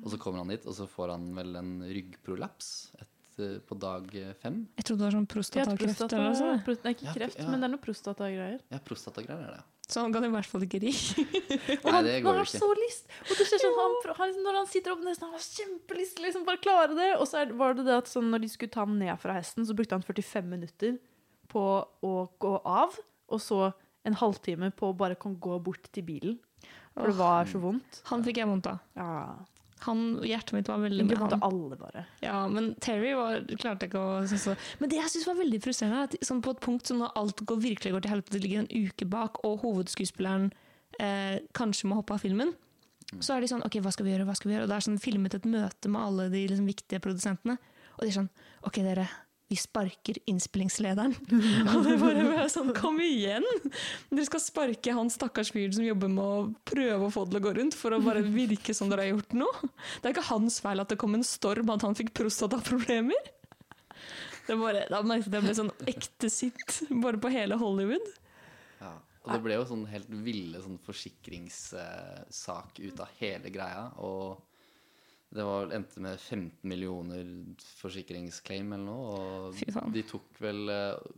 Og 0.01 0.07
så 0.13 0.17
kommer 0.21 0.39
han 0.43 0.51
dit, 0.53 0.63
og 0.69 0.75
så 0.77 0.85
får 0.87 1.11
han 1.11 1.25
vel 1.35 1.55
en 1.59 1.71
ryggprolaps 1.83 2.69
et, 3.01 3.09
på 3.37 3.77
dag 3.79 4.07
eh, 4.15 4.33
fem. 4.41 4.67
Jeg 4.77 4.85
trodde 4.87 4.99
det 5.03 5.07
var 5.07 5.15
sånn 5.17 5.27
prostatakreft 5.31 5.99
prostata- 6.01 6.17
eller 6.17 6.29
noe 6.33 6.39
sånt. 6.39 6.63
pro- 6.65 6.75
Nei, 6.83 6.91
ikke 6.97 7.13
kreft, 7.15 7.37
ja. 7.39 7.47
men 7.49 7.61
det 7.61 7.67
er 7.69 7.73
noe 7.75 7.83
prostatagreier. 7.85 8.59
Ja, 8.73 8.79
prostatagreier 8.83 9.45
er 9.47 9.53
det. 9.59 9.63
Så 9.91 9.99
han 10.05 10.13
kan 10.15 10.23
i 10.23 10.29
hvert 10.31 10.47
fall 10.47 10.63
ikke 10.63 10.79
ri. 10.79 10.91
Og 10.93 11.87
Nei, 11.87 11.91
han, 11.91 12.05
det 12.07 12.13
han 12.23 12.27
har 12.37 12.45
ikke. 12.45 12.59
så 12.61 12.69
lyst! 12.79 13.09
Og 13.27 13.31
du 13.35 13.43
ser 13.43 13.59
sånn, 13.59 13.75
han, 13.79 13.95
han, 14.21 14.35
når 14.45 14.57
han 14.61 14.69
sitter 14.71 14.93
opp 14.93 15.01
nesten, 15.03 15.27
han 15.27 15.35
har 15.35 15.43
kjempelyst 15.43 16.15
til 16.15 16.25
liksom 16.29 16.45
bare 16.47 16.61
klare 16.63 16.95
det. 16.95 17.09
Og 17.19 17.27
så 17.27 17.41
er, 17.41 17.51
var 17.59 17.75
det 17.75 17.83
det 17.89 17.97
at 17.97 18.07
sånn, 18.11 18.29
når 18.31 18.45
de 18.45 18.51
skulle 18.53 18.71
ta 18.71 18.85
ham 18.85 18.95
ned 18.99 19.19
fra 19.19 19.35
hesten, 19.35 19.67
så 19.67 19.75
brukte 19.75 19.97
han 19.97 20.05
45 20.07 20.47
minutter 20.47 20.95
på 21.51 21.65
å 22.07 22.13
gå 22.39 22.53
av. 22.63 22.95
Og 23.31 23.43
så 23.43 23.73
en 24.07 24.15
halvtime 24.17 24.71
på 24.73 24.89
å 24.93 24.95
bare 24.97 25.15
kan 25.19 25.35
gå 25.43 25.59
bort 25.63 25.91
til 25.91 26.03
bilen. 26.07 26.39
For 26.95 27.07
det 27.11 27.17
var 27.19 27.45
så 27.51 27.59
vondt. 27.63 28.01
Han 28.11 28.23
fikk 28.23 28.39
jeg 28.41 28.47
vondt 28.47 28.67
av. 28.71 28.79
Ja. 28.95 29.11
Han, 29.87 30.01
hjertet 30.27 30.53
mitt 30.53 30.69
var 30.69 30.81
veldig 30.83 31.05
med 31.07 31.17
han. 31.17 31.43
alle 31.47 31.77
bare. 31.79 32.03
Ja, 32.21 32.43
men 32.51 32.73
Terry 32.83 33.13
var, 33.17 33.39
klarte 33.61 33.87
ikke 33.89 34.01
å 34.01 34.17
så, 34.29 34.37
så. 34.41 34.55
Men 34.81 34.91
det 34.91 34.99
jeg 34.99 35.13
synes 35.15 35.29
var 35.31 35.39
veldig 35.39 35.61
frustrerende, 35.63 36.01
er 36.03 36.09
at 36.09 36.27
sånn 36.27 36.43
på 36.45 36.53
et 36.53 36.61
punkt 36.63 36.91
som 36.91 37.01
når 37.01 37.15
alt 37.21 37.45
går 37.49 37.63
virkelig 37.63 37.95
går 37.95 38.05
til 38.05 38.13
helvete, 38.13 38.35
det 38.35 38.43
ligger 38.45 38.63
en 38.63 38.89
uke 38.89 39.07
bak, 39.09 39.41
og 39.47 39.63
hovedskuespilleren 39.65 40.51
eh, 41.01 41.39
kanskje 41.57 41.89
må 41.89 41.97
hoppe 41.97 42.17
av 42.17 42.21
filmen, 42.25 42.53
så 43.19 43.35
er 43.35 43.43
de 43.43 43.49
sånn 43.51 43.65
OK, 43.65 43.81
hva 43.83 43.91
skal 43.91 44.07
vi 44.07 44.13
gjøre? 44.13 44.27
hva 44.29 44.37
skal 44.37 44.51
vi 44.51 44.55
gjøre? 44.55 44.67
Og 44.67 44.71
det 44.71 44.77
er 44.77 44.85
sånn 44.87 45.01
filmet 45.01 45.35
et 45.35 45.49
møte 45.49 45.91
med 45.91 46.01
alle 46.05 46.29
de 46.31 46.45
liksom, 46.47 46.69
viktige 46.69 47.01
produsentene, 47.03 47.57
og 47.97 48.05
de 48.05 48.11
er 48.11 48.17
sånn 48.21 48.31
OK, 48.67 48.79
dere. 48.85 49.09
Vi 49.51 49.57
sparker 49.59 50.15
innspillingslederen. 50.31 51.11
Og 51.75 51.83
det 51.83 51.97
bare 51.99 52.23
var 52.29 52.47
sånn, 52.51 52.71
Kom 52.77 53.01
igjen! 53.03 53.43
Dere 54.07 54.23
skal 54.29 54.39
sparke 54.43 54.93
han 54.95 55.11
stakkars 55.11 55.51
fyren 55.51 55.75
som 55.75 55.83
jobber 55.83 56.07
med 56.13 56.23
å 56.23 56.45
prøve 56.71 57.09
å 57.09 57.11
få 57.11 57.25
det 57.25 57.33
til 57.33 57.41
å 57.41 57.43
gå 57.43 57.51
rundt, 57.59 57.75
for 57.75 57.91
å 57.91 57.99
bare 58.05 58.23
virke 58.23 58.75
som 58.77 58.87
dere 58.91 59.03
har 59.03 59.11
gjort 59.17 59.35
noe. 59.35 59.69
Det 59.99 60.07
er 60.07 60.15
ikke 60.15 60.29
hans 60.29 60.61
feil 60.63 60.79
at 60.83 60.93
det 60.93 60.99
kom 61.01 61.17
en 61.17 61.27
storm, 61.27 61.67
at 61.73 61.83
han 61.83 61.97
fikk 61.99 62.13
prostataproblemer. 62.21 63.27
Det 64.47 64.55
bare, 64.59 64.85
da 64.87 65.01
merket 65.03 65.35
jeg 65.35 65.43
ble 65.43 65.55
sånn 65.59 65.73
ekte 65.91 66.31
sitt, 66.31 66.79
bare 67.03 67.19
på 67.21 67.31
hele 67.35 67.59
Hollywood. 67.59 68.07
Ja. 68.79 68.93
Og 69.21 69.35
det 69.35 69.41
ble 69.43 69.59
jo 69.59 69.65
sånn 69.69 69.83
helt 69.91 70.09
ville 70.25 70.63
sånn 70.63 70.79
forsikringssak 70.87 72.79
ut 72.79 73.03
av 73.03 73.19
hele 73.19 73.51
greia. 73.53 73.83
Og 74.01 74.39
Det 75.31 75.43
var, 75.47 75.71
endte 75.71 76.01
med 76.03 76.19
15 76.19 76.67
millioner 76.67 77.27
forsikringsclaim 77.79 78.73
eller 78.75 78.83
noe. 78.83 79.11
Og 79.15 79.59
Fy 79.59 79.69
faen. 79.71 79.93
de 79.95 80.03
tok 80.09 80.41
vel 80.43 80.71
eh, 80.73 81.11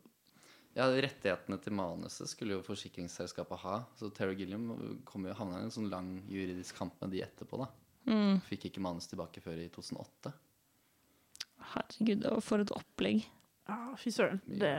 Ja, 0.77 0.87
rettighetene 0.89 1.57
til 1.61 1.75
manuset 1.77 2.29
skulle 2.29 2.57
jo 2.57 2.65
forsikringsselskapet 2.65 3.61
ha. 3.65 3.79
Så 3.97 4.09
Terry 4.13 4.37
Gilliam 4.37 4.71
kom 5.05 5.25
jo 5.29 5.35
havna 5.37 5.61
i 5.61 5.67
en 5.67 5.73
sånn 5.73 5.89
lang 5.91 6.15
juridisk 6.29 6.77
kamp 6.81 6.97
med 7.01 7.13
de 7.13 7.21
etterpå, 7.25 7.61
da. 7.61 7.69
Mm. 8.09 8.39
Fikk 8.49 8.69
ikke 8.69 8.83
manus 8.83 9.09
tilbake 9.09 9.41
før 9.41 9.61
i 9.61 9.69
2008. 9.73 10.33
Herregud, 11.73 12.25
for 12.43 12.61
et 12.61 12.73
opplegg. 12.75 13.23
Ja, 13.69 13.77
fy 13.97 14.11
søren. 14.13 14.41
Det 14.45 14.73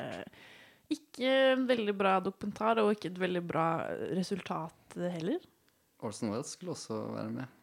ikke 0.92 1.30
en 1.54 1.64
veldig 1.68 1.94
bra 1.96 2.18
dokumentar, 2.22 2.80
og 2.82 2.92
ikke 2.94 3.10
et 3.12 3.20
veldig 3.22 3.42
bra 3.48 3.66
resultat 4.14 4.96
heller. 5.14 5.40
Orson 6.04 6.34
Wells 6.34 6.52
skulle 6.54 6.74
også 6.74 6.98
være 7.14 7.30
med. 7.38 7.60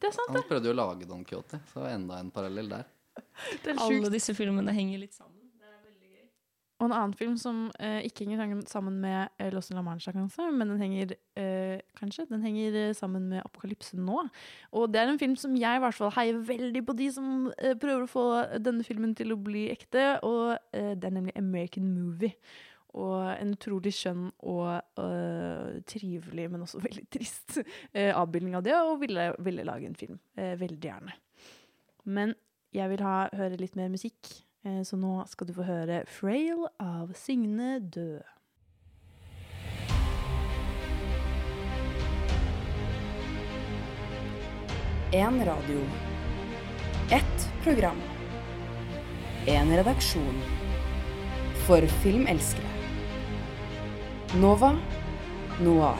Det 0.00 0.10
er 0.10 0.12
sant, 0.16 0.32
Han 0.34 0.44
prøvde 0.48 0.68
jo 0.68 0.74
å 0.74 0.76
lage 0.76 1.06
Don 1.08 1.24
Quijote, 1.24 1.60
så 1.72 1.86
enda 1.88 2.18
en 2.20 2.30
parallell 2.34 2.68
der. 2.68 2.84
Det 3.64 3.72
er 3.72 3.80
Alle 3.80 4.10
disse 4.12 4.34
filmene 4.36 4.72
henger 4.76 5.00
litt 5.00 5.14
sammen. 5.16 5.32
Det 5.56 5.64
er 5.64 5.78
veldig 5.86 6.10
gøy. 6.12 6.26
Og 6.76 6.84
en 6.90 6.94
annen 6.98 7.14
film 7.16 7.38
som 7.40 7.62
eh, 7.80 8.02
ikke 8.04 8.26
henger 8.26 8.42
sammen- 8.42 8.66
sammen 8.68 8.98
med 9.00 9.30
eh, 9.40 9.48
Los 9.54 9.70
La 9.72 9.80
Mancha, 9.86 10.12
kanskje, 10.12 10.50
men 10.52 10.68
den 10.74 10.82
henger 10.84 11.14
eh, 11.40 11.80
kanskje, 11.96 12.26
den 12.28 12.44
henger 12.44 12.76
eh, 12.82 12.92
sammen 12.98 13.30
med 13.32 13.40
Apokalypse 13.46 13.96
nå. 13.96 14.20
Og 14.76 14.92
det 14.92 15.00
er 15.00 15.08
en 15.14 15.18
film 15.22 15.34
som 15.40 15.56
jeg 15.56 15.80
i 15.80 15.84
hvert 15.86 15.96
fall 15.96 16.12
heier 16.18 16.42
veldig 16.52 16.84
på 16.90 16.96
de 17.00 17.08
som 17.16 17.48
eh, 17.56 17.72
prøver 17.80 18.04
å 18.04 18.12
få 18.12 18.26
denne 18.60 18.84
filmen 18.84 19.16
til 19.16 19.32
å 19.32 19.40
bli 19.40 19.70
ekte, 19.72 20.18
og 20.28 20.58
eh, 20.76 20.92
det 20.92 21.08
er 21.08 21.16
nemlig 21.16 21.38
American 21.40 21.88
Movie. 21.96 22.34
Og 22.96 23.20
en 23.28 23.52
utrolig 23.52 23.92
skjønn 23.92 24.30
og 24.48 25.02
øh, 25.02 25.82
trivelig, 25.88 26.48
men 26.52 26.64
også 26.64 26.80
veldig 26.86 27.04
trist 27.12 27.58
eh, 27.60 28.12
avbildning 28.16 28.56
av 28.56 28.64
det, 28.64 28.76
og 28.80 29.00
ville, 29.04 29.30
ville 29.44 29.66
lage 29.68 29.90
en 29.90 29.98
film. 29.98 30.18
Eh, 30.36 30.54
veldig 30.60 30.80
gjerne. 30.88 31.16
Men 32.06 32.34
jeg 32.76 32.92
vil 32.92 33.04
ha, 33.04 33.18
høre 33.36 33.60
litt 33.60 33.76
mer 33.76 33.92
musikk, 33.92 34.32
eh, 34.64 34.80
så 34.86 34.98
nå 35.00 35.18
skal 35.28 35.50
du 35.50 35.54
få 35.56 35.68
høre 35.68 36.04
'Frail' 36.08 36.66
av 36.80 37.12
Signe 37.18 37.78
Død. 37.80 38.24
En 45.12 45.44
radio. 45.44 45.80
Ett 47.10 47.48
program. 47.62 48.00
En 49.46 49.76
redaksjon. 49.76 50.40
For 51.66 51.86
filmelskere. 52.02 52.65
Nova 54.34 54.76
Noir. 55.60 55.98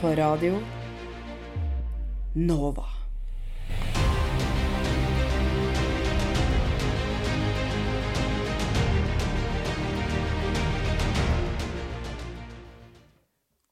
På 0.00 0.08
radio 0.16 0.56
Nova. 2.34 2.84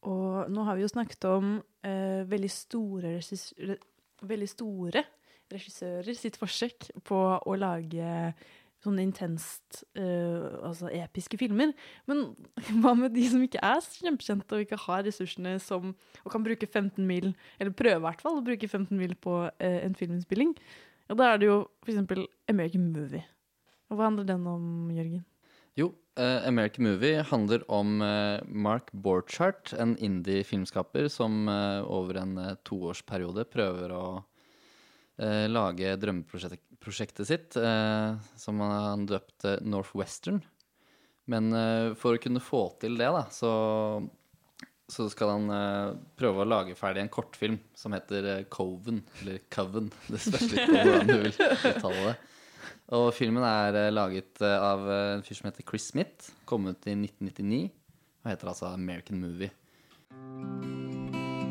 Og 0.02 0.51
nå 0.51 0.62
har 0.62 0.77
vi 0.77 0.82
jo 0.85 0.89
snakket 0.93 1.24
om 1.24 1.56
eh, 1.82 2.28
veldig 2.28 2.52
store 2.52 3.16
veldig 4.20 4.48
store 4.48 5.05
regissører 5.51 6.14
sitt 6.14 6.36
forsøk 6.39 6.93
på 7.09 7.20
å 7.40 7.56
lage 7.59 8.35
sånne 8.85 9.05
intenst 9.05 9.82
uh, 9.98 10.61
altså 10.66 10.90
episke 10.97 11.39
filmer. 11.40 11.73
Men 12.11 12.31
hva 12.82 12.94
med 12.98 13.15
de 13.16 13.27
som 13.31 13.43
ikke 13.44 13.62
er 13.62 13.81
kjempekjente 13.81 14.57
og 14.57 14.65
ikke 14.65 14.81
har 14.86 15.05
ressursene 15.07 15.57
som 15.62 15.94
Og 16.24 16.32
kan 16.32 16.44
bruke 16.44 16.66
15 16.66 17.01
mil, 17.07 17.32
eller 17.59 17.77
prøve 17.77 18.01
i 18.01 18.05
hvert 18.07 18.23
fall 18.23 18.39
å 18.40 18.44
bruke 18.44 18.69
15 18.69 18.97
mil 18.98 19.16
på 19.20 19.43
uh, 19.48 19.81
en 19.81 19.97
filminnspilling? 19.97 20.55
Og 21.11 21.19
da 21.19 21.32
er 21.32 21.43
det 21.43 21.51
jo 21.51 21.59
f.eks. 21.85 22.28
American 22.51 22.90
Movie. 22.94 23.24
Og 23.90 23.98
hva 23.98 24.07
handler 24.07 24.28
den 24.28 24.47
om, 24.47 24.65
Jørgen? 24.94 25.24
Jo, 25.78 25.90
uh, 26.19 26.47
American 26.47 26.86
Movie 26.86 27.24
handler 27.27 27.65
om 27.70 28.01
uh, 28.02 28.39
Mark 28.47 28.90
Borchardt, 28.93 29.73
en 29.74 29.97
indie-filmskaper 29.98 31.09
som 31.11 31.48
uh, 31.51 31.82
over 31.86 32.20
en 32.23 32.36
toårsperiode 32.66 33.47
prøver 33.51 33.94
å 33.94 34.05
eh, 35.20 35.47
lage 35.51 35.97
drømmeprosjektet 36.01 37.28
sitt, 37.28 37.59
eh, 37.60 38.16
som 38.40 38.62
han 38.64 39.06
døpte 39.10 39.59
Northwestern. 39.66 40.40
Men 41.30 41.52
eh, 41.55 41.92
for 41.98 42.16
å 42.16 42.22
kunne 42.22 42.42
få 42.42 42.64
til 42.82 42.97
det, 42.98 43.10
da, 43.14 43.22
så, 43.34 43.52
så 44.90 45.06
skal 45.12 45.34
han 45.36 45.55
eh, 45.55 45.92
prøve 46.18 46.42
å 46.42 46.48
lage 46.48 46.78
ferdig 46.78 47.05
en 47.05 47.12
kortfilm 47.12 47.60
som 47.76 47.94
heter 47.97 48.30
eh, 48.32 48.42
Coven, 48.51 49.05
eller 49.20 49.44
Coven. 49.52 49.92
Det 50.09 50.22
spørs 50.24 50.48
litt 50.51 50.66
på 50.66 50.80
hvordan 50.80 51.12
du 51.12 51.16
vil 51.28 51.40
uttale 51.74 52.05
det. 52.09 52.18
Og 52.98 53.09
filmen 53.14 53.47
er 53.47 53.78
eh, 53.84 53.92
laget 53.94 54.42
av 54.42 54.88
en 54.90 55.24
fyr 55.26 55.38
som 55.38 55.51
heter 55.51 55.66
Chris 55.68 55.90
Smith. 55.92 56.32
Kom 56.48 56.66
ut 56.70 56.90
i 56.90 56.97
1999 56.98 57.64
og 58.20 58.28
heter 58.34 58.52
altså 58.52 58.74
American 58.74 59.22
Movie. 59.22 60.80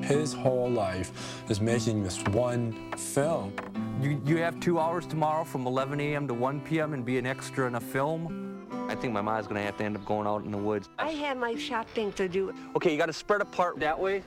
His 0.09 0.33
whole 0.33 0.67
life 0.67 1.43
is 1.51 1.61
making 1.61 2.01
this 2.01 2.23
one 2.29 2.91
film. 2.97 3.53
You, 4.01 4.19
you 4.25 4.37
have 4.37 4.59
two 4.59 4.79
hours 4.79 5.05
tomorrow 5.05 5.43
from 5.43 5.67
11 5.67 6.01
a.m. 6.01 6.27
to 6.27 6.33
1 6.33 6.61
p.m. 6.61 6.95
and 6.95 7.05
be 7.05 7.19
an 7.19 7.27
extra 7.27 7.67
in 7.67 7.75
a 7.75 7.79
film? 7.79 8.65
I 8.89 8.95
think 8.95 9.13
my 9.13 9.21
mom's 9.21 9.45
gonna 9.45 9.61
have 9.61 9.77
to 9.77 9.83
end 9.83 9.95
up 9.95 10.03
going 10.05 10.25
out 10.25 10.43
in 10.45 10.51
the 10.51 10.57
woods. 10.57 10.89
I 10.97 11.11
have 11.11 11.37
my 11.37 11.55
shopping 11.55 12.11
to 12.13 12.27
do. 12.27 12.55
Okay, 12.75 12.91
you 12.91 12.97
gotta 12.97 13.13
spread 13.13 13.41
apart 13.41 13.79
that 13.81 13.99
way. 13.99 14.23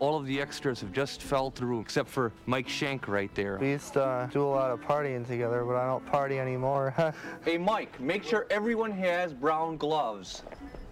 All 0.00 0.16
of 0.16 0.26
the 0.26 0.40
extras 0.40 0.80
have 0.80 0.90
just 0.90 1.22
fell 1.22 1.52
through, 1.52 1.78
except 1.78 2.08
for 2.08 2.32
Mike 2.46 2.68
Shank 2.68 3.06
right 3.06 3.32
there. 3.36 3.58
We 3.60 3.68
used 3.70 3.92
to 3.92 4.02
uh, 4.02 4.26
do 4.26 4.42
a 4.42 4.50
lot 4.50 4.72
of 4.72 4.80
partying 4.80 5.24
together, 5.24 5.64
but 5.64 5.76
I 5.76 5.86
don't 5.86 6.04
party 6.06 6.40
anymore. 6.40 6.92
Hey, 7.44 7.56
Mike, 7.56 8.00
make 8.00 8.24
sure 8.24 8.48
everyone 8.50 8.90
has 8.90 9.32
brown 9.32 9.76
gloves. 9.76 10.42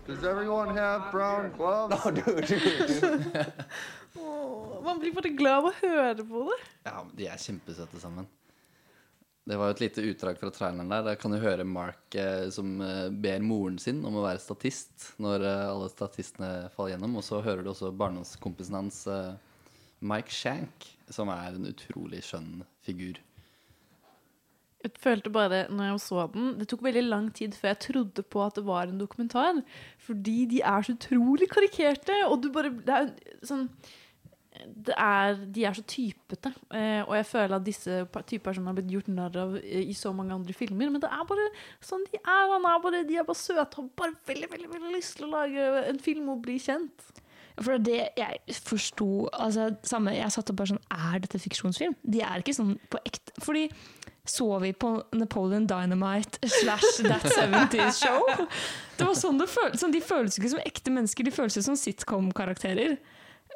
Does 0.06 0.22
everyone 0.22 0.76
have 0.76 1.10
brown 1.10 1.50
gloves? 1.56 2.04
No, 2.04 2.10
dude, 2.12 2.46
dude. 2.46 3.52
Åh, 4.14 4.82
man 4.84 5.00
blir 5.00 5.14
bare 5.14 5.32
glad 5.32 5.62
av 5.62 5.70
å 5.70 5.74
høre 5.80 6.24
på 6.26 6.44
det. 6.50 6.60
Ja, 6.84 7.02
de 7.16 7.28
er 7.30 7.40
kjempesøte 7.40 8.00
sammen. 8.02 8.28
Det 9.42 9.56
var 9.58 9.70
jo 9.70 9.74
et 9.74 9.80
lite 9.82 10.04
utdrag 10.06 10.36
fra 10.38 10.52
traileren 10.54 10.92
der. 10.92 11.02
Der 11.02 11.16
kan 11.18 11.32
du 11.34 11.40
høre 11.42 11.64
Mark 11.66 12.14
eh, 12.14 12.46
som 12.54 12.76
eh, 12.84 13.08
ber 13.10 13.42
moren 13.42 13.78
sin 13.82 14.04
om 14.06 14.20
å 14.20 14.22
være 14.22 14.42
statist 14.42 15.08
når 15.22 15.42
eh, 15.48 15.70
alle 15.72 15.88
statistene 15.90 16.50
faller 16.76 16.94
gjennom. 16.94 17.16
Og 17.18 17.26
så 17.26 17.40
hører 17.42 17.64
du 17.64 17.72
også 17.72 17.90
barndomskompisen 17.98 18.78
hans, 18.78 19.00
eh, 19.10 19.32
Mike 20.02 20.30
Shank, 20.34 20.86
som 21.10 21.30
er 21.34 21.56
en 21.56 21.66
utrolig 21.72 22.22
skjønn 22.26 22.62
figur. 22.86 23.18
Jeg 24.82 24.98
følte 24.98 25.30
bare, 25.30 25.64
når 25.70 25.92
jeg 25.92 25.98
så 26.02 26.24
den 26.32 26.56
Det 26.58 26.66
tok 26.70 26.80
veldig 26.82 27.02
lang 27.06 27.28
tid 27.30 27.54
før 27.54 27.70
jeg 27.70 27.82
trodde 27.84 28.24
på 28.26 28.40
at 28.42 28.56
det 28.58 28.64
var 28.66 28.90
en 28.90 29.02
dokumentar. 29.02 29.58
Fordi 30.06 30.38
de 30.50 30.62
er 30.62 30.86
så 30.86 30.94
utrolig 30.94 31.50
karikerte, 31.50 32.14
og 32.28 32.42
du 32.42 32.48
bare 32.54 32.70
Det 32.78 32.94
er 32.94 33.12
sånn 33.46 33.66
det 33.66 34.01
er, 34.96 35.34
De 35.54 35.64
er 35.68 35.76
så 35.78 35.82
typete. 35.88 36.52
Eh, 36.72 37.02
og 37.06 37.14
jeg 37.18 37.26
føler 37.30 37.56
at 37.56 37.64
disse 37.66 38.00
pa- 38.12 38.22
type 38.26 38.44
personene 38.46 38.72
har 38.72 38.78
blitt 38.80 38.90
gjort 38.92 39.08
narr 39.12 39.38
av 39.44 39.56
eh, 39.60 39.82
i 39.88 39.94
så 39.96 40.12
mange 40.16 40.34
andre 40.34 40.52
filmer. 40.56 40.90
Men 40.92 41.00
det 41.02 41.10
er 41.12 41.24
bare 41.28 41.48
sånn 41.84 42.04
de 42.10 42.20
er. 42.20 42.52
Han 42.52 42.68
er 42.70 42.82
bare, 42.84 43.02
de 43.08 43.16
er 43.20 43.26
bare 43.28 43.40
søte 43.42 43.80
har 43.80 43.90
bare 43.98 44.14
veldig, 44.30 44.50
veldig, 44.52 44.70
veldig 44.76 44.94
lyst 44.96 45.16
til 45.18 45.28
å 45.28 45.32
lage 45.36 45.66
en 45.90 45.98
film 46.02 46.28
og 46.34 46.42
bli 46.46 46.58
kjent. 46.62 47.08
For 47.60 47.76
det 47.84 47.98
jeg 48.16 48.54
forsto 48.64 49.28
altså, 49.36 49.66
samme, 49.84 50.14
Jeg 50.16 50.32
satt 50.32 50.48
og 50.48 50.56
bare 50.56 50.70
sånn 50.70 50.86
Er 50.88 51.18
dette 51.20 51.36
fiksjonsfilm? 51.36 51.92
De 52.00 52.22
er 52.24 52.40
ikke 52.40 52.54
sånn 52.56 52.78
på 52.88 52.96
ekte 53.04 53.34
Fordi 53.44 53.66
så 54.24 54.46
vi 54.62 54.70
på 54.72 54.88
Napoleon 55.18 55.66
Dynamite 55.68 56.40
slash 56.48 57.02
That 57.04 57.26
70's 57.28 57.98
Show? 58.00 58.24
Det 58.96 59.04
var 59.04 59.18
sånn 59.20 59.36
det 59.42 59.50
føl 59.52 59.76
Sånn, 59.76 59.92
de 59.92 60.00
føles 60.00 60.38
ikke 60.40 60.52
som 60.54 60.62
ekte 60.64 60.94
mennesker, 60.96 61.28
de 61.28 61.34
føles 61.34 61.58
som 61.66 61.76
sitcom-karakterer. 61.76 62.96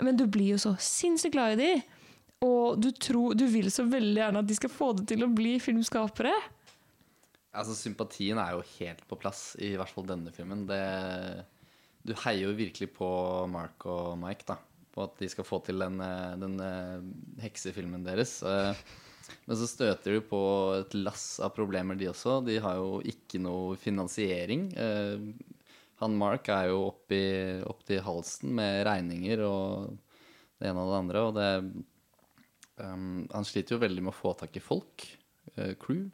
Men 0.05 0.18
du 0.18 0.27
blir 0.28 0.55
jo 0.55 0.59
så 0.60 0.74
sinnssykt 0.82 1.36
glad 1.36 1.56
i 1.56 1.62
de. 1.62 1.70
Og 2.44 2.77
du, 2.82 2.90
tror, 2.93 3.32
du 3.39 3.47
vil 3.48 3.70
så 3.73 3.86
veldig 3.89 4.20
gjerne 4.20 4.43
at 4.43 4.48
de 4.51 4.56
skal 4.59 4.73
få 4.73 4.90
det 4.98 5.06
til 5.09 5.24
å 5.24 5.31
bli 5.32 5.56
filmskapere. 5.62 6.35
Altså, 7.56 7.73
sympatien 7.78 8.36
er 8.43 8.52
jo 8.52 8.64
helt 8.77 9.01
på 9.09 9.16
plass, 9.16 9.55
i 9.56 9.73
hvert 9.78 9.93
fall 9.93 10.05
denne 10.09 10.32
filmen. 10.36 10.66
Det, 10.68 10.82
du 12.05 12.12
heier 12.27 12.51
jo 12.51 12.59
virkelig 12.59 12.90
på 12.98 13.09
Mark 13.48 13.89
og 13.89 14.18
Mike, 14.20 14.44
da. 14.51 14.59
På 14.93 15.06
at 15.09 15.16
de 15.20 15.28
skal 15.32 15.44
få 15.48 15.62
til 15.64 15.81
den, 15.81 15.97
eh, 16.05 16.36
den 16.40 16.60
eh, 16.60 17.09
heksefilmen 17.44 18.05
deres. 18.05 18.39
Eh, 18.44 18.86
Men 19.48 19.59
så 19.59 19.66
støter 19.66 20.14
de 20.14 20.20
på 20.23 20.39
et 20.77 20.93
lass 20.94 21.40
av 21.43 21.51
problemer, 21.56 21.97
de 21.98 22.06
også. 22.12 22.39
De 22.47 22.60
har 22.62 22.77
jo 22.78 23.01
ikke 23.02 23.40
noe 23.43 23.74
finansiering. 23.81 24.68
Han 26.02 26.16
Mark 26.20 26.51
er 26.52 26.68
jo 26.70 26.90
oppi, 26.90 27.23
opp 27.64 27.85
til 27.89 28.02
halsen 28.05 28.52
med 28.59 28.82
regninger 28.89 29.40
og 29.47 29.94
det 30.60 30.68
ene 30.68 30.82
og 30.82 30.93
det 30.93 30.98
andre. 30.98 31.23
Og 31.24 31.36
det 31.36 31.48
um, 32.82 33.24
Han 33.32 33.48
sliter 33.48 33.77
jo 33.77 33.82
veldig 33.82 34.05
med 34.05 34.12
å 34.12 34.18
få 34.18 34.35
tak 34.36 34.56
i 34.59 34.64
folk. 34.64 35.06
uh, 35.56 35.73
crew. 35.81 36.06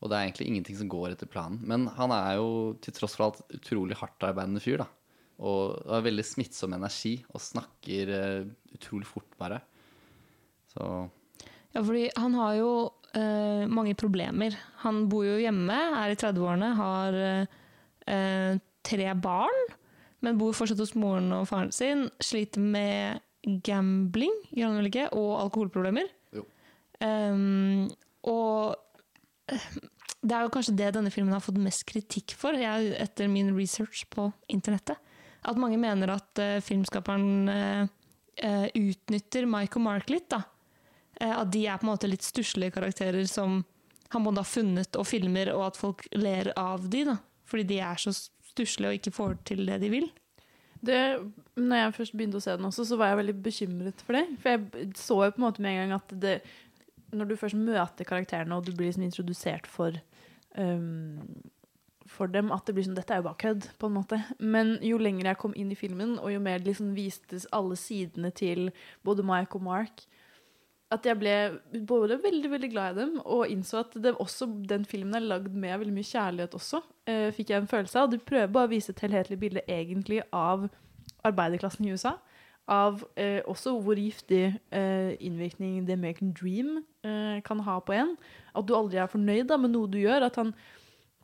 Og 0.00 0.10
det 0.10 0.16
er 0.16 0.26
egentlig 0.26 0.48
ingenting 0.48 0.76
som 0.76 0.90
går 0.92 1.12
etter 1.14 1.28
planen. 1.28 1.60
Men 1.64 1.86
han 1.96 2.12
er 2.12 2.38
jo 2.40 2.76
til 2.84 2.96
tross 2.96 3.16
for 3.16 3.28
alt 3.28 3.42
utrolig 3.56 3.96
hardtarbeidende 4.00 4.62
fyr. 4.64 4.84
da. 4.84 4.88
Og 5.44 5.76
har 5.90 6.04
veldig 6.04 6.24
smittsom 6.24 6.76
energi 6.76 7.18
og 7.32 7.42
snakker 7.42 8.12
uh, 8.12 8.50
utrolig 8.76 9.08
fort 9.08 9.36
bare. 9.40 9.60
Så 10.72 11.08
Ja, 11.74 11.82
fordi 11.82 12.08
han 12.16 12.36
har 12.38 12.56
jo 12.56 12.70
uh, 12.88 13.64
mange 13.68 13.96
problemer. 13.98 14.56
Han 14.84 15.08
bor 15.12 15.26
jo 15.26 15.40
hjemme, 15.42 15.76
er 16.00 16.12
i 16.12 16.18
30-årene, 16.20 16.70
har 16.78 17.18
eh, 17.20 18.60
tre 18.86 19.08
barn, 19.16 19.64
men 20.24 20.38
bor 20.40 20.54
fortsatt 20.56 20.80
hos 20.80 20.94
moren 20.98 21.32
og 21.36 21.48
faren 21.50 21.72
sin. 21.74 22.08
Sliter 22.22 22.62
med 22.62 23.22
gambling, 23.64 24.32
gjør 24.54 24.70
han 24.70 24.80
vel 24.80 24.90
ikke, 24.90 25.08
og 25.16 25.32
alkoholproblemer. 25.42 26.08
Jo. 26.34 26.44
Ehm, 27.04 27.90
og 28.30 28.76
eh, 29.52 29.66
det 30.24 30.36
er 30.36 30.46
jo 30.46 30.52
kanskje 30.54 30.76
det 30.78 30.94
denne 30.96 31.12
filmen 31.12 31.34
har 31.36 31.44
fått 31.44 31.60
mest 31.60 31.84
kritikk 31.88 32.36
for, 32.40 32.56
jeg, 32.56 32.94
etter 33.00 33.28
min 33.28 33.52
research 33.56 34.06
på 34.12 34.30
internettet. 34.52 35.00
At 35.44 35.60
mange 35.60 35.76
mener 35.76 36.14
at 36.14 36.40
uh, 36.40 36.56
filmskaperen 36.64 37.50
uh, 37.52 38.68
utnytter 38.72 39.44
Mike 39.44 39.76
og 39.76 39.84
Mark 39.84 40.08
litt. 40.08 40.30
da. 40.32 40.40
At 41.20 41.50
de 41.52 41.66
er 41.68 41.76
på 41.76 41.84
en 41.84 41.90
måte 41.92 42.08
litt 42.08 42.24
stusslige 42.24 42.72
karakterer 42.74 43.28
som 43.28 43.60
han 44.14 44.24
både 44.24 44.40
har 44.40 44.48
funnet 44.48 44.96
og 44.96 45.06
filmer, 45.06 45.52
og 45.52 45.66
at 45.68 45.78
folk 45.78 46.06
ler 46.16 46.48
av 46.56 46.88
de, 46.88 47.04
da. 47.10 47.18
Fordi 47.44 47.66
de 47.68 47.78
er 47.84 48.00
så 48.00 48.14
stusslige 48.54 48.92
og 48.92 49.00
ikke 49.00 49.14
får 49.14 49.38
til 49.50 49.64
det 49.68 49.80
de 49.82 49.90
vil. 49.92 50.10
Det, 50.84 51.00
når 51.56 51.80
jeg 51.80 51.94
først 51.96 52.16
begynte 52.16 52.40
å 52.40 52.44
se 52.44 52.56
den 52.58 52.68
også, 52.68 52.84
så 52.88 52.98
var 53.00 53.12
jeg 53.12 53.22
veldig 53.22 53.36
bekymret 53.44 54.04
for 54.04 54.18
det. 54.18 54.26
For 54.42 54.52
jeg 54.52 54.92
så 55.00 55.20
jo 55.22 55.32
på 55.32 55.40
en 55.40 55.46
måte 55.46 55.64
med 55.64 55.72
en 55.72 55.82
gang 55.82 55.94
at 55.96 56.14
det, 56.20 56.34
når 57.14 57.30
du 57.30 57.38
først 57.40 57.56
møter 57.56 58.08
karakterene, 58.08 58.56
og 58.56 58.66
du 58.66 58.74
blir 58.74 58.90
liksom 58.90 59.06
introdusert 59.06 59.68
for 59.70 59.96
um, 60.60 61.22
for 62.14 62.30
dem, 62.30 62.50
at 62.52 62.66
det 62.66 62.74
blir 62.76 62.86
sånn 62.86 62.96
Dette 62.98 63.14
er 63.14 63.22
jo 63.22 63.28
bare 63.28 63.40
kødd, 63.40 63.68
på 63.80 63.88
en 63.88 63.96
måte. 63.96 64.18
Men 64.38 64.76
jo 64.84 64.98
lenger 65.00 65.30
jeg 65.30 65.40
kom 65.40 65.54
inn 65.58 65.72
i 65.72 65.78
filmen, 65.78 66.18
og 66.20 66.32
jo 66.34 66.42
mer 66.42 66.60
det 66.60 66.70
liksom 66.70 66.92
vistes 66.96 67.48
alle 67.54 67.78
sidene 67.80 68.30
til 68.34 68.68
både 69.06 69.24
Mike 69.26 69.58
og 69.58 69.64
Mark, 69.66 70.04
at 70.94 71.06
jeg 71.08 71.18
ble 71.20 71.34
både 71.88 72.18
veldig 72.22 72.50
veldig 72.52 72.70
glad 72.72 72.94
i 72.94 73.00
dem, 73.00 73.16
og 73.24 73.50
innså 73.50 73.82
at 73.82 73.96
også, 74.12 74.48
den 74.68 74.84
filmen 74.88 75.16
er 75.18 75.26
lagd 75.26 75.52
med 75.52 75.78
veldig 75.82 75.94
mye 75.96 76.10
kjærlighet 76.10 76.54
også. 76.58 76.82
eh, 77.06 77.30
fikk 77.34 77.50
jeg 77.50 77.62
en 77.62 77.70
følelse 77.70 78.00
av. 78.00 78.10
Du 78.10 78.18
prøver 78.18 78.52
bare 78.52 78.70
å 78.70 78.72
vise 78.72 78.92
et 78.94 79.02
helhetlig 79.04 79.38
bilde 79.40 79.64
egentlig 79.68 80.22
av 80.32 80.68
arbeiderklassen 81.24 81.86
i 81.88 81.92
USA. 81.92 82.16
Av 82.70 83.02
eh, 83.20 83.42
også 83.44 83.74
hvor 83.84 83.98
giftig 84.00 84.54
eh, 84.72 85.12
innvirkning 85.20 85.82
The 85.84 85.98
American 85.98 86.32
Dream 86.32 86.78
eh, 87.04 87.42
kan 87.44 87.60
ha 87.66 87.76
på 87.84 87.92
en. 87.92 88.14
At 88.56 88.64
du 88.68 88.72
aldri 88.76 89.02
er 89.02 89.10
fornøyd 89.12 89.50
da, 89.50 89.58
med 89.60 89.74
noe 89.74 89.90
du 89.90 89.98
gjør. 90.00 90.24
At 90.30 90.40
han 90.40 90.54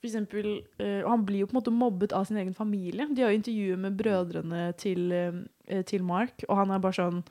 for 0.01 0.09
eksempel, 0.09 0.63
eh, 0.81 1.03
og 1.05 1.11
han 1.13 1.25
blir 1.29 1.43
jo 1.43 1.49
på 1.49 1.55
en 1.55 1.61
måte 1.61 1.73
mobbet 1.77 2.13
av 2.17 2.25
sin 2.29 2.39
egen 2.41 2.57
familie. 2.57 3.05
De 3.13 3.21
har 3.23 3.33
jo 3.33 3.41
intervjuet 3.41 3.81
med 3.81 3.97
brødrene 4.01 4.63
til, 4.81 5.13
eh, 5.13 5.83
til 5.85 6.05
Mark, 6.05 6.45
og 6.49 6.57
han 6.57 6.71
er 6.73 6.81
bare 6.81 6.97
sånn 6.97 7.23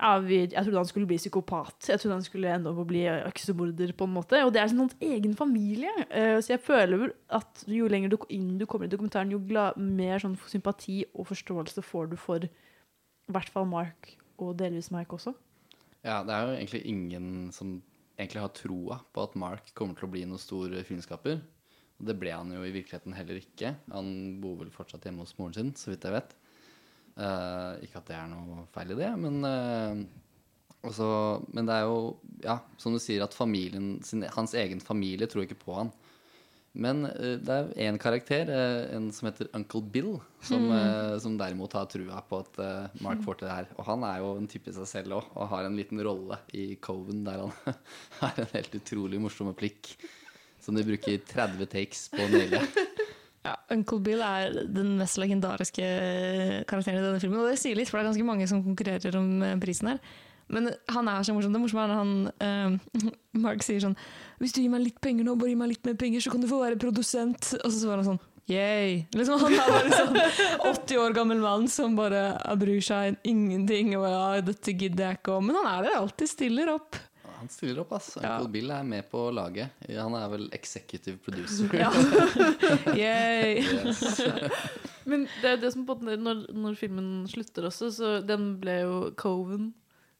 ja, 0.00 0.14
jeg 0.24 0.64
trodde 0.64 0.80
han 0.80 0.88
skulle 0.88 1.08
bli 1.10 1.18
psykopat. 1.20 1.90
Jeg 1.90 2.00
trodde 2.00 2.16
han 2.16 2.24
skulle 2.24 2.54
ende 2.54 2.70
opp 2.72 2.80
å 2.80 2.86
bli 2.88 3.02
øksemorder. 3.10 3.92
på 3.92 4.08
en 4.08 4.14
måte. 4.14 4.40
Og 4.46 4.54
det 4.54 4.62
er 4.62 4.70
sånn 4.72 4.86
hans 4.86 4.96
egen 5.04 5.34
familie. 5.36 5.92
Uh, 6.08 6.40
så 6.40 6.54
jeg 6.54 6.64
føler 6.64 7.12
at 7.28 7.64
jo 7.68 7.88
lenger 7.90 8.14
du, 8.14 8.16
inn 8.32 8.56
du 8.58 8.64
kommer 8.64 8.88
i 8.88 8.92
dokumentaren, 8.92 9.32
jo 9.34 9.42
glad, 9.44 9.76
mer 9.76 10.22
sånn 10.22 10.38
sympati 10.48 11.02
og 11.12 11.28
forståelse 11.28 11.84
får 11.84 12.12
du 12.14 12.16
for 12.20 12.48
i 12.48 12.50
hvert 13.30 13.52
fall 13.52 13.68
Mark, 13.68 14.16
og 14.40 14.56
delvis 14.58 14.90
Mike 14.90 15.14
også. 15.14 15.34
Ja, 16.00 16.22
det 16.24 16.32
er 16.34 16.48
jo 16.48 16.56
egentlig 16.56 16.82
ingen 16.88 17.26
som 17.54 17.76
egentlig 18.16 18.42
har 18.42 18.52
troa 18.56 19.00
på 19.12 19.22
at 19.22 19.36
Mark 19.38 19.68
kommer 19.76 19.94
til 19.96 20.08
å 20.08 20.12
bli 20.14 20.24
noen 20.26 20.40
stor 20.40 20.72
filmskaper. 20.88 21.42
Og 22.00 22.08
det 22.08 22.16
ble 22.16 22.32
han 22.32 22.50
jo 22.54 22.64
i 22.64 22.72
virkeligheten 22.72 23.14
heller 23.14 23.38
ikke. 23.38 23.74
Han 23.92 24.40
bor 24.40 24.56
vel 24.62 24.72
fortsatt 24.72 25.04
hjemme 25.04 25.26
hos 25.26 25.36
moren 25.36 25.56
sin, 25.56 25.74
så 25.76 25.92
vidt 25.92 26.08
jeg 26.08 26.16
vet. 26.16 26.32
Eh, 27.18 27.84
ikke 27.84 27.98
at 28.00 28.06
det 28.08 28.16
er 28.16 28.28
noe 28.30 28.66
feil 28.74 28.92
i 28.94 28.98
det, 29.00 29.10
men 29.20 29.40
uh, 29.44 30.04
også, 30.88 31.08
Men 31.52 31.66
det 31.68 31.74
er 31.76 31.82
jo, 31.90 31.96
ja, 32.44 32.58
som 32.80 32.94
du 32.94 33.00
sier, 33.02 33.20
at 33.26 33.34
familien, 33.36 33.98
sin, 34.06 34.22
hans 34.32 34.54
egen 34.56 34.80
familie 34.80 35.26
tror 35.28 35.44
ikke 35.44 35.58
på 35.60 35.74
han. 35.76 35.90
Men 36.72 37.02
uh, 37.04 37.34
det 37.42 37.50
er 37.50 37.72
én 37.90 37.98
karakter, 38.00 38.48
eh, 38.54 38.94
en 38.96 39.10
som 39.12 39.26
heter 39.28 39.50
Uncle 39.58 39.82
Bill, 39.82 40.12
som, 40.40 40.68
Mm. 40.70 40.72
eh, 40.78 41.18
som 41.18 41.36
derimot 41.36 41.72
har 41.76 41.86
trua 41.90 42.22
på 42.30 42.38
at 42.44 42.58
eh, 42.62 43.02
Mark 43.02 43.20
får 43.26 43.40
til 43.40 43.48
det 43.48 43.56
her. 43.58 43.68
Og 43.76 43.84
han 43.90 44.04
er 44.06 44.22
jo 44.22 44.36
en 44.38 44.46
type 44.48 44.70
i 44.70 44.76
seg 44.78 44.86
selv 44.88 45.18
òg, 45.18 45.28
og 45.34 45.48
har 45.50 45.66
en 45.66 45.76
liten 45.76 46.00
rolle 46.06 46.38
i 46.54 46.76
Coven 46.80 47.24
der 47.26 47.42
han 47.42 47.52
har 48.22 48.38
en 48.38 48.52
helt 48.54 48.78
utrolig 48.80 49.20
morsom 49.20 49.50
replikk 49.50 49.96
som 50.60 50.76
de 50.76 50.84
bruker 50.84 51.18
30 51.26 51.66
takes 51.72 52.06
på 52.14 52.24
naile. 52.30 52.62
Ja, 53.46 53.54
Uncle 53.72 54.00
Bill 54.04 54.20
er 54.20 54.56
den 54.68 54.98
mest 55.00 55.16
legendariske 55.20 55.84
karakteren 56.68 56.98
i 57.00 57.04
denne 57.04 57.20
filmen. 57.22 57.40
Og 57.40 57.48
det 57.48 57.60
sier 57.60 57.78
litt, 57.78 57.88
for 57.88 57.96
det 57.96 58.04
er 58.04 58.10
ganske 58.10 58.26
mange 58.28 58.48
som 58.50 58.60
konkurrerer 58.64 59.16
om 59.16 59.30
eh, 59.46 59.56
prisen 59.62 59.94
her. 59.94 60.02
Men 60.50 60.68
han 60.90 61.08
er 61.08 61.22
så 61.24 61.32
morsom. 61.32 61.54
Det 61.54 61.62
morsomme 61.62 61.86
er 61.86 61.94
han, 61.94 62.12
uh, 62.42 63.06
Mark 63.44 63.62
sier 63.62 63.78
sånn 63.84 63.94
Hvis 64.42 64.56
du 64.56 64.58
gir 64.64 64.72
meg 64.72 64.82
litt 64.82 64.98
penger 64.98 65.22
nå, 65.22 65.36
bare 65.38 65.52
gi 65.52 65.60
meg 65.60 65.70
litt 65.70 65.86
mer 65.86 65.94
penger, 66.00 66.24
så 66.24 66.32
kan 66.32 66.42
du 66.42 66.48
få 66.50 66.58
være 66.64 66.80
produsent. 66.80 67.52
Og 67.62 67.70
så 67.70 67.76
svarer 67.76 68.02
han 68.02 68.12
sånn 68.12 68.22
Yay! 68.50 69.04
Liksom, 69.14 69.38
han 69.44 69.54
er 69.54 69.68
bare 69.70 69.92
sånn 69.94 70.16
80 70.72 70.98
år 71.04 71.14
gammel 71.14 71.38
mann 71.42 71.68
som 71.70 71.94
bare 71.94 72.32
bryr 72.58 72.82
seg 72.82 73.20
ingenting. 73.22 73.94
Og 73.98 74.08
ja, 74.10 74.24
dette 74.42 74.74
gidder 74.74 75.06
jeg 75.06 75.20
ikke 75.20 75.36
om. 75.38 75.46
Men 75.48 75.60
han 75.60 75.70
er 75.70 75.86
der 75.86 76.00
alltid, 76.00 76.32
stiller 76.32 76.72
opp. 76.74 76.98
Han 77.40 77.48
stiller 77.48 77.80
opp, 77.82 77.94
ass. 77.96 78.12
Uncle 78.20 78.50
Bill 78.52 78.70
er 78.74 78.86
med 78.86 79.06
på 79.10 79.24
laget. 79.32 79.72
Han 79.88 80.14
er 80.18 80.28
vel 80.28 80.46
executive 80.56 81.16
producer. 81.24 81.72
Ja. 81.72 81.88
Yay! 83.00 83.62
Yes. 83.64 84.20
Men 85.08 85.24
det 85.40 85.54
er 85.54 85.60
det 85.62 85.72
som 85.72 85.86
på 85.88 85.96
en 85.96 86.04
måte, 86.04 86.20
når, 86.20 86.42
når 86.52 86.76
filmen 86.78 87.10
slutter 87.30 87.70
også, 87.70 87.88
så 87.96 88.16
den 88.24 88.52
ble 88.60 88.82
jo 88.84 88.98
Coven. 89.20 89.70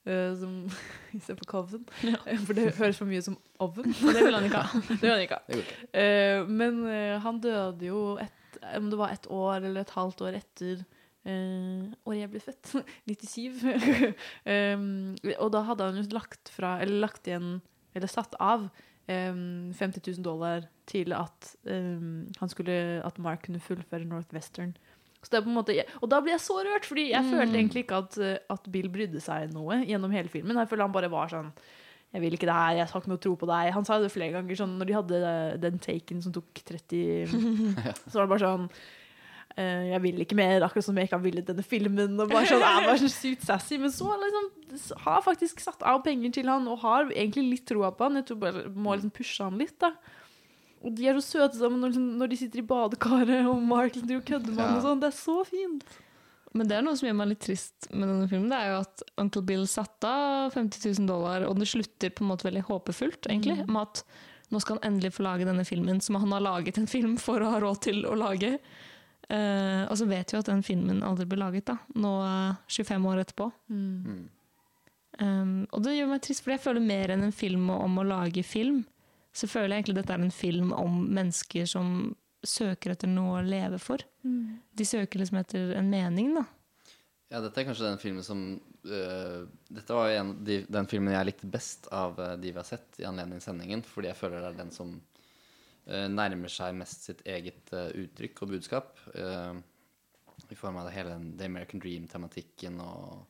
Uh, 0.09 0.33
som 0.41 0.53
istedenfor 1.17 1.45
Coven. 1.45 1.85
Ja. 2.09 2.17
For 2.47 2.57
det 2.57 2.71
høres 2.79 3.01
for 3.01 3.09
mye 3.11 3.23
som 3.25 3.37
oven. 3.61 3.93
Og 4.07 4.15
det 4.17 4.25
vil 4.25 4.39
han 4.39 4.49
ikke 4.49 4.63
ha. 4.65 4.81
det 4.89 5.03
vil 5.03 5.13
han 5.13 5.25
ikke 5.27 5.41
ha. 5.41 5.59
Eh, 5.93 6.49
men 6.49 6.81
uh, 6.87 7.19
han 7.21 7.41
døde 7.45 7.91
jo 7.91 8.15
et, 8.23 8.61
om 8.79 8.89
det 8.89 9.01
var 9.01 9.13
et 9.13 9.29
år 9.29 9.61
eller 9.61 9.85
et 9.85 9.93
halvt 9.99 10.25
år 10.25 10.41
etter 10.41 10.81
eh, 11.25 11.89
året 12.07 12.21
jeg 12.23 12.31
ble 12.33 12.41
født. 12.45 12.75
97. 13.11 14.15
um, 14.47 15.17
og 15.39 15.51
da 15.55 15.65
hadde 15.69 15.89
han 15.91 15.99
jo 16.01 16.07
lagt 16.17 16.53
fra, 16.55 16.77
eller 16.83 17.03
lagt 17.07 17.29
igjen, 17.31 17.59
eller 17.97 18.11
satt 18.11 18.37
av 18.41 18.69
um, 19.11 19.73
50 19.77 20.01
000 20.07 20.23
dollar 20.27 20.69
til 20.91 21.13
at 21.17 21.53
um, 21.67 22.27
han 22.41 22.53
skulle, 22.53 22.79
at 23.07 23.19
Mark 23.23 23.45
kunne 23.47 23.61
fullføre 23.63 24.07
Northwestern. 24.09 24.75
Så 25.21 25.29
det 25.35 25.41
er 25.41 25.45
på 25.45 25.51
en 25.53 25.59
måte, 25.59 25.75
og 26.01 26.09
da 26.09 26.23
ble 26.25 26.33
jeg 26.33 26.41
så 26.47 26.55
rørt, 26.65 26.87
fordi 26.89 27.11
jeg 27.11 27.21
Mm. 27.27 27.31
følte 27.35 27.59
egentlig 27.59 27.83
ikke 27.85 27.99
at, 28.01 28.15
eh, 28.25 28.39
at 28.49 28.71
Bill 28.73 28.89
brydde 28.89 29.21
seg 29.21 29.51
noe 29.53 29.83
gjennom 29.85 30.11
hele 30.17 30.31
filmen. 30.33 30.57
Jeg 30.57 30.69
føler 30.71 30.87
han 30.87 30.95
bare 30.97 31.11
var 31.13 31.29
sånn 31.29 31.51
jeg 32.11 32.23
vil 32.25 32.33
ikke 32.35 32.47
det 32.49 32.55
her, 32.57 32.73
jeg 32.75 32.87
har 32.91 33.01
ikke 33.03 33.11
noe 33.13 33.21
tro 33.23 33.37
på 33.39 33.47
deg. 33.47 33.69
Han 33.77 33.85
sa 33.87 33.99
det 34.03 34.09
flere 34.11 34.33
ganger, 34.35 34.57
sånn, 34.59 34.73
når 34.81 34.89
de 34.89 34.95
hadde 34.97 35.19
eh, 35.29 35.59
den 35.63 35.77
taken 35.79 36.23
som 36.25 36.33
tok 36.35 36.49
30 36.67 37.29
Så 38.11 38.17
var 38.17 38.25
det 38.25 38.33
bare 38.33 38.41
sånn 38.49 38.65
Jeg 39.56 40.01
vil 40.05 40.20
ikke 40.22 40.36
mer, 40.39 40.62
akkurat 40.62 40.85
som 40.86 40.97
jeg 40.97 41.09
ikke 41.09 41.16
har 41.18 41.24
villet 41.24 41.48
denne 41.48 41.64
filmen. 41.66 42.14
Og 42.22 42.31
bare 42.31 42.47
sånn, 42.47 42.62
jeg 42.62 42.86
var 42.86 43.01
så 43.02 43.10
sykt 43.12 43.44
sassy 43.48 43.78
Men 43.82 43.90
så 43.93 44.09
liksom, 44.20 44.51
har 45.05 45.22
faktisk 45.27 45.60
satt 45.60 45.82
av 45.82 46.02
penger 46.06 46.32
til 46.39 46.48
han, 46.48 46.68
og 46.70 46.78
har 46.85 47.10
egentlig 47.10 47.47
litt 47.51 47.66
troa 47.68 47.90
på 47.93 48.06
han. 48.06 48.20
Jeg 48.20 48.28
tror 48.31 48.40
bare 48.44 48.68
må 48.70 48.94
liksom 48.94 49.10
pushe 49.16 49.43
han 49.44 49.59
litt, 49.60 49.77
da. 49.82 49.93
Og 50.81 50.94
de 50.97 51.09
er 51.10 51.18
så 51.20 51.27
søte 51.44 51.59
sammen 51.60 51.82
når, 51.82 51.93
liksom, 51.93 52.06
når 52.22 52.31
de 52.32 52.39
sitter 52.40 52.62
i 52.62 52.68
badekaret, 52.70 53.43
og 53.51 53.59
Mark 53.60 53.93
liksom 53.98 54.09
driver 54.09 54.22
og 54.22 54.31
kødder 54.31 54.55
med 54.55 54.64
og 54.64 54.78
Ja. 54.78 54.85
sånn. 54.86 55.02
Det 55.02 55.10
er 55.10 55.18
så 55.18 55.36
fint. 55.44 55.85
Men 56.52 56.66
det 56.66 56.77
er 56.78 56.82
noe 56.82 56.97
som 56.98 57.06
gjør 57.06 57.18
meg 57.18 57.28
litt 57.28 57.44
trist 57.44 57.90
med 57.93 58.09
denne 58.09 58.28
filmen. 58.31 58.48
Det 58.51 58.59
er 58.59 58.70
jo 58.72 58.78
at 58.81 59.02
Uncle 59.22 59.43
Bill 59.47 59.66
satte 59.70 60.09
av 60.09 60.51
50 60.56 60.98
000 60.98 61.06
dollar, 61.06 61.44
og 61.47 61.59
det 61.60 61.68
slutter 61.68 62.10
på 62.10 62.24
en 62.24 62.31
måte 62.32 62.48
veldig 62.48 62.64
håpefullt, 62.66 63.28
egentlig. 63.28 63.60
Mm. 63.60 63.70
Med 63.70 63.82
at 63.82 64.02
nå 64.51 64.59
skal 64.62 64.78
han 64.81 64.94
endelig 64.94 65.12
få 65.14 65.22
lage 65.22 65.47
denne 65.47 65.62
filmen 65.68 66.01
som 66.02 66.16
han 66.18 66.32
har 66.32 66.40
laget 66.43 66.81
en 66.81 66.89
film 66.90 67.16
for 67.22 67.39
å 67.39 67.52
ha 67.52 67.60
råd 67.62 67.82
til 67.86 68.02
å 68.09 68.16
lage. 68.18 68.56
Eh, 69.31 69.82
og 69.86 69.98
så 69.98 70.07
vet 70.11 70.32
vi 70.32 70.39
at 70.40 70.48
den 70.51 70.62
filmen 70.66 71.05
aldri 71.07 71.27
ble 71.31 71.39
laget, 71.39 71.69
da. 71.70 71.77
Nå 72.02 72.12
uh, 72.19 72.62
25 72.66 73.11
år 73.12 73.23
etterpå. 73.23 73.47
Mm. 73.70 74.23
Um, 75.20 75.52
og 75.70 75.85
det 75.85 75.94
gjør 75.94 76.11
meg 76.11 76.24
trist, 76.24 76.43
for 76.43 76.55
jeg 76.55 76.62
føler 76.65 76.82
mer 76.82 77.15
enn 77.15 77.27
en 77.28 77.36
film 77.36 77.69
om 77.74 78.01
å 78.01 78.07
lage 78.09 78.43
film. 78.47 78.82
Så 79.31 79.47
føler 79.47 79.77
jeg 79.77 79.85
egentlig 79.85 80.01
dette 80.01 80.16
er 80.16 80.24
en 80.24 80.35
film 80.35 80.73
om 80.74 81.05
mennesker 81.15 81.69
som 81.70 81.93
søker 82.43 82.97
etter 82.97 83.11
noe 83.11 83.39
å 83.39 83.47
leve 83.47 83.78
for. 83.78 84.02
Mm. 84.27 84.59
De 84.74 84.86
søker 84.89 85.23
liksom 85.23 85.39
etter 85.43 85.77
en 85.78 85.93
mening, 85.93 86.32
da. 86.40 86.48
Ja, 87.31 87.39
dette 87.44 87.62
er 87.62 87.69
kanskje 87.69 87.86
den 87.86 88.01
filmen 88.02 88.24
som 88.27 88.40
øh, 88.59 89.43
Dette 89.70 89.94
var 89.94 90.11
en, 90.11 90.32
de, 90.43 90.65
den 90.66 90.89
filmen 90.90 91.15
jeg 91.15 91.28
likte 91.28 91.51
best 91.52 91.86
av 91.94 92.19
de 92.19 92.51
vi 92.51 92.59
har 92.59 92.66
sett 92.66 92.98
i 92.98 93.07
anledning 93.07 93.39
sendingen, 93.44 93.85
fordi 93.86 94.11
jeg 94.11 94.19
føler 94.19 94.43
det 94.43 94.48
er 94.48 94.59
den 94.65 94.74
som 94.74 94.97
nærmer 95.91 96.53
seg 96.53 96.77
mest 96.79 97.09
sitt 97.09 97.23
eget 97.27 97.73
øh, 97.75 97.91
uttrykk 98.05 98.43
og 98.45 98.53
budskap. 98.55 98.99
øh, 99.15 99.59
I 100.51 100.59
form 100.59 100.79
av 100.81 100.91
hele 100.91 101.17
The 101.37 101.47
American 101.47 101.81
Dream-tematikken 101.83 102.79
og 102.81 103.27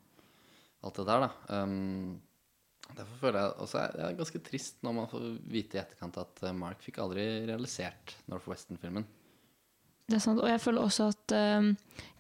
alt 0.85 0.97
det 0.97 1.07
der, 1.09 1.24
da. 1.27 1.31
Derfor 2.91 3.16
føler 3.20 3.39
jeg 3.41 3.57
også 3.62 3.82
det 3.95 4.05
er 4.05 4.16
ganske 4.19 4.41
trist 4.47 4.78
når 4.82 4.95
man 4.95 5.09
får 5.11 5.27
vite 5.51 5.77
i 5.77 5.81
etterkant 5.82 6.16
at 6.23 6.41
Mark 6.57 6.81
fikk 6.82 6.99
aldri 7.03 7.24
realisert 7.51 8.16
Northwestern-filmen. 8.31 9.05
Det 10.11 10.16
er 10.16 10.24
sant, 10.24 10.41
og 10.41 10.49
jeg 10.49 10.62
føler 10.62 10.82
også 10.82 11.11
at 11.12 11.35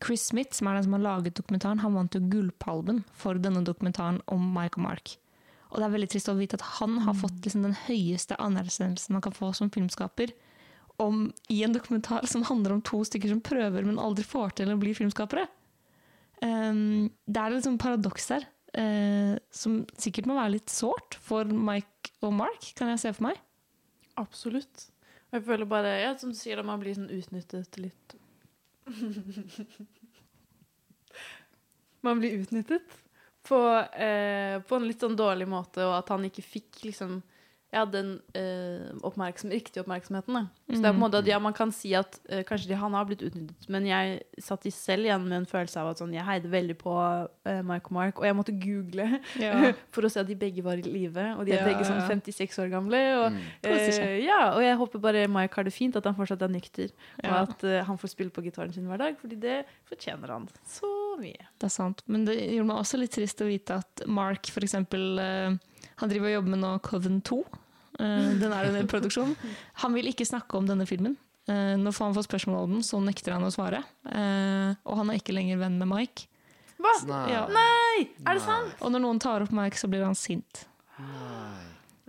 Chris 0.04 0.28
Smith, 0.30 0.54
som 0.54 0.68
er 0.68 0.78
den 0.78 0.86
som 0.86 0.98
har 0.98 1.06
laget 1.06 1.38
dokumentaren, 1.38 1.82
han 1.82 1.96
vant 1.96 2.14
jo 2.14 2.22
Gullpalmen 2.30 3.02
for 3.14 3.40
denne 3.40 3.64
dokumentaren 3.66 4.20
om 4.30 4.44
Mike 4.54 4.78
og 4.78 4.86
Mark. 4.90 5.16
Og 5.70 5.78
det 5.78 5.86
er 5.86 5.94
veldig 5.94 6.10
trist 6.10 6.30
å 6.30 6.36
vite 6.38 6.58
at 6.58 6.66
han 6.80 6.98
har 7.06 7.16
fått 7.18 7.44
liksom 7.44 7.62
den 7.66 7.76
høyeste 7.86 8.38
anerkjennelsen 8.42 9.14
man 9.14 9.24
kan 9.24 9.34
få 9.36 9.52
som 9.56 9.70
filmskaper, 9.72 10.32
om, 11.00 11.32
i 11.48 11.62
en 11.64 11.72
dokumentar 11.72 12.26
som 12.28 12.42
handler 12.44 12.74
om 12.74 12.82
to 12.84 12.98
stykker 13.08 13.30
som 13.32 13.40
prøver, 13.40 13.86
men 13.86 14.00
aldri 14.02 14.24
får 14.26 14.50
til 14.58 14.72
å 14.72 14.80
bli 14.80 14.92
filmskapere. 14.96 15.46
Um, 16.44 17.08
det 17.24 17.40
er 17.40 17.56
et 17.56 17.64
sånn 17.64 17.80
paradoks 17.80 18.28
der, 18.32 18.44
uh, 18.76 19.34
som 19.54 19.86
sikkert 20.00 20.28
må 20.28 20.36
være 20.36 20.56
litt 20.58 20.72
sårt 20.72 21.16
for 21.24 21.48
Mike 21.48 22.12
og 22.26 22.34
Mark, 22.36 22.72
kan 22.76 22.92
jeg 22.92 23.00
se 23.00 23.14
for 23.16 23.30
meg. 23.30 23.40
Absolutt. 24.20 24.90
Jeg 25.30 25.46
føler 25.46 25.66
bare, 25.70 25.90
ja, 26.02 26.12
som 26.20 26.34
du 26.34 26.36
sier, 26.36 26.56
da 26.58 26.64
man 26.66 26.80
blir 26.82 26.96
sånn 26.98 27.12
utnyttet 27.14 27.78
litt 27.78 28.16
Man 32.04 32.18
blir 32.18 32.40
utnyttet 32.40 32.82
på, 33.46 33.58
eh, 33.96 34.60
på 34.60 34.76
en 34.76 34.86
litt 34.88 35.02
sånn 35.02 35.16
dårlig 35.18 35.48
måte, 35.48 35.84
og 35.86 35.96
at 35.98 36.12
han 36.12 36.26
ikke 36.28 36.44
fikk 36.44 36.84
liksom 36.88 37.20
ja, 37.72 37.84
den 37.86 38.16
eh, 38.34 38.88
oppmerksom, 39.06 39.50
riktige 39.54 39.84
oppmerksomheten. 39.84 40.34
Da. 40.34 40.42
Så 40.70 40.80
det 40.80 40.88
er 40.88 40.94
på 40.94 40.96
en 40.98 41.02
måte 41.04 41.20
at 41.22 41.28
ja, 41.30 41.38
Man 41.38 41.54
kan 41.54 41.70
si 41.74 41.92
at 41.94 42.16
eh, 42.28 42.40
kanskje 42.48 42.68
de, 42.72 42.74
han 42.80 42.96
har 42.98 43.04
blitt 43.06 43.22
utnyttet, 43.22 43.68
men 43.70 43.86
jeg 43.86 44.16
satt 44.42 44.66
i 44.66 44.72
selv 44.74 45.06
igjen 45.06 45.22
med 45.28 45.36
en 45.38 45.46
følelse 45.46 45.78
av 45.78 45.92
at 45.92 46.00
sånn, 46.02 46.12
jeg 46.16 46.26
heide 46.26 46.50
veldig 46.50 46.76
på 46.80 46.94
eh, 47.46 47.60
Mike 47.66 47.92
og 47.92 47.96
Mark, 47.98 48.18
og 48.18 48.26
jeg 48.26 48.36
måtte 48.40 48.56
google 48.58 49.06
Ja. 49.38 49.70
for 49.94 50.02
å 50.06 50.10
se 50.10 50.20
at 50.24 50.26
de 50.26 50.34
begge 50.40 50.64
var 50.66 50.82
i 50.82 50.84
live, 50.86 51.28
og 51.38 51.46
de 51.46 51.54
er 51.54 51.62
Ja, 51.62 51.68
begge 51.70 51.86
sånn 51.86 52.02
56 52.08 52.58
år 52.64 52.72
gamle. 52.74 53.02
Og, 53.20 53.30
Mm. 53.30 53.38
Eh, 53.70 54.18
ja, 54.24 54.40
og 54.56 54.62
jeg 54.64 54.76
håper 54.80 55.00
bare 55.02 55.24
Mike 55.30 55.54
har 55.60 55.64
det 55.68 55.72
fint, 55.74 55.94
at 55.96 56.04
han 56.08 56.16
fortsatt 56.18 56.42
er 56.42 56.50
nykter, 56.50 56.90
og 57.22 57.30
at 57.44 57.64
eh, 57.68 57.84
han 57.86 57.98
får 58.00 58.12
spille 58.16 58.30
på 58.34 58.42
gitaren 58.42 58.72
sin 58.74 58.86
hver 58.90 58.98
dag, 58.98 59.16
fordi 59.20 59.38
det 59.40 59.60
fortjener 59.88 60.32
han 60.34 60.48
så 60.66 60.90
mye. 61.20 61.46
Det 61.60 61.68
er 61.68 61.74
sant. 61.74 62.02
Men 62.10 62.24
det 62.26 62.34
gjorde 62.40 62.66
meg 62.72 62.80
også 62.82 62.98
litt 62.98 63.14
trist 63.14 63.40
å 63.44 63.48
vite 63.48 63.78
at 63.82 64.04
Mark 64.10 64.50
for 64.50 64.64
eksempel, 64.66 65.04
eh, 65.22 65.56
han 66.00 66.08
driver 66.12 66.30
og 66.30 66.34
jobber 66.38 66.54
med 66.56 66.62
nå 66.64 66.70
Coven 66.86 67.20
2. 67.26 67.40
Eh, 68.00 68.30
den 68.40 68.52
er 68.56 68.70
under 68.70 68.86
produksjon. 68.90 69.34
Han 69.84 69.92
vil 69.98 70.08
ikke 70.10 70.24
snakke 70.28 70.56
om 70.56 70.66
denne 70.70 70.86
filmen. 70.88 71.16
Eh, 71.50 71.76
når 71.80 71.96
han 71.98 72.14
får 72.16 72.26
spørsmål 72.28 72.64
om 72.64 72.74
den, 72.78 72.82
så 72.86 73.00
nekter 73.04 73.34
han 73.36 73.44
å 73.44 73.52
svare. 73.52 73.82
Eh, 74.08 74.74
og 74.86 74.96
han 75.00 75.10
er 75.12 75.20
ikke 75.20 75.34
lenger 75.36 75.58
venn 75.60 75.76
med 75.80 75.90
Mike. 75.90 76.26
Hva? 76.80 76.94
Nei. 77.10 77.24
Ja. 77.34 77.42
Nei! 77.52 78.08
Er 78.24 78.38
det 78.38 78.44
sant? 78.46 78.74
Og 78.80 78.92
når 78.94 79.02
noen 79.04 79.18
tar 79.20 79.44
opp 79.44 79.52
Mike, 79.52 79.76
så 79.76 79.90
blir 79.92 80.04
han 80.06 80.16
sint. 80.16 80.64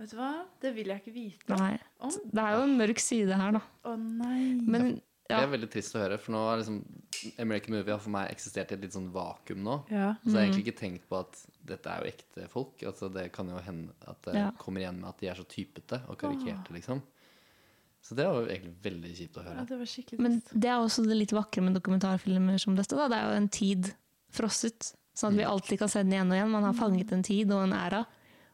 Vet 0.00 0.10
du 0.10 0.16
hva? 0.18 0.32
Det 0.62 0.72
vil 0.74 0.88
jeg 0.90 1.02
ikke 1.02 1.14
vite. 1.14 1.56
Nei. 1.60 1.74
Det 2.32 2.42
er 2.42 2.56
jo 2.56 2.62
en 2.66 2.76
mørk 2.80 2.98
side 3.02 3.36
her, 3.38 3.52
da. 3.58 3.60
Å 3.86 3.92
nei. 4.00 4.38
Men 4.64 4.94
Det 5.28 5.36
er 5.38 5.46
veldig 5.52 5.68
trist 5.72 5.94
å 5.96 6.00
høre, 6.02 6.18
for 6.20 6.34
nå 6.34 6.40
har 6.48 6.58
liksom 6.60 6.80
American 7.40 7.76
Movie 7.76 7.92
har 7.94 8.00
for 8.02 8.10
meg 8.12 8.32
eksistert 8.32 8.72
i 8.72 8.74
et 8.76 8.82
litt 8.82 8.96
sånn 8.96 9.10
vakuum 9.14 9.62
nå. 9.64 9.76
Ja. 9.92 10.14
Så 10.24 10.32
jeg 10.32 10.34
har 10.34 10.42
Mm. 10.42 10.50
egentlig 10.50 10.66
ikke 10.66 10.80
tenkt 10.80 11.04
på 11.08 11.20
at 11.20 11.38
dette 11.64 11.86
er 11.90 12.02
jo 12.02 12.10
ekte 12.12 12.48
folk. 12.50 12.82
Altså 12.88 13.08
Det 13.12 13.28
kan 13.32 13.48
jo 13.48 13.58
hende 13.62 13.92
at 14.08 14.22
det 14.26 14.34
Ja. 14.34 14.50
kommer 14.58 14.80
igjen 14.80 15.00
med 15.00 15.08
at 15.08 15.18
de 15.20 15.28
er 15.28 15.34
så 15.38 15.44
typete 15.46 16.00
og 16.08 16.18
karikerte, 16.18 16.72
liksom. 16.74 17.02
Så 18.02 18.16
det 18.18 18.26
var 18.26 18.40
jo 18.42 18.48
egentlig 18.48 18.74
veldig 18.82 19.12
kjipt 19.14 19.36
å 19.38 19.44
høre. 19.44 19.58
Ja, 19.60 19.64
det 19.64 19.78
var 19.78 19.86
skikkelig 19.86 20.18
Men 20.18 20.42
det 20.52 20.68
er 20.68 20.80
også 20.82 21.04
det 21.06 21.16
litt 21.16 21.30
vakre 21.36 21.62
med 21.62 21.74
dokumentarfilmer 21.78 22.58
som 22.58 22.74
dette. 22.74 22.96
Da. 22.98 23.06
Det 23.08 23.16
er 23.18 23.28
jo 23.30 23.36
en 23.36 23.48
tid 23.48 23.92
frosset, 24.32 24.92
sånn 25.14 25.34
at 25.34 25.38
vi 25.38 25.44
alltid 25.46 25.78
kan 25.78 25.88
se 25.92 26.02
den 26.02 26.10
igjen 26.16 26.32
og 26.32 26.34
igjen. 26.38 26.50
Man 26.50 26.64
har 26.64 26.74
fanget 26.74 27.12
en 27.12 27.22
tid 27.22 27.52
og 27.52 27.62
en 27.62 27.72
æra. 27.78 28.04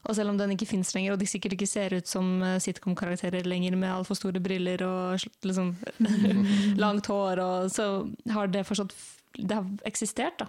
Og 0.08 0.14
selv 0.14 0.30
om 0.30 0.36
den 0.38 0.50
ikke 0.54 0.66
fins 0.68 0.92
lenger, 0.94 1.12
og 1.12 1.18
de 1.18 1.26
sikkert 1.26 1.52
ikke 1.56 1.66
ser 1.66 1.90
ut 1.96 2.06
som 2.06 2.42
eh, 2.42 2.58
sitcom-karakterer 2.62 3.44
lenger 3.48 3.74
med 3.76 3.90
altfor 3.90 4.14
store 4.16 4.40
briller 4.40 4.84
og 4.86 5.24
liksom 5.42 5.72
langt 6.84 7.06
hår, 7.06 7.40
og 7.42 7.70
så 7.72 7.88
har 8.30 8.46
det 8.52 8.66
fortsatt 8.66 8.94
Det 9.38 9.54
har 9.54 9.64
eksistert, 9.86 10.38
da. 10.38 10.46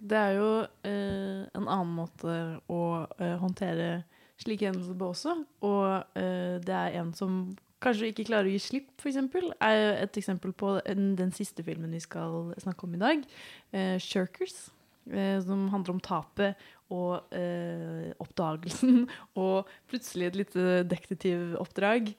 Det 0.00 0.16
er 0.16 0.36
jo 0.38 0.50
eh, 0.88 1.42
en 1.56 1.66
annen 1.66 1.92
måte 1.92 2.36
å 2.72 2.80
eh, 3.20 3.36
håndtere 3.40 4.02
slike 4.40 4.70
hendelser 4.70 4.96
på 4.96 5.10
også. 5.12 5.34
Og 5.68 6.16
eh, 6.16 6.56
det 6.64 6.76
er 6.76 6.96
en 7.02 7.12
som 7.16 7.42
kanskje 7.84 8.10
ikke 8.10 8.26
klarer 8.30 8.48
å 8.48 8.54
gi 8.54 8.60
slipp, 8.62 8.90
f.eks. 9.00 9.18
Er 9.60 9.80
et 10.00 10.20
eksempel 10.20 10.52
på 10.56 10.78
den, 10.86 11.14
den 11.18 11.32
siste 11.36 11.64
filmen 11.66 11.92
vi 11.92 12.02
skal 12.02 12.52
snakke 12.60 12.86
om 12.86 12.96
i 12.96 13.02
dag. 13.02 13.24
Eh, 13.72 13.96
'Shirkers'. 14.00 14.70
Eh, 15.10 15.40
som 15.42 15.68
handler 15.72 15.96
om 15.96 16.00
tapet 16.04 16.58
og 16.92 17.32
eh, 17.34 18.12
oppdagelsen 18.20 19.08
og 19.42 19.66
plutselig 19.88 20.28
et 20.28 20.36
lite 20.42 20.66
detektivoppdrag. 20.86 22.12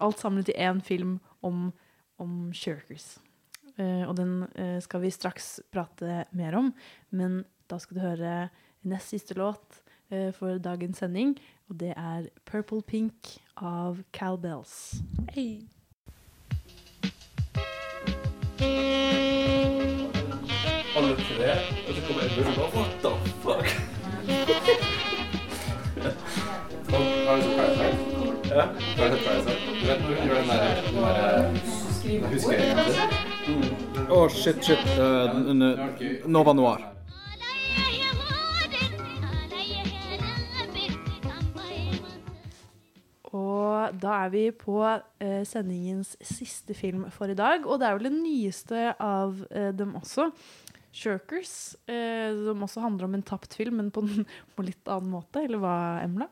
Alt 0.00 0.22
samlet 0.22 0.52
i 0.54 0.56
én 0.62 0.80
film 0.80 1.18
om, 1.42 1.72
om 2.22 2.52
shirkers. 2.54 3.18
Eh, 3.80 4.04
og 4.08 4.16
den 4.18 4.42
eh, 4.54 4.78
skal 4.84 5.00
vi 5.04 5.10
straks 5.12 5.60
prate 5.72 6.24
mer 6.36 6.56
om, 6.58 6.72
men 7.10 7.44
da 7.70 7.78
skal 7.80 7.96
du 7.96 8.02
høre 8.04 8.32
nest 8.84 9.14
siste 9.14 9.36
låt 9.38 9.80
eh, 10.10 10.32
for 10.36 10.58
dagens 10.60 10.98
sending, 11.00 11.36
og 11.70 11.80
det 11.80 11.94
er 11.96 12.28
'Purple 12.44 12.82
Pink' 12.82 13.38
av 13.56 14.02
Cowbells. 14.12 15.02
Hey. 15.32 15.68
Alle 20.92 21.16
tre, 21.16 21.50
og 21.88 21.94
så 21.94 22.00
kommer 22.06 22.22
Edmund 22.22 22.48
og 22.48 22.54
bare 22.56 22.70
What 22.76 22.92
the 23.02 23.12
fuck? 23.40 23.66
Har 26.92 27.36
du 27.36 27.42
sett 27.42 27.56
Parasite? 27.56 27.96
Ja. 28.54 28.62
Har 28.96 29.10
du 29.10 29.16
sett 29.16 29.24
Parasite? 29.26 29.60
Du 29.80 29.86
vet 29.86 30.00
når 30.00 30.08
hun 30.08 30.28
gjør 30.28 30.34
den 30.34 30.48
der, 30.48 30.58
den 30.86 30.96
der 30.96 32.28
Husker 32.32 32.52
jeg 32.52 32.68
ikke 32.68 33.31
Å, 33.42 34.28
shit, 34.30 34.60
shit. 34.62 34.82
Uh, 34.94 36.28
Nova 36.30 36.52
Noir. 36.54 36.84
Og 43.32 43.96
da 43.98 44.18
er 44.26 44.30
vi 44.30 44.42
på 44.54 44.76
eh, 44.84 45.40
sendingens 45.48 46.12
siste 46.20 46.76
film 46.76 47.06
for 47.10 47.32
i 47.32 47.36
dag, 47.38 47.64
og 47.64 47.80
det 47.80 47.88
er 47.88 47.96
vel 47.96 48.10
den 48.10 48.20
nyeste 48.20 48.92
av 49.00 49.40
eh, 49.48 49.72
dem 49.74 49.96
også. 49.98 50.28
Shirkers, 50.92 51.72
eh, 51.88 52.28
som 52.36 52.62
også 52.62 52.84
handler 52.84 53.08
om 53.08 53.16
en 53.16 53.24
tapt 53.26 53.56
film, 53.56 53.80
men 53.80 53.90
på 53.90 54.04
en 54.04 54.28
på 54.54 54.66
litt 54.68 54.86
annen 54.92 55.16
måte, 55.16 55.42
eller 55.48 55.64
hva, 55.64 55.74
Emla? 56.04 56.28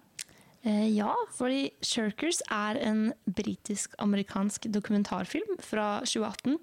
Eh, 0.61 0.91
ja, 0.93 1.15
fordi 1.33 1.71
Shirkers 1.81 2.43
er 2.53 2.77
en 2.85 3.15
britisk-amerikansk 3.25 4.69
dokumentarfilm 4.69 5.57
fra 5.65 6.03
2018. 6.05 6.61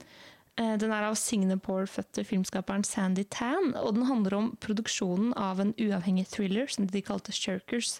Eh, 0.57 0.73
den 0.81 0.93
er 0.93 1.05
av 1.05 1.17
Singapore-fødte 1.19 2.23
filmskaperen 2.25 2.85
Sandy 2.85 3.27
Tan, 3.29 3.75
og 3.77 3.93
den 3.93 4.07
handler 4.09 4.37
om 4.39 4.51
produksjonen 4.63 5.35
av 5.37 5.61
en 5.61 5.75
uavhengig 5.77 6.25
thriller 6.31 6.69
som 6.71 6.87
de 6.89 7.01
kalte 7.05 7.35
Shirkers. 7.35 7.99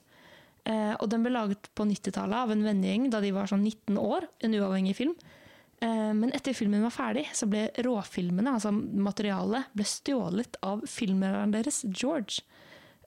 Eh, 0.65 0.95
og 0.97 1.05
den 1.11 1.23
ble 1.23 1.35
laget 1.35 1.69
på 1.77 1.85
90-tallet 1.87 2.47
av 2.47 2.53
en 2.53 2.65
vennegjeng 2.65 3.11
da 3.13 3.21
de 3.23 3.33
var 3.35 3.49
sånn 3.51 3.61
19 3.63 3.99
år, 4.01 4.25
en 4.41 4.57
uavhengig 4.57 4.95
film. 4.97 5.13
Eh, 5.85 6.13
men 6.17 6.33
etter 6.33 6.57
filmen 6.57 6.81
var 6.87 6.95
ferdig, 6.95 7.27
så 7.37 7.45
ble 7.49 7.67
råfilmene, 7.85 8.55
altså 8.57 8.73
materialet, 8.73 9.69
ble 9.77 9.85
stjålet 9.85 10.57
av 10.65 10.81
filmlæreren 10.89 11.53
deres, 11.53 11.83
George. 11.85 12.41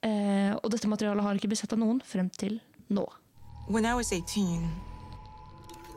Og 0.01 0.71
dette 0.73 0.89
materialet 0.89 1.21
har 1.27 1.37
ikke 1.37 1.51
blitt 1.51 1.61
sett 1.61 1.75
av 1.77 1.83
noen 1.83 1.99
frem 2.01 2.31
til 2.33 2.55
nå. 2.89 3.05
When 3.69 3.85
I 3.85 3.93
was 3.93 4.15
18, 4.17 4.90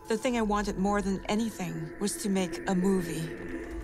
the 0.07 0.17
thing 0.17 0.37
I 0.37 0.41
wanted 0.41 0.77
more 0.77 1.01
than 1.01 1.21
anything 1.29 1.89
was 1.99 2.17
to 2.23 2.29
make 2.29 2.61
a 2.67 2.75
movie. 2.75 3.29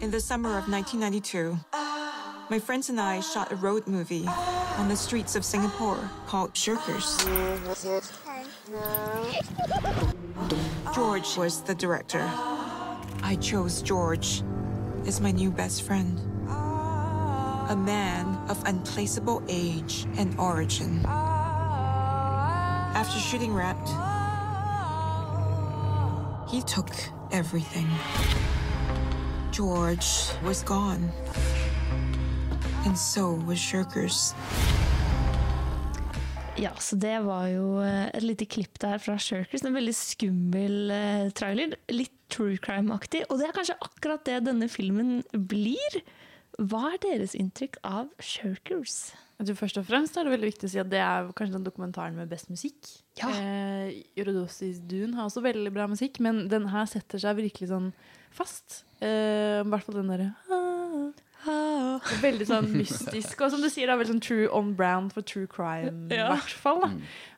In 0.01 0.11
the 0.11 0.19
summer 0.19 0.57
of 0.57 0.67
1992, 0.67 1.57
my 2.49 2.59
friends 2.59 2.89
and 2.89 2.99
I 2.99 3.21
shot 3.21 3.51
a 3.51 3.55
road 3.55 3.87
movie 3.87 4.25
on 4.27 4.89
the 4.89 4.95
streets 4.95 5.35
of 5.35 5.45
Singapore 5.45 6.09
called 6.27 6.53
Shirkers. 6.53 7.19
George 10.93 11.37
was 11.37 11.61
the 11.63 11.75
director. 11.75 12.27
I 13.23 13.37
chose 13.39 13.81
George 13.81 14.43
as 15.05 15.21
my 15.21 15.31
new 15.31 15.51
best 15.51 15.83
friend. 15.83 16.19
A 17.69 17.75
man 17.75 18.25
of 18.49 18.61
unplaceable 18.65 19.43
age 19.47 20.07
and 20.17 20.37
origin. 20.39 21.05
After 22.95 23.19
shooting 23.19 23.53
wrapped, 23.53 23.89
he 26.51 26.61
took 26.61 26.89
everything. 27.31 27.87
George 29.51 30.33
was 30.43 30.63
gone. 30.63 31.11
And 32.85 32.97
so 32.97 33.39
was 33.45 33.59
Shirkers. 33.59 34.33
Ja, 36.57 36.71
så 36.79 36.95
det 36.95 37.19
var 37.23 37.47
jo 37.47 37.79
eh, 37.79 38.09
et 38.13 38.23
lite 38.23 38.45
klipp 38.45 38.79
der 38.81 38.97
fra 38.99 39.15
Shirkers. 39.17 39.63
En 39.63 39.77
veldig 39.77 39.95
skummel 39.95 40.91
eh, 40.91 41.29
trailer. 41.31 41.77
Litt 41.93 42.15
true 42.33 42.57
crime-aktig. 42.57 43.23
Og 43.29 43.39
det 43.39 43.47
er 43.47 43.55
kanskje 43.55 43.77
akkurat 43.85 44.25
det 44.27 44.41
denne 44.49 44.67
filmen 44.67 45.21
blir. 45.31 46.01
Hva 46.59 46.95
er 46.95 47.03
deres 47.05 47.37
inntrykk 47.37 47.79
av 47.87 48.09
Shirkers? 48.19 49.13
Jeg 49.39 49.47
tror 49.47 49.55
Først 49.61 49.77
og 49.79 49.85
fremst 49.87 50.17
er 50.19 50.27
det 50.27 50.33
veldig 50.33 50.49
viktig 50.49 50.67
å 50.67 50.71
si 50.73 50.79
at 50.81 50.89
det 50.91 50.99
er 50.99 51.29
kanskje 51.37 51.55
den 51.55 51.63
dokumentaren 51.63 52.17
med 52.19 52.27
best 52.27 52.49
musikk. 52.51 52.89
Ja. 53.21 53.29
Eh, 53.31 54.01
Eurodosis 54.19 54.81
Dune 54.83 55.15
har 55.15 55.29
også 55.29 55.43
veldig 55.45 55.71
bra 55.73 55.85
musikk, 55.87 56.19
men 56.25 56.47
den 56.51 56.67
her 56.73 56.85
setter 56.91 57.21
seg 57.23 57.37
virkelig 57.39 57.69
sånn 57.71 57.93
fast. 58.35 58.81
Eh, 58.99 59.61
I 59.63 59.69
hvert 59.71 59.87
fall 59.87 59.95
den 60.01 60.11
derre 60.11 60.27
ah, 61.47 62.11
Veldig 62.19 62.47
sånn 62.49 62.67
mystisk. 62.75 63.39
Og 63.45 63.53
som 63.53 63.63
du 63.63 63.69
sier, 63.71 63.87
det 63.87 63.95
er 63.95 64.01
veldig 64.01 64.13
sånn 64.17 64.23
true 64.27 64.49
on 64.55 64.73
brand 64.75 65.13
for 65.15 65.23
true 65.23 65.47
crime, 65.47 66.07
i 66.11 66.19
Ja. 66.19 66.27
hvert 66.33 66.51
fall. 66.59 66.81
Da. 66.83 66.91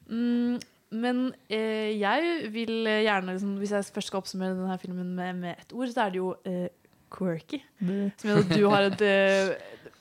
Mm, 0.10 0.57
men 0.91 1.19
eh, 1.53 1.94
jeg 2.02 2.49
vil 2.52 2.73
gjerne, 3.06 3.36
liksom, 3.38 3.53
hvis 3.61 3.72
jeg 3.78 3.94
først 3.94 4.10
skal 4.11 4.23
oppsummere 4.23 4.57
denne 4.57 4.80
filmen 4.82 5.14
med, 5.15 5.36
med 5.45 5.61
et 5.61 5.72
ord, 5.78 5.88
så 5.94 6.07
er 6.07 6.15
det 6.15 6.18
jo 6.23 6.34
eh, 6.49 6.68
quirky. 7.14 7.61
Som 7.80 8.32
gjør 8.32 8.41
at 8.41 8.52
du 8.57 8.65
har 8.73 8.90
et 8.90 9.02
eh, 9.06 9.53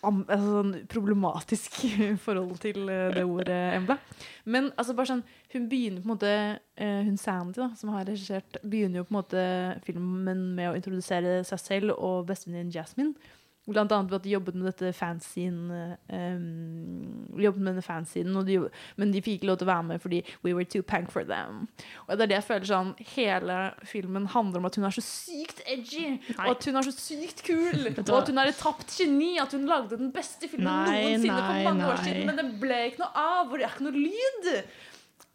altså, 0.07 0.53
sånn 0.55 0.75
problematisk 0.91 1.81
forhold 2.27 2.61
til 2.63 2.89
eh, 2.89 3.09
det 3.15 3.25
ordet, 3.27 3.59
Embla. 3.77 3.99
Men 4.45 4.71
altså, 4.77 4.95
bare 4.97 5.13
sånn, 5.13 5.25
hun 5.55 5.67
begynner 5.71 6.01
på 6.01 6.09
en 6.09 6.15
måte 6.15 6.33
eh, 6.81 7.01
Hun 7.07 7.19
Sandy, 7.21 7.59
da, 7.61 7.71
som 7.79 7.93
har 7.95 8.09
regissert, 8.09 8.61
begynner 8.63 9.03
jo 9.03 9.09
på 9.09 9.15
en 9.15 9.21
måte 9.21 9.45
filmen 9.87 10.47
med 10.57 10.71
å 10.71 10.79
introdusere 10.79 11.41
seg 11.49 11.63
selv 11.63 11.97
og 11.99 12.27
bestevenninnen 12.31 12.73
Jasmine. 12.75 13.37
Blant 13.71 13.93
annet 13.95 14.11
ved 14.11 14.21
at 14.21 14.27
de 14.27 14.35
jobbet 14.35 14.59
med 14.59 14.69
dette 14.71 14.93
fanscene 14.97 15.81
um, 16.11 17.27
Jobbet 17.41 17.63
med 17.63 17.73
denne 17.73 17.85
fansiden, 17.85 18.39
de, 18.47 18.59
men 19.01 19.15
de 19.15 19.23
fikk 19.23 19.41
ikke 19.41 19.51
lov 19.51 19.61
til 19.61 19.69
å 19.69 19.71
være 19.71 19.87
med 19.91 20.03
fordi 20.03 20.21
we 20.45 20.55
were 20.57 20.67
too 20.67 20.83
punk 20.87 21.13
for 21.15 21.27
them. 21.27 21.67
Og 22.07 22.17
det 22.17 22.27
er 22.27 22.33
det 22.33 22.39
jeg 22.41 22.49
føler 22.49 22.71
sånn 22.71 22.93
Hele 23.15 23.59
filmen 23.89 24.29
handler 24.35 24.63
om 24.63 24.69
at 24.71 24.79
hun 24.79 24.89
er 24.89 24.95
så 24.95 25.05
sykt 25.05 25.63
edgy, 25.65 26.17
og 26.37 26.55
at 26.55 26.69
hun 26.69 26.81
er 26.81 26.89
så 26.89 26.95
sykt 26.95 27.45
kul, 27.47 27.91
og 27.91 28.15
at 28.21 28.31
hun 28.33 28.43
er 28.43 28.53
et 28.53 28.61
tapt 28.61 28.97
geni, 28.99 29.33
at 29.43 29.55
hun 29.57 29.69
lagde 29.71 29.99
den 30.01 30.13
beste 30.15 30.51
filmen 30.51 30.69
Nei, 30.69 30.97
noensinne 31.15 31.37
nei, 31.37 31.51
for 31.51 31.69
mange 31.71 31.91
år 31.91 32.03
siden, 32.05 32.25
men 32.29 32.41
det 32.41 32.49
ble 32.63 32.81
ikke 32.91 33.05
noe 33.05 33.27
av, 33.27 33.45
og 33.47 33.57
det 33.57 33.67
er 33.67 33.77
ikke 33.77 33.87
noe 33.89 34.07
lyd. 34.09 34.51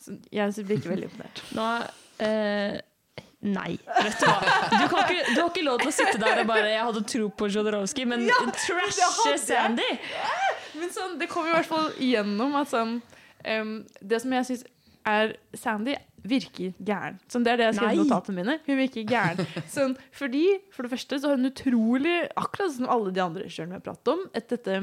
Så 0.06 0.18
jeg 0.34 0.66
blir 0.68 0.82
ikke 0.82 0.92
veldig 0.92 1.10
imponert. 1.10 1.42
Nå 1.58 1.70
eh, 2.26 2.78
Nei, 3.46 3.76
vet 3.78 4.16
du 4.20 4.26
hva. 4.26 4.40
Du, 4.72 4.86
kan 4.90 5.04
ikke, 5.04 5.24
du 5.30 5.40
har 5.40 5.50
ikke 5.52 5.66
lov 5.66 5.82
til 5.84 5.92
å 5.92 5.94
sitte 5.94 6.22
der 6.22 6.42
og 6.42 6.48
bare 6.50 6.72
'Jeg 6.72 6.86
hadde 6.88 7.04
tro 7.12 7.28
på 7.30 7.50
Jodorowsky', 7.54 8.08
men 8.10 8.26
Ja, 8.26 8.40
trashe. 8.50 9.38
Sandy! 9.42 9.90
Men 10.76 10.90
sånn, 10.92 11.20
det 11.20 11.30
kommer 11.32 11.54
i 11.54 11.56
hvert 11.60 11.70
fall 11.70 11.92
igjennom 12.02 12.58
at 12.60 12.72
sånn 12.74 12.98
um, 13.46 13.86
Det 14.02 14.20
som 14.22 14.34
jeg 14.34 14.50
syns 14.50 14.66
er 15.06 15.36
Sandy 15.54 15.94
virker 16.26 16.74
gæren. 16.82 17.20
Sånn, 17.30 17.46
det 17.46 17.54
er 17.54 17.62
det 17.62 17.66
jeg 17.70 17.78
skrev 17.78 17.94
i 17.94 18.02
notatene 18.02 18.42
mine. 18.42 18.58
Hun 18.66 18.80
virker 18.80 19.06
gæren. 19.06 19.46
Sånn, 19.70 19.94
fordi, 20.16 20.46
for 20.74 20.86
det 20.86 20.96
første, 20.96 21.20
så 21.22 21.30
har 21.30 21.38
hun 21.38 21.52
utrolig, 21.52 22.16
akkurat 22.34 22.74
som 22.74 22.90
alle 22.90 23.14
de 23.14 23.22
andre 23.22 23.46
regissørene 23.46 23.76
vi 23.76 23.78
har 23.78 23.86
pratet 23.86 24.14
om, 24.16 24.24
et 24.34 24.50
dette 24.50 24.80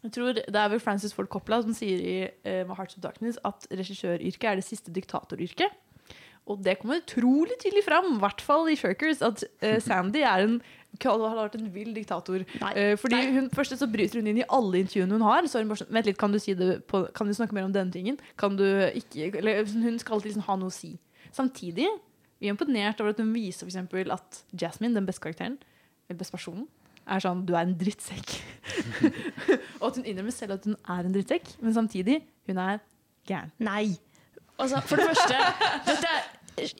jeg 0.00 0.14
tror 0.14 0.32
Det 0.32 0.56
er 0.56 0.70
vel 0.72 0.80
Francis 0.80 1.12
Ford 1.12 1.28
Coppola 1.28 1.58
som 1.60 1.74
sier 1.76 1.98
i 2.00 2.14
uh, 2.48 2.70
Hearts 2.72 2.96
of 2.96 3.02
Darkness 3.04 3.36
at 3.44 3.66
regissøryrket 3.68 4.46
er 4.48 4.56
det 4.56 4.64
siste 4.64 4.94
diktatoryrket. 4.96 5.74
Og 6.50 6.60
det 6.64 6.78
kommer 6.80 7.00
utrolig 7.00 7.56
tydelig 7.62 7.84
fram, 7.86 8.16
i 8.16 8.20
hvert 8.22 8.42
fall 8.42 8.68
i 8.70 8.76
Shirkers, 8.78 9.22
at 9.22 9.44
uh, 9.62 9.78
Sandy 9.82 10.24
er 10.26 10.46
en 10.48 10.60
har 10.98 11.36
vært 11.38 11.54
en 11.54 11.68
vill 11.70 11.92
diktator. 11.94 12.42
Eh, 12.74 12.96
fordi 12.98 13.20
hun, 13.30 13.48
Først 13.54 13.76
så 13.78 13.86
bryter 13.86 14.18
hun 14.18 14.26
inn 14.26 14.40
i 14.42 14.48
alle 14.50 14.82
intervjuene 14.82 15.14
hun 15.14 15.22
har. 15.22 15.46
Så 15.46 15.62
hun 15.62 15.70
bare 15.70 15.84
sånn, 15.84 15.92
Vent 15.94 16.08
litt, 16.08 16.18
kan 16.18 16.34
du 16.34 16.38
si 16.42 16.54
det 16.58 16.82
på, 16.90 17.04
Kan 17.14 17.30
du 17.30 17.34
snakke 17.36 17.54
mer 17.54 17.68
om 17.68 17.72
denne 17.72 17.94
tingen? 17.94 18.18
Kan 18.36 18.58
du 18.58 18.66
ikke 18.66 19.30
eller, 19.38 19.62
Hun 19.64 19.98
skal 20.02 20.16
alltid 20.16 20.32
liksom 20.32 20.46
ha 20.48 20.56
noe 20.58 20.72
å 20.72 20.74
si. 20.74 20.96
Samtidig 21.30 21.86
vi 22.40 22.48
er 22.48 22.54
imponert 22.56 23.00
over 23.02 23.12
at 23.12 23.20
hun 23.20 23.32
viser 23.34 23.66
for 23.66 23.70
eksempel 23.70 24.10
at 24.14 24.42
Jasmine, 24.56 24.96
den 24.96 25.06
beste 25.06 25.20
karakteren, 25.20 25.58
eller 26.08 26.18
beste 26.22 26.32
personen, 26.32 26.66
er 27.04 27.20
sånn 27.20 27.42
Du 27.46 27.52
er 27.52 27.66
en 27.66 27.76
drittsekk. 27.76 28.38
og 29.80 29.90
at 29.90 29.98
hun 30.00 30.06
innrømmer 30.08 30.34
selv 30.34 30.56
at 30.56 30.68
hun 30.68 30.78
er 30.80 31.04
en 31.04 31.16
drittsekk, 31.16 31.52
men 31.60 31.76
samtidig, 31.76 32.22
hun 32.48 32.62
er 32.64 32.80
gæren. 33.28 33.52
Nei. 33.60 33.98
Altså, 34.60 34.80
for 34.88 35.00
det 35.00 35.10
første 35.10 35.36
dette 35.86 36.08
er, 36.08 36.24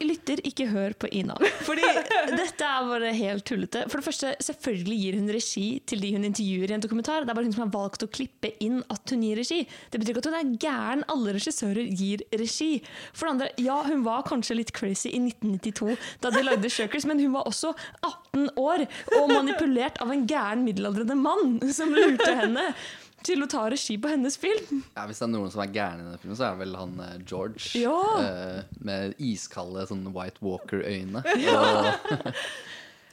Lytter, 0.04 0.40
ikke 0.46 0.66
hør 0.70 0.94
på 1.00 1.10
Ina. 1.14 1.36
Fordi 1.66 1.84
dette 2.32 2.66
er 2.66 2.88
bare 2.88 3.12
helt 3.16 3.46
tullete. 3.48 3.84
For 3.90 4.00
det 4.00 4.06
første, 4.06 4.32
selvfølgelig 4.46 4.98
gir 5.00 5.18
hun 5.20 5.32
regi 5.34 5.66
til 5.90 6.02
de 6.04 6.12
hun 6.14 6.26
intervjuer 6.28 6.72
i 6.72 6.76
en 6.76 6.84
dokumentar. 6.84 7.24
Det 7.24 7.32
er 7.32 7.38
bare 7.38 7.48
hun 7.48 7.56
som 7.56 7.64
har 7.66 7.72
valgt 7.74 8.06
å 8.06 8.10
klippe 8.10 8.52
inn 8.64 8.80
at 8.92 9.14
hun 9.14 9.24
gir 9.26 9.40
regi. 9.40 9.62
Det 9.90 10.00
betyr 10.00 10.14
ikke 10.14 10.24
at 10.24 10.30
hun 10.30 10.38
er 10.40 10.54
gæren. 10.66 11.04
Alle 11.12 11.34
regissører 11.36 11.90
gir 11.90 12.24
regi. 12.40 12.70
For 13.12 13.26
det 13.26 13.34
andre, 13.34 13.50
ja, 13.62 13.80
hun 13.86 14.06
var 14.06 14.24
kanskje 14.28 14.58
litt 14.60 14.74
crazy 14.76 15.12
i 15.12 15.22
1992 15.22 15.96
da 16.20 16.32
de 16.34 16.42
lagde 16.44 16.70
Shirkers, 16.72 17.06
men 17.08 17.20
hun 17.22 17.34
var 17.36 17.48
også 17.50 17.72
18 18.06 18.50
år 18.60 18.86
og 19.18 19.30
manipulert 19.32 20.00
av 20.02 20.12
en 20.14 20.26
gæren 20.28 20.64
middelaldrende 20.66 21.16
mann 21.18 21.58
som 21.74 21.92
lurte 21.94 22.32
henne 22.36 22.70
til 23.26 23.44
å 23.44 23.48
ta 23.50 23.66
regi 23.70 23.96
på 24.00 24.10
hennes 24.12 24.36
film. 24.40 24.82
Ja, 24.96 25.04
Hvis 25.08 25.20
det 25.20 25.26
er 25.28 25.32
noen 25.34 25.52
som 25.52 25.62
er 25.64 25.72
gæren 25.74 26.00
i 26.02 26.06
denne 26.08 26.20
filmen, 26.22 26.38
så 26.38 26.46
er 26.48 26.56
det 26.56 26.62
vel 26.64 26.76
han 26.80 26.94
eh, 27.04 27.16
George. 27.28 27.64
Ja. 27.78 27.96
Uh, 28.20 28.76
med 28.86 29.14
iskalde 29.20 29.86
sånn 29.90 30.06
White 30.14 30.40
Walker-øyne. 30.44 31.24
Ja. 31.46 31.96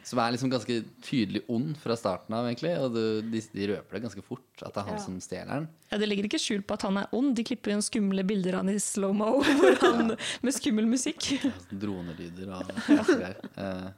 Som 0.08 0.22
er 0.24 0.32
liksom 0.32 0.48
ganske 0.48 0.76
tydelig 1.04 1.42
ond 1.52 1.74
fra 1.84 1.92
starten 2.00 2.32
av, 2.32 2.46
egentlig. 2.48 2.70
Og 2.80 2.94
du, 2.96 3.02
de, 3.28 3.42
de 3.52 3.66
røper 3.74 3.98
det 3.98 4.04
ganske 4.06 4.22
fort, 4.24 4.46
at 4.62 4.70
det 4.72 4.80
er 4.80 4.86
han 4.88 4.96
Ja. 4.96 5.02
som 5.04 5.18
stjeler 5.20 5.50
den. 5.52 5.66
Ja, 5.92 5.98
Det 6.00 6.08
legger 6.08 6.30
ikke 6.30 6.40
skjul 6.40 6.62
på 6.64 6.78
at 6.78 6.86
han 6.88 7.00
er 7.02 7.10
ond. 7.12 7.34
De 7.36 7.44
klipper 7.44 7.74
jo 7.74 7.80
en 7.82 7.84
skumle 7.84 8.24
bilder 8.24 8.56
av 8.56 8.64
han 8.64 8.72
i 8.72 8.80
slow-mo 8.80 9.42
med 10.48 10.56
skummel 10.56 10.88
musikk. 10.88 11.28
Sånn 11.44 11.82
Dronelyder 11.84 12.54
og 12.56 12.72
masse 12.88 13.18
greier. 13.20 13.42
Uh, 13.60 13.90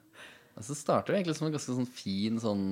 og 0.58 0.66
så 0.66 0.80
starter 0.82 1.14
det 1.14 1.20
egentlig 1.22 1.38
som 1.38 1.46
en 1.52 1.54
ganske 1.60 1.78
sånn 1.78 1.92
fin 2.02 2.42
sånn 2.42 2.66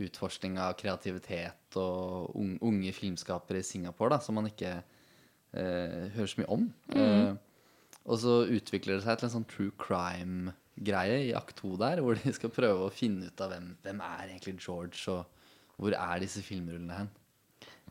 utforskning 0.00 0.58
av 0.60 0.74
kreativitet 0.80 1.76
og 1.80 2.32
unge 2.36 2.92
filmskapere 2.96 3.60
i 3.60 3.66
Singapore, 3.66 4.14
da, 4.14 4.20
som 4.24 4.38
man 4.38 4.48
ikke 4.48 4.72
eh, 4.78 6.10
hører 6.14 6.30
så 6.30 6.40
mye 6.40 6.52
om. 6.52 6.66
Mm. 6.94 7.02
Eh, 7.02 7.32
og 8.02 8.18
så 8.18 8.40
utvikler 8.50 8.98
det 8.98 9.06
seg 9.06 9.20
til 9.20 9.28
en 9.28 9.34
sånn 9.36 9.48
true 9.50 9.74
crime-greie 9.78 11.20
i 11.28 11.34
akt 11.38 11.60
to 11.60 11.76
der, 11.80 12.02
hvor 12.02 12.18
de 12.18 12.34
skal 12.34 12.54
prøve 12.54 12.88
å 12.88 12.94
finne 12.94 13.30
ut 13.30 13.44
av 13.44 13.52
hvem, 13.52 13.72
hvem 13.84 14.02
er 14.08 14.24
egentlig 14.30 14.56
George, 14.64 15.02
og 15.12 15.82
hvor 15.82 15.94
er 15.98 16.22
disse 16.22 16.42
filmrullene 16.44 17.02
hen. 17.02 17.12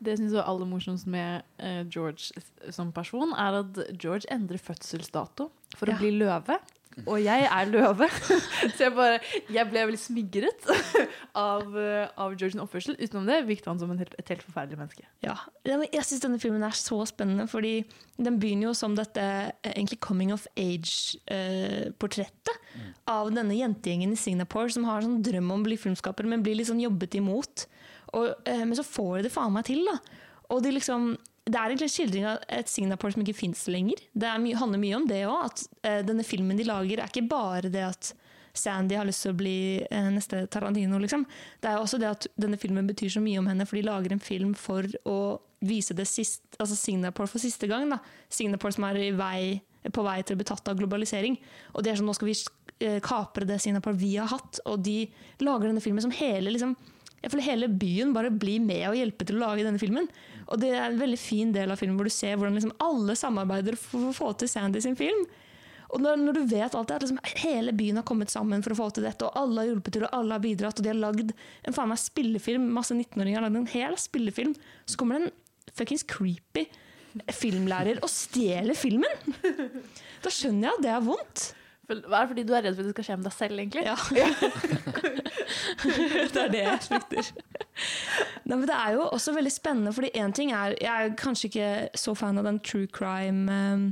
Det 0.02 0.16
jeg 0.16 0.24
synes 0.24 0.36
var 0.40 0.48
aller 0.50 0.66
morsomst 0.66 1.08
med 1.14 1.46
eh, 1.62 1.84
George 1.86 2.42
som 2.74 2.90
person, 2.96 3.36
er 3.38 3.60
at 3.62 3.82
George 3.94 4.26
endrer 4.34 4.62
fødselsdato 4.62 5.52
for 5.78 5.92
å 5.92 5.98
bli 6.00 6.16
løve. 6.16 6.58
Og 7.06 7.18
jeg 7.24 7.46
er 7.48 7.70
løve, 7.72 8.08
så 8.76 8.84
jeg, 8.84 8.94
bare, 8.98 9.20
jeg 9.54 9.70
ble 9.70 9.86
veldig 9.88 10.00
smigret 10.00 10.66
av, 11.38 11.64
eh, 11.80 12.10
av 12.20 12.36
Georges 12.36 12.58
oppførsel. 12.62 12.98
Utenom 13.00 13.30
det 13.30 13.40
virket 13.48 13.70
han 13.72 13.80
som 13.82 13.94
helt, 13.96 14.16
et 14.20 14.32
helt 14.34 14.44
forferdelig 14.46 14.80
menneske. 14.80 15.06
Ja, 15.24 15.38
Jeg 15.66 16.04
syns 16.08 16.24
denne 16.26 16.42
filmen 16.42 16.64
er 16.68 16.76
så 16.78 17.00
spennende, 17.10 17.48
fordi 17.52 17.86
den 18.22 18.40
begynner 18.42 18.70
jo 18.70 18.74
som 18.78 18.96
dette 18.98 19.24
eh, 19.24 19.72
egentlig 19.74 20.02
coming 20.04 20.34
of 20.36 20.48
age-portrettet 20.60 22.56
av 23.12 23.32
denne 23.34 23.56
jentegjengen 23.58 24.14
i 24.14 24.20
Singapore 24.20 24.72
som 24.74 24.86
har 24.90 25.04
sånn 25.06 25.22
drøm 25.26 25.50
om 25.52 25.64
å 25.64 25.70
bli 25.70 25.80
filmskaper, 25.80 26.28
men 26.28 26.44
blir 26.46 26.60
sånn 26.68 26.84
jobbet 26.84 27.18
imot. 27.20 27.68
Og, 28.18 28.34
eh, 28.46 28.64
men 28.66 28.76
så 28.78 28.86
får 28.86 29.22
de 29.22 29.30
det 29.30 29.36
faen 29.36 29.56
meg 29.56 29.68
til, 29.72 29.82
da. 29.88 29.98
Og 30.52 30.64
de 30.66 30.76
liksom 30.76 31.14
det 31.50 31.58
er 31.58 31.72
egentlig 31.72 31.88
en 31.88 31.94
skildring 31.96 32.26
av 32.30 32.44
et 32.54 32.70
Singapore 32.70 33.16
som 33.16 33.24
ikke 33.24 33.38
fins 33.40 33.64
lenger. 33.72 34.02
Det 34.14 34.34
my 34.44 34.54
handler 34.60 34.82
mye 34.82 34.98
om 35.00 35.08
det 35.10 35.24
òg. 35.26 35.48
At 35.48 35.64
uh, 35.88 36.02
denne 36.06 36.26
filmen 36.28 36.60
de 36.60 36.68
lager, 36.68 37.02
er 37.02 37.10
ikke 37.10 37.30
bare 37.32 37.72
det 37.74 37.86
at 37.88 38.12
Sandy 38.58 38.98
har 39.00 39.08
lyst 39.08 39.24
til 39.26 39.34
å 39.34 39.40
bli 39.40 39.56
uh, 39.88 40.12
neste 40.14 40.44
Tarantino, 40.54 41.00
liksom. 41.02 41.26
Det 41.64 41.72
er 41.72 41.82
også 41.82 41.98
det 42.02 42.12
at 42.12 42.28
denne 42.40 42.60
filmen 42.62 42.90
betyr 42.90 43.16
så 43.16 43.24
mye 43.24 43.42
om 43.42 43.50
henne, 43.50 43.66
for 43.66 43.80
de 43.80 43.88
lager 43.88 44.14
en 44.14 44.22
film 44.22 44.54
for 44.60 44.86
å 45.10 45.18
vise 45.66 45.96
det 45.98 46.08
sist, 46.10 46.44
altså 46.58 46.78
Singapore 46.78 47.30
for 47.30 47.42
siste 47.42 47.70
gang. 47.70 47.90
da. 47.90 48.02
Singapore 48.30 48.76
som 48.76 48.86
er 48.90 49.02
vei, 49.18 49.62
på 49.90 50.06
vei 50.06 50.22
til 50.22 50.38
å 50.38 50.42
bli 50.42 50.50
tatt 50.50 50.70
av 50.70 50.78
globalisering. 50.78 51.38
Og 51.74 51.84
det 51.84 51.94
er 51.94 52.00
sånn, 52.00 52.10
nå 52.10 52.18
skal 52.18 52.32
vi 52.32 52.38
eh, 52.86 52.98
kapre 53.06 53.46
det 53.50 53.60
Singapore 53.62 53.98
vi 53.98 54.16
har 54.18 54.30
hatt. 54.32 54.62
Og 54.66 54.82
de 54.82 55.04
lager 55.46 55.70
denne 55.70 55.84
filmen 55.84 56.04
som 56.04 56.14
hele 56.18 56.54
liksom, 56.54 56.74
jeg 57.22 57.30
føler 57.30 57.46
hele 57.46 57.70
byen 57.70 58.14
bare 58.16 58.34
blir 58.34 58.62
med 58.64 58.88
og 58.90 58.98
hjelper 58.98 59.30
til 59.30 59.38
å 59.38 59.44
lage 59.44 59.66
denne 59.66 59.82
filmen. 59.82 60.08
Og 60.52 60.60
det 60.62 60.74
er 60.76 60.90
en 60.90 61.00
veldig 61.00 61.20
fin 61.20 61.54
del 61.56 61.72
av 61.72 61.80
filmen 61.80 61.98
hvor 62.00 62.10
du 62.10 62.14
ser 62.14 62.36
hvordan 62.36 62.58
liksom 62.60 62.76
alle 62.84 63.16
samarbeider 63.20 63.78
for 63.80 64.10
å 64.10 64.16
få 64.16 64.34
til 64.40 64.52
Sandy 64.52 64.84
sin 64.84 64.98
film. 65.00 65.24
Og 65.92 66.00
når, 66.00 66.20
når 66.22 66.38
du 66.38 66.42
vet 66.48 66.76
alt 66.76 66.88
det, 66.88 66.98
at 66.98 67.04
liksom 67.04 67.20
hele 67.44 67.74
byen 67.76 68.00
har 68.00 68.06
kommet 68.08 68.32
sammen 68.32 68.64
for 68.64 68.76
å 68.76 68.80
få 68.80 68.90
til 68.96 69.08
dette, 69.08 69.28
og 69.28 69.36
alle 69.40 69.64
har 69.64 69.72
hjulpet 69.74 69.98
til, 69.98 70.06
og 70.08 70.16
alle 70.16 70.38
har 70.38 70.44
bidratt, 70.44 70.80
og 70.80 70.86
de 70.86 70.92
har 70.94 71.00
lagd 71.00 71.34
en 71.68 71.76
faen 71.76 71.92
meg 71.92 72.00
spillefilm, 72.00 72.70
masse 72.78 72.96
19-åringer 72.96 73.42
har 73.42 73.48
lagd 73.48 73.60
en 73.60 73.74
hel 73.74 73.98
spillefilm, 74.00 74.54
så 74.88 75.00
kommer 75.00 75.20
det 75.20 75.28
en 75.28 75.76
fuckings 75.76 76.08
creepy 76.08 76.70
filmlærer 77.36 78.00
og 78.04 78.12
stjeler 78.12 78.78
filmen! 78.78 79.36
Da 80.24 80.32
skjønner 80.32 80.70
jeg 80.70 80.78
at 80.78 80.86
det 80.86 80.94
er 80.94 81.04
vondt. 81.04 81.48
Hva 82.08 82.18
er 82.18 82.24
det 82.26 82.32
fordi 82.32 82.46
du 82.48 82.54
er 82.58 82.64
redd 82.66 82.76
for 82.76 82.84
at 82.84 82.88
det 82.90 82.96
skal 82.96 83.08
skje 83.08 83.18
med 83.20 83.28
deg 83.28 83.36
selv, 83.38 83.56
egentlig? 83.60 83.84
Ja. 83.86 83.98
det 86.34 86.42
er 86.46 86.50
det 86.54 86.62
jeg 86.66 86.80
frykter. 86.88 87.26
Nei, 88.46 88.56
men 88.58 88.68
det 88.70 88.76
er 88.78 88.92
jo 88.98 89.02
også 89.10 89.34
veldig 89.36 89.52
spennende, 89.54 89.94
fordi 89.96 90.10
én 90.20 90.34
ting 90.36 90.50
er 90.56 90.70
Jeg 90.82 90.92
er 90.92 91.16
kanskje 91.20 91.48
ikke 91.52 91.70
så 91.98 92.12
fan 92.18 92.40
av 92.42 92.46
den 92.48 92.60
true 92.66 92.88
crime-viben 92.92 93.92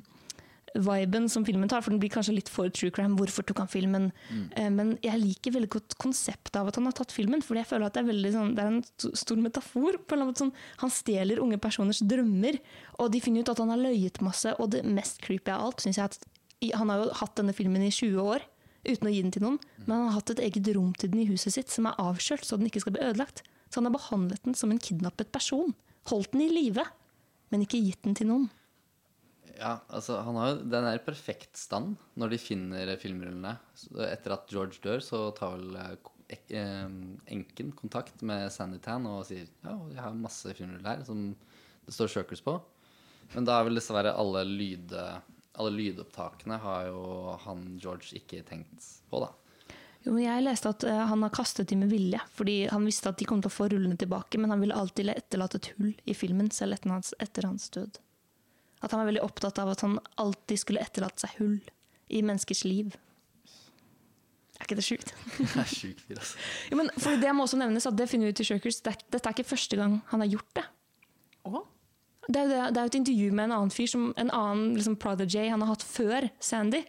som 1.31 1.45
filmen 1.47 1.69
tar, 1.71 1.81
for 1.85 1.91
den 1.93 2.01
blir 2.01 2.13
kanskje 2.13 2.35
litt 2.38 2.49
for 2.51 2.65
true 2.73 2.91
crime. 2.93 3.15
Hvorfor 3.19 3.43
tok 3.47 3.59
han 3.63 3.71
filmen? 3.71 4.05
Mm. 4.30 4.47
Men 4.77 4.88
jeg 5.05 5.21
liker 5.23 5.55
veldig 5.57 5.71
godt 5.77 5.91
konseptet 6.01 6.55
av 6.59 6.65
at 6.69 6.77
han 6.80 6.88
har 6.89 6.95
tatt 6.99 7.15
filmen, 7.15 7.41
fordi 7.45 7.59
jeg 7.63 7.69
føler 7.71 7.85
at 7.89 7.95
det 7.97 8.01
er, 8.03 8.11
veldig 8.11 8.31
sånn, 8.35 8.53
det 8.57 8.63
er 8.63 8.69
en 8.73 8.84
stor 9.23 9.38
metafor. 9.41 9.91
på 9.99 10.11
en 10.15 10.19
eller 10.19 10.26
annen 10.26 10.34
måte 10.34 10.43
sånn, 10.45 10.57
Han 10.84 10.91
stjeler 10.93 11.41
unge 11.43 11.57
personers 11.61 12.01
drømmer, 12.05 12.55
og 12.99 13.05
de 13.13 13.19
finner 13.23 13.41
ut 13.41 13.53
at 13.55 13.61
han 13.63 13.73
har 13.73 13.81
løyet 13.88 14.17
masse. 14.26 14.49
Og 14.59 14.65
det 14.76 14.81
mest 14.85 15.15
creepy 15.26 15.51
av 15.55 15.61
alt 15.69 15.80
syns 15.85 15.97
jeg 15.97 16.05
at 16.05 16.15
i- 16.19 16.23
han 16.76 16.91
har 16.91 17.03
jo 17.03 17.11
hatt 17.22 17.38
denne 17.40 17.56
filmen 17.56 17.84
i 17.86 17.91
20 17.94 18.19
år 18.19 18.45
uten 18.88 19.10
å 19.10 19.11
gi 19.11 19.23
den 19.23 19.34
til 19.36 19.44
noen, 19.44 19.57
men 19.86 19.94
han 19.94 20.06
har 20.07 20.18
hatt 20.19 20.34
et 20.34 20.41
eget 20.48 20.69
rom 20.76 20.91
til 20.95 21.11
den 21.11 21.23
i 21.23 21.30
huset 21.30 21.56
sitt 21.56 21.72
som 21.72 21.88
er 21.90 21.99
avkjølt 21.99 22.48
så 22.48 22.60
den 22.60 22.69
ikke 22.69 22.84
skal 22.84 22.95
bli 22.95 23.03
ødelagt. 23.03 23.44
Så 23.69 23.80
han 23.80 23.90
har 23.90 23.95
behandlet 23.95 24.45
den 24.48 24.56
som 24.57 24.72
en 24.73 24.81
kidnappet 24.81 25.31
person. 25.36 25.76
Holdt 26.10 26.31
den 26.34 26.48
i 26.48 26.49
live, 26.52 26.86
men 27.53 27.65
ikke 27.65 27.81
gitt 27.84 28.02
den 28.07 28.15
til 28.18 28.31
noen. 28.31 28.48
Ja, 29.60 29.76
altså 29.91 30.22
han 30.23 30.38
har 30.40 30.53
jo 30.53 30.60
Den 30.72 30.86
er 30.88 30.95
i 30.95 31.03
perfekt 31.03 31.60
stand 31.60 31.98
når 32.19 32.34
de 32.34 32.40
finner 32.41 32.94
filmrullene. 33.02 33.57
Etter 34.07 34.38
at 34.38 34.52
George 34.52 34.80
dør, 34.84 35.03
så 35.03 35.26
tar 35.38 35.57
vel 35.57 35.76
eh, 35.76 36.94
enken 37.36 37.73
kontakt 37.76 38.23
med 38.26 38.48
Sanditan 38.56 39.07
og 39.10 39.26
sier 39.27 39.49
ja, 39.65 39.76
jeg 39.91 40.02
har 40.02 40.15
masse 40.15 40.56
filmruller 40.56 40.95
her 40.95 41.03
som 41.07 41.34
det 41.86 41.95
står 41.95 42.14
Shirkers 42.14 42.44
på. 42.45 42.56
Men 43.36 43.45
da 43.45 43.60
er 43.60 43.68
vel 43.68 43.77
dessverre 43.77 44.15
alle, 44.18 44.45
lyd, 44.48 44.95
alle 45.60 45.76
lydopptakene 45.76 46.57
har 46.64 46.88
jo 46.88 47.36
han 47.44 47.65
George 47.81 48.15
ikke 48.19 48.41
tenkt 48.48 48.86
på, 49.11 49.22
da. 49.23 49.34
Jo, 50.06 50.14
men 50.14 50.23
jeg 50.23 50.45
leste 50.45 50.72
at 50.72 50.86
eh, 50.88 51.02
han 51.10 51.26
har 51.26 51.34
kastet 51.36 51.72
dem 51.72 51.81
med 51.84 51.91
vilje, 51.91 52.22
fordi 52.31 52.61
han 52.72 52.86
visste 52.88 53.11
at 53.11 53.19
de 53.19 53.27
kom 53.27 53.41
til 53.44 53.52
å 53.52 53.56
få 53.57 53.68
rullene 53.72 53.99
tilbake, 53.99 54.40
men 54.40 54.53
han 54.53 54.64
ville 54.64 54.77
alltid 54.77 55.11
etterlate 55.11 55.60
et 55.60 55.72
hull 55.76 55.91
i 56.07 56.15
filmen, 56.15 56.48
selv 56.56 56.77
etter 56.77 56.94
hans, 56.94 57.11
etter 57.19 57.48
hans 57.49 57.68
død. 57.76 57.99
At 58.80 58.94
han 58.94 59.02
var 59.02 59.10
veldig 59.10 59.26
opptatt 59.26 59.60
av 59.60 59.73
at 59.73 59.84
han 59.84 59.98
alltid 60.23 60.61
skulle 60.61 60.84
etterlate 60.86 61.26
seg 61.26 61.36
hull 61.41 61.57
i 62.07 62.22
menneskers 62.23 62.64
liv. 62.64 62.95
Er 64.60 64.68
ikke 64.68 64.80
det 64.80 64.88
sjukt? 64.88 65.11
Det 65.40 65.49
er 65.60 65.68
sjukt 65.72 66.07
altså. 66.15 66.40
Jo, 66.72 66.80
men 66.80 66.90
for 66.99 67.19
det 67.19 67.31
må 67.36 67.45
også 67.45 67.60
nevnes 67.60 67.88
at 67.88 67.95
det 67.99 68.10
finner 68.11 68.27
vi 68.27 68.36
ut 68.36 68.41
i 68.44 68.48
Shirkers. 68.48 68.80
Er, 68.88 68.98
dette 69.07 69.23
er 69.23 69.36
ikke 69.36 69.52
første 69.52 69.80
gang 69.80 69.99
han 70.11 70.23
har 70.23 70.31
gjort 70.31 70.56
det. 70.60 70.65
Jo 71.48 71.61
det, 72.27 72.41
er 72.43 72.75
jo 72.75 72.89
et 72.89 72.99
intervju 72.99 73.31
med 73.31 73.47
en 73.47 73.55
annen 73.57 73.73
fyr, 73.73 73.87
som, 73.89 74.09
en 74.19 74.31
annen 74.35 74.73
liksom, 74.75 74.97
prodigy 75.01 75.47
han 75.47 75.63
har 75.63 75.71
hatt 75.71 75.85
før 75.85 76.27
Sandy. 76.43 76.83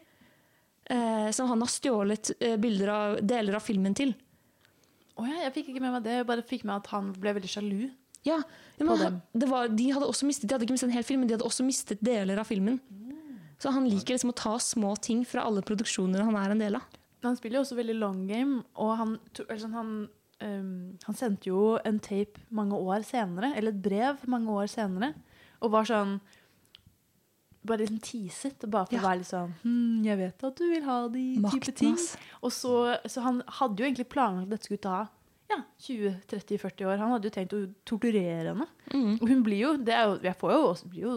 Eh, 0.90 1.31
som 1.31 1.47
han 1.47 1.62
har 1.62 1.70
stjålet 1.70 2.32
eh, 2.40 2.57
bilder 2.59 2.90
av, 2.90 3.16
deler 3.23 3.55
av 3.55 3.62
filmen 3.62 3.94
til. 3.94 4.16
Oh 5.20 5.28
ja, 5.28 5.44
jeg 5.44 5.55
fikk 5.55 5.73
ikke 5.73 5.85
med 5.85 5.94
meg 5.94 6.07
det. 6.07 6.16
Jeg 6.19 6.28
bare 6.28 6.47
fikk 6.47 6.65
med 6.66 6.81
at 6.81 6.90
han 6.90 7.12
ble 7.15 7.36
veldig 7.36 7.51
sjalu. 7.52 7.90
Ja, 8.27 8.40
men 8.77 9.20
var, 9.48 9.70
de 9.73 9.86
hadde 9.94 10.05
også 10.05 10.27
mistet 10.28 10.44
De 10.44 10.52
hadde 10.52 10.66
ikke 10.66 10.74
mistet 10.74 10.90
en 10.90 10.97
hel 10.98 11.07
film, 11.09 11.23
men 11.23 11.31
de 11.31 11.39
hadde 11.39 11.47
også 11.47 11.65
mistet 11.65 12.02
deler 12.05 12.40
av 12.40 12.48
filmen. 12.48 12.81
Så 13.61 13.73
han 13.73 13.86
liker 13.89 14.16
liksom 14.16 14.32
å 14.32 14.36
ta 14.36 14.55
små 14.61 14.94
ting 15.05 15.23
fra 15.28 15.44
alle 15.44 15.62
produksjoner 15.65 16.24
han 16.24 16.36
er 16.40 16.55
en 16.55 16.62
del 16.62 16.78
av. 16.81 16.98
Han 17.24 17.36
spiller 17.36 17.61
jo 17.61 17.65
også 17.66 17.77
veldig 17.77 17.97
long 18.01 18.23
game, 18.28 18.62
og 18.81 18.94
han, 18.97 19.16
altså, 19.44 19.69
han, 19.74 19.90
ehm, 20.41 20.99
han 21.07 21.15
sendte 21.15 21.47
jo 21.51 21.79
en 21.85 21.99
tape 22.01 22.41
mange 22.51 22.73
år 22.77 23.03
senere, 23.05 23.55
eller 23.57 23.73
et 23.73 23.83
brev 23.83 24.17
mange 24.27 24.49
år 24.51 24.67
senere, 24.69 25.15
og 25.61 25.71
var 25.73 25.85
sånn 25.85 26.21
bare 27.67 27.85
liksom 27.85 28.01
teaset, 28.01 28.71
bare 28.71 28.87
for 28.87 28.95
Ja. 28.97 29.01
å 29.03 29.05
være 29.05 29.19
litt 29.19 29.29
sånn 29.29 29.53
hm, 29.62 30.03
'Jeg 30.05 30.17
vet 30.19 30.45
at 30.45 30.57
du 30.57 30.65
vil 30.71 30.83
ha 30.85 31.09
de 31.09 31.37
type 31.51 31.73
ting'. 31.77 31.93
ass. 31.95 32.17
Og 32.43 32.51
så, 32.53 32.99
så 33.07 33.21
han 33.23 33.43
hadde 33.47 33.77
jo 33.83 33.85
egentlig 33.87 34.09
planlagt 34.09 34.45
at 34.45 34.51
dette 34.51 34.65
skulle 34.65 34.81
ta 34.81 35.09
ja, 35.51 35.56
20-30-40 35.82 36.86
år. 36.86 37.01
Han 37.01 37.10
hadde 37.14 37.27
jo 37.27 37.32
tenkt 37.35 37.55
å 37.56 37.60
torturere 37.89 38.52
henne. 38.52 38.66
Mm. 38.94 39.16
Og 39.16 39.24
hun 39.31 39.40
blir 39.47 39.59
jo, 39.64 39.72
det 39.82 39.94
er 39.97 40.05
jo 40.06 40.14
Jeg 40.22 40.36
får 40.39 40.52
jo 40.55 40.60
også, 40.68 40.90
blir 40.93 41.02
jo 41.09 41.14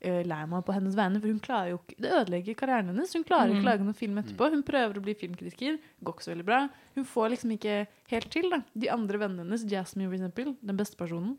eh, 0.00 0.20
lei 0.28 0.40
meg 0.50 0.64
på 0.66 0.74
hennes 0.76 0.96
vegne, 0.98 1.20
for 1.22 1.32
hun 1.32 1.40
klarer 1.44 1.72
jo 1.72 1.78
ikke 1.80 1.96
Det 2.04 2.12
ødelegger 2.18 2.58
karrieren 2.60 2.90
hennes. 2.92 3.14
Hun 3.16 3.24
klarer 3.28 3.48
ikke 3.54 3.60
Mm. 3.60 3.64
å 3.66 3.70
lage 3.70 3.86
noen 3.88 3.96
film 4.02 4.20
etterpå. 4.20 4.50
Hun 4.52 4.62
prøver 4.68 5.00
å 5.00 5.04
bli 5.04 5.14
filmkritiker, 5.16 5.78
går 6.04 6.14
ikke 6.16 6.26
så 6.28 6.32
veldig 6.34 6.46
bra. 6.52 6.60
Hun 6.98 7.04
får 7.08 7.32
liksom 7.34 7.56
ikke 7.56 7.78
helt 8.12 8.30
til. 8.30 8.50
da 8.52 8.60
De 8.76 8.88
andre 8.92 9.18
vennene 9.24 9.44
hennes, 9.48 9.64
Jasmine 9.72 10.08
for 10.12 10.18
eksempel, 10.20 10.54
den 10.60 10.76
beste 10.76 10.96
personen, 11.00 11.38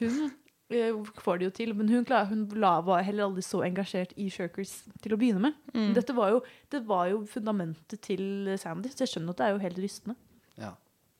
hun 0.00 0.30
eh, 0.72 0.92
får 1.24 1.38
det 1.38 1.44
jo 1.50 1.50
til, 1.62 1.74
men 1.76 1.88
hun, 1.88 2.04
klarer, 2.04 2.28
hun 2.32 2.46
la, 2.60 2.80
var 2.80 3.02
heller 3.04 3.24
aldri 3.30 3.42
så 3.44 3.60
engasjert 3.64 4.12
i 4.16 4.28
Shirkers 4.32 4.82
til 5.04 5.12
å 5.12 5.18
begynne 5.20 5.40
med. 5.48 5.54
Mm. 5.74 5.90
Dette 5.96 6.14
var 6.16 6.30
jo, 6.32 6.42
det 6.72 6.84
var 6.88 7.08
jo 7.10 7.24
fundamentet 7.28 8.00
til 8.00 8.54
Sandy, 8.58 8.88
så 8.92 9.04
jeg 9.04 9.12
skjønner 9.16 9.30
at 9.36 9.40
det 9.42 9.46
er 9.48 9.52
jo 9.56 9.62
helt 9.66 9.82
rystende. 9.84 10.16
Ja. 10.60 10.72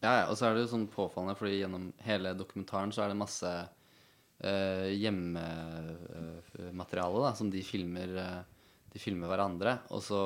Ja, 0.03 0.13
ja. 0.21 0.25
Og 0.31 0.35
så 0.39 0.43
er 0.49 0.53
det 0.57 0.63
jo 0.67 0.73
sånn 0.75 0.89
påfallende, 0.93 1.39
fordi 1.39 1.61
gjennom 1.63 1.85
hele 2.07 2.29
dokumentaren 2.39 2.93
så 2.95 3.01
er 3.05 3.09
det 3.13 3.21
masse 3.23 3.51
uh, 4.45 4.89
hjemmemateriale 4.91 7.19
da, 7.25 7.31
som 7.39 7.49
de 7.53 7.63
filmer, 7.67 8.09
uh, 8.19 8.43
de 8.93 8.99
filmer 9.03 9.29
hverandre. 9.31 9.73
Og 9.95 10.01
så, 10.05 10.21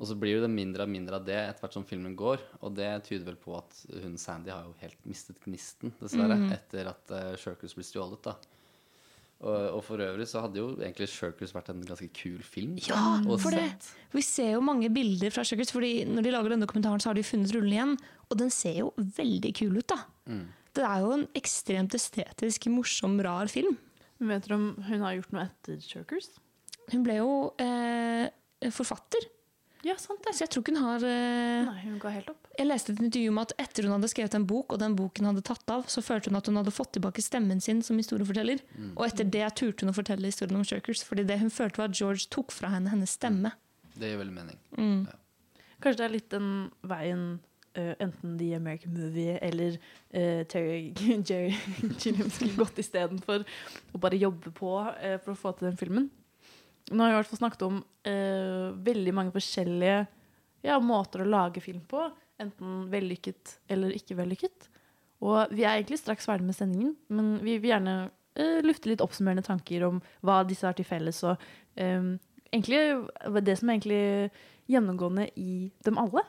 og 0.00 0.04
så 0.08 0.14
blir 0.16 0.40
det 0.44 0.50
mindre 0.52 0.82
og 0.86 0.92
mindre 0.94 1.14
av 1.20 1.24
det 1.26 1.40
etter 1.42 1.62
hvert 1.64 1.76
som 1.76 1.88
filmen 1.88 2.14
går. 2.18 2.38
Og 2.62 2.70
det 2.78 2.92
tyder 3.08 3.26
vel 3.32 3.40
på 3.42 3.50
at 3.58 3.70
hun 4.04 4.14
Sandy 4.20 4.50
har 4.54 4.62
jo 4.68 4.72
helt 4.80 5.00
mistet 5.08 5.42
gnisten, 5.44 5.88
dessverre, 6.00 6.36
Mhm. 6.38 6.50
etter 6.56 6.84
at 6.94 7.04
uh, 7.12 7.34
Shirkers 7.36 7.74
blir 7.76 7.88
stjålet. 7.90 8.22
da. 8.30 8.34
Og, 9.40 9.56
og 9.78 9.80
for 9.86 10.02
øvrig 10.04 10.26
så 10.28 10.42
hadde 10.44 10.60
jo 10.60 10.66
egentlig 10.76 11.08
Shirkers 11.08 11.54
vært 11.56 11.70
en 11.72 11.80
ganske 11.88 12.10
kul 12.12 12.42
film. 12.44 12.74
Ja, 12.84 13.20
for 13.40 13.56
det. 13.56 13.70
Vi 14.12 14.22
ser 14.24 14.50
jo 14.52 14.64
mange 14.64 14.90
bilder 14.92 15.32
fra 15.32 15.44
Shirkers, 15.48 15.72
fordi 15.72 16.04
når 16.04 16.26
de 16.26 16.34
lager 16.34 16.52
denne 16.52 16.66
dokumentaren, 16.66 17.00
så 17.00 17.08
har 17.10 17.16
de 17.16 17.24
funnet 17.24 17.54
rullen 17.56 17.72
igjen, 17.72 17.94
og 18.28 18.36
den 18.42 18.52
ser 18.52 18.82
jo 18.82 18.90
veldig 18.98 19.54
kul 19.56 19.80
ut, 19.80 19.88
da. 19.94 20.02
Mm. 20.28 20.44
Det 20.76 20.84
er 20.86 21.06
jo 21.06 21.14
en 21.16 21.24
ekstremt 21.40 21.96
estetisk, 21.96 22.68
morsom, 22.70 23.16
rar 23.24 23.48
film. 23.50 23.78
Vet 24.20 24.44
dere 24.44 24.58
om 24.60 24.68
hun 24.90 25.06
har 25.06 25.16
gjort 25.16 25.32
noe 25.32 25.46
etter 25.48 25.80
Shirkers? 25.82 26.28
Hun 26.92 27.06
ble 27.06 27.16
jo 27.22 27.32
eh, 27.62 28.28
forfatter. 28.76 29.24
Ja, 29.86 29.94
sant 29.96 30.20
det. 30.26 30.34
Så 30.36 30.44
jeg 30.44 30.52
tror 30.52 30.64
ikke 30.64 30.74
hun 30.76 30.84
har 30.84 31.04
eh, 31.08 31.68
Nei, 31.68 31.78
hun 31.86 31.96
ga 32.02 32.12
helt 32.12 32.28
opp. 32.32 32.50
Jeg 32.58 32.68
leste 32.68 32.92
et 32.92 33.00
intervju 33.00 33.32
med 33.36 33.48
at 33.48 33.64
etter 33.64 33.86
hun 33.88 33.94
hadde 33.96 34.10
skrevet 34.12 34.36
en 34.36 34.46
bok, 34.48 34.74
og 34.74 34.82
den 34.82 34.96
boken 34.98 35.30
hadde 35.30 35.44
tatt 35.46 35.72
av, 35.72 35.86
så 35.92 36.04
følte 36.04 36.30
hun 36.30 36.40
at 36.40 36.50
hun 36.50 36.60
hadde 36.60 36.74
fått 36.74 36.92
tilbake 36.98 37.24
stemmen 37.24 37.62
sin 37.64 37.80
som 37.86 38.00
historieforteller. 38.00 38.60
Mm. 38.76 38.92
Og 38.92 39.06
etter 39.08 39.28
det 39.36 39.46
turte 39.60 39.86
hun 39.86 39.94
å 39.94 39.96
fortelle 39.96 40.28
historien 40.28 40.60
om 40.60 40.66
Shirkers, 40.68 41.04
fordi 41.06 41.24
det 41.28 41.40
hun 41.40 41.52
følte 41.54 41.80
var 41.80 41.92
at 41.92 41.96
George 41.96 42.28
tok 42.32 42.52
fra 42.52 42.72
henne 42.74 42.92
hennes 42.92 43.16
stemme. 43.16 43.54
Det 43.96 44.12
gir 44.12 44.20
veldig 44.20 44.36
mening. 44.36 44.60
Mm. 44.76 45.06
Kanskje 45.80 46.02
det 46.02 46.08
er 46.08 46.18
litt 46.18 46.34
den 46.34 46.50
veien 46.86 47.30
Uh, 47.78 47.92
enten 48.02 48.32
The 48.34 48.56
American 48.56 48.90
Movie 48.90 49.38
eller 49.38 49.76
uh, 50.10 50.42
Terry 50.50 50.90
Jerry 51.28 51.54
Gilliam 52.00 52.26
skulle 52.26 52.56
gått 52.58 52.80
istedenfor 52.82 53.44
å 53.94 54.00
bare 54.02 54.18
jobbe 54.18 54.50
på 54.50 54.72
uh, 54.82 55.14
for 55.22 55.36
å 55.36 55.38
få 55.38 55.52
til 55.54 55.68
den 55.68 55.78
filmen. 55.78 56.08
Nå 56.90 57.02
har 57.02 57.10
vi 57.10 57.14
i 57.14 57.18
hvert 57.20 57.30
fall 57.30 57.42
snakket 57.42 57.66
om 57.66 57.78
eh, 58.08 58.70
veldig 58.88 59.14
mange 59.14 59.34
forskjellige 59.34 59.98
ja, 60.66 60.78
måter 60.82 61.22
å 61.22 61.28
lage 61.28 61.62
film 61.64 61.82
på. 61.88 62.08
Enten 62.40 62.86
vellykket 62.92 63.58
eller 63.70 63.94
ikke 63.96 64.16
vellykket. 64.18 64.70
Og 65.20 65.52
vi 65.52 65.66
er 65.66 65.76
egentlig 65.76 66.00
straks 66.00 66.26
ferdig 66.28 66.48
med 66.48 66.56
sendingen, 66.56 66.94
men 67.12 67.34
vi 67.44 67.58
vil 67.60 67.74
gjerne 67.74 67.96
eh, 68.40 68.60
lufte 68.64 68.88
litt 68.88 69.04
oppsummerende 69.04 69.44
tanker 69.44 69.84
om 69.88 70.00
hva 70.24 70.40
disse 70.48 70.64
har 70.66 70.76
til 70.78 70.88
felles. 70.88 71.20
Og 71.28 71.36
eh, 71.76 72.14
egentlig 72.50 72.80
det 73.44 73.58
som 73.60 73.68
er 73.68 73.76
egentlig 73.76 74.04
gjennomgående 74.70 75.28
i 75.40 75.68
dem 75.84 76.00
alle. 76.00 76.24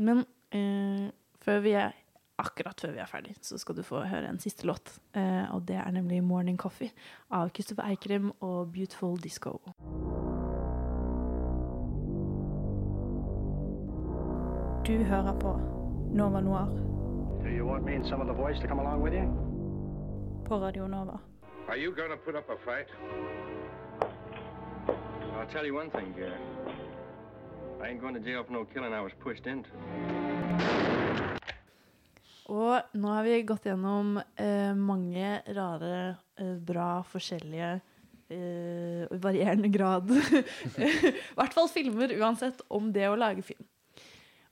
Men 0.00 0.22
eh, 0.54 1.10
før 1.42 1.64
vi 1.66 1.74
er, 1.80 1.96
akkurat 2.40 2.80
før 2.80 2.94
vi 2.96 3.02
er 3.02 3.10
ferdig, 3.10 3.34
så 3.44 3.58
skal 3.60 3.76
du 3.76 3.82
få 3.86 4.02
høre 4.08 4.28
en 4.30 4.40
siste 4.42 4.66
låt. 4.68 4.98
Eh, 5.14 5.46
og 5.54 5.66
det 5.68 5.76
er 5.76 5.90
nemlig 5.90 6.22
'Morning 6.22 6.58
Coffee' 6.58 6.92
av 7.30 7.50
Kristoffer 7.50 7.84
Eikrem 7.88 8.32
og 8.40 8.72
'Beautiful 8.72 9.18
Disco'. 9.18 9.58
Du 14.86 15.04
hører 15.04 15.38
på 15.38 15.60
Nova 16.14 16.40
Noir 16.40 16.90
på 20.46 20.58
Radio 20.58 20.86
Nova. 20.86 21.18
Are 21.68 21.76
you 21.78 21.94
gonna 21.94 22.16
put 22.16 22.34
up 22.34 22.48
a 22.50 22.56
fight? 22.64 22.88
I'll 25.38 25.46
tell 25.46 25.64
you 25.64 25.74
one 25.74 25.90
thing, 25.90 26.14
uh, 26.18 27.84
I 27.84 27.88
ain't 27.88 28.00
going 28.00 28.14
to 28.14 28.20
jail 28.20 28.44
for 28.44 28.52
no 28.52 28.64
killing 28.64 28.92
I 28.92 29.00
was 29.00 29.12
pushed 29.20 29.46
into. 29.46 29.70
Og 32.50 32.96
nå 32.98 33.12
har 33.14 33.26
vi 33.26 33.38
gått 33.46 33.68
gjennom 33.68 34.16
eh, 34.18 34.72
mange 34.74 35.36
rare, 35.54 36.16
eh, 36.40 36.56
bra, 36.66 36.88
forskjellige 37.06 37.70
eh, 38.34 39.04
varierende 39.22 39.70
grad 39.70 40.10
I 40.80 41.12
hvert 41.38 41.54
fall 41.54 41.70
filmer 41.70 42.14
uansett 42.18 42.64
om 42.68 42.90
det 42.94 43.06
å 43.06 43.18
lage 43.18 43.44
film. 43.46 43.62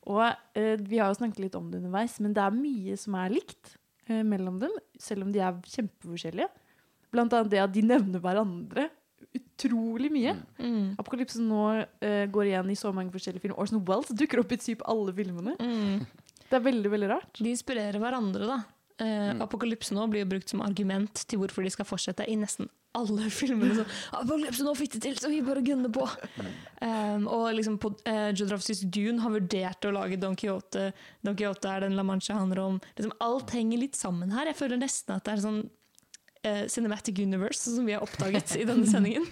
Og 0.09 0.23
eh, 0.55 0.77
vi 0.79 1.01
har 1.01 1.11
jo 1.11 1.19
snakket 1.19 1.43
litt 1.43 1.59
om 1.59 1.73
det 1.73 1.83
underveis, 1.83 2.17
men 2.23 2.37
det 2.37 2.45
er 2.45 2.55
mye 2.55 2.95
som 3.01 3.19
er 3.19 3.35
likt 3.35 3.75
eh, 4.07 4.23
mellom 4.23 4.61
dem, 4.63 4.79
selv 5.01 5.27
om 5.27 5.35
de 5.35 5.43
er 5.43 5.59
kjempeforskjellige. 5.67 6.49
Blant 7.13 7.35
annet 7.35 7.53
det 7.53 7.65
at 7.65 7.75
de 7.75 7.83
nevner 7.89 8.23
hverandre 8.23 8.89
utrolig 9.35 10.11
mye. 10.13 10.37
Mm. 10.61 10.95
Apokalypsen 11.01 11.49
nå 11.51 11.65
uh, 11.83 12.25
går 12.33 12.51
igjen 12.51 12.71
i 12.73 12.77
så 12.79 12.93
mange 12.95 13.13
forskjellige 13.13 13.43
filmer. 13.43 13.59
Orson 13.61 13.83
Wells 13.89 14.13
dukker 14.15 14.43
opp 14.43 14.53
i 14.55 14.61
typ 14.61 14.85
alle 14.89 15.13
filmene. 15.17 15.57
Det 16.49 16.57
er 16.59 16.65
veldig, 16.65 16.91
veldig 16.95 17.09
rart. 17.13 17.39
De 17.39 17.53
inspirerer 17.53 18.01
hverandre, 18.03 18.49
da. 18.49 18.59
Uh, 18.65 18.75
Mm. 18.99 19.45
Apokalypse 19.45 19.95
nå 19.95 20.09
blir 20.11 20.25
jo 20.25 20.31
brukt 20.33 20.51
som 20.51 20.59
argument 20.65 21.21
til 21.31 21.39
hvorfor 21.39 21.63
de 21.63 21.71
skal 21.71 21.87
fortsette 21.87 22.25
i 22.27 22.35
nesten 22.35 22.67
alle 22.99 23.29
filmene. 23.41 23.77
Så, 23.77 23.85
Apokalypse 24.17 24.65
nå 24.67 24.75
fikk 24.79 24.97
det 24.97 25.03
til, 25.05 25.19
så 25.21 25.31
vi 25.31 25.41
bare 25.47 25.63
gunner 25.63 25.93
på! 25.93 26.07
Um, 26.83 27.29
og 27.31 27.51
liksom 27.55 27.79
på, 27.83 27.93
uh, 28.09 28.31
Jodorowskys 28.33 28.85
Dune 28.91 29.23
har 29.23 29.35
vurdert 29.35 29.87
å 29.87 29.95
lage 29.95 30.19
Don 30.21 30.37
Quijote. 30.39 30.89
Don 31.27 31.39
Quijote 31.39 31.71
er 31.71 31.87
den 31.87 31.95
La 31.99 32.05
Mancha 32.07 32.35
handler 32.39 32.65
om. 32.65 32.81
Liksom, 32.99 33.15
alt 33.25 33.55
henger 33.55 33.85
litt 33.85 33.99
sammen 33.99 34.35
her. 34.35 34.51
Jeg 34.51 34.59
føler 34.59 34.81
nesten 34.81 35.15
at 35.15 35.27
det 35.29 35.37
er 35.37 35.45
sånn 35.45 35.63
uh, 35.63 36.65
cinematic 36.71 37.23
universe 37.23 37.71
som 37.71 37.87
vi 37.87 37.95
har 37.97 38.03
oppdaget 38.07 38.57
i 38.59 38.67
denne 38.69 38.89
sendingen. 38.95 39.29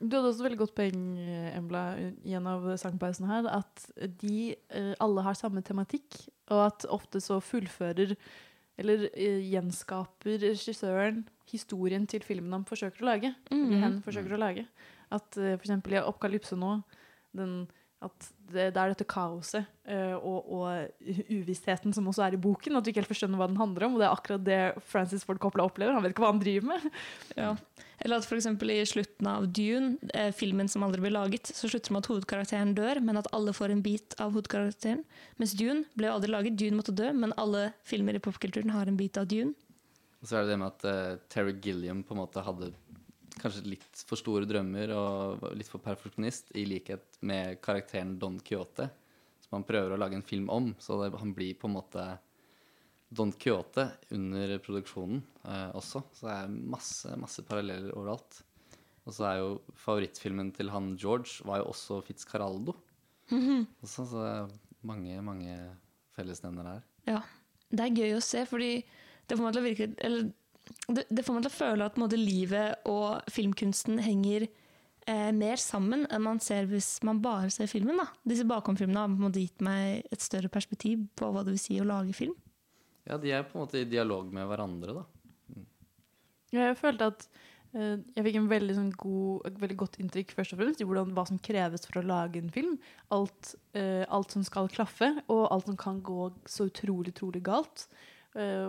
Du 0.00 0.16
hadde 0.16 0.30
også 0.32 0.46
veldig 0.46 0.58
godt 0.62 0.74
poeng, 0.74 1.00
eh, 1.20 1.56
Embla, 1.58 1.82
i 2.24 2.32
en 2.38 2.46
av 2.48 2.62
sangpausene 2.80 3.28
her, 3.28 3.48
at 3.60 3.82
de 4.22 4.54
eh, 4.72 4.94
alle 4.98 5.22
har 5.26 5.34
samme 5.36 5.60
tematikk, 5.62 6.22
og 6.50 6.62
at 6.70 6.86
ofte 6.88 7.20
så 7.20 7.40
fullfører 7.44 8.16
Eller 8.80 9.10
eh, 9.12 9.42
gjenskaper 9.52 10.38
regissøren 10.40 11.26
historien 11.50 12.06
til 12.08 12.22
filmen 12.24 12.52
han 12.54 12.64
forsøker 12.64 13.02
å 13.02 13.10
lage. 13.10 13.34
Eller 13.50 13.76
Mhm. 13.76 13.82
hen 13.82 13.98
forsøker 14.00 14.32
å 14.32 14.38
lage. 14.40 14.64
At 15.12 15.36
uh, 15.36 15.56
for 15.58 15.64
eksempel 15.66 15.92
i 15.98 16.00
Oppkalypse 16.00 16.56
nå, 16.56 16.82
den, 17.36 17.68
at 18.00 18.28
det, 18.50 18.70
det 18.74 18.80
er 18.80 18.92
dette 18.92 19.06
kaoset 19.08 19.66
uh, 19.86 20.16
og, 20.16 20.46
og 20.56 21.12
uvisstheten 21.30 21.92
som 21.94 22.08
også 22.10 22.24
er 22.26 22.36
i 22.36 22.40
boken. 22.40 22.78
At 22.78 22.86
du 22.86 22.90
ikke 22.90 23.02
helt 23.02 23.10
forstår 23.10 23.30
hva 23.36 23.48
den 23.50 23.60
handler 23.60 23.86
om. 23.86 23.94
Og 23.94 24.02
det 24.02 24.08
er 24.08 24.14
akkurat 24.14 24.46
det 24.46 24.60
Francis 24.88 25.26
Ford 25.26 25.40
Coppola 25.42 25.68
opplever. 25.68 25.94
Han 25.94 26.02
vet 26.04 26.14
ikke 26.14 26.24
hva 26.24 26.32
han 26.32 26.42
driver 26.42 26.72
med. 26.72 26.88
Ja. 27.36 27.52
Eller 28.00 28.16
at 28.16 28.26
f.eks. 28.26 28.48
i 28.48 28.78
slutten 28.88 29.28
av 29.28 29.46
Dune, 29.52 29.98
eh, 30.16 30.30
filmen 30.32 30.70
som 30.72 30.86
aldri 30.86 31.04
blir 31.04 31.12
laget, 31.12 31.52
så 31.52 31.68
slutter 31.68 31.90
det 31.90 31.94
med 31.94 32.02
at 32.02 32.10
hovedkarakteren 32.14 32.74
dør, 32.78 33.02
men 33.04 33.20
at 33.20 33.28
alle 33.36 33.52
får 33.52 33.74
en 33.74 33.82
bit 33.84 34.16
av 34.16 34.32
hovedkarakteren. 34.32 35.04
Mens 35.36 35.52
Dune 35.58 35.84
ble 35.92 36.08
jo 36.08 36.16
aldri 36.16 36.32
laget. 36.32 36.56
Dune 36.56 36.80
måtte 36.80 36.96
dø, 36.96 37.12
men 37.12 37.36
alle 37.40 37.70
filmer 37.84 38.16
i 38.16 38.22
popkulturen 38.24 38.72
har 38.72 38.88
en 38.88 38.96
bit 38.96 39.20
av 39.20 39.28
Dune. 39.28 39.52
Og 40.20 40.28
så 40.28 40.36
er 40.36 40.44
det 40.44 40.54
det 40.54 40.60
med 40.60 40.72
at 40.72 40.88
uh, 40.88 41.20
Terry 41.32 41.54
Gilliam 41.60 42.02
på 42.04 42.16
en 42.16 42.22
måte 42.22 42.44
hadde 42.44 42.72
kanskje 43.40 43.74
litt 43.74 44.02
for 44.06 44.20
store 44.20 44.48
drømmer 44.48 44.92
og 44.94 45.44
litt 45.58 45.70
for 45.70 45.82
perfeksjonist, 45.82 46.52
i 46.58 46.66
likhet 46.68 47.20
med 47.26 47.60
karakteren 47.64 48.16
Don 48.20 48.38
Quixote, 48.44 48.88
som 49.44 49.58
han 49.58 49.66
prøver 49.68 49.94
å 49.94 50.00
lage 50.00 50.18
en 50.18 50.26
film 50.26 50.50
om. 50.52 50.72
Så 50.78 51.00
det, 51.02 51.12
han 51.18 51.32
blir 51.36 51.56
på 51.58 51.70
en 51.70 51.76
måte 51.78 52.04
Don 53.10 53.32
Quixote 53.32 53.88
under 54.14 54.54
produksjonen 54.62 55.24
eh, 55.42 55.70
også. 55.78 56.04
Så 56.14 56.28
det 56.28 56.36
er 56.36 56.54
masse, 56.76 57.16
masse 57.18 57.44
paralleller 57.48 57.96
overalt. 57.96 58.42
Og 59.08 59.16
så 59.16 59.26
er 59.26 59.40
jo 59.40 59.52
favorittfilmen 59.80 60.52
til 60.54 60.70
han 60.70 60.92
George 61.00 61.42
var 61.48 61.62
jo 61.62 61.70
også 61.72 62.00
Fitzcarraldo. 62.06 62.76
Mhm. 63.32 63.66
Også, 63.82 64.04
så 64.06 64.22
det 64.22 64.32
er 64.36 64.58
mange, 64.86 65.20
mange 65.24 65.56
fellesnevnere 66.16 66.76
her. 66.76 66.88
Ja. 67.08 67.20
Det 67.70 67.84
er 67.84 67.98
gøy 68.02 68.16
å 68.16 68.22
se, 68.24 68.40
fordi 68.50 68.70
det 69.30 69.36
får 69.38 69.44
meg 69.44 69.52
til 69.54 69.60
å 69.60 69.66
virke 69.68 69.86
Eller 70.02 70.30
det, 70.88 71.06
det 71.10 71.24
får 71.26 71.36
meg 71.36 71.46
til 71.46 71.52
å 71.52 71.58
føle 71.58 71.86
at 71.86 72.00
måte, 72.00 72.18
livet 72.18 72.88
og 72.90 73.30
filmkunsten 73.32 74.00
henger 74.04 74.46
eh, 74.46 75.30
mer 75.36 75.60
sammen 75.60 76.06
enn 76.10 76.24
man 76.24 76.40
ser 76.42 76.68
hvis 76.70 76.98
man 77.06 77.22
bare 77.24 77.50
ser 77.54 77.70
filmen. 77.70 78.00
Da. 78.00 78.08
Disse 78.26 78.46
bakomfilmene 78.48 79.04
har 79.04 79.10
på 79.10 79.18
en 79.18 79.26
måte 79.28 79.44
gitt 79.44 79.64
meg 79.64 80.06
et 80.10 80.24
større 80.24 80.50
perspektiv 80.52 81.06
på 81.18 81.30
hva 81.30 81.44
det 81.46 81.56
vil 81.56 81.62
si 81.62 81.78
å 81.80 81.88
lage 81.88 82.16
film. 82.16 82.36
Ja, 83.08 83.16
de 83.18 83.32
er 83.34 83.46
på 83.46 83.56
en 83.56 83.64
måte 83.64 83.80
i 83.80 83.88
dialog 83.88 84.28
med 84.34 84.46
hverandre, 84.50 85.00
da. 85.00 85.06
Jeg 86.50 86.76
følte 86.78 87.10
at 87.12 87.26
eh, 87.74 87.96
jeg 88.16 88.26
fikk 88.26 88.38
en 88.40 88.50
veldig, 88.50 88.76
sånn 88.76 88.92
god, 88.98 89.48
et 89.50 89.58
veldig 89.62 89.78
godt 89.84 89.98
inntrykk 90.02 90.34
først 90.36 90.54
og 90.54 90.62
fremst 90.62 90.82
i 90.82 90.86
hvordan, 90.88 91.12
hva 91.16 91.24
som 91.28 91.40
kreves 91.42 91.86
for 91.86 92.00
å 92.00 92.06
lage 92.06 92.42
en 92.42 92.52
film. 92.54 92.76
Alt, 93.14 93.54
eh, 93.78 94.02
alt 94.10 94.34
som 94.34 94.46
skal 94.46 94.70
klaffe, 94.72 95.12
og 95.28 95.44
alt 95.48 95.70
som 95.70 95.78
kan 95.80 96.00
gå 96.06 96.30
så 96.50 96.68
utrolig, 96.70 97.14
utrolig 97.14 97.44
galt. 97.46 97.86
Eh, 98.38 98.66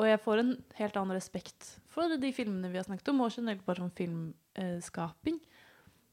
og 0.00 0.08
jeg 0.08 0.20
får 0.24 0.40
en 0.40 0.52
helt 0.78 0.96
annen 0.96 1.18
respekt 1.18 1.74
for 1.90 2.16
de 2.22 2.32
filmene 2.32 2.70
vi 2.72 2.78
har 2.80 2.86
snakket 2.86 3.10
om, 3.12 3.24
og 3.24 3.34
generelt 3.34 3.64
bare 3.66 3.84
om 3.84 3.90
filmskaping. 3.92 5.40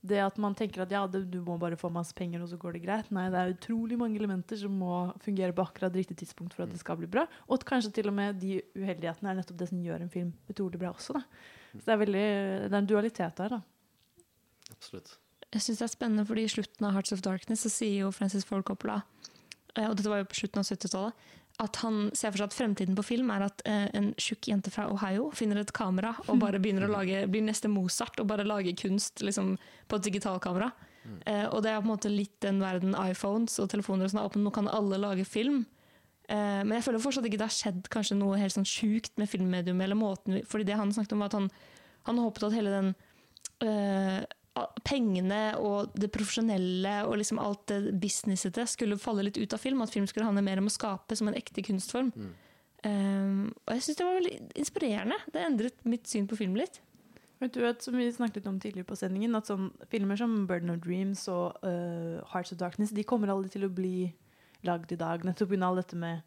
Det 0.08 0.20
at 0.22 0.38
man 0.40 0.56
tenker 0.56 0.84
at 0.84 0.92
ja, 0.94 1.02
det, 1.10 1.24
du 1.32 1.40
må 1.44 1.56
bare 1.60 1.78
få 1.80 1.90
masse 1.94 2.16
penger, 2.16 2.44
og 2.44 2.50
så 2.52 2.60
går 2.60 2.76
det 2.76 2.84
greit. 2.84 3.10
Nei, 3.16 3.28
det 3.34 3.40
er 3.40 3.54
utrolig 3.54 3.98
mange 4.00 4.20
elementer 4.20 4.60
som 4.60 4.76
må 4.78 5.08
fungere 5.24 5.56
på 5.56 5.66
akkurat 5.66 5.96
riktig 5.96 6.20
tidspunkt 6.20 6.56
for 6.56 6.66
at 6.66 6.74
det 6.74 6.82
skal 6.82 7.00
bli 7.00 7.10
bra. 7.12 7.26
Og 7.48 7.58
at 7.58 7.66
kanskje 7.70 7.94
til 7.98 8.12
og 8.12 8.18
med 8.18 8.38
de 8.42 8.60
uheldighetene 8.78 9.32
er 9.32 9.40
nettopp 9.40 9.62
det 9.62 9.70
som 9.72 9.82
gjør 9.84 10.06
en 10.06 10.14
film 10.14 10.34
utrolig 10.52 10.82
bra 10.82 10.94
også. 10.94 11.18
Da. 11.18 11.24
Så 11.74 11.84
det 11.84 11.96
er, 11.96 12.02
veldig, 12.04 12.28
det 12.68 12.74
er 12.74 12.80
en 12.82 12.92
dualitet 12.92 13.42
der, 13.42 13.58
da. 13.58 13.62
Absolutt. 14.76 15.18
Jeg 15.54 15.64
synes 15.64 15.80
det 15.80 15.88
er 15.88 15.96
spennende, 15.96 16.28
fordi 16.28 16.44
I 16.44 16.52
slutten 16.52 16.88
av 16.88 16.96
Hearts 16.98 17.16
of 17.16 17.24
Darkness 17.26 17.64
så 17.66 17.72
sier 17.72 18.04
jo 18.04 18.14
Francis 18.16 18.46
Ford 18.46 18.66
Coppola 18.68 19.00
eh, 19.78 19.88
og 19.88 19.96
dette 19.96 20.12
var 20.12 20.20
jo 20.22 20.28
på 20.28 20.42
slutten 20.42 20.60
av 20.60 20.68
70-tallet, 20.68 21.28
at 21.64 21.80
han 21.82 22.12
ser 22.14 22.30
for 22.30 22.42
seg 22.42 22.52
at 22.52 22.56
fremtiden 22.56 22.98
på 22.98 23.06
film 23.06 23.32
er 23.34 23.48
at 23.48 23.64
eh, 23.66 23.88
en 23.98 24.12
tjukk 24.22 24.52
jente 24.52 24.70
fra 24.74 24.86
Ohio 24.94 25.32
finner 25.34 25.62
et 25.62 25.74
kamera 25.74 26.14
og 26.28 26.38
bare 26.44 26.62
begynner 26.62 26.86
å 26.86 26.92
lage, 26.94 27.24
blir 27.32 27.46
neste 27.46 27.72
Mozart 27.72 28.20
og 28.22 28.30
bare 28.30 28.46
lager 28.46 28.78
kunst 28.78 29.24
liksom, 29.26 29.56
på 29.90 29.98
et 29.98 30.06
digitalkamera. 30.10 30.70
Eh, 31.26 31.46
og 31.48 31.64
det 31.64 31.72
er 31.72 31.80
på 31.80 31.88
en 31.88 31.94
måte 31.94 32.12
litt 32.12 32.36
den 32.44 32.62
verden 32.62 32.96
iPhones 33.00 33.58
og 33.64 33.72
telefoner 33.72 34.06
og 34.06 34.14
sånn 34.14 34.22
er 34.22 34.30
åpne. 34.30 34.44
Nå 34.46 34.54
kan 34.56 34.70
alle 34.72 35.00
lage 35.02 35.26
film. 35.28 35.64
Eh, 36.28 36.62
men 36.64 36.76
jeg 36.78 36.88
føler 36.88 37.04
fortsatt 37.04 37.28
ikke 37.30 37.40
det 37.40 37.48
har 37.48 37.58
skjedd 37.58 37.92
kanskje 37.94 38.20
noe 38.20 38.40
helt 38.42 38.56
sånn 38.56 38.68
sjukt 38.68 39.14
med 39.20 39.32
filmmedium. 39.32 39.82
eller 39.82 40.00
måten, 40.00 40.42
fordi 40.48 40.68
det 40.68 40.80
han 40.80 40.92
snakket 40.94 41.16
om 41.16 41.24
var 41.24 41.32
at 41.32 41.40
han, 41.40 41.50
han 42.10 42.20
håpet 42.26 42.50
at 42.50 42.58
hele 42.58 42.74
den 42.74 42.94
eh, 43.64 44.26
pengene 44.88 45.42
og 45.62 45.94
det 45.98 46.10
profesjonelle 46.14 47.00
og 47.08 47.18
liksom 47.22 47.40
alt 47.42 47.66
det 47.72 47.94
businessete 48.02 48.66
skulle 48.70 49.00
falle 49.02 49.26
litt 49.28 49.40
ut 49.40 49.54
av 49.56 49.62
film. 49.62 49.82
At 49.84 49.94
film 49.94 50.08
skulle 50.10 50.28
handle 50.28 50.46
mer 50.46 50.62
om 50.62 50.70
å 50.70 50.74
skape 50.74 51.18
som 51.18 51.30
en 51.30 51.38
ekte 51.38 51.64
kunstform. 51.66 52.12
Um, 52.86 53.48
og 53.66 53.74
jeg 53.74 53.84
syns 53.86 54.00
det 54.00 54.06
var 54.06 54.20
veldig 54.20 54.36
inspirerende. 54.62 55.18
Det 55.34 55.44
endret 55.44 55.88
mitt 55.90 56.08
syn 56.10 56.28
på 56.30 56.38
film 56.40 56.58
litt. 56.60 56.82
Vet 57.42 57.54
du 57.54 57.66
at, 57.70 57.84
som 57.86 57.98
vi 57.98 58.08
snakket 58.10 58.40
litt 58.40 58.50
om 58.50 58.58
tidligere 58.62 58.88
på 58.90 58.98
sendingen, 58.98 59.36
at 59.38 59.50
sånn, 59.50 59.70
filmer 59.92 60.18
som 60.18 60.48
'Burden 60.50 60.74
of 60.74 60.82
Dreams' 60.82 61.28
og 61.30 61.60
uh, 61.62 62.24
'Hearts 62.32 62.54
of 62.54 62.62
Darkness' 62.62 62.96
de 62.96 63.06
kommer 63.06 63.30
aldri 63.30 63.52
til 63.54 63.68
å 63.68 63.74
bli 63.74 64.10
lagd 64.66 64.92
i 64.92 64.98
dag. 64.98 65.26
Nettopp 65.26 65.54
pga. 65.54 65.76
dette 65.78 65.96
med 65.96 66.24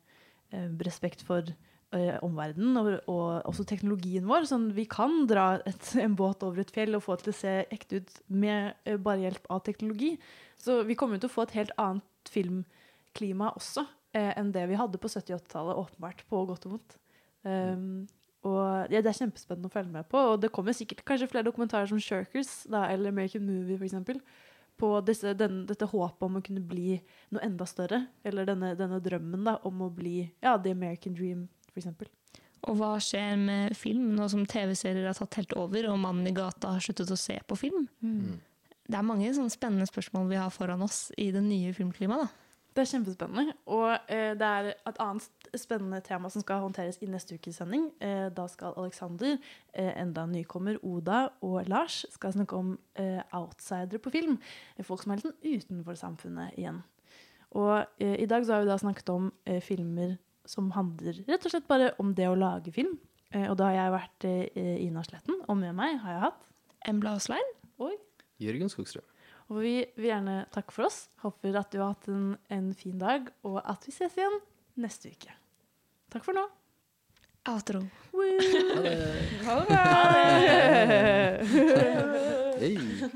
uh, 0.55 0.69
respekt 0.87 1.23
for 1.27 1.51
uh, 1.95 2.19
omverdenen 2.27 2.79
og, 2.81 2.91
og 3.11 3.49
også 3.51 3.67
teknologien 3.69 4.29
vår. 4.29 4.47
Sånn, 4.51 4.71
vi 4.77 4.87
kan 4.91 5.25
dra 5.31 5.49
et, 5.69 5.93
en 6.05 6.17
båt 6.19 6.45
over 6.47 6.63
et 6.63 6.73
fjell 6.75 6.97
og 6.99 7.05
få 7.07 7.19
det 7.19 7.29
til 7.29 7.35
å 7.35 7.41
se 7.41 7.57
ekte 7.71 8.01
ut 8.01 8.15
med 8.29 8.77
eh, 8.85 9.01
bare 9.01 9.27
hjelp 9.27 9.51
av 9.53 9.65
teknologi. 9.67 10.15
Så 10.61 10.83
vi 10.89 10.97
kommer 10.99 11.21
til 11.21 11.31
å 11.31 11.35
få 11.35 11.47
et 11.47 11.57
helt 11.59 11.75
annet 11.81 12.31
filmklima 12.31 13.55
også 13.57 13.87
eh, 14.17 14.33
enn 14.37 14.53
det 14.55 14.67
vi 14.71 14.79
hadde 14.79 15.01
på 15.01 15.11
70- 15.11 15.35
og 15.35 15.43
80-tallet, 15.43 15.85
åpenbart, 15.85 16.25
på 16.29 16.47
godt 16.51 16.67
og 16.69 16.77
vondt. 16.77 16.97
Um, 17.41 18.07
og 18.45 18.93
ja, 18.93 19.01
Det 19.01 19.11
er 19.11 19.19
kjempespennende 19.23 19.69
å 19.69 19.73
følge 19.73 19.93
med 19.95 20.09
på. 20.09 20.21
Og 20.33 20.41
det 20.41 20.53
kommer 20.55 20.77
sikkert 20.77 21.05
kanskje 21.09 21.29
flere 21.31 21.49
dokumentarer 21.49 21.89
som 21.91 22.01
Shirkers 22.01 22.63
da, 22.71 22.87
eller 22.93 23.13
American 23.13 23.45
Movie 23.49 23.77
f.eks. 23.81 24.21
På 24.81 24.95
disse, 25.05 25.35
den, 25.37 25.65
dette 25.69 25.89
håpet 25.89 26.25
om 26.25 26.39
å 26.39 26.45
kunne 26.45 26.63
bli 26.65 26.95
noe 27.35 27.43
enda 27.45 27.67
større. 27.69 28.07
Eller 28.25 28.49
denne, 28.49 28.73
denne 28.79 29.01
drømmen 29.05 29.45
da, 29.49 29.59
om 29.69 29.83
å 29.85 29.91
bli 29.93 30.23
ja, 30.41 30.55
The 30.57 30.73
American 30.73 31.17
Dream 31.17 31.49
f.eks. 31.71 31.89
Og 32.69 32.77
hva 32.77 32.93
skjer 33.01 33.39
med 33.41 33.77
film 33.79 34.11
nå 34.19 34.27
som 34.29 34.45
TV-serier 34.45 35.09
har 35.09 35.17
tatt 35.17 35.39
helt 35.41 35.57
over, 35.57 35.89
og 35.89 36.01
mannen 36.03 36.29
i 36.29 36.37
gata 36.37 36.75
har 36.75 36.85
sluttet 36.85 37.13
å 37.13 37.19
se 37.19 37.39
på 37.49 37.57
film? 37.57 37.87
Mm. 38.05 38.37
Det 38.91 38.99
er 38.99 39.07
mange 39.07 39.31
sånne 39.33 39.53
spennende 39.53 39.89
spørsmål 39.89 40.29
vi 40.29 40.39
har 40.41 40.53
foran 40.53 40.83
oss 40.85 41.09
i 41.21 41.31
det 41.33 41.43
nye 41.47 41.73
filmklimaet. 41.77 42.37
Det 42.71 42.85
er 42.85 42.91
kjempespennende. 42.93 43.55
Og 43.75 43.89
eh, 44.13 44.33
det 44.39 44.47
er 44.47 44.69
et 44.73 45.01
annet 45.03 45.57
spennende 45.59 45.99
tema 46.07 46.31
som 46.31 46.45
skal 46.45 46.63
håndteres 46.63 47.01
i 47.03 47.09
neste 47.11 47.35
ukes 47.35 47.59
sending. 47.59 47.89
Eh, 47.99 48.29
da 48.35 48.47
skal 48.51 48.77
Alexander, 48.79 49.39
eh, 49.75 49.91
enda 49.99 50.27
nykommer, 50.31 50.79
Oda 50.87 51.25
og 51.43 51.67
Lars 51.69 52.05
skal 52.15 52.35
snakke 52.37 52.57
om 52.57 52.77
eh, 52.95 53.19
outsidere 53.35 53.99
på 53.99 54.13
film. 54.15 54.39
Folk 54.87 55.03
som 55.03 55.13
er 55.13 55.19
litt 55.19 55.27
sånn 55.27 55.59
utenfor 55.59 55.99
samfunnet 55.99 56.59
igjen. 56.61 56.83
Og 57.59 57.75
eh, 57.99 58.17
i 58.23 58.31
dag 58.31 58.47
så 58.47 58.55
har 58.55 58.63
vi 58.63 58.71
da 58.71 58.79
snakket 58.79 59.15
om 59.17 59.33
eh, 59.51 59.59
filmer 59.65 60.15
som 60.51 60.73
handler 60.75 61.21
rett 61.29 61.47
og 61.47 61.53
slett 61.55 61.69
bare 61.71 61.93
om 62.03 62.11
det 62.19 62.27
å 62.31 62.35
lage 62.39 62.73
film. 62.75 62.97
Eh, 63.31 63.47
og 63.47 63.57
da 63.61 63.69
har 63.71 63.77
jeg 63.79 63.95
vært 63.95 64.27
eh, 64.27 64.77
Ina 64.87 65.05
Sletten, 65.07 65.39
og 65.47 65.57
med 65.61 65.77
meg 65.79 66.01
har 66.03 66.17
jeg 66.17 66.25
hatt 66.27 66.43
Embla 66.91 67.15
Oslein. 67.21 67.51
Og 67.81 67.95
Jørgen 68.43 68.71
Skogstrøm. 68.73 69.05
og 69.51 69.61
vi 69.63 69.75
vil 69.97 70.09
gjerne 70.11 70.37
takke 70.55 70.73
for 70.75 70.89
oss. 70.89 71.05
Håper 71.23 71.59
at 71.61 71.71
du 71.73 71.79
har 71.83 71.93
hatt 71.95 72.09
en, 72.11 72.33
en 72.51 72.73
fin 72.75 72.99
dag, 72.99 73.29
og 73.47 73.61
at 73.63 73.85
vi 73.87 73.93
ses 73.95 74.17
igjen 74.19 74.41
neste 74.81 75.13
uke. 75.13 75.33
Takk 76.11 76.25
for 76.27 76.35
nå. 76.35 76.47
Outro. 77.51 77.81
Ha 78.13 78.81
det. 78.85 78.97
Ha 79.47 79.55
det. 82.61 83.11